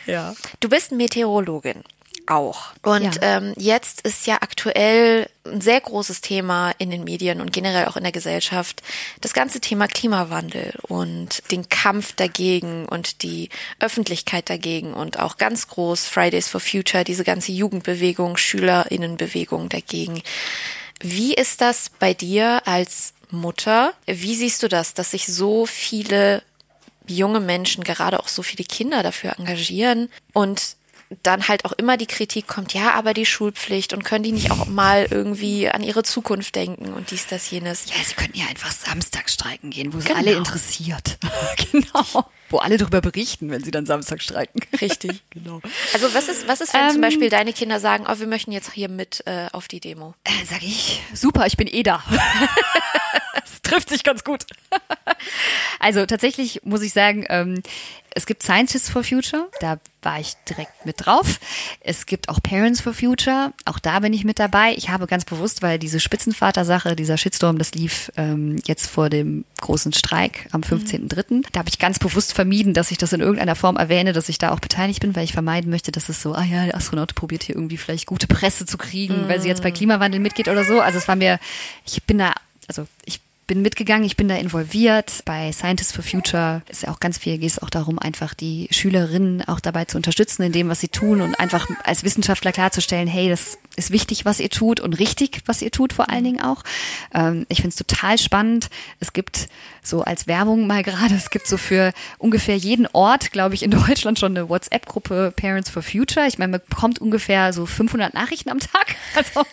ja. 0.07 0.35
Du 0.61 0.69
bist 0.69 0.93
Meteorologin. 0.93 1.83
Auch. 2.27 2.73
Und 2.83 3.17
Ja. 3.17 3.37
ähm, 3.37 3.53
jetzt 3.57 4.01
ist 4.01 4.27
ja 4.27 4.37
aktuell 4.41 5.29
ein 5.47 5.61
sehr 5.61 5.79
großes 5.81 6.23
Thema 6.23 6.73
in 6.79 6.91
den 6.91 7.05
Medien 7.05 7.43
und 7.43 7.53
generell 7.53 7.85
auch 7.85 7.97
in 7.99 8.03
der 8.03 8.13
Gesellschaft 8.13 8.83
das 9.21 9.35
ganze 9.35 9.61
Thema 9.61 9.89
Klimawandel 9.89 10.73
und 10.89 11.43
den 11.51 11.69
Kampf 11.69 12.15
dagegen 12.15 12.87
und 12.87 13.23
die 13.23 13.51
Öffentlichkeit 13.79 14.49
dagegen 14.49 14.95
und 14.95 15.19
auch 15.19 15.37
ganz 15.37 15.69
groß 15.69 16.07
Fridays 16.07 16.49
for 16.49 16.61
Future, 16.61 17.05
diese 17.05 17.25
ganze 17.25 17.53
Jugendbewegung, 17.53 18.39
Schülerinnenbewegung 18.39 19.69
dagegen. 19.69 20.23
Wie 21.01 21.35
ist 21.35 21.61
das 21.61 21.91
bei 21.99 22.15
dir 22.15 22.63
als 22.67 23.13
Mutter? 23.31 23.93
Wie 24.07 24.35
siehst 24.35 24.63
du 24.63 24.69
das, 24.69 24.95
dass 24.95 25.11
sich 25.11 25.27
so 25.27 25.67
viele 25.67 26.43
junge 27.07 27.41
Menschen, 27.41 27.85
gerade 27.85 28.19
auch 28.19 28.29
so 28.29 28.43
viele 28.43 28.65
Kinder 28.65 29.03
dafür 29.03 29.39
engagieren 29.39 30.09
und 30.33 30.77
dann 31.23 31.49
halt 31.49 31.65
auch 31.65 31.73
immer 31.73 31.97
die 31.97 32.07
Kritik 32.07 32.47
kommt, 32.47 32.75
ja, 32.75 32.93
aber 32.93 33.15
die 33.15 33.27
Schulpflicht 33.27 33.93
und 33.93 34.05
können 34.05 34.25
die 34.25 34.33
nicht 34.33 34.51
auch 34.51 34.67
mal 34.67 35.07
irgendwie 35.11 35.69
an 35.69 35.83
ihre 35.83 36.03
Zukunft 36.03 36.55
denken 36.55 36.93
und 36.93 37.11
dies, 37.11 37.27
das, 37.27 37.51
jenes. 37.51 37.87
Ja, 37.87 37.95
sie 38.05 38.15
könnten 38.15 38.39
ja 38.39 38.47
einfach 38.47 38.73
Samstag 38.73 39.31
streiken 39.31 39.71
gehen, 39.71 39.93
wo 39.93 39.99
es 39.99 40.05
Genau. 40.05 40.19
alle 40.19 40.33
interessiert. 40.33 41.19
genau. 41.73 42.27
Wo 42.51 42.59
alle 42.59 42.77
darüber 42.77 43.01
berichten, 43.01 43.51
wenn 43.51 43.65
sie 43.65 43.71
dann 43.71 43.87
Samstag 43.87 44.23
streiken. 44.23 44.61
Richtig. 44.81 45.23
genau. 45.31 45.61
Also 45.93 46.13
was 46.15 46.29
ist, 46.29 46.47
was 46.47 46.61
ist, 46.61 46.75
wenn 46.75 46.89
zum 46.89 46.97
Ähm, 46.97 47.01
Beispiel 47.03 47.31
deine 47.31 47.53
Kinder 47.53 47.81
sagen, 47.81 48.05
oh, 48.09 48.19
wir 48.19 48.27
möchten 48.27 48.53
jetzt 48.53 48.73
hier 48.73 48.89
mit 48.89 49.23
äh, 49.27 49.49
auf 49.53 49.67
die 49.69 49.81
Demo? 49.81 50.15
Äh, 50.25 50.31
sag 50.49 50.63
ich, 50.63 51.01
super, 51.15 51.47
ich 51.47 51.57
bin 51.57 51.67
eh 51.67 51.83
da. 51.83 52.03
das 53.35 53.63
trifft 53.63 53.89
sich 53.89 54.05
ganz 54.05 54.25
gut. 54.25 54.45
also 55.81 56.07
tatsächlich 56.07 56.61
muss 56.65 56.83
ich 56.83 56.93
sagen, 56.93 57.25
ähm, 57.29 57.63
es 58.15 58.27
gibt 58.27 58.43
Scientists 58.43 58.89
for 58.89 59.03
Future, 59.03 59.49
da 59.61 59.79
war 60.03 60.21
ich 60.21 60.35
direkt 60.49 60.87
mit 60.87 61.05
drauf. 61.05 61.41
Es 61.81 62.07
gibt 62.07 62.29
auch 62.29 62.41
Parents 62.43 62.81
for 62.81 62.95
Future, 62.95 63.53
auch 63.65 63.79
da 63.79 63.99
bin 64.01 64.13
ich 64.13 64.25
mit 64.25 64.39
dabei. 64.39 64.75
Ich 64.77 64.89
habe 64.89 65.07
ganz 65.07 65.25
bewusst, 65.25 65.63
weil 65.63 65.79
diese 65.79 65.99
Spitzenvater-Sache, 65.99 66.95
dieser 66.95 67.17
Shitstorm, 67.17 67.59
das 67.59 67.75
lief 67.75 68.13
ähm, 68.17 68.61
jetzt 68.67 68.89
vor 68.89 69.11
dem 69.11 69.45
großen 69.61 69.93
Streik 69.93 70.47
am 70.53 70.61
15.03. 70.61 71.47
Da 71.53 71.59
habe 71.59 71.69
ich 71.69 71.79
ganz 71.79 71.99
bewusst 71.99 72.35
vermieden, 72.35 72.73
dass 72.73 72.91
ich 72.91 72.99
das 72.99 73.13
in 73.13 73.21
irgendeiner 73.21 73.57
Form 73.57 73.77
erwähne, 73.77 74.13
dass 74.13 74.29
ich 74.29 74.39
da 74.39 74.53
auch 74.53 74.61
beteiligt 74.61 75.01
bin, 75.01 75.17
weil 75.17 75.25
ich 75.25 75.33
vermeiden 75.33 75.71
möchte, 75.71 75.91
dass 75.91 76.09
es 76.09 76.23
so, 76.23 76.35
ah 76.35 76.45
ja, 76.45 76.67
der 76.67 76.77
Astronaut 76.77 77.15
probiert 77.15 77.43
hier 77.43 77.57
irgendwie 77.57 77.79
vielleicht 77.79 78.07
gute 78.07 78.29
Presse 78.29 78.65
zu 78.65 78.79
kriegen, 78.79 79.29
weil 79.29 79.41
sie 79.41 79.49
jetzt 79.49 79.63
bei 79.63 79.73
Klimawandel 79.73 80.21
mitgeht 80.21 80.49
oder 80.49 80.65
so. 80.65 80.81
Also 80.81 80.99
es 80.99 81.09
war 81.09 81.17
mir, 81.17 81.41
ich 81.85 82.03
bin 82.05 82.19
da, 82.19 82.33
also 82.69 82.87
ich 83.05 83.21
bin 83.47 83.63
mitgegangen, 83.63 84.05
ich 84.05 84.17
bin 84.17 84.29
da 84.29 84.37
involviert. 84.37 85.23
Bei 85.25 85.53
Scientists 85.53 85.93
for 85.93 86.05
Future 86.05 86.63
ist 86.69 86.83
ja 86.83 86.91
auch 86.91 87.01
ganz 87.01 87.19
viel, 87.19 87.39
geht 87.39 87.51
es 87.51 87.59
auch 87.59 87.71
darum, 87.71 87.99
einfach 87.99 88.35
die 88.35 88.69
Schülerinnen 88.71 89.47
auch 89.47 89.61
dabei 89.61 89.85
zu 89.85 89.97
unterstützen 89.97 90.43
in 90.43 90.53
dem, 90.53 90.69
was 90.69 90.81
sie 90.81 90.89
tun 90.89 91.21
und 91.21 91.39
einfach 91.39 91.69
als 91.85 92.05
Wissenschaftler 92.05 92.53
klarzustellen, 92.53 93.09
hey, 93.09 93.29
das 93.29 93.59
ist 93.77 93.91
wichtig, 93.91 94.25
was 94.25 94.41
ihr 94.41 94.51
tut 94.51 94.81
und 94.81 94.95
richtig, 94.95 95.43
was 95.47 95.63
ihr 95.63 95.71
tut 95.71 95.93
vor 95.93 96.11
allen 96.11 96.25
Dingen 96.25 96.41
auch. 96.41 96.63
Ähm, 97.13 97.47
ich 97.49 97.59
finde 97.59 97.71
es 97.71 97.77
total 97.77 98.19
spannend. 98.19 98.71
Es 99.01 99.13
gibt 99.13 99.49
so 99.83 100.03
als 100.03 100.27
Werbung 100.27 100.67
mal 100.67 100.83
gerade, 100.85 101.15
es 101.15 101.31
gibt 101.31 101.47
so 101.47 101.57
für 101.57 101.93
ungefähr 102.19 102.57
jeden 102.57 102.87
Ort, 102.93 103.33
glaube 103.33 103.55
ich, 103.55 103.63
in 103.63 103.71
Deutschland 103.87 104.19
schon 104.19 104.37
eine 104.37 104.49
WhatsApp-Gruppe 104.49 105.33
Parents 105.37 105.71
for 105.71 105.83
Future. 105.83 106.27
Ich 106.27 106.39
meine, 106.39 106.53
man 106.53 106.61
bekommt 106.69 107.01
ungefähr 107.01 107.53
so 107.53 107.67
500 107.67 108.15
Nachrichten 108.15 108.51
am 108.51 108.61
Tag. 108.61 108.97
Also 109.15 109.47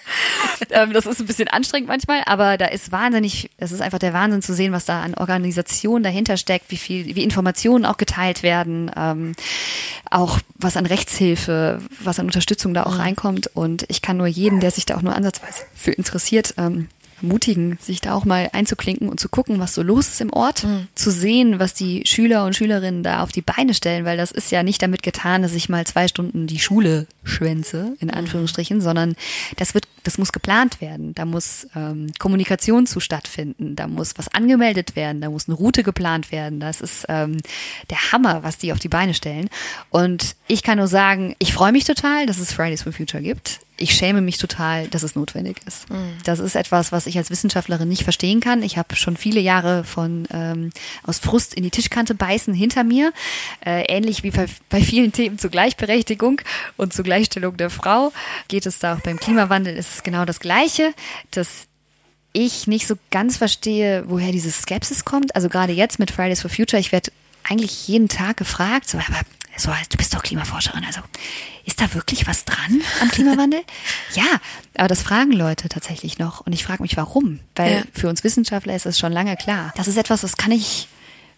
ähm, 0.72 0.92
das 0.92 1.06
ist 1.06 1.20
ein 1.20 1.28
bisschen 1.28 1.48
anstrengend 1.48 1.88
manchmal, 1.88 2.24
aber 2.26 2.58
da 2.58 2.66
ist 2.66 2.92
wahnsinnig, 2.92 3.52
das 3.58 3.72
ist 3.72 3.82
einfach 3.82 4.00
der 4.00 4.12
Wahnsinn 4.12 4.42
zu 4.42 4.56
sehen, 4.56 4.72
was 4.72 4.86
da 4.86 5.02
an 5.04 5.14
Organisation 5.14 6.02
dahinter 6.02 6.36
steckt, 6.36 6.72
wie 6.72 6.78
viel, 6.78 7.16
wie 7.16 7.24
Informationen 7.24 7.86
auch 7.86 7.98
geteilt 7.98 8.42
werden, 8.42 8.90
ähm, 8.96 9.34
auch 10.10 10.40
was 10.58 10.78
an 10.78 10.86
Rechtshilfe, 10.86 11.80
was 12.00 12.20
an 12.20 12.26
Unterstützung 12.26 12.74
da 12.74 12.84
auch 12.84 12.98
reinkommt. 12.98 13.52
Und 13.54 13.86
ich 13.88 14.02
kann 14.02 14.11
nur 14.14 14.28
jeden, 14.28 14.60
der 14.60 14.72
sich 14.72 14.86
da 14.86 14.98
auch 14.98 15.02
nur 15.02 15.16
ansatzweise 15.16 15.64
für 15.76 15.92
interessiert, 15.92 16.54
ähm, 16.58 16.88
ermutigen, 17.22 17.78
sich 17.82 18.02
da 18.02 18.14
auch 18.14 18.26
mal 18.26 18.50
einzuklinken 18.54 19.10
und 19.10 19.20
zu 19.20 19.30
gucken, 19.30 19.60
was 19.60 19.74
so 19.74 19.84
los 19.84 20.08
ist 20.08 20.22
im 20.22 20.34
Ort, 20.34 20.66
zu 20.96 21.12
sehen, 21.12 21.60
was 21.60 21.74
die 21.74 22.04
Schüler 22.06 22.46
und 22.46 22.56
Schülerinnen 22.56 23.04
da 23.04 23.22
auf 23.22 23.32
die 23.32 23.42
Beine 23.42 23.74
stellen, 23.74 24.06
weil 24.06 24.18
das 24.18 24.32
ist 24.32 24.52
ja 24.52 24.64
nicht 24.64 24.82
damit 24.82 25.04
getan, 25.04 25.42
dass 25.42 25.54
ich 25.54 25.70
mal 25.70 25.86
zwei 25.86 26.08
Stunden 26.08 26.48
die 26.48 26.60
Schule 26.60 27.08
schwänze, 27.24 27.96
in 28.00 28.10
Anführungsstrichen, 28.10 28.82
sondern 28.82 29.16
das 29.58 29.74
wird, 29.74 29.88
das 30.04 30.18
muss 30.18 30.32
geplant 30.32 30.82
werden. 30.82 31.14
Da 31.14 31.26
muss 31.26 31.68
ähm, 31.76 32.12
Kommunikation 32.20 32.88
zu 32.88 33.00
stattfinden, 33.00 33.76
da 33.76 33.88
muss 33.88 34.14
was 34.18 34.28
angemeldet 34.30 34.96
werden, 34.96 35.22
da 35.22 35.30
muss 35.30 35.48
eine 35.48 35.56
Route 35.56 35.84
geplant 35.84 36.32
werden. 36.32 36.60
Das 36.60 36.82
ist 36.82 37.06
ähm, 37.10 37.38
der 37.90 38.12
Hammer, 38.12 38.44
was 38.44 38.58
die 38.58 38.74
auf 38.74 38.80
die 38.80 38.90
Beine 38.90 39.14
stellen. 39.14 39.50
Und 39.90 40.36
ich 40.48 40.64
kann 40.64 40.78
nur 40.78 40.88
sagen, 40.88 41.36
ich 41.40 41.54
freue 41.54 41.72
mich 41.72 41.84
total, 41.84 42.26
dass 42.26 42.40
es 42.40 42.54
Fridays 42.54 42.84
for 42.84 42.92
Future 42.92 43.22
gibt 43.22 43.60
ich 43.82 43.94
schäme 43.94 44.22
mich 44.22 44.38
total, 44.38 44.88
dass 44.88 45.04
es 45.04 45.16
notwendig 45.16 45.58
ist. 45.66 45.86
Das 46.24 46.40
ist 46.40 46.56
etwas, 46.56 46.92
was 46.92 47.08
ich 47.08 47.18
als 47.18 47.30
Wissenschaftlerin 47.30 47.90
nicht 47.90 48.04
verstehen 48.04 48.40
kann. 48.40 48.64
Ich 48.64 48.78
habe 48.78 48.96
schon 48.96 49.18
viele 49.18 49.40
Jahre 49.40 49.84
von 49.84 50.28
ähm, 50.32 50.70
aus 51.04 51.20
Frust 51.20 51.54
in 51.54 51.64
die 51.64 51.72
Tischkante 51.72 52.16
beißen 52.16 52.54
hinter 52.54 52.84
mir, 52.84 53.12
äh, 53.66 53.84
ähnlich 53.88 54.24
wie 54.24 54.32
bei, 54.32 54.46
bei 54.70 54.82
vielen 54.82 55.12
Themen 55.12 55.40
zur 55.40 55.50
Gleichberechtigung 55.50 56.42
und 56.78 56.94
zur 56.94 57.04
Gleichstellung 57.04 57.58
der 57.58 57.70
Frau 57.70 58.14
geht 58.48 58.66
es 58.66 58.80
da 58.80 58.96
auch 58.96 59.00
beim 59.02 59.20
Klimawandel 59.20 59.76
ist 59.76 59.96
es 59.96 60.04
genau 60.04 60.26
das 60.26 60.40
Gleiche, 60.40 60.94
dass 61.32 61.68
ich 62.34 62.68
nicht 62.68 62.88
so 62.88 62.96
ganz 63.10 63.38
verstehe, 63.38 64.04
woher 64.08 64.32
diese 64.32 64.52
Skepsis 64.52 65.06
kommt. 65.06 65.36
Also 65.36 65.50
gerade 65.50 65.74
jetzt 65.74 66.00
mit 66.00 66.12
Fridays 66.12 66.42
for 66.42 66.50
Future, 66.50 66.80
ich 66.80 66.92
werde 66.92 67.12
eigentlich 67.50 67.88
jeden 67.88 68.08
Tag 68.08 68.38
gefragt, 68.38 68.90
so, 68.90 68.98
aber 68.98 69.22
so, 69.62 69.72
du 69.90 69.98
bist 69.98 70.14
doch 70.14 70.24
Klimaforscherin, 70.24 70.84
also 70.86 71.02
ist 71.66 71.80
da 71.80 71.94
wirklich 71.94 72.28
was 72.28 72.46
dran 72.46 72.82
am 73.02 73.10
Klimawandel? 73.10 73.62
ja, 74.16 74.24
aber 74.78 74.88
das 74.88 75.02
fragen 75.04 75.32
Leute 75.32 75.70
tatsächlich 75.70 76.18
noch 76.20 76.42
und 76.42 76.54
ich 76.54 76.64
frage 76.64 76.82
mich, 76.82 76.98
warum? 76.98 77.40
Weil 77.56 77.72
Ja. 77.74 77.84
für 77.94 78.10
uns 78.10 78.24
Wissenschaftler 78.24 78.76
ist 78.76 78.86
es 78.86 78.98
schon 79.00 79.12
lange 79.12 79.36
klar. 79.38 79.72
Das 79.76 79.88
ist 79.88 79.98
etwas, 79.98 80.22
das 80.22 80.38
kann 80.38 80.52
ich 80.52 80.88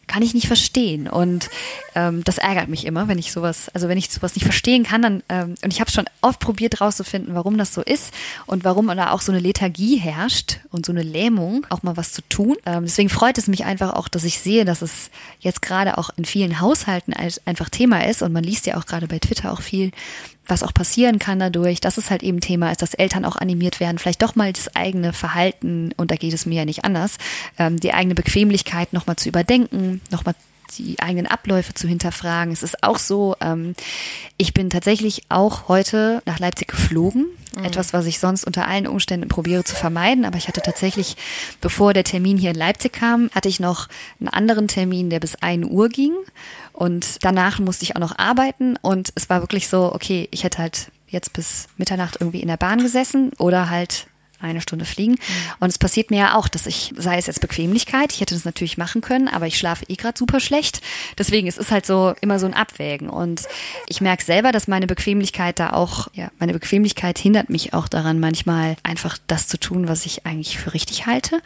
kann 0.08 0.22
ich 0.22 0.34
nicht 0.34 0.48
verstehen 0.48 1.08
und 1.08 1.50
ähm, 1.96 2.24
das 2.24 2.38
ärgert 2.38 2.68
mich 2.68 2.86
immer, 2.86 3.08
wenn 3.08 3.18
ich 3.18 3.32
sowas, 3.32 3.70
also 3.70 3.88
wenn 3.88 3.98
ich 3.98 4.10
sowas 4.10 4.36
nicht 4.36 4.44
verstehen 4.44 4.84
kann, 4.84 5.02
dann 5.02 5.24
ähm, 5.30 5.56
und 5.64 5.72
ich 5.72 5.80
habe 5.80 5.92
schon 5.92 6.06
oft 6.22 6.40
probiert 6.40 6.82
rauszufinden, 6.82 7.36
warum 7.36 7.58
das 7.58 7.74
so 7.74 7.82
ist 7.82 8.14
und 8.46 8.64
warum 8.64 8.88
da 8.88 9.12
auch 9.12 9.22
so 9.22 9.32
eine 9.32 9.40
Lethargie 9.40 9.98
herrscht 9.98 10.60
und 10.72 10.86
so 10.86 10.92
eine 10.92 11.04
Lähmung, 11.04 11.66
auch 11.70 11.84
mal 11.84 11.98
was 11.98 12.12
zu 12.12 12.22
tun. 12.30 12.56
Ähm, 12.66 12.84
deswegen 12.84 13.10
freut 13.10 13.38
es 13.38 13.48
mich 13.48 13.66
einfach 13.66 13.94
auch, 13.94 14.08
dass 14.08 14.24
ich 14.24 14.40
sehe, 14.40 14.66
dass 14.66 14.82
es 14.82 15.10
jetzt 15.40 15.62
gerade 15.62 15.98
auch 15.98 16.10
in 16.18 16.26
vielen 16.26 16.60
Haushalten 16.60 17.14
einfach 17.46 17.70
Thema 17.70 18.06
ist 18.06 18.22
und 18.22 18.34
man 18.34 18.44
liest 18.44 18.66
ja 18.66 18.78
auch 18.78 18.86
gerade 18.86 19.08
bei 19.08 19.20
Twitter 19.20 19.52
auch 19.52 19.62
viel, 19.62 19.92
was 20.48 20.64
auch 20.64 20.74
passieren 20.74 21.20
kann 21.20 21.40
dadurch, 21.40 21.80
dass 21.80 21.98
es 21.98 22.10
halt 22.10 22.24
eben 22.24 22.42
Thema 22.42 22.72
ist, 22.72 22.82
dass 22.82 22.94
Eltern 22.94 23.26
auch 23.26 23.36
animiert 23.36 23.80
werden, 23.80 23.98
vielleicht 23.98 24.22
doch 24.22 24.36
mal 24.36 24.52
das 24.52 24.76
eigene 24.76 25.14
Verhalten, 25.14 25.92
und 25.98 26.12
da 26.12 26.16
geht 26.16 26.34
es 26.34 26.46
mir 26.46 26.56
ja 26.56 26.66
nicht 26.66 26.84
anders, 26.84 27.18
ähm, 27.58 27.80
die 27.80 27.94
eigene 27.94 28.16
Bequemlichkeit 28.16 28.94
nochmal 28.94 29.16
zu 29.16 29.30
überdenken, 29.30 30.02
nochmal 30.12 30.36
die 30.78 31.00
eigenen 31.00 31.28
Abläufe 31.28 31.74
zu 31.74 31.88
hinterfragen. 31.88 32.52
Es 32.52 32.64
ist 32.64 32.84
auch 32.84 32.98
so, 32.98 33.36
ähm, 33.42 33.76
ich 34.38 34.54
bin 34.54 34.70
tatsächlich 34.70 35.24
auch 35.30 35.68
heute 35.68 36.22
nach 36.26 36.40
Leipzig 36.40 36.68
geflogen. 36.68 37.28
Etwas, 37.64 37.94
was 37.94 38.08
ich 38.08 38.18
sonst 38.18 38.46
unter 38.46 38.68
allen 38.68 38.88
Umständen 38.88 39.28
probiere 39.28 39.64
zu 39.64 39.76
vermeiden. 39.76 40.26
Aber 40.26 40.38
ich 40.38 40.48
hatte 40.48 40.62
tatsächlich, 40.62 41.16
bevor 41.62 41.94
der 41.94 42.04
Termin 42.04 42.38
hier 42.38 42.50
in 42.50 42.56
Leipzig 42.56 42.94
kam, 42.94 43.30
hatte 43.36 43.48
ich 43.48 43.60
noch 43.60 43.90
einen 44.20 44.30
anderen 44.30 44.68
Termin, 44.68 45.12
der 45.12 45.20
bis 45.20 45.36
1 45.36 45.68
Uhr 45.68 45.90
ging. 45.90 46.14
Und 46.74 47.24
danach 47.24 47.60
musste 47.60 47.84
ich 47.84 47.96
auch 47.96 48.00
noch 48.02 48.18
arbeiten. 48.18 48.78
Und 48.82 49.14
es 49.16 49.30
war 49.30 49.42
wirklich 49.42 49.68
so, 49.68 49.94
okay, 49.94 50.28
ich 50.32 50.44
hätte 50.44 50.58
halt 50.58 50.92
jetzt 51.08 51.34
bis 51.34 51.68
Mitternacht 51.78 52.18
irgendwie 52.20 52.42
in 52.42 52.48
der 52.48 52.58
Bahn 52.58 52.82
gesessen 52.82 53.32
oder 53.38 53.70
halt 53.70 54.08
eine 54.44 54.62
Stunde 54.62 54.86
fliegen. 54.86 55.18
Und 55.60 55.70
es 55.70 55.78
passiert 55.78 56.12
mir 56.12 56.20
ja 56.20 56.36
auch, 56.36 56.48
dass 56.48 56.66
ich, 56.66 56.94
sei 56.98 57.18
es 57.18 57.28
jetzt 57.28 57.40
Bequemlichkeit, 57.40 58.12
ich 58.12 58.22
hätte 58.22 58.36
das 58.36 58.46
natürlich 58.46 58.78
machen 58.78 59.02
können, 59.02 59.28
aber 59.28 59.48
ich 59.48 59.58
schlafe 59.58 59.86
eh 59.88 59.96
gerade 59.96 60.18
super 60.18 60.40
schlecht. 60.40 60.82
Deswegen, 61.18 61.48
es 61.48 61.58
ist 61.58 61.72
halt 61.72 61.86
so 61.86 62.14
immer 62.22 62.40
so 62.40 62.46
ein 62.46 62.54
Abwägen. 62.54 63.10
Und 63.10 63.44
ich 63.88 64.02
merke 64.02 64.24
selber, 64.24 64.52
dass 64.52 64.68
meine 64.68 64.88
Bequemlichkeit 64.88 65.60
da 65.60 65.72
auch, 65.72 66.08
ja, 66.14 66.30
meine 66.40 66.54
Bequemlichkeit 66.54 67.18
hindert 67.18 67.50
mich 67.50 67.74
auch 67.74 67.88
daran, 67.88 68.20
manchmal 68.20 68.76
einfach 68.84 69.18
das 69.28 69.48
zu 69.48 69.58
tun, 69.60 69.88
was 69.88 70.06
ich 70.06 70.26
eigentlich 70.26 70.58
für 70.58 70.74
richtig 70.74 71.06
halte. 71.06 71.42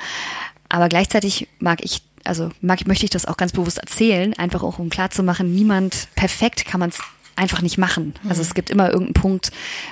Aber 0.70 0.90
gleichzeitig 0.90 1.48
mag 1.60 1.84
ich 1.84 2.02
also 2.28 2.50
mag, 2.62 2.86
möchte 2.88 3.06
ich 3.06 3.10
das 3.10 3.26
auch 3.26 3.38
ganz 3.38 3.52
bewusst 3.52 3.78
erzählen, 3.78 4.34
einfach 4.34 4.64
auch 4.64 4.80
um 4.80 4.90
klarzumachen, 4.90 5.54
niemand 5.54 6.08
perfekt 6.16 6.66
kann 6.66 6.80
man 6.80 6.90
es 6.90 7.00
einfach 7.36 7.62
nicht 7.62 7.78
machen. 7.78 8.16
Also 8.28 8.42
es 8.42 8.56
gibt 8.56 8.72
immer 8.72 8.88
irgendeinen 8.88 9.14
Punkt, 9.14 9.52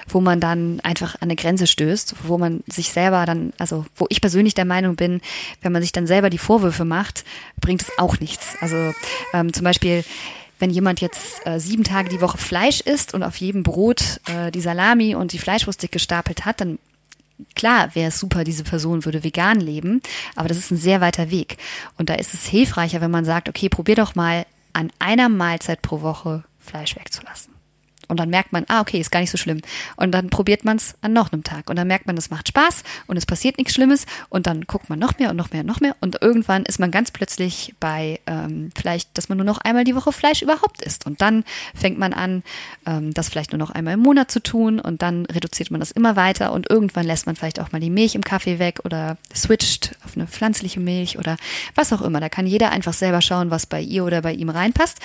wo 0.09 0.19
man 0.19 0.39
dann 0.39 0.79
einfach 0.81 1.15
an 1.15 1.23
eine 1.23 1.35
Grenze 1.35 1.67
stößt, 1.67 2.15
wo 2.23 2.37
man 2.37 2.63
sich 2.67 2.89
selber 2.89 3.25
dann, 3.25 3.53
also 3.59 3.85
wo 3.95 4.07
ich 4.09 4.19
persönlich 4.19 4.55
der 4.55 4.65
Meinung 4.65 4.95
bin, 4.95 5.21
wenn 5.61 5.71
man 5.71 5.83
sich 5.83 5.91
dann 5.91 6.07
selber 6.07 6.31
die 6.31 6.39
Vorwürfe 6.39 6.85
macht, 6.85 7.23
bringt 7.61 7.83
es 7.83 7.91
auch 7.99 8.19
nichts. 8.19 8.55
Also 8.61 8.93
ähm, 9.33 9.53
zum 9.53 9.63
Beispiel 9.63 10.03
wenn 10.57 10.69
jemand 10.69 11.01
jetzt 11.01 11.45
äh, 11.45 11.59
sieben 11.59 11.83
Tage 11.83 12.09
die 12.09 12.21
Woche 12.21 12.37
Fleisch 12.37 12.79
isst 12.79 13.13
und 13.13 13.23
auf 13.23 13.35
jedem 13.35 13.63
Brot 13.63 14.21
äh, 14.25 14.51
die 14.51 14.61
Salami 14.61 15.13
und 15.13 15.33
die 15.33 15.37
Fleischwurst 15.37 15.91
gestapelt 15.91 16.45
hat, 16.45 16.61
dann 16.61 16.79
klar 17.55 17.95
wäre 17.95 18.09
es 18.09 18.19
super, 18.19 18.43
diese 18.43 18.63
Person 18.63 19.05
würde 19.05 19.23
vegan 19.23 19.59
leben, 19.59 20.01
aber 20.35 20.47
das 20.47 20.57
ist 20.57 20.71
ein 20.71 20.77
sehr 20.77 21.01
weiter 21.01 21.31
Weg. 21.31 21.57
Und 21.97 22.09
da 22.09 22.15
ist 22.15 22.33
es 22.33 22.45
hilfreicher, 22.45 23.01
wenn 23.01 23.11
man 23.11 23.25
sagt, 23.25 23.49
okay, 23.49 23.69
probier 23.69 23.95
doch 23.95 24.15
mal 24.15 24.45
an 24.73 24.91
einer 24.99 25.29
Mahlzeit 25.29 25.81
pro 25.81 26.01
Woche 26.01 26.43
Fleisch 26.59 26.95
wegzulassen. 26.95 27.54
Und 28.07 28.19
dann 28.19 28.29
merkt 28.29 28.51
man, 28.51 28.65
ah, 28.67 28.81
okay, 28.81 28.99
ist 28.99 29.11
gar 29.11 29.19
nicht 29.19 29.31
so 29.31 29.37
schlimm. 29.37 29.61
Und 29.95 30.11
dann 30.11 30.29
probiert 30.29 30.65
man 30.65 30.77
es 30.77 30.95
an 31.01 31.13
noch 31.13 31.31
einem 31.31 31.43
Tag. 31.43 31.69
Und 31.69 31.75
dann 31.75 31.87
merkt 31.87 32.07
man, 32.07 32.17
es 32.17 32.29
macht 32.29 32.47
Spaß 32.47 32.83
und 33.07 33.17
es 33.17 33.25
passiert 33.25 33.57
nichts 33.57 33.73
Schlimmes. 33.73 34.05
Und 34.29 34.47
dann 34.47 34.61
guckt 34.61 34.89
man 34.89 34.99
noch 34.99 35.17
mehr 35.19 35.29
und 35.29 35.35
noch 35.35 35.51
mehr 35.51 35.61
und 35.61 35.67
noch 35.67 35.79
mehr. 35.79 35.95
Und 36.01 36.21
irgendwann 36.21 36.63
ist 36.63 36.79
man 36.79 36.91
ganz 36.91 37.11
plötzlich 37.11 37.75
bei 37.79 38.19
ähm, 38.27 38.69
vielleicht, 38.75 39.17
dass 39.17 39.29
man 39.29 39.37
nur 39.37 39.45
noch 39.45 39.59
einmal 39.59 39.83
die 39.83 39.95
Woche 39.95 40.11
Fleisch 40.11 40.41
überhaupt 40.41 40.81
isst. 40.81 41.05
Und 41.05 41.21
dann 41.21 41.43
fängt 41.73 41.97
man 41.97 42.13
an, 42.13 42.43
ähm, 42.85 43.13
das 43.13 43.29
vielleicht 43.29 43.51
nur 43.51 43.59
noch 43.59 43.71
einmal 43.71 43.93
im 43.93 44.01
Monat 44.01 44.31
zu 44.31 44.41
tun. 44.41 44.79
Und 44.79 45.01
dann 45.01 45.25
reduziert 45.25 45.71
man 45.71 45.79
das 45.79 45.91
immer 45.91 46.15
weiter. 46.15 46.51
Und 46.51 46.69
irgendwann 46.69 47.05
lässt 47.05 47.25
man 47.25 47.35
vielleicht 47.35 47.59
auch 47.59 47.71
mal 47.71 47.81
die 47.81 47.89
Milch 47.89 48.15
im 48.15 48.23
Kaffee 48.23 48.59
weg 48.59 48.81
oder 48.83 49.17
switcht 49.33 49.95
auf 50.03 50.15
eine 50.15 50.27
pflanzliche 50.27 50.79
Milch 50.79 51.17
oder 51.17 51.37
was 51.75 51.93
auch 51.93 52.01
immer. 52.01 52.19
Da 52.19 52.29
kann 52.29 52.47
jeder 52.47 52.71
einfach 52.71 52.93
selber 52.93 53.21
schauen, 53.21 53.51
was 53.51 53.65
bei 53.65 53.81
ihr 53.81 54.05
oder 54.05 54.21
bei 54.21 54.33
ihm 54.33 54.49
reinpasst. 54.49 54.99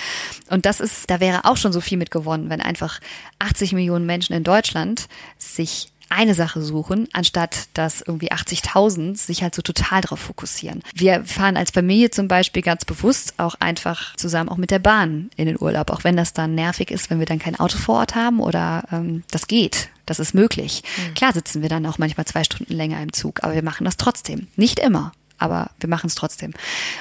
Und 0.49 0.65
das 0.65 0.79
ist, 0.79 1.09
da 1.09 1.19
wäre 1.19 1.45
auch 1.45 1.57
schon 1.57 1.73
so 1.73 1.81
viel 1.81 1.97
mit 1.97 2.11
gewonnen, 2.11 2.49
wenn 2.49 2.61
einfach 2.61 2.90
einfach 2.91 2.99
80 3.39 3.73
Millionen 3.73 4.05
Menschen 4.05 4.33
in 4.33 4.43
Deutschland 4.43 5.07
sich 5.37 5.87
eine 6.09 6.33
Sache 6.33 6.61
suchen, 6.61 7.07
anstatt 7.13 7.69
dass 7.73 8.01
irgendwie 8.01 8.33
80.000 8.33 9.15
sich 9.17 9.43
halt 9.43 9.55
so 9.55 9.61
total 9.61 10.01
drauf 10.01 10.19
fokussieren. 10.19 10.83
Wir 10.93 11.23
fahren 11.23 11.55
als 11.55 11.71
Familie 11.71 12.11
zum 12.11 12.27
Beispiel 12.27 12.61
ganz 12.61 12.83
bewusst 12.83 13.35
auch 13.37 13.55
einfach 13.61 14.13
zusammen 14.17 14.49
auch 14.49 14.57
mit 14.57 14.71
der 14.71 14.79
Bahn 14.79 15.29
in 15.37 15.45
den 15.45 15.59
Urlaub, 15.59 15.89
auch 15.89 16.03
wenn 16.03 16.17
das 16.17 16.33
dann 16.33 16.53
nervig 16.53 16.91
ist, 16.91 17.09
wenn 17.09 17.19
wir 17.19 17.25
dann 17.25 17.39
kein 17.39 17.57
Auto 17.57 17.77
vor 17.77 17.99
Ort 17.99 18.15
haben 18.15 18.41
oder 18.41 18.83
ähm, 18.91 19.23
das 19.31 19.47
geht. 19.47 19.87
Das 20.05 20.19
ist 20.19 20.33
möglich. 20.33 20.83
Mhm. 20.97 21.13
Klar 21.13 21.31
sitzen 21.31 21.61
wir 21.61 21.69
dann 21.69 21.85
auch 21.85 21.97
manchmal 21.97 22.25
zwei 22.25 22.43
Stunden 22.43 22.73
länger 22.73 23.01
im 23.01 23.13
Zug, 23.13 23.41
aber 23.43 23.55
wir 23.55 23.63
machen 23.63 23.85
das 23.85 23.95
trotzdem. 23.95 24.47
Nicht 24.57 24.79
immer 24.79 25.13
aber 25.41 25.71
wir 25.79 25.89
machen 25.89 26.05
es 26.05 26.15
trotzdem. 26.15 26.53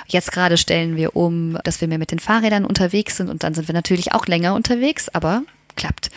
Jetzt 0.07 0.32
gerade 0.32 0.57
stellen 0.57 0.97
wir 0.97 1.14
um, 1.14 1.59
dass 1.62 1.80
wir 1.82 1.88
mehr 1.88 1.99
mit 1.99 2.11
den 2.11 2.18
Fahrrädern 2.18 2.64
unterwegs 2.64 3.18
sind 3.18 3.28
und 3.28 3.45
dann 3.45 3.53
sind 3.55 3.68
wir 3.68 3.74
natürlich 3.74 4.12
auch 4.12 4.26
länger 4.26 4.55
unterwegs, 4.55 5.11
aber 5.11 5.43
klappt. 5.81 6.11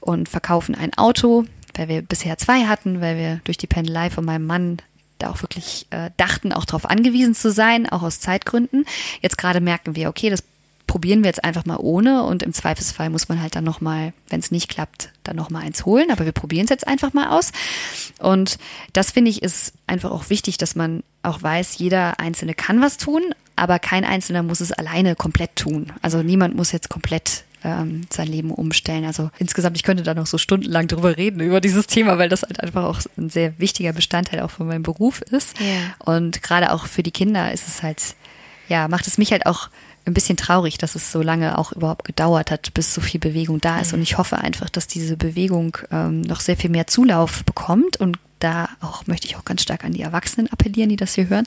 Und 0.00 0.28
verkaufen 0.28 0.74
ein 0.74 0.94
Auto, 0.94 1.44
weil 1.76 1.88
wir 1.88 2.02
bisher 2.02 2.38
zwei 2.38 2.66
hatten, 2.66 3.00
weil 3.00 3.16
wir 3.16 3.40
durch 3.44 3.58
die 3.58 3.66
Pendelei 3.66 4.10
von 4.10 4.24
meinem 4.24 4.46
Mann 4.46 4.78
da 5.18 5.30
auch 5.30 5.42
wirklich 5.42 5.86
äh, 5.90 6.10
dachten, 6.16 6.52
auch 6.52 6.64
darauf 6.64 6.86
angewiesen 6.86 7.34
zu 7.34 7.52
sein, 7.52 7.88
auch 7.88 8.02
aus 8.02 8.20
Zeitgründen. 8.20 8.86
Jetzt 9.20 9.38
gerade 9.38 9.60
merken 9.60 9.94
wir, 9.94 10.08
okay, 10.08 10.30
das 10.30 10.42
probieren 10.86 11.22
wir 11.22 11.28
jetzt 11.28 11.44
einfach 11.44 11.66
mal 11.66 11.76
ohne 11.78 12.24
und 12.24 12.42
im 12.42 12.52
Zweifelsfall 12.52 13.10
muss 13.10 13.28
man 13.28 13.40
halt 13.40 13.54
dann 13.54 13.62
nochmal, 13.62 14.12
wenn 14.28 14.40
es 14.40 14.50
nicht 14.50 14.68
klappt, 14.68 15.10
dann 15.22 15.36
nochmal 15.36 15.62
eins 15.62 15.86
holen. 15.86 16.10
Aber 16.10 16.24
wir 16.24 16.32
probieren 16.32 16.64
es 16.64 16.70
jetzt 16.70 16.88
einfach 16.88 17.12
mal 17.12 17.28
aus. 17.28 17.52
Und 18.18 18.58
das 18.92 19.12
finde 19.12 19.30
ich 19.30 19.42
ist 19.42 19.74
einfach 19.86 20.10
auch 20.10 20.30
wichtig, 20.30 20.58
dass 20.58 20.74
man 20.74 21.04
auch 21.22 21.42
weiß, 21.42 21.78
jeder 21.78 22.18
Einzelne 22.18 22.54
kann 22.54 22.80
was 22.80 22.96
tun, 22.96 23.22
aber 23.54 23.78
kein 23.78 24.04
Einzelner 24.04 24.42
muss 24.42 24.60
es 24.60 24.72
alleine 24.72 25.14
komplett 25.14 25.54
tun. 25.54 25.92
Also 26.02 26.22
niemand 26.22 26.56
muss 26.56 26.72
jetzt 26.72 26.88
komplett 26.88 27.44
ähm, 27.64 28.02
sein 28.10 28.28
Leben 28.28 28.50
umstellen. 28.50 29.04
Also 29.04 29.30
insgesamt, 29.38 29.76
ich 29.76 29.82
könnte 29.82 30.02
da 30.02 30.14
noch 30.14 30.26
so 30.26 30.38
stundenlang 30.38 30.88
drüber 30.88 31.16
reden, 31.16 31.40
über 31.40 31.60
dieses 31.60 31.86
Thema, 31.86 32.18
weil 32.18 32.28
das 32.28 32.42
halt 32.42 32.60
einfach 32.60 32.84
auch 32.84 33.00
ein 33.16 33.30
sehr 33.30 33.58
wichtiger 33.58 33.92
Bestandteil 33.92 34.40
auch 34.40 34.50
von 34.50 34.66
meinem 34.66 34.82
Beruf 34.82 35.20
ist. 35.22 35.58
Ja. 35.60 35.94
Und 35.98 36.42
gerade 36.42 36.72
auch 36.72 36.86
für 36.86 37.02
die 37.02 37.10
Kinder 37.10 37.52
ist 37.52 37.68
es 37.68 37.82
halt, 37.82 38.14
ja, 38.68 38.88
macht 38.88 39.06
es 39.06 39.18
mich 39.18 39.32
halt 39.32 39.46
auch 39.46 39.68
ein 40.06 40.14
bisschen 40.14 40.36
traurig, 40.36 40.78
dass 40.78 40.94
es 40.94 41.12
so 41.12 41.22
lange 41.22 41.58
auch 41.58 41.72
überhaupt 41.72 42.04
gedauert 42.04 42.50
hat, 42.50 42.72
bis 42.74 42.94
so 42.94 43.00
viel 43.00 43.20
Bewegung 43.20 43.60
da 43.60 43.80
ist. 43.80 43.92
Und 43.92 44.02
ich 44.02 44.18
hoffe 44.18 44.38
einfach, 44.38 44.70
dass 44.70 44.86
diese 44.86 45.16
Bewegung 45.16 45.76
ähm, 45.90 46.22
noch 46.22 46.40
sehr 46.40 46.56
viel 46.56 46.70
mehr 46.70 46.86
Zulauf 46.86 47.44
bekommt 47.44 47.98
und 47.98 48.18
da 48.40 48.68
auch 48.80 49.06
möchte 49.06 49.26
ich 49.26 49.36
auch 49.36 49.44
ganz 49.44 49.62
stark 49.62 49.84
an 49.84 49.92
die 49.92 50.02
Erwachsenen 50.02 50.48
appellieren, 50.52 50.88
die 50.88 50.96
das 50.96 51.14
hier 51.14 51.28
hören, 51.28 51.46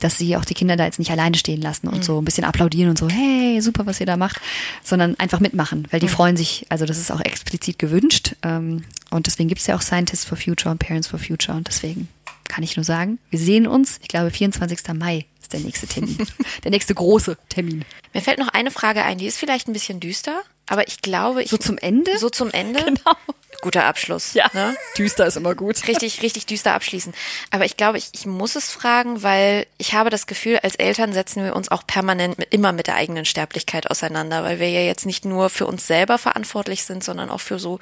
dass 0.00 0.18
sie 0.18 0.36
auch 0.36 0.44
die 0.44 0.54
Kinder 0.54 0.76
da 0.76 0.84
jetzt 0.84 0.98
nicht 0.98 1.10
alleine 1.10 1.36
stehen 1.36 1.62
lassen 1.62 1.88
und 1.88 1.98
mhm. 1.98 2.02
so 2.02 2.18
ein 2.20 2.24
bisschen 2.24 2.44
applaudieren 2.44 2.90
und 2.90 2.98
so, 2.98 3.08
hey, 3.08 3.60
super, 3.60 3.86
was 3.86 4.00
ihr 4.00 4.06
da 4.06 4.16
macht, 4.16 4.40
sondern 4.82 5.18
einfach 5.18 5.40
mitmachen, 5.40 5.86
weil 5.90 6.00
die 6.00 6.06
mhm. 6.06 6.10
freuen 6.10 6.36
sich, 6.36 6.66
also 6.68 6.86
das 6.86 6.98
ist 6.98 7.12
auch 7.12 7.20
explizit 7.20 7.78
gewünscht 7.78 8.34
ähm, 8.42 8.84
und 9.10 9.26
deswegen 9.26 9.48
gibt 9.48 9.60
es 9.60 9.66
ja 9.66 9.76
auch 9.76 9.82
Scientists 9.82 10.24
for 10.24 10.36
Future 10.36 10.70
und 10.70 10.78
Parents 10.78 11.06
for 11.06 11.18
Future 11.18 11.56
und 11.56 11.68
deswegen 11.68 12.08
kann 12.48 12.64
ich 12.64 12.76
nur 12.76 12.84
sagen, 12.84 13.18
wir 13.30 13.38
sehen 13.38 13.66
uns, 13.66 13.98
ich 14.02 14.08
glaube 14.08 14.30
24. 14.30 14.94
Mai 14.94 15.26
ist 15.40 15.52
der 15.52 15.60
nächste 15.60 15.86
Termin, 15.86 16.18
der 16.64 16.70
nächste 16.70 16.94
große 16.94 17.38
Termin. 17.48 17.84
Mir 18.12 18.20
fällt 18.20 18.38
noch 18.38 18.48
eine 18.48 18.70
Frage 18.70 19.04
ein, 19.04 19.18
die 19.18 19.26
ist 19.26 19.38
vielleicht 19.38 19.68
ein 19.68 19.72
bisschen 19.72 20.00
düster, 20.00 20.42
aber 20.72 20.88
ich 20.88 21.02
glaube, 21.02 21.42
ich 21.42 21.50
so 21.50 21.58
zum 21.58 21.76
Ende, 21.76 22.16
so 22.16 22.30
zum 22.30 22.50
Ende, 22.50 22.82
genau 22.84 23.16
guter 23.62 23.84
Abschluss. 23.84 24.34
Ja. 24.34 24.50
Ne? 24.52 24.76
Düster 24.98 25.26
ist 25.26 25.36
immer 25.36 25.54
gut. 25.54 25.88
Richtig, 25.88 26.20
richtig 26.20 26.44
düster 26.44 26.74
abschließen. 26.74 27.14
Aber 27.50 27.64
ich 27.64 27.78
glaube, 27.78 27.96
ich, 27.96 28.10
ich 28.12 28.26
muss 28.26 28.56
es 28.56 28.70
fragen, 28.70 29.22
weil 29.22 29.66
ich 29.78 29.94
habe 29.94 30.10
das 30.10 30.26
Gefühl, 30.26 30.58
als 30.62 30.74
Eltern 30.74 31.14
setzen 31.14 31.44
wir 31.44 31.56
uns 31.56 31.70
auch 31.70 31.86
permanent 31.86 32.38
mit, 32.38 32.52
immer 32.52 32.72
mit 32.72 32.88
der 32.88 32.96
eigenen 32.96 33.24
Sterblichkeit 33.24 33.90
auseinander, 33.90 34.42
weil 34.42 34.58
wir 34.60 34.68
ja 34.68 34.80
jetzt 34.80 35.06
nicht 35.06 35.24
nur 35.24 35.48
für 35.48 35.66
uns 35.66 35.86
selber 35.86 36.18
verantwortlich 36.18 36.84
sind, 36.84 37.02
sondern 37.02 37.30
auch 37.30 37.40
für 37.40 37.58
so 37.58 37.78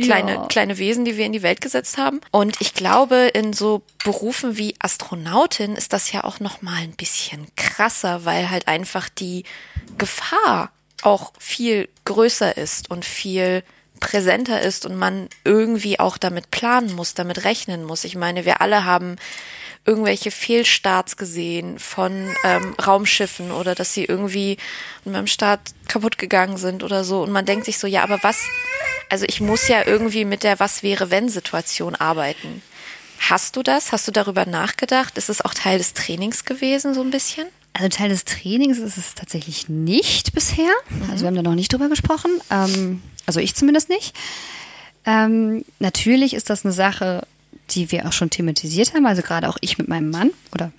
kleine, 0.00 0.34
ja. 0.34 0.46
kleine 0.46 0.78
Wesen, 0.78 1.04
die 1.04 1.16
wir 1.16 1.26
in 1.26 1.32
die 1.32 1.42
Welt 1.42 1.60
gesetzt 1.60 1.98
haben. 1.98 2.20
Und 2.30 2.60
ich 2.60 2.72
glaube, 2.72 3.30
in 3.34 3.52
so 3.52 3.82
Berufen 4.04 4.56
wie 4.56 4.76
Astronautin 4.78 5.74
ist 5.74 5.92
das 5.92 6.12
ja 6.12 6.24
auch 6.24 6.38
noch 6.40 6.62
mal 6.62 6.82
ein 6.82 6.92
bisschen 6.92 7.48
krasser, 7.56 8.24
weil 8.24 8.48
halt 8.48 8.68
einfach 8.68 9.08
die 9.08 9.42
Gefahr 9.98 10.70
auch 11.06 11.32
viel 11.38 11.88
größer 12.04 12.56
ist 12.56 12.90
und 12.90 13.04
viel 13.04 13.62
präsenter 14.00 14.60
ist 14.60 14.84
und 14.84 14.96
man 14.96 15.28
irgendwie 15.44 15.98
auch 16.00 16.18
damit 16.18 16.50
planen 16.50 16.94
muss, 16.94 17.14
damit 17.14 17.44
rechnen 17.44 17.84
muss. 17.84 18.04
Ich 18.04 18.16
meine, 18.16 18.44
wir 18.44 18.60
alle 18.60 18.84
haben 18.84 19.16
irgendwelche 19.86 20.32
Fehlstarts 20.32 21.16
gesehen 21.16 21.78
von 21.78 22.34
ähm, 22.44 22.74
Raumschiffen 22.74 23.52
oder 23.52 23.74
dass 23.76 23.94
sie 23.94 24.04
irgendwie 24.04 24.58
beim 25.04 25.28
Start 25.28 25.60
kaputt 25.86 26.18
gegangen 26.18 26.56
sind 26.56 26.82
oder 26.82 27.04
so. 27.04 27.22
Und 27.22 27.30
man 27.30 27.46
denkt 27.46 27.64
sich 27.64 27.78
so, 27.78 27.86
ja, 27.86 28.02
aber 28.02 28.18
was, 28.22 28.40
also 29.08 29.24
ich 29.28 29.40
muss 29.40 29.68
ja 29.68 29.86
irgendwie 29.86 30.24
mit 30.24 30.42
der 30.42 30.58
Was 30.58 30.82
wäre 30.82 31.10
wenn 31.10 31.28
Situation 31.28 31.94
arbeiten. 31.94 32.62
Hast 33.20 33.54
du 33.56 33.62
das? 33.62 33.92
Hast 33.92 34.08
du 34.08 34.12
darüber 34.12 34.44
nachgedacht? 34.44 35.16
Ist 35.16 35.30
es 35.30 35.40
auch 35.40 35.54
Teil 35.54 35.78
des 35.78 35.94
Trainings 35.94 36.44
gewesen, 36.44 36.92
so 36.92 37.00
ein 37.00 37.10
bisschen? 37.10 37.46
Also 37.78 37.88
Teil 37.88 38.08
des 38.08 38.24
Trainings 38.24 38.78
ist 38.78 38.96
es 38.96 39.14
tatsächlich 39.14 39.68
nicht 39.68 40.32
bisher. 40.32 40.70
Also 41.10 41.22
wir 41.22 41.26
haben 41.26 41.34
da 41.34 41.42
noch 41.42 41.54
nicht 41.54 41.72
drüber 41.72 41.90
gesprochen. 41.90 42.30
Ähm, 42.50 43.02
also 43.26 43.38
ich 43.38 43.54
zumindest 43.54 43.90
nicht. 43.90 44.14
Ähm, 45.04 45.62
natürlich 45.78 46.32
ist 46.32 46.48
das 46.48 46.64
eine 46.64 46.72
Sache, 46.72 47.26
die 47.70 47.92
wir 47.92 48.06
auch 48.06 48.12
schon 48.12 48.30
thematisiert 48.30 48.94
haben. 48.94 49.04
Also 49.04 49.20
gerade 49.20 49.48
auch 49.48 49.58
ich 49.60 49.76
mit 49.76 49.88
meinem 49.88 50.10
Mann. 50.10 50.30
Oder 50.52 50.72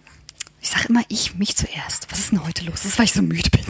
ich 0.59 0.69
sage 0.69 0.87
immer 0.89 1.03
ich, 1.07 1.35
mich 1.35 1.55
zuerst. 1.55 2.07
Was 2.09 2.19
ist 2.19 2.31
denn 2.31 2.43
heute 2.43 2.65
los? 2.65 2.81
Das 2.81 2.85
ist, 2.85 2.97
weil 2.97 3.05
ich 3.05 3.13
so 3.13 3.21
müde 3.21 3.49
bin. 3.51 3.63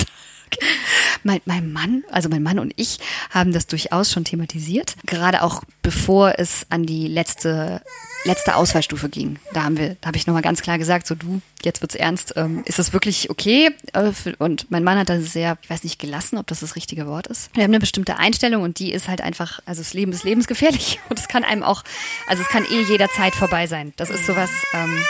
Mein, 1.23 1.41
mein 1.45 1.73
Mann, 1.73 2.03
also 2.11 2.29
mein 2.29 2.43
Mann 2.43 2.59
und 2.59 2.71
ich 2.77 2.99
haben 3.31 3.51
das 3.51 3.67
durchaus 3.67 4.11
schon 4.11 4.23
thematisiert. 4.23 4.95
Gerade 5.05 5.41
auch 5.41 5.63
bevor 5.81 6.35
es 6.37 6.65
an 6.69 6.85
die 6.85 7.07
letzte 7.07 7.81
letzte 8.27 8.55
Auswahlstufe 8.55 9.09
ging. 9.09 9.39
Da 9.53 9.63
haben 9.63 9.77
wir, 9.77 9.95
da 10.01 10.07
habe 10.07 10.17
ich 10.17 10.27
nochmal 10.27 10.41
ganz 10.41 10.61
klar 10.61 10.77
gesagt, 10.77 11.07
so 11.07 11.15
du, 11.15 11.41
jetzt 11.63 11.81
wird's 11.81 11.95
ernst, 11.95 12.33
ähm, 12.35 12.61
ist 12.65 12.77
das 12.77 12.93
wirklich 12.93 13.29
okay? 13.29 13.71
Äh, 13.93 14.11
und 14.37 14.69
mein 14.69 14.83
Mann 14.83 14.97
hat 14.97 15.09
da 15.09 15.19
sehr, 15.19 15.57
ich 15.61 15.69
weiß 15.69 15.83
nicht, 15.83 15.99
gelassen, 15.99 16.37
ob 16.37 16.47
das 16.47 16.59
das 16.59 16.75
richtige 16.75 17.07
Wort 17.07 17.27
ist. 17.27 17.49
Wir 17.55 17.63
haben 17.63 17.71
eine 17.71 17.79
bestimmte 17.79 18.17
Einstellung 18.17 18.63
und 18.63 18.79
die 18.79 18.91
ist 18.91 19.07
halt 19.07 19.21
einfach, 19.21 19.59
also 19.65 19.81
das 19.81 19.93
Leben 19.93 20.11
ist 20.11 20.23
lebensgefährlich 20.23 20.99
und 21.09 21.19
es 21.19 21.27
kann 21.27 21.43
einem 21.43 21.63
auch, 21.63 21.83
also 22.27 22.43
es 22.43 22.49
kann 22.49 22.65
eh 22.65 22.81
jederzeit 22.81 23.33
vorbei 23.33 23.65
sein. 23.67 23.93
Das 23.95 24.09
ist 24.09 24.25
sowas, 24.25 24.51
ähm, 24.73 25.03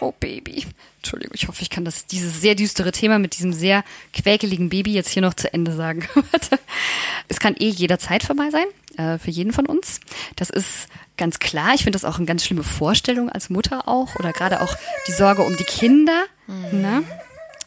oh 0.00 0.12
Baby. 0.18 0.66
Entschuldigung, 0.98 1.34
ich 1.34 1.48
hoffe, 1.48 1.62
ich 1.62 1.70
kann 1.70 1.84
das, 1.84 2.06
dieses 2.06 2.40
sehr 2.40 2.54
düstere 2.54 2.92
Thema 2.92 3.18
mit 3.18 3.36
diesem 3.36 3.52
sehr 3.52 3.84
quäkeligen 4.12 4.68
Baby 4.68 4.92
jetzt 4.92 5.10
hier 5.10 5.22
noch 5.22 5.34
zu 5.34 5.52
Ende 5.52 5.72
sagen. 5.72 6.06
es 7.28 7.40
kann 7.40 7.54
eh 7.58 7.68
jederzeit 7.68 8.22
vorbei 8.22 8.50
sein, 8.50 8.66
äh, 8.96 9.18
für 9.18 9.30
jeden 9.30 9.52
von 9.52 9.66
uns. 9.66 10.00
Das 10.36 10.50
ist 10.50 10.88
ganz 11.16 11.38
klar. 11.38 11.74
Ich 11.74 11.84
finde 11.84 11.98
das 11.98 12.04
auch 12.04 12.16
eine 12.16 12.26
ganz 12.26 12.44
schlimme 12.44 12.64
Vorstellung 12.64 13.30
als 13.30 13.50
Mutter 13.50 13.86
auch 13.88 14.16
oder 14.16 14.32
gerade 14.32 14.60
auch 14.60 14.74
die 15.06 15.12
Sorge 15.12 15.42
um 15.42 15.56
die 15.56 15.64
Kinder, 15.64 16.24
mhm. 16.46 16.80
ne? 16.80 17.04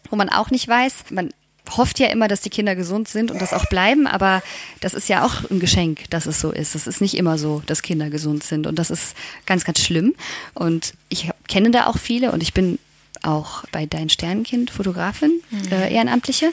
wo 0.09 0.15
man 0.15 0.29
auch 0.29 0.51
nicht 0.51 0.67
weiß, 0.67 1.05
man 1.09 1.31
hofft 1.77 1.99
ja 1.99 2.07
immer, 2.07 2.27
dass 2.27 2.41
die 2.41 2.49
Kinder 2.49 2.75
gesund 2.75 3.07
sind 3.07 3.31
und 3.31 3.41
das 3.41 3.53
auch 3.53 3.65
bleiben, 3.67 4.07
aber 4.07 4.41
das 4.79 4.93
ist 4.93 5.09
ja 5.09 5.25
auch 5.25 5.49
ein 5.49 5.59
Geschenk, 5.59 6.09
dass 6.09 6.25
es 6.25 6.39
so 6.39 6.51
ist. 6.51 6.75
Es 6.75 6.87
ist 6.87 7.01
nicht 7.01 7.15
immer 7.15 7.37
so, 7.37 7.63
dass 7.65 7.81
Kinder 7.81 8.09
gesund 8.09 8.43
sind 8.43 8.67
und 8.67 8.77
das 8.77 8.89
ist 8.89 9.15
ganz, 9.45 9.63
ganz 9.63 9.79
schlimm. 9.79 10.15
Und 10.53 10.93
ich 11.09 11.29
kenne 11.47 11.71
da 11.71 11.87
auch 11.87 11.97
viele 11.97 12.31
und 12.31 12.43
ich 12.43 12.53
bin 12.53 12.79
auch 13.23 13.63
bei 13.71 13.85
Dein 13.85 14.09
Sternenkind 14.09 14.71
Fotografin, 14.71 15.41
mhm. 15.49 15.71
äh, 15.71 15.93
Ehrenamtliche. 15.93 16.51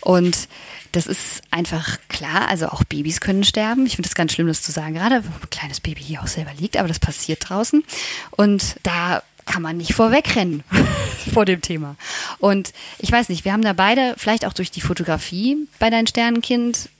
Und 0.00 0.48
das 0.92 1.06
ist 1.06 1.42
einfach 1.50 1.98
klar, 2.08 2.48
also 2.48 2.68
auch 2.68 2.82
Babys 2.84 3.20
können 3.20 3.44
sterben. 3.44 3.86
Ich 3.86 3.96
finde 3.96 4.08
das 4.08 4.14
ganz 4.14 4.32
schlimm, 4.32 4.46
das 4.48 4.62
zu 4.62 4.72
sagen, 4.72 4.94
gerade 4.94 5.22
wenn 5.22 5.32
ein 5.32 5.50
kleines 5.50 5.80
Baby 5.80 6.02
hier 6.02 6.22
auch 6.22 6.26
selber 6.26 6.52
liegt, 6.58 6.76
aber 6.76 6.88
das 6.88 6.98
passiert 6.98 7.48
draußen. 7.48 7.84
Und 8.30 8.76
da 8.82 9.22
kann 9.48 9.62
man 9.62 9.76
nicht 9.76 9.94
vorwegrennen 9.94 10.62
vor 11.32 11.44
dem 11.44 11.60
Thema. 11.60 11.96
Und 12.38 12.72
ich 12.98 13.10
weiß 13.10 13.28
nicht, 13.28 13.44
wir 13.44 13.52
haben 13.52 13.62
da 13.62 13.72
beide, 13.72 14.14
vielleicht 14.16 14.44
auch 14.44 14.52
durch 14.52 14.70
die 14.70 14.80
Fotografie 14.80 15.56
bei 15.78 15.90
Dein 15.90 16.06
Sternenkind, 16.06 16.90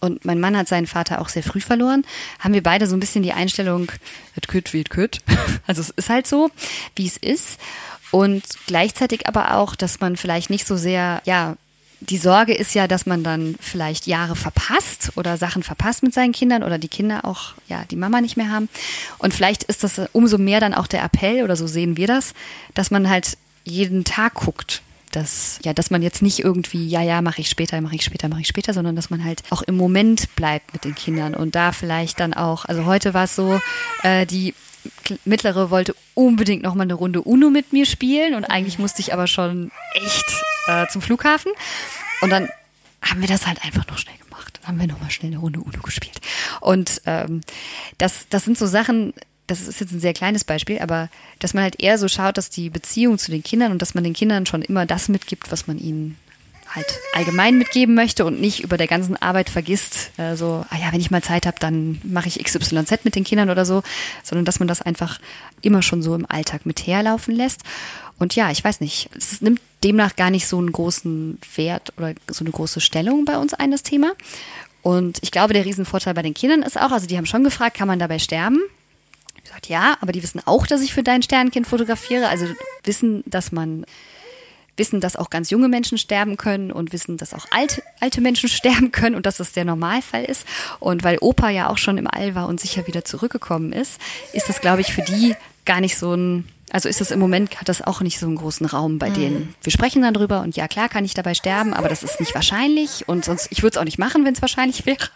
und 0.00 0.24
mein 0.24 0.38
Mann 0.38 0.56
hat 0.56 0.68
seinen 0.68 0.86
Vater 0.86 1.20
auch 1.20 1.28
sehr 1.28 1.42
früh 1.42 1.60
verloren, 1.60 2.04
haben 2.38 2.54
wir 2.54 2.62
beide 2.62 2.86
so 2.86 2.96
ein 2.96 3.00
bisschen 3.00 3.24
die 3.24 3.32
Einstellung, 3.32 3.90
it 4.36 4.46
could 4.46 4.72
wie 4.72 4.80
it 4.80 4.90
could. 4.90 5.18
Also 5.66 5.82
es 5.82 5.90
ist 5.90 6.08
halt 6.08 6.26
so, 6.26 6.50
wie 6.94 7.06
es 7.06 7.16
ist. 7.16 7.58
Und 8.10 8.42
gleichzeitig 8.66 9.26
aber 9.26 9.54
auch, 9.54 9.74
dass 9.74 10.00
man 10.00 10.16
vielleicht 10.16 10.50
nicht 10.50 10.66
so 10.66 10.76
sehr, 10.76 11.20
ja, 11.24 11.56
die 12.00 12.18
Sorge 12.18 12.54
ist 12.54 12.74
ja, 12.74 12.86
dass 12.86 13.06
man 13.06 13.24
dann 13.24 13.56
vielleicht 13.60 14.06
Jahre 14.06 14.36
verpasst 14.36 15.12
oder 15.16 15.36
Sachen 15.36 15.62
verpasst 15.62 16.02
mit 16.02 16.14
seinen 16.14 16.32
Kindern 16.32 16.62
oder 16.62 16.78
die 16.78 16.88
Kinder 16.88 17.24
auch, 17.24 17.54
ja, 17.68 17.84
die 17.90 17.96
Mama 17.96 18.20
nicht 18.20 18.36
mehr 18.36 18.50
haben. 18.50 18.68
Und 19.18 19.34
vielleicht 19.34 19.64
ist 19.64 19.82
das 19.82 20.00
umso 20.12 20.38
mehr 20.38 20.60
dann 20.60 20.74
auch 20.74 20.86
der 20.86 21.02
Appell 21.02 21.42
oder 21.42 21.56
so 21.56 21.66
sehen 21.66 21.96
wir 21.96 22.06
das, 22.06 22.34
dass 22.74 22.90
man 22.90 23.08
halt 23.08 23.36
jeden 23.64 24.04
Tag 24.04 24.34
guckt, 24.34 24.82
dass 25.12 25.58
ja, 25.64 25.72
dass 25.72 25.90
man 25.90 26.02
jetzt 26.02 26.22
nicht 26.22 26.40
irgendwie 26.40 26.86
ja 26.86 27.02
ja 27.02 27.22
mache 27.22 27.40
ich 27.40 27.48
später, 27.48 27.80
mache 27.80 27.96
ich 27.96 28.04
später, 28.04 28.28
mache 28.28 28.42
ich 28.42 28.48
später, 28.48 28.74
sondern 28.74 28.94
dass 28.94 29.10
man 29.10 29.24
halt 29.24 29.42
auch 29.50 29.62
im 29.62 29.76
Moment 29.76 30.34
bleibt 30.36 30.72
mit 30.74 30.84
den 30.84 30.94
Kindern 30.94 31.34
und 31.34 31.54
da 31.54 31.72
vielleicht 31.72 32.20
dann 32.20 32.34
auch. 32.34 32.64
Also 32.66 32.84
heute 32.84 33.14
war 33.14 33.24
es 33.24 33.34
so, 33.34 33.60
äh, 34.02 34.26
die 34.26 34.54
mittlere 35.24 35.70
wollte 35.70 35.94
unbedingt 36.14 36.62
noch 36.62 36.74
mal 36.74 36.82
eine 36.82 36.94
Runde 36.94 37.22
Uno 37.22 37.50
mit 37.50 37.72
mir 37.72 37.86
spielen 37.86 38.34
und 38.34 38.44
eigentlich 38.44 38.78
musste 38.78 39.00
ich 39.00 39.12
aber 39.12 39.26
schon 39.26 39.70
echt 39.94 40.26
äh, 40.66 40.86
zum 40.88 41.02
Flughafen 41.02 41.52
und 42.20 42.30
dann 42.30 42.48
haben 43.02 43.20
wir 43.20 43.28
das 43.28 43.46
halt 43.46 43.62
einfach 43.64 43.86
noch 43.86 43.98
schnell 43.98 44.16
gemacht. 44.18 44.58
Dann 44.60 44.68
haben 44.68 44.80
wir 44.80 44.86
noch 44.86 45.00
mal 45.00 45.10
schnell 45.10 45.30
eine 45.30 45.40
Runde 45.40 45.60
Uno 45.60 45.80
gespielt 45.82 46.20
und 46.60 47.02
ähm, 47.06 47.40
das 47.98 48.26
das 48.28 48.44
sind 48.44 48.58
so 48.58 48.66
Sachen 48.66 49.12
das 49.48 49.66
ist 49.66 49.80
jetzt 49.80 49.92
ein 49.92 50.00
sehr 50.00 50.12
kleines 50.12 50.44
Beispiel, 50.44 50.78
aber 50.78 51.08
dass 51.38 51.54
man 51.54 51.64
halt 51.64 51.80
eher 51.80 51.98
so 51.98 52.06
schaut, 52.06 52.36
dass 52.36 52.50
die 52.50 52.70
Beziehung 52.70 53.18
zu 53.18 53.30
den 53.30 53.42
Kindern 53.42 53.72
und 53.72 53.82
dass 53.82 53.94
man 53.94 54.04
den 54.04 54.12
Kindern 54.12 54.46
schon 54.46 54.62
immer 54.62 54.86
das 54.86 55.08
mitgibt, 55.08 55.50
was 55.50 55.66
man 55.66 55.78
ihnen 55.78 56.18
halt 56.70 56.86
allgemein 57.14 57.58
mitgeben 57.58 57.94
möchte 57.94 58.24
und 58.24 58.40
nicht 58.40 58.60
über 58.60 58.76
der 58.76 58.86
ganzen 58.86 59.16
Arbeit 59.16 59.50
vergisst, 59.50 60.10
äh, 60.18 60.36
so, 60.36 60.64
ah 60.70 60.76
ja, 60.76 60.92
wenn 60.92 61.00
ich 61.00 61.10
mal 61.10 61.22
Zeit 61.22 61.46
habe, 61.46 61.58
dann 61.60 62.00
mache 62.04 62.28
ich 62.28 62.42
XYZ 62.42 63.04
mit 63.04 63.14
den 63.14 63.24
Kindern 63.24 63.50
oder 63.50 63.64
so, 63.64 63.82
sondern 64.22 64.44
dass 64.44 64.58
man 64.58 64.68
das 64.68 64.82
einfach 64.82 65.18
immer 65.62 65.82
schon 65.82 66.02
so 66.02 66.14
im 66.14 66.26
Alltag 66.30 66.66
mit 66.66 66.86
herlaufen 66.86 67.34
lässt. 67.34 67.62
Und 68.18 68.34
ja, 68.34 68.50
ich 68.50 68.62
weiß 68.62 68.80
nicht, 68.80 69.10
es 69.16 69.40
nimmt 69.40 69.60
demnach 69.84 70.16
gar 70.16 70.30
nicht 70.30 70.46
so 70.46 70.58
einen 70.58 70.72
großen 70.72 71.38
Wert 71.54 71.92
oder 71.96 72.14
so 72.28 72.44
eine 72.44 72.50
große 72.50 72.80
Stellung 72.80 73.24
bei 73.24 73.38
uns 73.38 73.54
ein, 73.54 73.70
das 73.70 73.82
Thema. 73.82 74.12
Und 74.82 75.18
ich 75.22 75.30
glaube, 75.30 75.54
der 75.54 75.64
Riesenvorteil 75.64 76.14
bei 76.14 76.22
den 76.22 76.34
Kindern 76.34 76.62
ist 76.62 76.80
auch, 76.80 76.90
also 76.90 77.06
die 77.06 77.16
haben 77.16 77.26
schon 77.26 77.44
gefragt, 77.44 77.76
kann 77.76 77.88
man 77.88 77.98
dabei 77.98 78.18
sterben? 78.18 78.60
gesagt, 79.48 79.68
ja, 79.68 79.96
aber 80.00 80.12
die 80.12 80.22
wissen 80.22 80.42
auch, 80.44 80.66
dass 80.66 80.82
ich 80.82 80.92
für 80.92 81.02
dein 81.02 81.22
Sternkind 81.22 81.66
fotografiere. 81.66 82.28
Also 82.28 82.46
wissen, 82.84 83.22
dass 83.26 83.52
man 83.52 83.84
wissen, 84.78 85.00
dass 85.00 85.16
auch 85.16 85.30
ganz 85.30 85.50
junge 85.50 85.68
Menschen 85.68 85.98
sterben 85.98 86.36
können 86.36 86.72
und 86.72 86.92
wissen, 86.92 87.16
dass 87.16 87.34
auch 87.34 87.46
alte, 87.50 87.82
alte 88.00 88.20
Menschen 88.20 88.48
sterben 88.58 88.92
können 88.92 89.14
und 89.14 89.26
dass 89.26 89.38
das 89.38 89.52
der 89.52 89.64
Normalfall 89.64 90.24
ist. 90.24 90.46
Und 90.80 91.04
weil 91.04 91.18
Opa 91.20 91.50
ja 91.50 91.68
auch 91.68 91.78
schon 91.78 91.98
im 91.98 92.06
All 92.06 92.34
war 92.34 92.48
und 92.48 92.60
sicher 92.60 92.86
wieder 92.86 93.04
zurückgekommen 93.04 93.72
ist, 93.72 94.00
ist 94.32 94.48
das, 94.48 94.60
glaube 94.60 94.80
ich, 94.80 94.92
für 94.92 95.02
die 95.02 95.34
gar 95.64 95.80
nicht 95.80 95.98
so 95.98 96.14
ein 96.14 96.44
also 96.70 96.88
ist 96.88 97.00
das 97.00 97.10
im 97.10 97.18
Moment, 97.18 97.60
hat 97.60 97.68
das 97.68 97.82
auch 97.82 98.00
nicht 98.00 98.18
so 98.18 98.26
einen 98.26 98.36
großen 98.36 98.66
Raum 98.66 98.98
bei 98.98 99.10
mhm. 99.10 99.14
denen. 99.14 99.54
Wir 99.62 99.72
sprechen 99.72 100.02
dann 100.02 100.14
drüber 100.14 100.42
und 100.42 100.56
ja, 100.56 100.68
klar 100.68 100.88
kann 100.88 101.04
ich 101.04 101.14
dabei 101.14 101.34
sterben, 101.34 101.74
aber 101.74 101.88
das 101.88 102.02
ist 102.02 102.20
nicht 102.20 102.34
wahrscheinlich 102.34 103.08
und 103.08 103.24
sonst, 103.24 103.48
ich 103.50 103.62
würde 103.62 103.74
es 103.74 103.78
auch 103.78 103.84
nicht 103.84 103.98
machen, 103.98 104.24
wenn 104.24 104.34
es 104.34 104.42
wahrscheinlich 104.42 104.86
wäre. 104.86 105.08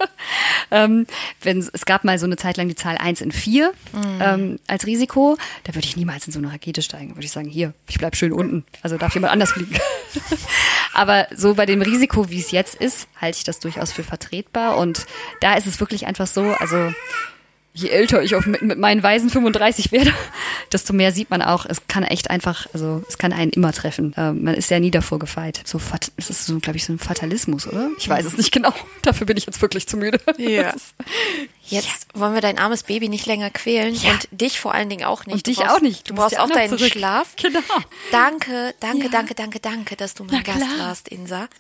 ähm, 0.71 1.07
wenn, 1.43 1.59
es 1.59 1.85
gab 1.85 2.05
mal 2.05 2.19
so 2.19 2.27
eine 2.27 2.37
Zeit 2.37 2.57
lang 2.57 2.69
die 2.69 2.75
Zahl 2.75 2.97
1 2.97 3.21
in 3.21 3.33
4 3.33 3.73
mhm. 3.93 4.03
ähm, 4.21 4.59
als 4.67 4.87
Risiko, 4.87 5.37
da 5.65 5.75
würde 5.75 5.87
ich 5.87 5.97
niemals 5.97 6.27
in 6.27 6.33
so 6.33 6.39
eine 6.39 6.53
Rakete 6.53 6.83
steigen. 6.83 7.11
Würde 7.17 7.25
ich 7.25 7.33
sagen, 7.33 7.49
hier, 7.49 7.75
ich 7.89 7.99
bleib 7.99 8.17
schön 8.17 8.33
unten. 8.33 8.65
Also 8.83 8.97
darf 8.97 9.15
jemand 9.15 9.33
anders 9.33 9.53
fliegen. 9.53 9.77
aber 10.95 11.27
so 11.35 11.55
bei 11.55 11.67
dem 11.67 11.83
Risiko, 11.83 12.31
wie 12.31 12.41
es 12.41 12.51
jetzt 12.51 12.75
ist, 12.75 13.09
halte 13.21 13.39
ich 13.39 13.45
das 13.45 13.61
durchaus 13.61 13.93
für 13.93 14.05
vertretbar 14.05 14.77
und 14.79 15.07
da 15.41 15.55
ist 15.55 15.67
es 15.67 15.81
wirklich 15.81 16.07
einfach 16.07 16.27
so, 16.27 16.43
also 16.59 16.93
je 17.75 17.89
älter 17.89 18.23
ich 18.23 18.35
auf, 18.35 18.47
mit, 18.47 18.63
mit 18.63 18.79
meinen 18.79 19.03
Weisen 19.03 19.31
35 19.31 19.93
werde, 19.93 20.13
desto 20.73 20.93
mehr 20.93 21.13
sieht 21.13 21.31
man 21.31 21.43
auch, 21.43 21.65
es 21.67 21.87
kann 21.89 22.05
echt 22.05 22.31
einfach, 22.31 22.67
also 22.73 23.03
es 23.09 23.19
kann 23.19 23.33
einen 23.33 23.51
immer 23.51 23.73
treffen. 23.73 24.15
Ähm, 24.17 24.45
man 24.45 24.55
ist 24.55 24.71
ja 24.71 24.79
nie 24.79 24.91
davor 24.91 25.19
gefeit. 25.19 25.61
So, 25.65 25.81
es 26.17 26.31
ist 26.31 26.47
so, 26.47 26.59
glaube 26.59 26.77
ich, 26.77 26.85
so 26.85 26.93
ein 26.93 26.99
Fatalismus, 26.99 27.67
oder? 27.67 27.91
Ich 27.99 28.09
weiß 28.09 28.25
es 28.27 28.37
nicht 28.37 28.53
genau. 28.53 28.73
Dafür 29.03 29.27
bin 29.27 29.37
ich 29.37 29.47
jetzt 29.47 29.61
wirklich 29.63 29.87
zu 29.89 29.97
müde. 29.97 30.21
Ja. 30.39 30.75
Jetzt 31.65 32.09
ja. 32.13 32.21
wollen 32.21 32.35
wir 32.35 32.41
dein 32.41 32.59
armes 32.59 32.83
Baby 32.83 33.09
nicht 33.09 33.25
länger 33.25 33.49
quälen 33.49 33.95
ja. 33.95 34.11
und 34.11 34.29
dich 34.33 34.59
vor 34.59 34.75
allen 34.75 34.91
Dingen 34.91 35.05
auch 35.05 35.27
nicht. 35.27 35.37
Und 35.37 35.47
dich 35.47 35.57
brauchst, 35.57 35.71
auch 35.71 35.81
nicht. 35.81 36.11
Du, 36.11 36.15
du 36.15 36.21
brauchst 36.21 36.39
auch 36.39 36.51
deinen 36.51 36.77
zurück. 36.77 36.93
Schlaf. 36.93 37.35
Genau. 37.37 37.61
Danke, 38.11 38.75
danke, 38.81 39.05
ja. 39.05 39.09
danke, 39.11 39.35
danke, 39.35 39.61
danke, 39.61 39.97
dass 39.97 40.15
du 40.15 40.25
mein 40.25 40.43
Gast 40.43 40.61
warst, 40.79 41.09
Insa. 41.09 41.49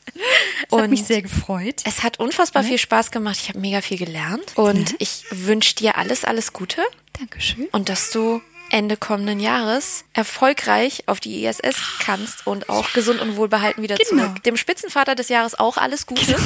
Es 0.70 0.78
hat 0.78 0.90
mich 0.90 1.04
sehr 1.04 1.22
gefreut. 1.22 1.82
Es 1.84 2.02
hat 2.02 2.18
unfassbar 2.18 2.62
ne? 2.62 2.68
viel 2.68 2.78
Spaß 2.78 3.10
gemacht. 3.10 3.38
Ich 3.40 3.48
habe 3.48 3.58
mega 3.58 3.80
viel 3.80 3.98
gelernt 3.98 4.52
und 4.54 4.92
ne? 4.92 4.96
ich 4.98 5.24
wünsche 5.30 5.74
dir 5.74 5.96
alles, 6.02 6.24
alles 6.24 6.52
Gute. 6.52 6.82
Dankeschön. 7.12 7.68
Und 7.70 7.88
dass 7.88 8.10
du 8.10 8.42
Ende 8.70 8.96
kommenden 8.96 9.38
Jahres 9.38 10.04
erfolgreich 10.14 11.04
auf 11.06 11.20
die 11.20 11.44
ISS 11.44 11.76
kannst 12.00 12.44
und 12.44 12.68
auch 12.68 12.92
gesund 12.92 13.20
und 13.20 13.36
wohlbehalten 13.36 13.84
wieder 13.84 13.94
genau. 13.96 14.24
zurück. 14.24 14.42
Dem 14.42 14.56
Spitzenvater 14.56 15.14
des 15.14 15.28
Jahres 15.28 15.56
auch 15.56 15.76
alles 15.76 16.06
Gute. 16.06 16.24
Genau. 16.24 16.38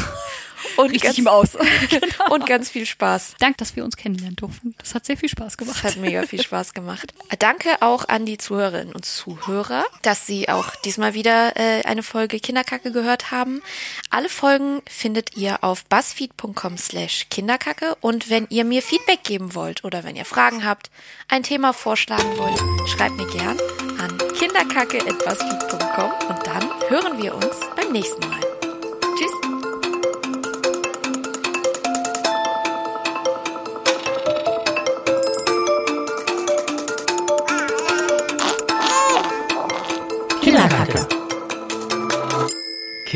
Und 0.76 0.86
Richtig 0.86 1.02
ganz, 1.02 1.18
ihm 1.18 1.28
aus. 1.28 1.52
genau. 1.90 2.34
Und 2.34 2.46
ganz 2.46 2.70
viel 2.70 2.86
Spaß. 2.86 3.34
Danke, 3.38 3.58
dass 3.58 3.76
wir 3.76 3.84
uns 3.84 3.96
kennenlernen 3.96 4.36
durften. 4.36 4.74
Das 4.78 4.94
hat 4.94 5.06
sehr 5.06 5.16
viel 5.16 5.28
Spaß 5.28 5.56
gemacht. 5.56 5.76
Das 5.82 5.94
hat 5.94 6.00
mega 6.00 6.22
viel 6.24 6.42
Spaß 6.42 6.74
gemacht. 6.74 7.12
Danke 7.38 7.80
auch 7.80 8.08
an 8.08 8.26
die 8.26 8.38
Zuhörerinnen 8.38 8.94
und 8.94 9.04
Zuhörer, 9.04 9.84
dass 10.02 10.26
sie 10.26 10.48
auch 10.48 10.74
diesmal 10.76 11.14
wieder 11.14 11.56
äh, 11.56 11.82
eine 11.84 12.02
Folge 12.02 12.40
Kinderkacke 12.40 12.92
gehört 12.92 13.30
haben. 13.30 13.62
Alle 14.10 14.28
Folgen 14.28 14.82
findet 14.88 15.36
ihr 15.36 15.62
auf 15.62 15.84
buzzfeed.com 15.86 16.78
slash 16.78 17.26
Kinderkacke 17.30 17.96
und 18.00 18.30
wenn 18.30 18.46
ihr 18.50 18.64
mir 18.64 18.82
Feedback 18.82 19.22
geben 19.24 19.54
wollt 19.54 19.84
oder 19.84 20.04
wenn 20.04 20.16
ihr 20.16 20.24
Fragen 20.24 20.64
habt, 20.64 20.90
ein 21.28 21.42
Thema 21.42 21.72
vorschlagen 21.72 22.38
wollt, 22.38 22.58
schreibt 22.88 23.16
mir 23.16 23.26
gern 23.26 23.58
an 23.98 24.16
kinderkacke.buzzfeed.com 24.38 26.28
und 26.28 26.46
dann 26.46 26.70
hören 26.88 27.22
wir 27.22 27.34
uns 27.34 27.60
beim 27.74 27.92
nächsten 27.92 28.28
Mal. 28.28 28.55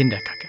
Kinderkacke. 0.01 0.40